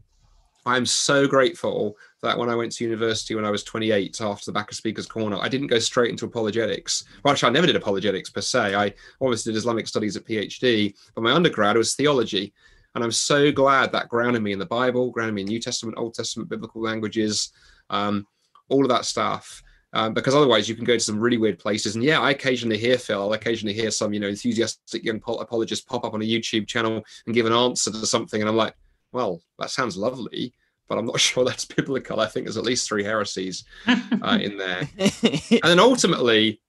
I'm 0.66 0.86
so 0.86 1.28
grateful 1.28 1.98
that 2.22 2.38
when 2.38 2.50
I 2.50 2.56
went 2.56 2.72
to 2.74 2.84
university 2.84 3.34
when 3.34 3.46
I 3.46 3.50
was 3.50 3.64
28 3.64 4.22
after 4.22 4.46
the 4.46 4.52
back 4.52 4.70
of 4.70 4.78
Speaker's 4.78 5.08
Corner, 5.08 5.38
I 5.42 5.50
didn't 5.50 5.68
go 5.68 5.80
straight 5.80 6.12
into 6.12 6.26
apologetics. 6.26 7.04
Well, 7.24 7.32
actually, 7.32 7.50
I 7.50 7.54
never 7.54 7.68
did 7.68 7.76
apologetics 7.76 8.30
per 8.30 8.42
se. 8.42 8.76
I 8.76 8.94
obviously 9.20 9.54
did 9.54 9.58
Islamic 9.58 9.88
studies 9.88 10.16
at 10.16 10.26
PhD, 10.26 10.94
but 11.16 11.24
my 11.24 11.32
undergrad 11.32 11.78
was 11.78 11.96
theology. 11.96 12.54
And 12.94 13.04
I'm 13.04 13.12
so 13.12 13.52
glad 13.52 13.92
that 13.92 14.10
grounded 14.10 14.44
me 14.44 14.52
in 14.52 14.60
the 14.60 14.66
Bible, 14.66 15.10
grounded 15.10 15.34
me 15.34 15.42
in 15.42 15.48
New 15.48 15.60
Testament, 15.60 15.98
Old 15.98 16.14
Testament, 16.14 16.50
biblical 16.50 16.82
languages, 16.82 17.52
um, 17.90 18.28
all 18.70 18.84
of 18.84 18.90
that 18.90 19.06
stuff. 19.06 19.64
Um, 19.94 20.14
because 20.14 20.34
otherwise 20.34 20.70
you 20.70 20.76
can 20.76 20.86
go 20.86 20.94
to 20.94 21.00
some 21.00 21.20
really 21.20 21.38
weird 21.38 21.60
places. 21.60 21.96
And 21.96 22.04
yeah, 22.04 22.22
I 22.22 22.32
occasionally 22.32 22.78
hear 22.78 22.98
Phil, 22.98 23.34
I 23.34 23.36
occasionally 23.36 23.74
hear 23.74 23.92
some, 23.92 24.14
you 24.14 24.22
know, 24.22 24.30
enthusiastic 24.30 25.04
young 25.04 25.18
apologist 25.18 25.86
pop 25.86 26.06
up 26.06 26.14
on 26.14 26.22
a 26.22 26.26
YouTube 26.26 26.66
channel 26.66 27.04
and 27.26 27.36
give 27.36 27.46
an 27.46 27.52
answer 27.52 27.92
to 27.92 28.06
something. 28.06 28.40
And 28.40 28.50
I'm 28.50 28.56
like, 28.56 28.74
well, 29.12 29.42
that 29.60 29.70
sounds 29.70 29.98
lovely, 29.98 30.54
but 30.88 30.98
I'm 30.98 31.06
not 31.06 31.20
sure 31.20 31.44
that's 31.44 31.66
biblical. 31.66 32.20
I 32.22 32.28
think 32.28 32.46
there's 32.46 32.58
at 32.58 32.64
least 32.64 32.88
three 32.88 33.04
heresies 33.04 33.66
uh, 33.88 34.40
in 34.42 34.58
there. 34.58 34.88
and 35.00 35.62
then 35.64 35.80
ultimately, 35.80 36.62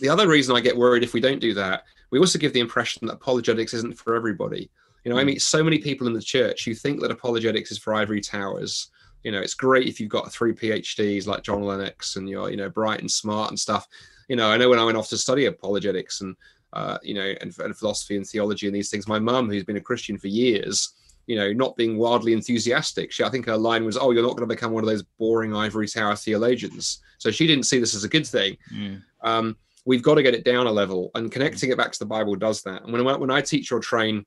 the 0.00 0.08
other 0.08 0.26
reason 0.26 0.56
I 0.56 0.60
get 0.60 0.76
worried 0.76 1.04
if 1.04 1.12
we 1.12 1.20
don't 1.20 1.40
do 1.40 1.54
that, 1.54 1.84
we 2.10 2.18
also 2.18 2.38
give 2.38 2.52
the 2.52 2.60
impression 2.60 3.06
that 3.06 3.14
apologetics 3.14 3.74
isn't 3.74 3.98
for 3.98 4.14
everybody. 4.14 4.70
You 5.04 5.10
know, 5.10 5.18
I 5.18 5.22
hmm. 5.22 5.28
meet 5.28 5.42
so 5.42 5.62
many 5.62 5.78
people 5.78 6.06
in 6.06 6.12
the 6.12 6.22
church 6.22 6.64
who 6.64 6.74
think 6.74 7.00
that 7.00 7.10
apologetics 7.10 7.72
is 7.72 7.78
for 7.78 7.94
ivory 7.94 8.20
towers. 8.20 8.90
You 9.22 9.32
know, 9.32 9.40
it's 9.40 9.54
great 9.54 9.86
if 9.86 10.00
you've 10.00 10.10
got 10.10 10.32
three 10.32 10.52
PhDs 10.52 11.26
like 11.26 11.42
John 11.42 11.62
Lennox 11.62 12.16
and 12.16 12.28
you're, 12.28 12.50
you 12.50 12.56
know, 12.56 12.68
bright 12.68 13.00
and 13.00 13.10
smart 13.10 13.50
and 13.50 13.58
stuff. 13.58 13.86
You 14.28 14.36
know, 14.36 14.50
I 14.50 14.56
know 14.56 14.68
when 14.68 14.78
I 14.78 14.84
went 14.84 14.96
off 14.96 15.08
to 15.10 15.18
study 15.18 15.46
apologetics 15.46 16.20
and, 16.20 16.36
uh, 16.72 16.98
you 17.02 17.14
know, 17.14 17.34
and, 17.40 17.56
and 17.58 17.76
philosophy 17.76 18.16
and 18.16 18.26
theology 18.26 18.66
and 18.66 18.74
these 18.74 18.90
things, 18.90 19.06
my 19.06 19.18
mum, 19.18 19.48
who's 19.48 19.64
been 19.64 19.76
a 19.76 19.80
Christian 19.80 20.18
for 20.18 20.28
years, 20.28 20.94
you 21.26 21.36
know, 21.36 21.52
not 21.52 21.76
being 21.76 21.98
wildly 21.98 22.32
enthusiastic. 22.32 23.12
She, 23.12 23.22
I 23.24 23.30
think 23.30 23.46
her 23.46 23.56
line 23.56 23.84
was, 23.84 23.96
"Oh, 23.96 24.10
you're 24.10 24.22
not 24.22 24.36
going 24.36 24.48
to 24.48 24.54
become 24.54 24.72
one 24.72 24.82
of 24.82 24.88
those 24.88 25.04
boring 25.18 25.54
ivory 25.54 25.86
tower 25.86 26.16
theologians." 26.16 27.00
So 27.18 27.30
she 27.30 27.46
didn't 27.46 27.64
see 27.64 27.78
this 27.78 27.94
as 27.94 28.04
a 28.04 28.08
good 28.08 28.26
thing. 28.26 28.56
Mm. 28.74 29.02
Um, 29.22 29.56
we've 29.84 30.02
got 30.02 30.16
to 30.16 30.22
get 30.22 30.34
it 30.34 30.44
down 30.44 30.66
a 30.66 30.72
level, 30.72 31.10
and 31.14 31.30
connecting 31.30 31.70
it 31.70 31.78
back 31.78 31.92
to 31.92 31.98
the 31.98 32.06
Bible 32.06 32.34
does 32.34 32.62
that. 32.62 32.82
And 32.82 32.92
when 32.92 33.06
I, 33.06 33.16
when 33.16 33.30
I 33.30 33.40
teach 33.40 33.70
or 33.70 33.78
train 33.78 34.26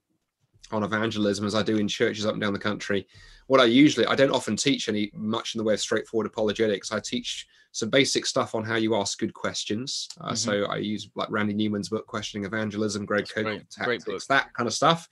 on 0.72 0.84
evangelism, 0.84 1.46
as 1.46 1.56
I 1.56 1.64
do 1.64 1.78
in 1.78 1.88
churches 1.88 2.26
up 2.26 2.34
and 2.34 2.42
down 2.42 2.54
the 2.54 2.60
country, 2.60 3.08
what 3.48 3.62
I 3.62 3.66
usually 3.66 4.06
I 4.08 4.16
don't 4.16 4.32
often 4.32 4.56
teach 4.56 4.90
any 4.90 5.12
much 5.14 5.56
in 5.56 5.60
the 5.60 5.64
way 5.64 5.74
of 5.74 5.80
straightforward 5.80 6.28
apologetics. 6.28 6.92
I 6.92 7.00
teach 7.00 7.48
some 7.72 7.90
basic 7.90 8.26
stuff 8.26 8.56
on 8.56 8.64
how 8.64 8.76
you 8.76 8.96
ask 8.96 9.20
good 9.20 9.34
questions. 9.34 10.08
Uh, 10.22 10.28
mm-hmm. 10.28 10.36
So 10.36 10.66
I 10.66 10.78
use 10.78 11.10
like 11.16 11.30
Randy 11.30 11.54
Newman's 11.54 11.90
book, 11.90 12.08
Questioning 12.08 12.46
Evangelism, 12.46 13.06
Greg 13.06 13.26
Koukl, 13.26 13.62
tactics, 13.70 14.28
that 14.28 14.54
kind 14.54 14.68
of 14.68 14.74
stuff 14.74 15.10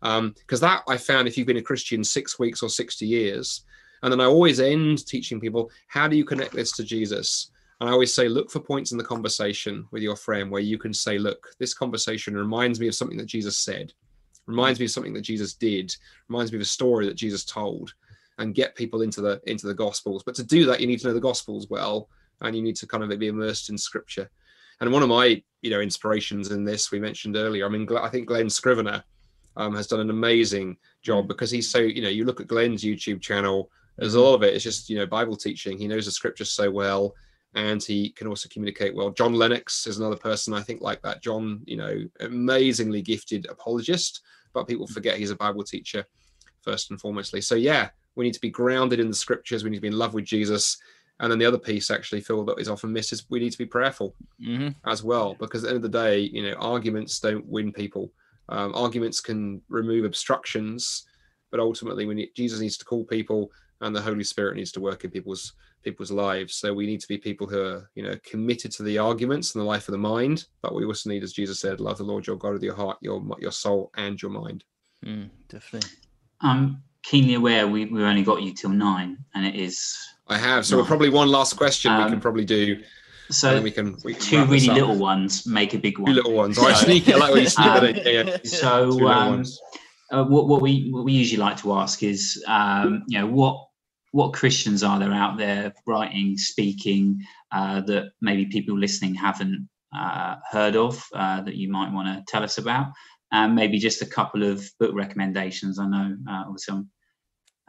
because 0.00 0.18
um, 0.18 0.34
that 0.60 0.82
I 0.88 0.96
found 0.96 1.28
if 1.28 1.36
you've 1.36 1.46
been 1.46 1.58
a 1.58 1.62
Christian 1.62 2.02
six 2.02 2.38
weeks 2.38 2.62
or 2.62 2.70
60 2.70 3.06
years, 3.06 3.64
and 4.02 4.10
then 4.10 4.20
I 4.20 4.24
always 4.24 4.60
end 4.60 5.06
teaching 5.06 5.40
people, 5.40 5.70
how 5.88 6.08
do 6.08 6.16
you 6.16 6.24
connect 6.24 6.52
this 6.52 6.72
to 6.72 6.84
Jesus? 6.84 7.50
And 7.80 7.88
I 7.88 7.92
always 7.92 8.12
say, 8.12 8.28
look 8.28 8.50
for 8.50 8.60
points 8.60 8.92
in 8.92 8.98
the 8.98 9.04
conversation 9.04 9.86
with 9.90 10.02
your 10.02 10.16
friend 10.16 10.50
where 10.50 10.62
you 10.62 10.78
can 10.78 10.94
say, 10.94 11.18
look, 11.18 11.48
this 11.58 11.74
conversation 11.74 12.34
reminds 12.34 12.80
me 12.80 12.88
of 12.88 12.94
something 12.94 13.18
that 13.18 13.26
Jesus 13.26 13.58
said, 13.58 13.92
reminds 14.50 14.78
me 14.78 14.86
of 14.86 14.90
something 14.90 15.14
that 15.14 15.22
Jesus 15.22 15.54
did, 15.54 15.94
reminds 16.28 16.52
me 16.52 16.58
of 16.58 16.62
a 16.62 16.66
story 16.66 17.06
that 17.06 17.14
Jesus 17.14 17.44
told, 17.44 17.94
and 18.38 18.54
get 18.54 18.74
people 18.74 19.02
into 19.02 19.20
the 19.20 19.40
into 19.46 19.66
the 19.66 19.74
Gospels. 19.74 20.22
But 20.22 20.34
to 20.36 20.44
do 20.44 20.66
that, 20.66 20.80
you 20.80 20.86
need 20.86 21.00
to 21.00 21.08
know 21.08 21.14
the 21.14 21.20
Gospels 21.20 21.68
well, 21.70 22.08
and 22.40 22.56
you 22.56 22.62
need 22.62 22.76
to 22.76 22.86
kind 22.86 23.02
of 23.02 23.18
be 23.18 23.28
immersed 23.28 23.70
in 23.70 23.78
Scripture. 23.78 24.30
And 24.80 24.92
one 24.92 25.02
of 25.02 25.10
my, 25.10 25.42
you 25.60 25.70
know, 25.70 25.80
inspirations 25.80 26.50
in 26.50 26.64
this 26.64 26.90
we 26.90 26.98
mentioned 26.98 27.36
earlier. 27.36 27.66
I 27.66 27.68
mean, 27.68 27.86
I 27.96 28.08
think 28.08 28.28
Glen 28.28 28.48
Scrivener 28.48 29.04
um, 29.56 29.74
has 29.74 29.86
done 29.86 30.00
an 30.00 30.10
amazing 30.10 30.76
job 31.02 31.24
mm. 31.24 31.28
because 31.28 31.50
he's 31.50 31.70
so 31.70 31.78
you 31.78 32.02
know 32.02 32.08
you 32.08 32.24
look 32.24 32.40
at 32.40 32.48
Glen's 32.48 32.82
YouTube 32.82 33.20
channel. 33.20 33.70
There's 33.96 34.14
a 34.14 34.16
mm-hmm. 34.16 34.26
lot 34.26 34.34
of 34.34 34.42
it. 34.42 34.54
It's 34.54 34.64
just 34.64 34.88
you 34.88 34.96
know 34.96 35.06
Bible 35.06 35.36
teaching. 35.36 35.78
He 35.78 35.88
knows 35.88 36.06
the 36.06 36.12
scriptures 36.12 36.50
so 36.50 36.70
well, 36.70 37.14
and 37.54 37.82
he 37.82 38.10
can 38.10 38.26
also 38.26 38.48
communicate 38.48 38.94
well. 38.94 39.10
John 39.10 39.34
Lennox 39.34 39.86
is 39.86 39.98
another 39.98 40.16
person 40.16 40.54
I 40.54 40.62
think 40.62 40.80
like 40.80 41.02
that. 41.02 41.22
John, 41.22 41.62
you 41.66 41.76
know, 41.76 42.04
amazingly 42.20 43.02
gifted 43.02 43.46
apologist, 43.50 44.22
but 44.52 44.68
people 44.68 44.86
mm. 44.86 44.92
forget 44.92 45.16
he's 45.16 45.30
a 45.30 45.36
Bible 45.36 45.64
teacher 45.64 46.04
first 46.62 46.90
and 46.90 47.00
foremostly. 47.00 47.42
So 47.42 47.54
yeah, 47.54 47.90
we 48.16 48.24
need 48.24 48.34
to 48.34 48.40
be 48.40 48.50
grounded 48.50 49.00
in 49.00 49.08
the 49.08 49.14
scriptures. 49.14 49.64
We 49.64 49.70
need 49.70 49.76
to 49.76 49.82
be 49.82 49.88
in 49.88 49.98
love 49.98 50.14
with 50.14 50.24
Jesus. 50.24 50.76
And 51.20 51.30
then 51.30 51.38
the 51.38 51.46
other 51.46 51.58
piece, 51.58 51.90
actually, 51.90 52.22
Phil, 52.22 52.44
that 52.46 52.58
is 52.58 52.68
often 52.68 52.92
missed 52.92 53.12
is 53.12 53.28
we 53.28 53.40
need 53.40 53.52
to 53.52 53.58
be 53.58 53.66
prayerful 53.66 54.14
mm-hmm. 54.42 54.68
as 54.90 55.04
well, 55.04 55.36
because 55.38 55.62
at 55.62 55.68
the 55.68 55.74
end 55.74 55.84
of 55.84 55.92
the 55.92 55.98
day, 55.98 56.20
you 56.20 56.42
know, 56.42 56.54
arguments 56.54 57.20
don't 57.20 57.46
win 57.46 57.72
people. 57.72 58.10
Um, 58.48 58.72
arguments 58.74 59.20
can 59.20 59.60
remove 59.68 60.04
obstructions, 60.04 61.04
but 61.50 61.60
ultimately, 61.60 62.06
when 62.06 62.26
Jesus 62.34 62.60
needs 62.60 62.78
to 62.78 62.84
call 62.84 63.04
people 63.04 63.50
and 63.82 63.94
the 63.94 64.00
Holy 64.00 64.24
Spirit 64.24 64.56
needs 64.56 64.72
to 64.72 64.80
work 64.80 65.04
in 65.04 65.10
people's 65.10 65.52
people's 65.82 66.10
lives. 66.10 66.54
So 66.56 66.72
we 66.72 66.86
need 66.86 67.00
to 67.00 67.08
be 67.08 67.18
people 67.18 67.46
who 67.46 67.60
are, 67.62 67.90
you 67.94 68.02
know, 68.02 68.14
committed 68.24 68.70
to 68.72 68.82
the 68.82 68.98
arguments 68.98 69.54
and 69.54 69.62
the 69.62 69.66
life 69.66 69.88
of 69.88 69.92
the 69.92 69.98
mind. 69.98 70.46
But 70.62 70.74
we 70.74 70.84
also 70.84 71.10
need, 71.10 71.22
as 71.22 71.32
Jesus 71.32 71.60
said, 71.60 71.80
love 71.80 71.98
the 71.98 72.04
Lord 72.04 72.26
your 72.26 72.36
God 72.36 72.52
with 72.54 72.62
your 72.62 72.74
heart, 72.74 72.98
your 73.00 73.22
your 73.38 73.52
soul, 73.52 73.90
and 73.96 74.20
your 74.20 74.30
mind. 74.30 74.64
Mm, 75.04 75.30
definitely. 75.48 75.90
I'm 76.40 76.82
keenly 77.02 77.34
aware 77.34 77.66
we 77.66 77.86
we 77.86 78.02
only 78.02 78.22
got 78.22 78.42
you 78.42 78.52
till 78.54 78.70
nine, 78.70 79.18
and 79.34 79.46
it 79.46 79.54
is. 79.54 79.96
I 80.28 80.38
have. 80.38 80.64
So 80.66 80.76
we're 80.76 80.84
probably 80.84 81.08
one 81.10 81.28
last 81.28 81.56
question 81.56 81.96
we 81.96 82.02
Um, 82.02 82.10
can 82.10 82.20
probably 82.20 82.44
do. 82.44 82.82
So 83.30 83.54
and 83.54 83.64
we 83.64 83.70
can, 83.70 83.96
we 84.04 84.14
can 84.14 84.22
two 84.22 84.38
wrap 84.38 84.50
really 84.50 84.66
little 84.68 84.96
ones 84.96 85.46
make 85.46 85.72
a 85.74 85.78
big 85.78 85.98
one. 85.98 86.06
Two 86.10 86.14
little 86.14 86.32
ones. 86.32 86.58
I 86.58 86.72
sneak 86.74 87.08
it. 87.08 87.14
I 87.14 87.18
like 87.18 87.32
when 87.32 87.42
you 87.44 87.48
sneak 87.58 87.66
Um, 87.66 87.84
it 87.84 87.96
in. 87.98 88.14
Yeah, 88.14 88.22
yeah. 88.24 88.38
So 88.44 88.86
little 88.86 89.08
um, 89.08 89.44
uh, 90.10 90.24
what, 90.24 90.48
what 90.48 90.60
we 90.62 90.90
what 90.90 91.04
we 91.04 91.12
usually 91.12 91.38
like 91.40 91.56
to 91.58 91.72
ask 91.74 92.02
is, 92.02 92.42
um, 92.48 93.04
you 93.06 93.18
know, 93.18 93.26
what 93.28 93.68
what 94.12 94.32
Christians 94.32 94.82
are 94.82 94.98
there 94.98 95.12
out 95.12 95.38
there 95.38 95.72
writing, 95.86 96.36
speaking 96.36 97.20
uh, 97.52 97.80
that 97.82 98.12
maybe 98.20 98.46
people 98.46 98.76
listening 98.76 99.14
haven't 99.14 99.68
uh, 99.96 100.36
heard 100.50 100.76
of 100.76 101.02
uh, 101.14 101.40
that 101.42 101.56
you 101.56 101.70
might 101.70 101.92
want 101.92 102.08
to 102.08 102.24
tell 102.30 102.42
us 102.42 102.58
about, 102.58 102.92
and 103.32 103.54
maybe 103.54 103.78
just 103.78 104.02
a 104.02 104.06
couple 104.06 104.42
of 104.42 104.68
book 104.78 104.92
recommendations. 104.94 105.78
I 105.78 105.86
know, 105.86 106.16
uh, 106.28 106.44
obviously, 106.46 106.74
I'm 106.74 106.90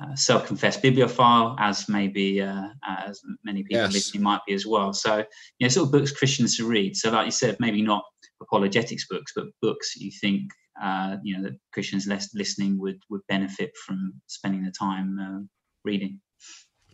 uh, 0.02 0.16
self-confessed 0.16 0.82
bibliophile, 0.82 1.56
as 1.60 1.88
maybe 1.88 2.42
uh, 2.42 2.70
as 2.88 3.22
many 3.44 3.62
people 3.64 3.84
Yes. 3.84 3.94
listening 3.94 4.24
might 4.24 4.42
be 4.48 4.54
as 4.54 4.66
well. 4.66 4.94
So, 4.94 5.18
you 5.60 5.66
know, 5.66 5.68
sort 5.68 5.88
of 5.88 5.92
books 5.92 6.12
Christians 6.12 6.58
to 6.58 6.66
read. 6.66 6.98
So, 6.98 7.12
like 7.12 7.26
you 7.26 7.32
said, 7.32 7.58
maybe 7.60 7.82
not 7.84 8.04
apologetics 8.42 9.06
books, 9.08 9.34
but 9.36 9.46
books 9.62 9.96
you 9.96 10.12
think 10.20 10.50
uh, 10.82 11.18
you 11.24 11.38
know 11.38 11.44
that 11.44 11.60
Christians 11.74 12.08
less 12.08 12.34
listening 12.34 12.80
would 12.80 13.00
would 13.10 13.22
benefit 13.28 13.72
from 13.86 14.14
spending 14.28 14.64
the 14.64 14.72
time 14.72 15.20
uh, 15.20 15.46
reading. 15.84 16.20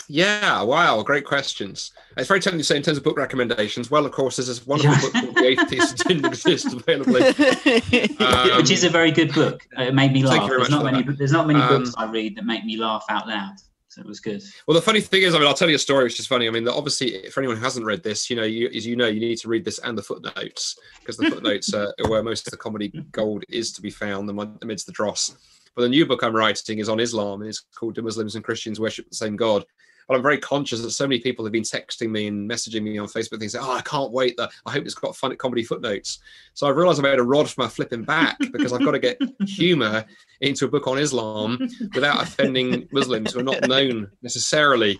Yeah, 0.10 0.62
wow, 0.62 1.02
great 1.04 1.26
questions. 1.26 1.92
It's 2.16 2.28
very 2.30 2.40
tempting 2.40 2.60
to 2.60 2.64
say 2.64 2.78
in 2.78 2.82
terms 2.82 2.98
of 2.98 3.04
book 3.04 3.18
recommendations. 3.18 3.92
Well, 3.92 4.06
of 4.06 4.12
course, 4.14 4.38
there's 4.38 4.48
this 4.48 4.66
wonderful 4.66 5.02
book 5.02 5.14
called 5.14 5.36
The 5.36 5.46
Atheist 5.48 5.98
Didn't 6.08 6.26
Exist 6.26 6.72
available. 6.74 7.18
Um, 7.18 8.58
Which 8.58 8.72
is 8.72 8.84
a 8.84 8.90
very 8.90 9.12
good 9.12 9.34
book. 9.34 9.68
Uh, 9.78 9.84
It 9.84 9.94
made 9.94 10.14
me 10.14 10.24
thank 10.24 10.36
you 10.36 10.40
laugh. 10.42 10.48
very 10.50 10.60
There's 10.62 10.70
much 10.72 10.84
not 10.84 10.92
many. 10.94 11.16
There's 11.18 11.32
not 11.32 11.48
many 11.48 11.60
Um, 11.60 11.84
books 11.84 11.94
I 11.98 12.10
read 12.10 12.36
that 12.38 12.46
make 12.46 12.64
me 12.66 12.78
laugh 12.78 13.04
out 13.10 13.28
loud. 13.28 13.56
So 13.90 14.02
it 14.02 14.08
was 14.08 14.20
good. 14.20 14.42
Well, 14.68 14.76
the 14.76 14.82
funny 14.82 15.02
thing 15.02 15.24
is, 15.24 15.34
I 15.36 15.40
mean, 15.40 15.48
I'll 15.48 15.54
tell 15.54 15.70
you 15.70 15.76
a 15.76 15.80
story 15.80 16.04
which 16.06 16.20
is 16.20 16.28
funny. 16.28 16.48
I 16.48 16.52
mean, 16.52 16.64
that 16.66 16.74
obviously, 16.74 17.30
for 17.32 17.40
anyone 17.42 17.58
who 17.58 17.64
hasn't 17.64 17.86
read 17.86 18.04
this, 18.04 18.30
you 18.30 18.36
know, 18.36 18.44
you, 18.44 18.70
as 18.74 18.86
you 18.86 18.96
know, 18.96 19.08
you 19.08 19.20
need 19.20 19.38
to 19.40 19.48
read 19.50 19.66
this 19.66 19.80
and 19.80 19.98
the 19.98 20.04
footnotes 20.04 20.78
because 21.00 21.18
the 21.18 21.30
footnotes 21.32 21.74
are 21.74 21.94
where 22.08 22.24
most 22.24 22.48
of 22.48 22.52
the 22.52 22.58
comedy 22.58 22.90
gold 23.12 23.44
is 23.50 23.72
to 23.74 23.82
be 23.82 23.90
found 23.90 24.30
amidst 24.62 24.86
the 24.86 24.92
dross. 24.92 25.36
But 25.76 25.82
the 25.84 25.90
new 25.90 26.06
book 26.06 26.24
I'm 26.24 26.36
writing 26.36 26.80
is 26.80 26.90
on 26.90 27.00
Islam, 27.00 27.42
and 27.42 27.50
it's 27.50 27.60
called 27.78 27.96
"Do 27.96 28.02
Muslims 28.02 28.36
and 28.36 28.44
Christians 28.44 28.80
Worship 28.80 29.10
the 29.10 29.16
Same 29.16 29.36
God?" 29.36 29.66
But 30.08 30.16
I'm 30.16 30.22
very 30.22 30.38
conscious 30.38 30.82
that 30.82 30.92
so 30.92 31.06
many 31.06 31.20
people 31.20 31.44
have 31.46 31.52
been 31.52 31.64
texting 31.64 32.10
me 32.10 32.28
and 32.28 32.50
messaging 32.50 32.84
me 32.84 32.98
on 32.98 33.08
Facebook, 33.08 33.40
things 33.40 33.56
"Oh, 33.56 33.72
I 33.72 33.82
can't 33.82 34.12
wait! 34.12 34.38
That 34.38 34.52
I 34.66 34.72
hope 34.72 34.86
it's 34.86 34.94
got 34.94 35.16
fun 35.16 35.36
comedy 35.36 35.64
footnotes." 35.64 36.20
So 36.54 36.68
I've 36.68 36.78
realised 36.78 37.00
I 37.00 37.04
made 37.04 37.20
a 37.20 37.24
rod 37.24 37.50
for 37.50 37.62
my 37.62 37.68
flipping 37.68 38.04
back 38.04 38.38
because 38.52 38.74
I've 38.74 38.86
got 38.86 38.92
to 38.92 39.00
get 39.00 39.22
humour 39.46 40.06
into 40.42 40.66
a 40.66 40.70
book 40.70 40.88
on 40.88 40.98
Islam 40.98 41.60
without 41.94 42.22
offending 42.22 42.88
Muslims 42.92 43.34
who 43.34 43.40
are 43.40 43.44
not 43.44 43.68
known 43.68 44.10
necessarily 44.22 45.00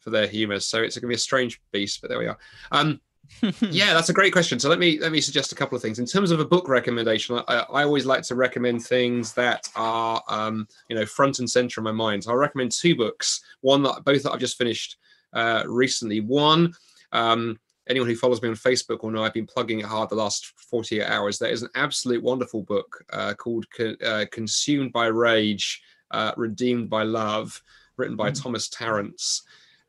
for 0.00 0.10
their 0.10 0.26
humour. 0.26 0.60
So 0.60 0.82
it's 0.82 0.96
going 0.96 1.08
to 1.08 1.08
be 1.08 1.14
a 1.14 1.18
strange 1.18 1.60
beast, 1.72 2.00
but 2.00 2.10
there 2.10 2.18
we 2.18 2.26
are. 2.26 2.38
Um, 2.72 3.00
yeah, 3.60 3.94
that's 3.94 4.08
a 4.08 4.12
great 4.12 4.32
question. 4.32 4.58
So 4.58 4.68
let 4.68 4.78
me 4.78 4.98
let 5.00 5.12
me 5.12 5.20
suggest 5.20 5.52
a 5.52 5.54
couple 5.54 5.76
of 5.76 5.82
things 5.82 5.98
in 5.98 6.06
terms 6.06 6.30
of 6.30 6.40
a 6.40 6.44
book 6.44 6.68
recommendation. 6.68 7.40
I, 7.48 7.64
I 7.72 7.84
always 7.84 8.06
like 8.06 8.22
to 8.24 8.34
recommend 8.34 8.84
things 8.84 9.32
that 9.34 9.68
are 9.74 10.22
um, 10.28 10.68
you 10.88 10.96
know 10.96 11.06
front 11.06 11.38
and 11.38 11.50
center 11.50 11.80
in 11.80 11.84
my 11.84 11.92
mind. 11.92 12.24
So 12.24 12.30
I'll 12.30 12.36
recommend 12.36 12.72
two 12.72 12.94
books. 12.94 13.40
One 13.60 13.82
that 13.82 14.04
both 14.04 14.22
that 14.22 14.32
I've 14.32 14.40
just 14.40 14.58
finished 14.58 14.96
uh, 15.32 15.64
recently. 15.66 16.20
One. 16.20 16.74
Um, 17.12 17.58
Anyone 17.88 18.08
who 18.08 18.16
follows 18.16 18.40
me 18.40 18.48
on 18.48 18.54
Facebook 18.54 19.02
will 19.02 19.10
know 19.10 19.24
I've 19.24 19.34
been 19.34 19.46
plugging 19.46 19.80
it 19.80 19.86
hard 19.86 20.08
the 20.08 20.14
last 20.14 20.46
48 20.70 21.04
hours. 21.04 21.38
There 21.38 21.50
is 21.50 21.62
an 21.62 21.68
absolute 21.74 22.22
wonderful 22.22 22.62
book 22.62 23.04
uh, 23.12 23.34
called 23.34 23.66
Co- 23.76 23.96
uh, 24.04 24.24
Consumed 24.30 24.92
by 24.92 25.06
Rage, 25.06 25.82
uh, 26.12 26.32
Redeemed 26.36 26.88
by 26.88 27.02
Love, 27.02 27.60
written 27.96 28.14
by 28.14 28.30
Thomas 28.30 28.68
Tarrant. 28.68 29.20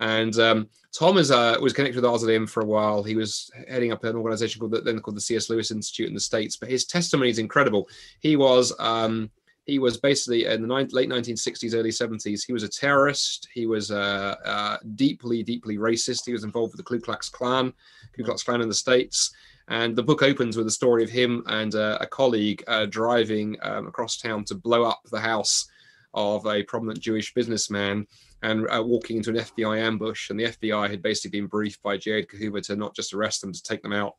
And 0.04 0.38
um, 0.38 0.68
Tom 0.92 1.18
is, 1.18 1.32
uh, 1.32 1.58
was 1.62 1.72
connected 1.72 2.04
with 2.04 2.12
RZIM 2.12 2.50
for 2.50 2.62
a 2.62 2.66
while. 2.66 3.04
He 3.04 3.16
was 3.16 3.50
heading 3.70 3.94
up 3.94 4.04
an 4.04 4.18
organization 4.18 4.60
called 4.60 4.74
the, 4.74 4.82
then 4.82 5.00
called 5.00 5.16
the 5.16 5.22
C.S. 5.22 5.50
Lewis 5.50 5.72
Institute 5.72 6.10
in 6.10 6.14
the 6.14 6.20
States. 6.20 6.58
But 6.58 6.70
his 6.70 6.86
testimony 6.86 7.30
is 7.30 7.40
incredible. 7.40 7.88
He 8.20 8.36
was 8.36 8.74
um, 8.80 9.32
he 9.66 9.80
was 9.80 9.96
basically 9.96 10.46
in 10.46 10.62
the 10.62 10.68
nine, 10.68 10.90
late 10.92 11.10
1960s, 11.10 11.74
early 11.74 11.90
70s. 11.90 12.46
He 12.46 12.52
was 12.52 12.64
a 12.64 12.70
terrorist. 12.70 13.48
He 13.54 13.66
was 13.66 13.92
uh, 13.92 14.36
uh, 14.44 14.78
deeply, 14.96 15.42
deeply 15.42 15.78
racist. 15.78 16.26
He 16.26 16.34
was 16.34 16.44
involved 16.44 16.74
with 16.74 16.80
the 16.80 16.84
Ku 16.84 17.00
Klux 17.00 17.30
Klan, 17.30 17.72
Ku 18.14 18.26
Klux 18.26 18.44
Klan 18.44 18.60
in 18.60 18.68
the 18.68 18.74
States. 18.74 19.34
And 19.70 19.96
the 19.96 20.04
book 20.04 20.22
opens 20.22 20.58
with 20.58 20.68
a 20.68 20.72
story 20.72 21.02
of 21.02 21.10
him 21.10 21.44
and 21.48 21.76
uh, 21.76 21.98
a 22.02 22.06
colleague 22.06 22.62
uh, 22.68 22.88
driving 22.88 23.56
um, 23.62 23.88
across 23.88 24.18
town 24.18 24.44
to 24.46 24.56
blow 24.56 24.84
up 24.84 25.00
the 25.10 25.22
house 25.22 25.66
of 26.14 26.46
a 26.46 26.62
prominent 26.64 27.00
Jewish 27.00 27.34
businessman 27.34 28.06
and 28.44 28.68
uh, 28.70 28.84
walking 28.86 29.18
into 29.18 29.32
an 29.32 29.38
FBI 29.38 29.80
ambush. 29.80 30.30
And 30.30 30.40
the 30.40 30.46
FBI 30.46 30.90
had 30.90 31.02
basically 31.02 31.40
been 31.40 31.48
briefed 31.48 31.82
by 31.82 31.98
J. 31.98 32.20
Edgar 32.20 32.38
Hoover 32.38 32.62
to 32.62 32.76
not 32.76 32.96
just 32.96 33.14
arrest 33.14 33.42
them, 33.42 33.54
to 33.54 33.64
take 33.64 33.82
them 33.82 33.94
out. 33.94 34.16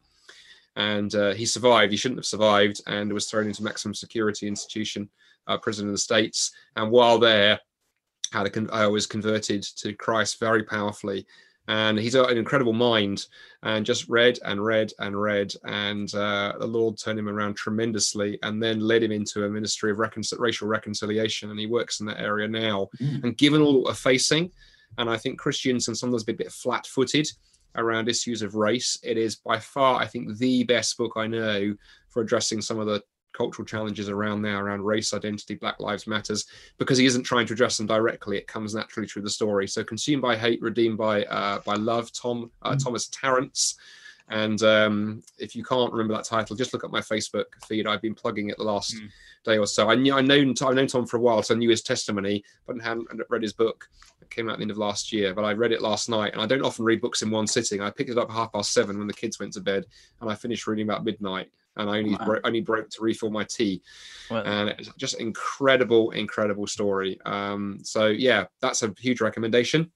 And 0.77 1.14
uh, 1.14 1.35
he 1.35 1.47
survived. 1.47 1.93
He 1.93 1.99
shouldn't 1.99 2.18
have 2.18 2.27
survived 2.27 2.81
and 2.89 3.12
was 3.12 3.31
thrown 3.31 3.47
into 3.47 3.62
maximum 3.62 3.95
security 3.95 4.49
institution, 4.49 5.09
uh, 5.47 5.59
prison 5.59 5.87
in 5.87 5.93
the 5.93 5.99
States. 5.99 6.53
And 6.75 6.91
while 6.91 7.18
there, 7.18 7.61
had 8.33 8.47
a 8.47 8.51
con- 8.51 8.70
uh, 8.72 8.89
was 8.91 9.07
converted 9.07 9.62
to 9.62 9.93
Christ 9.93 10.41
very 10.41 10.64
powerfully. 10.64 11.27
And 11.67 11.99
he's 11.99 12.15
got 12.15 12.31
an 12.31 12.37
incredible 12.37 12.75
mind 12.75 13.27
and 13.62 13.87
just 13.87 14.09
read 14.09 14.39
and 14.45 14.62
read 14.62 14.93
and 14.99 15.19
read. 15.21 15.55
And 15.65 16.15
uh, 16.15 16.55
the 16.59 16.67
Lord 16.67 16.99
turned 16.99 17.19
him 17.19 17.29
around 17.29 17.55
tremendously 17.55 18.39
and 18.43 18.62
then 18.62 18.81
led 18.81 19.03
him 19.03 19.12
into 19.12 19.45
a 19.45 19.49
ministry 19.49 19.91
of 19.91 19.99
recon- 19.99 20.23
racial 20.39 20.69
reconciliation. 20.69 21.51
And 21.51 21.59
he 21.59 21.67
works 21.67 22.01
in 22.01 22.07
that 22.07 22.21
area 22.21 22.49
now. 22.49 22.89
Mm. 23.01 23.25
And 23.25 23.39
given 23.39 23.62
all 23.62 23.73
that 23.75 23.89
we're 23.89 23.95
facing, 23.95 24.51
and 24.99 25.09
I 25.09 25.17
think 25.17 25.39
Christians 25.39 25.87
can 25.87 25.95
sometimes 25.95 26.25
be 26.25 26.33
a 26.33 26.37
bit 26.37 26.53
flat 26.53 26.87
footed 26.87 27.27
around 27.77 28.09
issues 28.09 28.43
of 28.43 28.55
race, 28.55 28.99
it 29.03 29.17
is 29.17 29.37
by 29.37 29.59
far, 29.59 30.01
I 30.01 30.07
think, 30.07 30.37
the 30.37 30.65
best 30.65 30.97
book 30.99 31.12
I 31.17 31.27
know 31.27 31.75
for 32.11 32.23
addressing 32.23 32.61
some 32.61 32.79
of 32.79 32.87
the 32.87 33.03
cultural 33.35 33.66
challenges 33.66 34.09
around 34.09 34.41
there, 34.43 34.64
around 34.64 34.82
race 34.82 35.12
identity 35.12 35.55
black 35.57 35.78
lives 35.80 36.07
matters 36.07 36.47
because 36.78 36.97
he 36.97 37.05
isn't 37.05 37.24
trying 37.24 37.47
to 37.47 37.53
address 37.53 37.76
them 37.76 37.87
directly. 37.87 38.39
It 38.39 38.47
comes 38.47 38.74
naturally 38.74 39.07
through 39.09 39.22
the 39.22 39.30
story. 39.30 39.66
So 39.68 39.85
consumed 39.85 40.22
by 40.22 40.37
hate 40.37 40.62
redeemed 40.62 40.97
by 40.97 41.24
uh, 41.24 41.59
by 41.66 41.74
love 41.74 42.11
tom 42.12 42.51
uh, 42.62 42.72
Mm. 42.74 42.82
thomas 42.82 43.09
tarrants 43.09 43.76
and 44.30 44.62
um, 44.62 45.22
if 45.39 45.55
you 45.55 45.62
can't 45.62 45.93
remember 45.93 46.14
that 46.14 46.24
title 46.24 46.57
just 46.57 46.72
look 46.72 46.82
up 46.85 46.91
my 46.91 47.01
facebook 47.01 47.45
feed. 47.66 47.87
I've 47.87 48.01
been 48.01 48.14
plugging 48.14 48.49
it 48.49 48.57
the 48.57 48.64
last 48.64 48.95
Mm. 48.95 49.09
day 49.45 49.59
or 49.59 49.66
so. 49.66 49.91
I 49.91 49.95
knew 49.97 50.14
i 50.14 50.22
known 50.22 50.55
i've 50.62 50.74
known 50.74 50.87
tom 50.87 51.05
for 51.07 51.18
a 51.18 51.20
while 51.20 51.43
so 51.43 51.55
i 51.55 51.59
knew 51.59 51.68
his 51.68 51.82
testimony 51.82 52.43
but 52.66 52.80
hadn't 52.80 53.09
read 53.28 53.43
his 53.43 53.53
book. 53.53 53.87
It 54.22 54.30
came 54.30 54.49
out 54.49 54.53
at 54.55 54.59
the 54.61 54.62
end 54.62 54.70
of 54.70 54.78
last 54.78 55.12
year 55.12 55.35
but 55.35 55.45
i 55.45 55.53
read 55.53 55.72
it 55.72 55.82
last 55.82 56.09
night 56.09 56.32
and 56.32 56.41
i 56.41 56.47
don't 56.47 56.62
often 56.64 56.85
read 56.87 57.01
books 57.03 57.20
in 57.22 57.30
one 57.30 57.47
sitting. 57.47 57.80
I 57.82 57.91
picked 57.91 58.11
it 58.11 58.16
up 58.16 58.30
at 58.30 58.35
half 58.35 58.53
past 58.53 58.72
seven 58.72 58.97
when 58.99 59.07
the 59.09 59.12
kids 59.22 59.39
went 59.41 59.53
to 59.55 59.61
bed 59.61 59.85
and 60.20 60.30
i 60.30 60.35
finished 60.35 60.66
reading 60.66 60.89
about 60.89 61.05
midnight 61.05 61.51
and 61.77 61.91
I 61.91 61.99
only 61.99 62.12
Wow. 62.16 62.25
broke, 62.27 62.47
only 62.47 62.61
broke 62.61 62.91
to 62.91 63.03
refill 63.03 63.31
my 63.31 63.45
tea, 63.45 63.83
Well, 64.31 64.43
and 64.45 64.68
it's 64.70 64.91
just 64.97 65.20
incredible, 65.20 66.11
incredible 66.12 66.66
story. 66.66 67.18
Um, 67.25 67.79
so 67.83 68.07
yeah, 68.07 68.45
that's 68.61 68.83
a 68.83 68.95
huge 68.99 69.20
recommendation. 69.20 69.91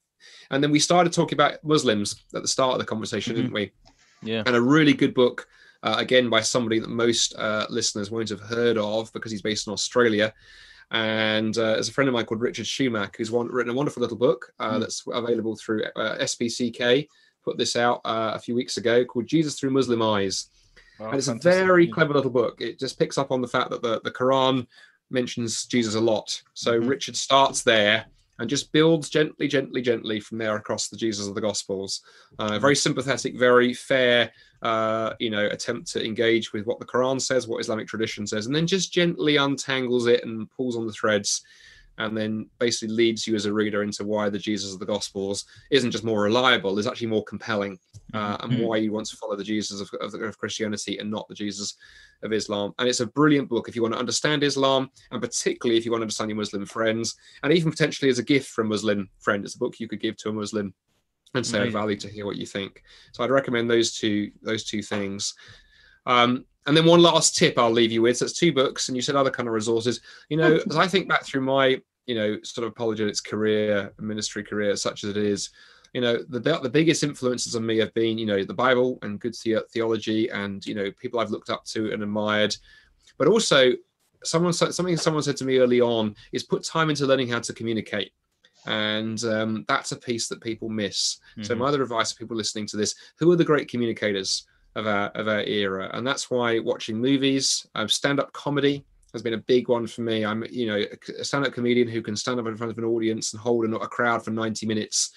And 0.51 0.63
then 0.63 0.71
we 0.73 0.81
started 0.81 1.13
talking 1.13 1.37
about 1.37 1.63
Muslims 1.65 2.17
at 2.35 2.43
the 2.43 2.49
start 2.49 2.73
of 2.73 2.79
the 2.81 2.85
conversation, 2.85 3.37
didn't 3.37 3.53
we? 3.53 3.71
yeah. 4.23 4.43
And 4.47 4.57
a 4.57 4.61
really 4.61 4.93
good 4.95 5.15
book, 5.15 5.47
uh, 5.85 5.95
again 5.99 6.29
by 6.29 6.41
somebody 6.41 6.81
that 6.81 6.91
most 6.91 7.37
uh, 7.37 7.65
listeners 7.71 8.11
won't 8.11 8.31
have 8.31 8.41
heard 8.41 8.77
of 8.79 9.13
because 9.13 9.31
he's 9.31 9.43
based 9.43 9.69
in 9.69 9.73
Australia. 9.73 10.35
And 10.91 11.57
uh, 11.57 11.75
there's 11.75 11.89
a 11.89 11.93
friend 11.93 12.09
of 12.09 12.15
mine 12.15 12.25
called 12.25 12.41
Richard 12.41 12.67
Shumack 12.67 13.15
who's 13.17 13.31
one, 13.31 13.47
written 13.49 13.71
a 13.73 13.77
wonderful 13.77 14.01
little 14.01 14.17
book 14.17 14.53
uh, 14.59 14.73
Mm. 14.75 14.81
that's 14.81 15.05
available 15.07 15.55
through 15.55 15.85
uh, 15.97 16.17
SPCK. 16.19 17.07
Put 17.45 17.59
this 17.59 17.77
out 17.77 18.01
uh, 18.05 18.33
a 18.35 18.39
few 18.39 18.55
weeks 18.55 18.77
ago 18.79 19.05
called 19.05 19.27
Jesus 19.27 19.59
Through 19.59 19.71
Muslim 19.71 20.03
Eyes 20.03 20.51
And 21.07 21.15
it's 21.15 21.29
a 21.29 21.35
very 21.35 21.87
clever 21.87 22.15
little 22.15 22.31
book. 22.31 22.61
It 22.61 22.79
just 22.79 22.99
picks 22.99 23.19
up 23.19 23.31
on 23.31 23.41
the 23.41 23.49
fact 23.49 23.71
that 23.71 23.83
the, 23.83 24.01
the 24.03 24.11
Quran 24.11 24.67
mentions 25.11 25.65
Jesus 25.67 25.95
a 25.95 26.01
lot. 26.01 26.43
So 26.55 26.81
Mhm. 26.81 26.89
Richard 26.89 27.17
starts 27.17 27.63
there 27.63 28.07
and 28.41 28.49
just 28.49 28.71
builds 28.73 29.09
gently, 29.09 29.49
gently, 29.49 29.83
gently 29.83 30.21
from 30.21 30.39
there 30.39 30.57
across 30.57 30.89
the 30.89 30.97
Jesus 30.97 31.27
of 31.27 31.35
the 31.35 31.41
Gospels. 31.41 32.03
Uh, 32.39 32.59
very 32.59 32.77
sympathetic, 32.77 33.37
very 33.39 33.75
fair, 33.75 34.31
uh, 34.63 35.15
you 35.19 35.31
know, 35.31 35.47
attempt 35.47 35.91
to 35.93 36.05
engage 36.05 36.53
with 36.53 36.67
what 36.67 36.79
the 36.79 36.87
Quran 36.87 37.21
says, 37.21 37.49
what 37.49 37.61
Islamic 37.61 37.89
tradition 37.89 38.27
says, 38.27 38.47
and 38.47 38.55
then 38.55 38.67
just 38.67 38.93
gently 38.93 39.37
untangles 39.37 40.07
it 40.07 40.25
and 40.25 40.51
pulls 40.51 40.77
on 40.77 40.87
the 40.87 40.93
threads. 40.93 41.43
And 41.99 42.17
then 42.17 42.49
basically 42.59 42.95
leads 42.95 43.27
you 43.27 43.35
as 43.35 43.45
a 43.47 43.53
reader 43.53 43.83
into 43.83 44.05
why 44.05 44.31
the 44.31 44.39
Jesus 44.39 44.73
of 44.73 44.79
the 44.79 44.87
Gospels 44.87 45.45
isn't 45.71 45.91
just 45.91 46.05
more 46.05 46.23
reliable, 46.23 46.79
is 46.79 46.87
actually 46.87 47.09
more 47.09 47.25
compelling. 47.25 47.79
uh, 48.15 48.39
and 48.41 48.53
Mhm. 48.55 48.61
why 48.67 48.79
you 48.79 48.91
want 48.91 49.07
to 49.07 49.17
follow 49.17 49.37
the 49.37 49.45
Jesus 49.45 49.83
of, 49.83 49.91
of, 50.01 50.15
of 50.15 50.39
Christianity 50.39 50.97
and 50.97 51.11
not 51.11 51.29
the 51.29 51.35
Jesus 51.35 51.75
of 52.23 52.33
Islam. 52.33 52.73
And 52.79 52.89
it's 52.89 53.01
a 53.01 53.07
brilliant 53.07 53.51
book 53.51 53.69
if 53.69 53.77
you 53.77 53.83
want 53.83 53.93
to 53.93 54.01
understand 54.01 54.43
Islam, 54.43 54.91
and 55.11 55.21
particularly 55.21 55.77
if 55.77 55.85
you 55.85 55.91
want 55.91 56.01
to 56.01 56.05
understand 56.05 56.31
your 56.31 56.39
Muslim 56.39 56.65
friends, 56.65 57.17
and 57.43 57.53
even 57.53 57.71
potentially 57.71 58.11
as 58.11 58.19
a 58.19 58.23
gift 58.23 58.49
for 58.49 58.63
a 58.63 58.65
Muslim 58.65 59.11
friend. 59.21 59.45
It's 59.45 59.57
a 59.57 59.59
book 59.59 59.79
you 59.79 59.89
could 59.89 60.01
give 60.01 60.17
to 60.19 60.31
a 60.31 60.33
Muslim 60.33 60.73
and 61.35 61.47
say 61.47 61.59
Amazing. 61.59 61.73
value 61.73 61.97
to 61.97 62.09
hear 62.09 62.25
what 62.25 62.37
you 62.37 62.47
think. 62.47 62.83
So 63.13 63.23
I'd 63.25 63.31
recommend 63.31 63.69
those 63.69 63.93
two 63.99 64.31
those 64.41 64.65
two 64.65 64.81
things. 64.83 65.35
Um, 66.09 66.45
and 66.67 66.77
then 66.77 66.85
one 66.85 67.01
last 67.01 67.37
tip 67.37 67.57
I'll 67.59 67.71
leave 67.71 67.93
you 67.93 68.03
with. 68.03 68.17
So 68.17 68.25
it's 68.25 68.35
two 68.39 68.53
books, 68.53 68.89
and 68.89 68.97
you 68.97 69.03
said 69.03 69.15
other 69.15 69.31
kind 69.31 69.49
of 69.49 69.55
resources. 69.55 70.01
You 70.29 70.37
know, 70.39 70.57
as 70.69 70.77
I 70.77 70.89
think 70.89 71.09
back 71.09 71.25
through 71.25 71.43
my 71.43 71.81
you 72.07 72.15
know 72.15 72.39
sort 72.43 72.67
of 72.67 72.73
apologetics 72.73 73.21
career, 73.21 73.93
ministry 74.01 74.43
career, 74.43 74.75
such 74.77 75.05
as 75.05 75.11
it 75.11 75.17
is, 75.17 75.51
you 75.93 76.01
know, 76.01 76.23
the 76.29 76.41
the 76.41 76.69
biggest 76.71 77.03
influences 77.05 77.55
on 77.55 77.65
me 77.65 77.79
have 77.79 77.95
been 77.95 78.19
you 78.19 78.27
know 78.27 78.43
the 78.43 78.55
Bible 78.55 78.99
and 79.03 79.21
good 79.21 79.35
the- 79.45 79.65
theology, 79.71 80.29
and 80.31 80.67
you 80.67 80.75
know 80.75 80.91
people 80.93 81.21
I've 81.21 81.31
looked 81.31 81.51
up 81.51 81.65
to 81.67 81.93
and 81.93 82.03
admired, 82.03 82.57
but 83.19 83.29
also 83.29 83.73
someone 84.25 84.53
something 84.53 84.97
someone 84.97 85.23
said 85.23 85.37
to 85.39 85.45
me 85.45 85.59
early 85.59 85.81
on 85.81 86.15
is 86.33 86.43
put 86.43 86.65
time 86.65 86.91
into 86.91 87.07
learning 87.07 87.29
how 87.29 87.39
to 87.41 87.53
communicate. 87.53 88.13
And 88.67 89.23
um, 89.25 89.65
that's 89.69 89.93
a 89.93 89.97
piece 89.97 90.29
that 90.29 90.41
people 90.43 90.69
miss. 90.69 91.19
So 91.43 91.55
Mhm. 91.55 91.59
my 91.59 91.69
other 91.69 91.83
advice 91.83 92.11
to 92.11 92.17
people 92.19 92.37
listening 92.37 92.67
to 92.67 92.77
this: 92.77 92.95
who 93.19 93.31
are 93.31 93.37
the 93.37 93.45
great 93.45 93.69
communicators 93.69 94.47
of 94.79 94.87
our 94.87 95.09
of 95.09 95.29
our 95.29 95.43
era? 95.43 95.91
And 95.93 96.07
that's 96.07 96.31
why 96.31 96.59
watching 96.59 96.97
movies, 96.99 97.67
um, 97.75 97.89
stand-up 97.89 98.33
comedy 98.33 98.85
has 99.13 99.23
been 99.23 99.35
a 99.35 99.39
big 99.39 99.69
one 99.69 99.87
for 99.87 100.03
me. 100.03 100.25
I'm 100.25 100.45
you 100.51 100.67
know 100.67 100.85
a 101.19 101.25
stand-up 101.25 101.53
comedian 101.53 101.89
who 101.89 102.03
can 102.03 102.17
stand 102.17 102.39
up 102.41 102.47
in 102.47 102.57
front 102.57 102.73
of 102.73 102.79
an 102.79 102.85
audience 102.85 103.33
and 103.33 103.41
hold 103.41 103.65
a, 103.67 103.77
a 103.77 103.89
crowd 103.89 104.25
for 104.25 104.31
90 104.31 104.67
minutes. 104.67 105.13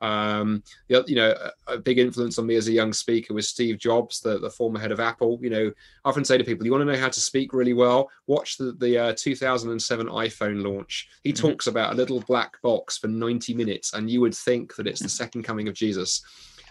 Um, 0.00 0.62
you 0.88 1.14
know, 1.14 1.34
a, 1.68 1.74
a 1.74 1.78
big 1.78 1.98
influence 1.98 2.38
on 2.38 2.46
me 2.46 2.56
as 2.56 2.68
a 2.68 2.72
young 2.72 2.92
speaker 2.92 3.32
was 3.32 3.48
Steve 3.48 3.78
Jobs, 3.78 4.20
the, 4.20 4.38
the 4.38 4.50
former 4.50 4.78
head 4.78 4.92
of 4.92 5.00
Apple. 5.00 5.38
You 5.40 5.48
know, 5.50 5.72
I 6.04 6.08
often 6.08 6.24
say 6.26 6.36
to 6.36 6.44
people, 6.44 6.66
you 6.66 6.72
want 6.72 6.86
to 6.86 6.92
know 6.92 6.98
how 6.98 7.08
to 7.08 7.20
speak 7.20 7.54
really 7.54 7.72
well? 7.72 8.10
Watch 8.26 8.58
the, 8.58 8.72
the 8.72 8.98
uh, 8.98 9.14
2007 9.16 10.06
iPhone 10.08 10.62
launch. 10.62 11.08
He 11.22 11.32
Mhm. 11.32 11.36
talks 11.38 11.66
about 11.68 11.92
a 11.94 11.96
little 11.96 12.20
black 12.20 12.60
box 12.60 12.98
for 12.98 13.06
90 13.06 13.54
minutes, 13.54 13.94
and 13.94 14.10
you 14.10 14.20
would 14.20 14.34
think 14.34 14.74
that 14.76 14.86
it's 14.86 15.00
the 15.00 15.08
second 15.22 15.42
coming 15.44 15.68
of 15.68 15.74
Jesus. 15.74 16.22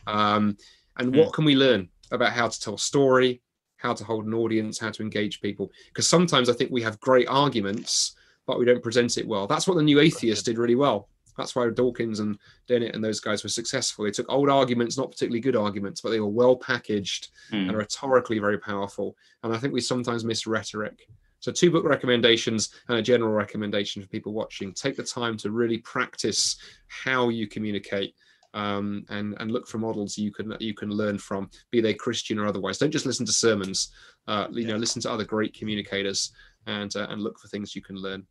Um, 0.05 0.55
and 0.97 1.15
what 1.15 1.33
can 1.33 1.45
we 1.45 1.55
learn 1.55 1.89
about 2.13 2.31
how 2.31 2.47
to 2.47 2.59
tell 2.59 2.75
a 2.75 2.79
story, 2.79 3.41
how 3.77 3.93
to 3.93 4.03
hold 4.03 4.25
an 4.25 4.33
audience, 4.33 4.79
how 4.79 4.91
to 4.91 5.03
engage 5.03 5.41
people? 5.41 5.71
Because 5.87 6.07
sometimes 6.07 6.49
I 6.49 6.53
think 6.53 6.71
we 6.71 6.81
have 6.81 6.99
great 6.99 7.27
arguments, 7.27 8.15
but 8.47 8.57
we 8.59 8.65
don't 8.65 8.83
present 8.83 9.17
it 9.17 9.27
well. 9.27 9.47
That's 9.47 9.67
what 9.67 9.75
the 9.75 9.83
new 9.83 9.99
atheists 9.99 10.43
did 10.43 10.57
really 10.57 10.75
well. 10.75 11.09
That's 11.37 11.55
why 11.55 11.67
Dawkins 11.69 12.19
and 12.19 12.37
Dennett 12.67 12.93
and 12.93 13.03
those 13.03 13.19
guys 13.19 13.43
were 13.43 13.49
successful. 13.49 14.05
They 14.05 14.11
took 14.11 14.31
old 14.31 14.49
arguments, 14.49 14.97
not 14.97 15.11
particularly 15.11 15.39
good 15.39 15.55
arguments, 15.55 16.01
but 16.01 16.11
they 16.11 16.19
were 16.19 16.27
well 16.27 16.55
packaged 16.55 17.29
Mm. 17.51 17.69
and 17.69 17.77
rhetorically 17.77 18.39
very 18.39 18.59
powerful. 18.59 19.17
And 19.43 19.53
I 19.53 19.57
think 19.57 19.73
we 19.73 19.81
sometimes 19.81 20.23
miss 20.23 20.45
rhetoric. 20.47 21.07
So, 21.39 21.51
two 21.51 21.71
book 21.71 21.83
recommendations 21.83 22.69
and 22.87 22.97
a 22.97 23.01
general 23.01 23.33
recommendation 23.33 24.01
for 24.01 24.07
people 24.07 24.31
watching. 24.31 24.71
Take 24.73 24.95
the 24.95 25.03
time 25.03 25.35
to 25.37 25.51
really 25.51 25.79
practice 25.79 26.55
how 26.87 27.29
you 27.29 27.47
communicate. 27.47 28.15
Um, 28.53 29.05
and 29.09 29.35
and 29.39 29.51
look 29.51 29.67
for 29.67 29.79
models 29.79 30.17
you 30.17 30.31
can 30.31 30.55
you 30.59 30.73
can 30.75 30.89
learn 30.89 31.17
from, 31.17 31.49
be 31.71 31.81
they 31.81 31.93
Christian 31.95 32.37
or 32.37 32.45
otherwise. 32.45 32.77
Don't 32.77 32.91
just 32.91 33.05
listen 33.05 33.25
to 33.25 33.31
sermons. 33.31 33.91
Uh, 34.27 34.47
you 34.51 34.67
know, 34.67 34.75
listen 34.77 35.01
to 35.01 35.11
other 35.11 35.25
great 35.25 35.53
communicators 35.55 36.31
and 36.67 36.95
uh, 36.95 37.07
and 37.09 37.21
look 37.21 37.39
for 37.39 37.47
things 37.47 37.75
you 37.75 37.81
can 37.81 37.95
learn. 37.95 38.25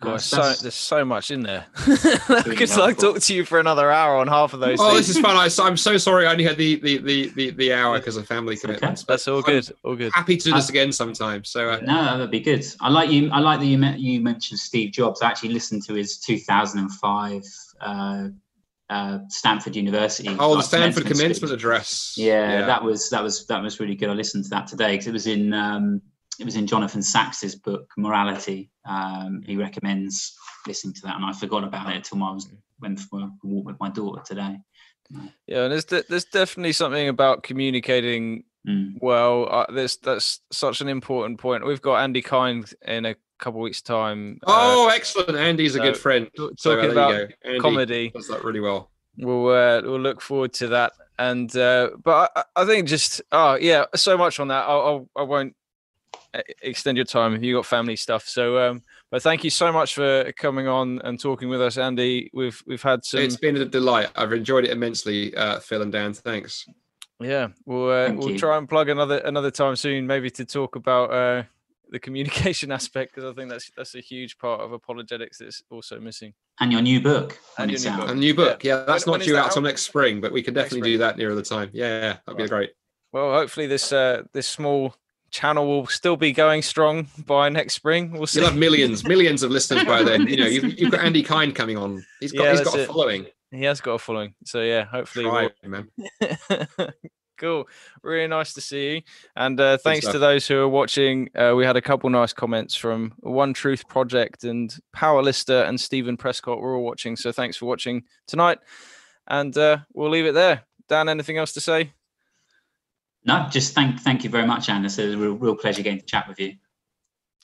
God, 0.00 0.20
so, 0.20 0.52
there's 0.60 0.74
so 0.74 1.04
much 1.06 1.30
in 1.30 1.42
there. 1.42 1.64
I 1.76 2.42
could 2.56 2.68
like 2.76 2.98
talk 2.98 3.18
to 3.18 3.34
you 3.34 3.44
for 3.46 3.58
another 3.60 3.90
hour 3.90 4.16
on 4.16 4.28
half 4.28 4.52
of 4.52 4.60
those 4.60 4.78
Oh, 4.78 4.92
things. 4.94 5.06
this 5.06 5.16
is 5.16 5.22
fun. 5.22 5.36
I, 5.36 5.48
I'm 5.66 5.76
so 5.78 5.96
sorry. 5.96 6.26
I 6.26 6.32
only 6.32 6.44
had 6.44 6.58
the 6.58 6.76
the 6.76 6.98
the 6.98 7.28
the, 7.30 7.50
the 7.52 7.72
hour 7.72 7.98
because 7.98 8.16
of 8.18 8.26
family 8.26 8.54
It's 8.54 8.64
okay. 8.64 8.74
commitments. 8.74 9.04
but 9.04 9.14
That's 9.14 9.28
all 9.28 9.38
I'm 9.38 9.42
good. 9.44 9.70
All 9.84 9.96
good. 9.96 10.12
Happy 10.14 10.36
to 10.36 10.44
do 10.44 10.52
this 10.54 10.68
Uh, 10.68 10.72
again 10.72 10.92
sometime. 10.92 11.44
So 11.44 11.70
uh, 11.70 11.80
No, 11.82 12.02
that'd 12.18 12.30
be 12.30 12.40
good. 12.40 12.66
I 12.80 12.90
like 12.90 13.10
you. 13.10 13.30
I 13.30 13.38
like 13.40 13.60
that 13.60 13.66
you 13.66 13.78
met, 13.78 13.98
you 13.98 14.20
mentioned 14.20 14.58
Steve 14.60 14.92
Jobs. 14.92 15.22
I 15.22 15.28
actually 15.28 15.50
listened 15.54 15.82
to 15.84 15.94
his 15.94 16.18
2005 16.18 17.42
uh, 17.80 18.28
uh, 18.90 19.18
Stanford 19.28 19.74
University. 19.76 20.34
oh, 20.38 20.56
the 20.56 20.62
Stanford 20.62 21.04
speech. 21.06 21.18
commencement 21.18 21.52
address. 21.52 22.14
Yeah, 22.16 22.66
that 22.66 22.82
was 22.84 23.10
that 23.10 23.22
was 23.22 23.46
that 23.46 23.62
was 23.62 23.80
really 23.80 23.94
good. 23.96 24.08
I 24.10 24.12
listened 24.14 24.44
to 24.44 24.50
that 24.50 24.66
today 24.66 24.92
because 24.92 25.06
it 25.08 25.12
was 25.12 25.26
in 25.26 25.52
um, 25.52 26.00
it 26.38 26.44
was 26.44 26.56
in 26.56 26.66
Jonathan 26.66 27.02
Sacks's 27.02 27.56
book 27.56 27.90
Morality. 27.96 28.70
Um, 28.88 29.42
he 29.46 29.56
recommends 29.56 30.34
listening 30.66 30.94
to 30.94 31.00
that, 31.04 31.16
and 31.16 31.24
I 31.24 31.32
forgot 31.32 31.64
about 31.64 31.90
it 31.90 31.96
until 31.96 32.22
I 32.24 32.32
was 32.32 32.48
went 32.80 33.00
for 33.00 33.20
a 33.20 33.30
walk 33.42 33.66
with 33.66 33.80
my 33.80 33.88
daughter 33.90 34.22
today. 34.24 34.56
Yeah, 35.46 35.62
and 35.64 35.72
there's 35.72 35.84
de- 35.84 36.04
there's 36.08 36.24
definitely 36.24 36.72
something 36.72 37.08
about 37.08 37.42
communicating 37.42 38.44
Mm. 38.68 38.94
well. 39.00 39.46
Uh, 39.48 39.66
there's 39.72 39.96
that's 39.98 40.40
such 40.50 40.80
an 40.80 40.88
important 40.88 41.38
point. 41.38 41.64
We've 41.64 41.80
got 41.80 42.02
Andy 42.02 42.20
Kind 42.20 42.74
in 42.84 43.06
a 43.06 43.14
couple 43.38 43.60
weeks' 43.60 43.82
time. 43.82 44.38
uh, 44.46 44.52
Oh, 44.74 44.88
excellent. 44.88 45.36
Andy's 45.36 45.74
a 45.74 45.80
good 45.80 45.96
friend. 45.96 46.28
t- 46.36 46.48
So, 46.58 46.72
uh, 46.72 46.74
talking 46.76 46.94
there 46.94 47.24
about 47.44 47.60
comedy. 47.62 48.10
does 48.10 48.28
that 48.28 48.44
really 48.44 48.60
well. 48.60 48.90
We'll 49.18 49.48
uh, 49.48 49.80
we'll 49.82 50.00
look 50.00 50.20
forward 50.20 50.52
to 50.54 50.68
that. 50.68 50.92
And 51.18 51.54
uh, 51.56 51.90
but 52.04 52.30
I, 52.36 52.44
I 52.56 52.64
think 52.66 52.86
just 52.88 53.22
oh 53.32 53.54
yeah, 53.54 53.84
so 53.94 54.18
much 54.18 54.38
on 54.40 54.48
that. 54.48 54.64
I'll, 54.68 54.80
I'll 54.82 55.08
I 55.16 55.22
won't 55.22 55.56
e- 56.36 56.40
extend 56.62 56.98
your 56.98 57.06
time 57.06 57.34
if 57.34 57.42
you 57.42 57.54
got 57.56 57.64
family 57.66 57.96
stuff. 57.96 58.28
So 58.28 58.58
um, 58.58 58.82
but 59.10 59.22
thank 59.22 59.42
you 59.42 59.48
so 59.48 59.72
much 59.72 59.94
for 59.94 60.30
coming 60.36 60.68
on 60.68 61.00
and 61.04 61.18
talking 61.18 61.48
with 61.48 61.62
us, 61.62 61.78
Andy. 61.78 62.30
We've 62.34 62.62
we've 62.66 62.82
had 62.82 63.04
some 63.04 63.20
It's 63.20 63.36
been 63.36 63.56
a 63.56 63.64
delight. 63.64 64.10
I've 64.16 64.32
enjoyed 64.34 64.64
it 64.66 64.70
immensely, 64.70 65.34
uh, 65.34 65.60
Phil 65.60 65.80
and 65.80 65.90
Dan. 65.92 66.12
Thanks. 66.12 66.66
yeah. 67.18 67.48
We'll 67.64 67.90
uh, 67.90 68.12
we'll 68.12 68.32
you. 68.32 68.38
try 68.38 68.58
and 68.58 68.68
plug 68.68 68.90
another 68.90 69.18
another 69.18 69.50
time 69.50 69.76
soon, 69.76 70.06
maybe 70.06 70.28
to 70.32 70.44
talk 70.44 70.76
about 70.76 71.10
uh, 71.12 71.42
the 71.90 71.98
communication 71.98 72.72
aspect 72.78 73.14
because 73.14 73.30
I 73.30 73.34
think 73.34 73.50
that's 73.50 73.70
that's 73.76 73.94
a 73.94 74.00
huge 74.00 74.38
part 74.38 74.60
of 74.60 74.72
apologetics 74.72 75.38
that's 75.38 75.62
also 75.70 76.00
missing. 76.00 76.34
And 76.60 76.72
your 76.72 76.80
new 76.82 77.00
book. 77.00 77.38
And 77.58 77.70
your 77.70 77.76
it's 77.76 77.84
new 77.84 77.90
out. 77.90 78.00
book. 78.00 78.10
A 78.10 78.14
new 78.14 78.34
book. 78.34 78.64
Yeah, 78.64 78.84
that's 78.86 79.06
When- 79.06 79.12
when 79.12 79.18
not 79.20 79.26
is 79.26 79.32
due 79.32 79.36
out 79.36 79.52
till 79.52 79.62
next 79.62 79.82
spring, 79.82 80.20
but 80.20 80.32
we 80.32 80.42
can 80.42 80.54
definitely 80.54 80.90
do 80.92 80.98
that 80.98 81.16
nearer 81.18 81.34
the 81.34 81.42
time. 81.42 81.70
Yeah, 81.72 82.00
yeah, 82.00 82.16
that'd 82.26 82.38
be 82.38 82.48
great. 82.48 82.70
Well, 83.12 83.32
hopefully 83.32 83.66
this 83.66 83.92
uh, 83.92 84.22
this 84.32 84.46
small 84.48 84.94
channel 85.30 85.66
will 85.66 85.86
still 85.86 86.16
be 86.16 86.32
going 86.32 86.62
strong 86.62 87.08
by 87.26 87.48
next 87.48 87.74
spring. 87.74 88.12
We'll 88.12 88.26
see. 88.26 88.40
You'll 88.40 88.48
have 88.48 88.58
millions, 88.58 89.04
millions 89.04 89.42
of 89.42 89.50
listeners 89.50 89.84
by 89.84 90.02
then. 90.02 90.26
You 90.28 90.36
know, 90.38 90.46
you've, 90.46 90.64
you've 90.78 90.90
got 90.92 91.04
Andy 91.04 91.22
Kind 91.22 91.54
coming 91.54 91.76
on. 91.76 92.04
He's 92.20 92.32
got, 92.32 92.44
Yeah, 92.44 92.50
he's 92.52 92.58
that's 92.60 92.70
got 92.70 92.78
a 92.78 92.82
it. 92.82 92.86
following. 92.88 93.26
He 93.50 93.62
has 93.64 93.80
got 93.80 93.92
a 93.92 93.98
following. 93.98 94.34
So 94.44 94.60
yeah, 94.62 94.84
hopefully. 94.84 95.24
Try, 95.24 95.50
man. 95.64 95.88
we'll- 95.98 96.08
cool. 97.36 97.68
Really 98.02 98.26
nice 98.26 98.52
to 98.54 98.60
see 98.60 98.94
you. 98.94 99.02
And 99.36 99.58
uh, 99.60 99.78
thanks 99.78 100.06
to 100.06 100.18
those 100.18 100.46
who 100.46 100.58
are 100.58 100.68
watching. 100.68 101.30
Uh, 101.34 101.54
we 101.56 101.64
had 101.64 101.76
a 101.76 101.82
couple 101.82 102.10
nice 102.10 102.32
comments 102.32 102.74
from 102.74 103.14
One 103.20 103.52
Truth 103.52 103.88
Project 103.88 104.44
and 104.44 104.74
Powerlister 104.94 105.68
and 105.68 105.80
Stephen 105.80 106.16
Prescott. 106.16 106.60
We're 106.60 106.76
all 106.76 106.84
watching. 106.84 107.16
So 107.16 107.32
thanks 107.32 107.56
for 107.56 107.66
watching 107.66 108.04
tonight. 108.26 108.58
And 109.26 109.56
uh, 109.56 109.78
we'll 109.94 110.10
leave 110.10 110.26
it 110.26 110.34
there. 110.34 110.62
Dan, 110.88 111.08
anything 111.08 111.38
else 111.38 111.52
to 111.52 111.60
say? 111.60 111.92
No, 113.24 113.48
just 113.50 113.74
thank 113.74 114.00
thank 114.00 114.22
you 114.22 114.30
very 114.30 114.46
much, 114.46 114.68
Anna. 114.68 114.86
It's 114.86 114.98
a 114.98 115.16
real, 115.16 115.32
real 115.32 115.56
pleasure 115.56 115.82
getting 115.82 115.98
to 115.98 116.06
chat 116.06 116.28
with 116.28 116.38
you. 116.38 116.54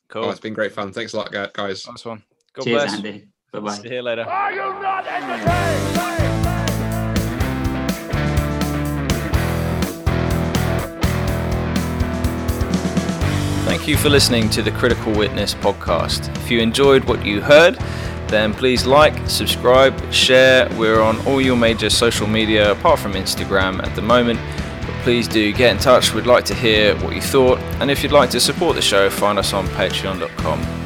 Cool. 0.08 0.26
Oh, 0.26 0.30
it's 0.30 0.40
been 0.40 0.54
great 0.54 0.72
fun. 0.72 0.92
Thanks 0.92 1.12
a 1.12 1.16
lot, 1.16 1.32
guys. 1.32 1.86
nice 1.88 2.04
one. 2.04 2.22
God 2.52 2.64
Cheers, 2.64 2.82
bless. 2.82 2.94
Andy. 2.96 3.26
Bye 3.52 3.60
bye. 3.60 3.74
See 3.74 3.94
you 3.94 4.02
later. 4.02 4.22
Are 4.22 4.52
you 4.52 4.58
not 4.58 5.06
entertained? 5.06 6.31
Thank 13.72 13.88
you 13.88 13.96
for 13.96 14.10
listening 14.10 14.50
to 14.50 14.60
the 14.60 14.70
Critical 14.70 15.14
Witness 15.14 15.54
podcast. 15.54 16.28
If 16.36 16.50
you 16.50 16.60
enjoyed 16.60 17.04
what 17.04 17.24
you 17.24 17.40
heard, 17.40 17.76
then 18.28 18.52
please 18.52 18.84
like, 18.84 19.14
subscribe, 19.26 20.12
share. 20.12 20.68
We're 20.76 21.00
on 21.00 21.18
all 21.26 21.40
your 21.40 21.56
major 21.56 21.88
social 21.88 22.26
media 22.26 22.72
apart 22.72 23.00
from 23.00 23.14
Instagram 23.14 23.82
at 23.82 23.96
the 23.96 24.02
moment. 24.02 24.38
But 24.82 24.94
please 25.04 25.26
do 25.26 25.50
get 25.54 25.74
in 25.74 25.78
touch. 25.78 26.12
We'd 26.12 26.26
like 26.26 26.44
to 26.44 26.54
hear 26.54 26.94
what 26.96 27.14
you 27.14 27.22
thought. 27.22 27.60
And 27.80 27.90
if 27.90 28.02
you'd 28.02 28.12
like 28.12 28.28
to 28.32 28.40
support 28.40 28.76
the 28.76 28.82
show, 28.82 29.08
find 29.08 29.38
us 29.38 29.54
on 29.54 29.66
patreon.com 29.68 30.81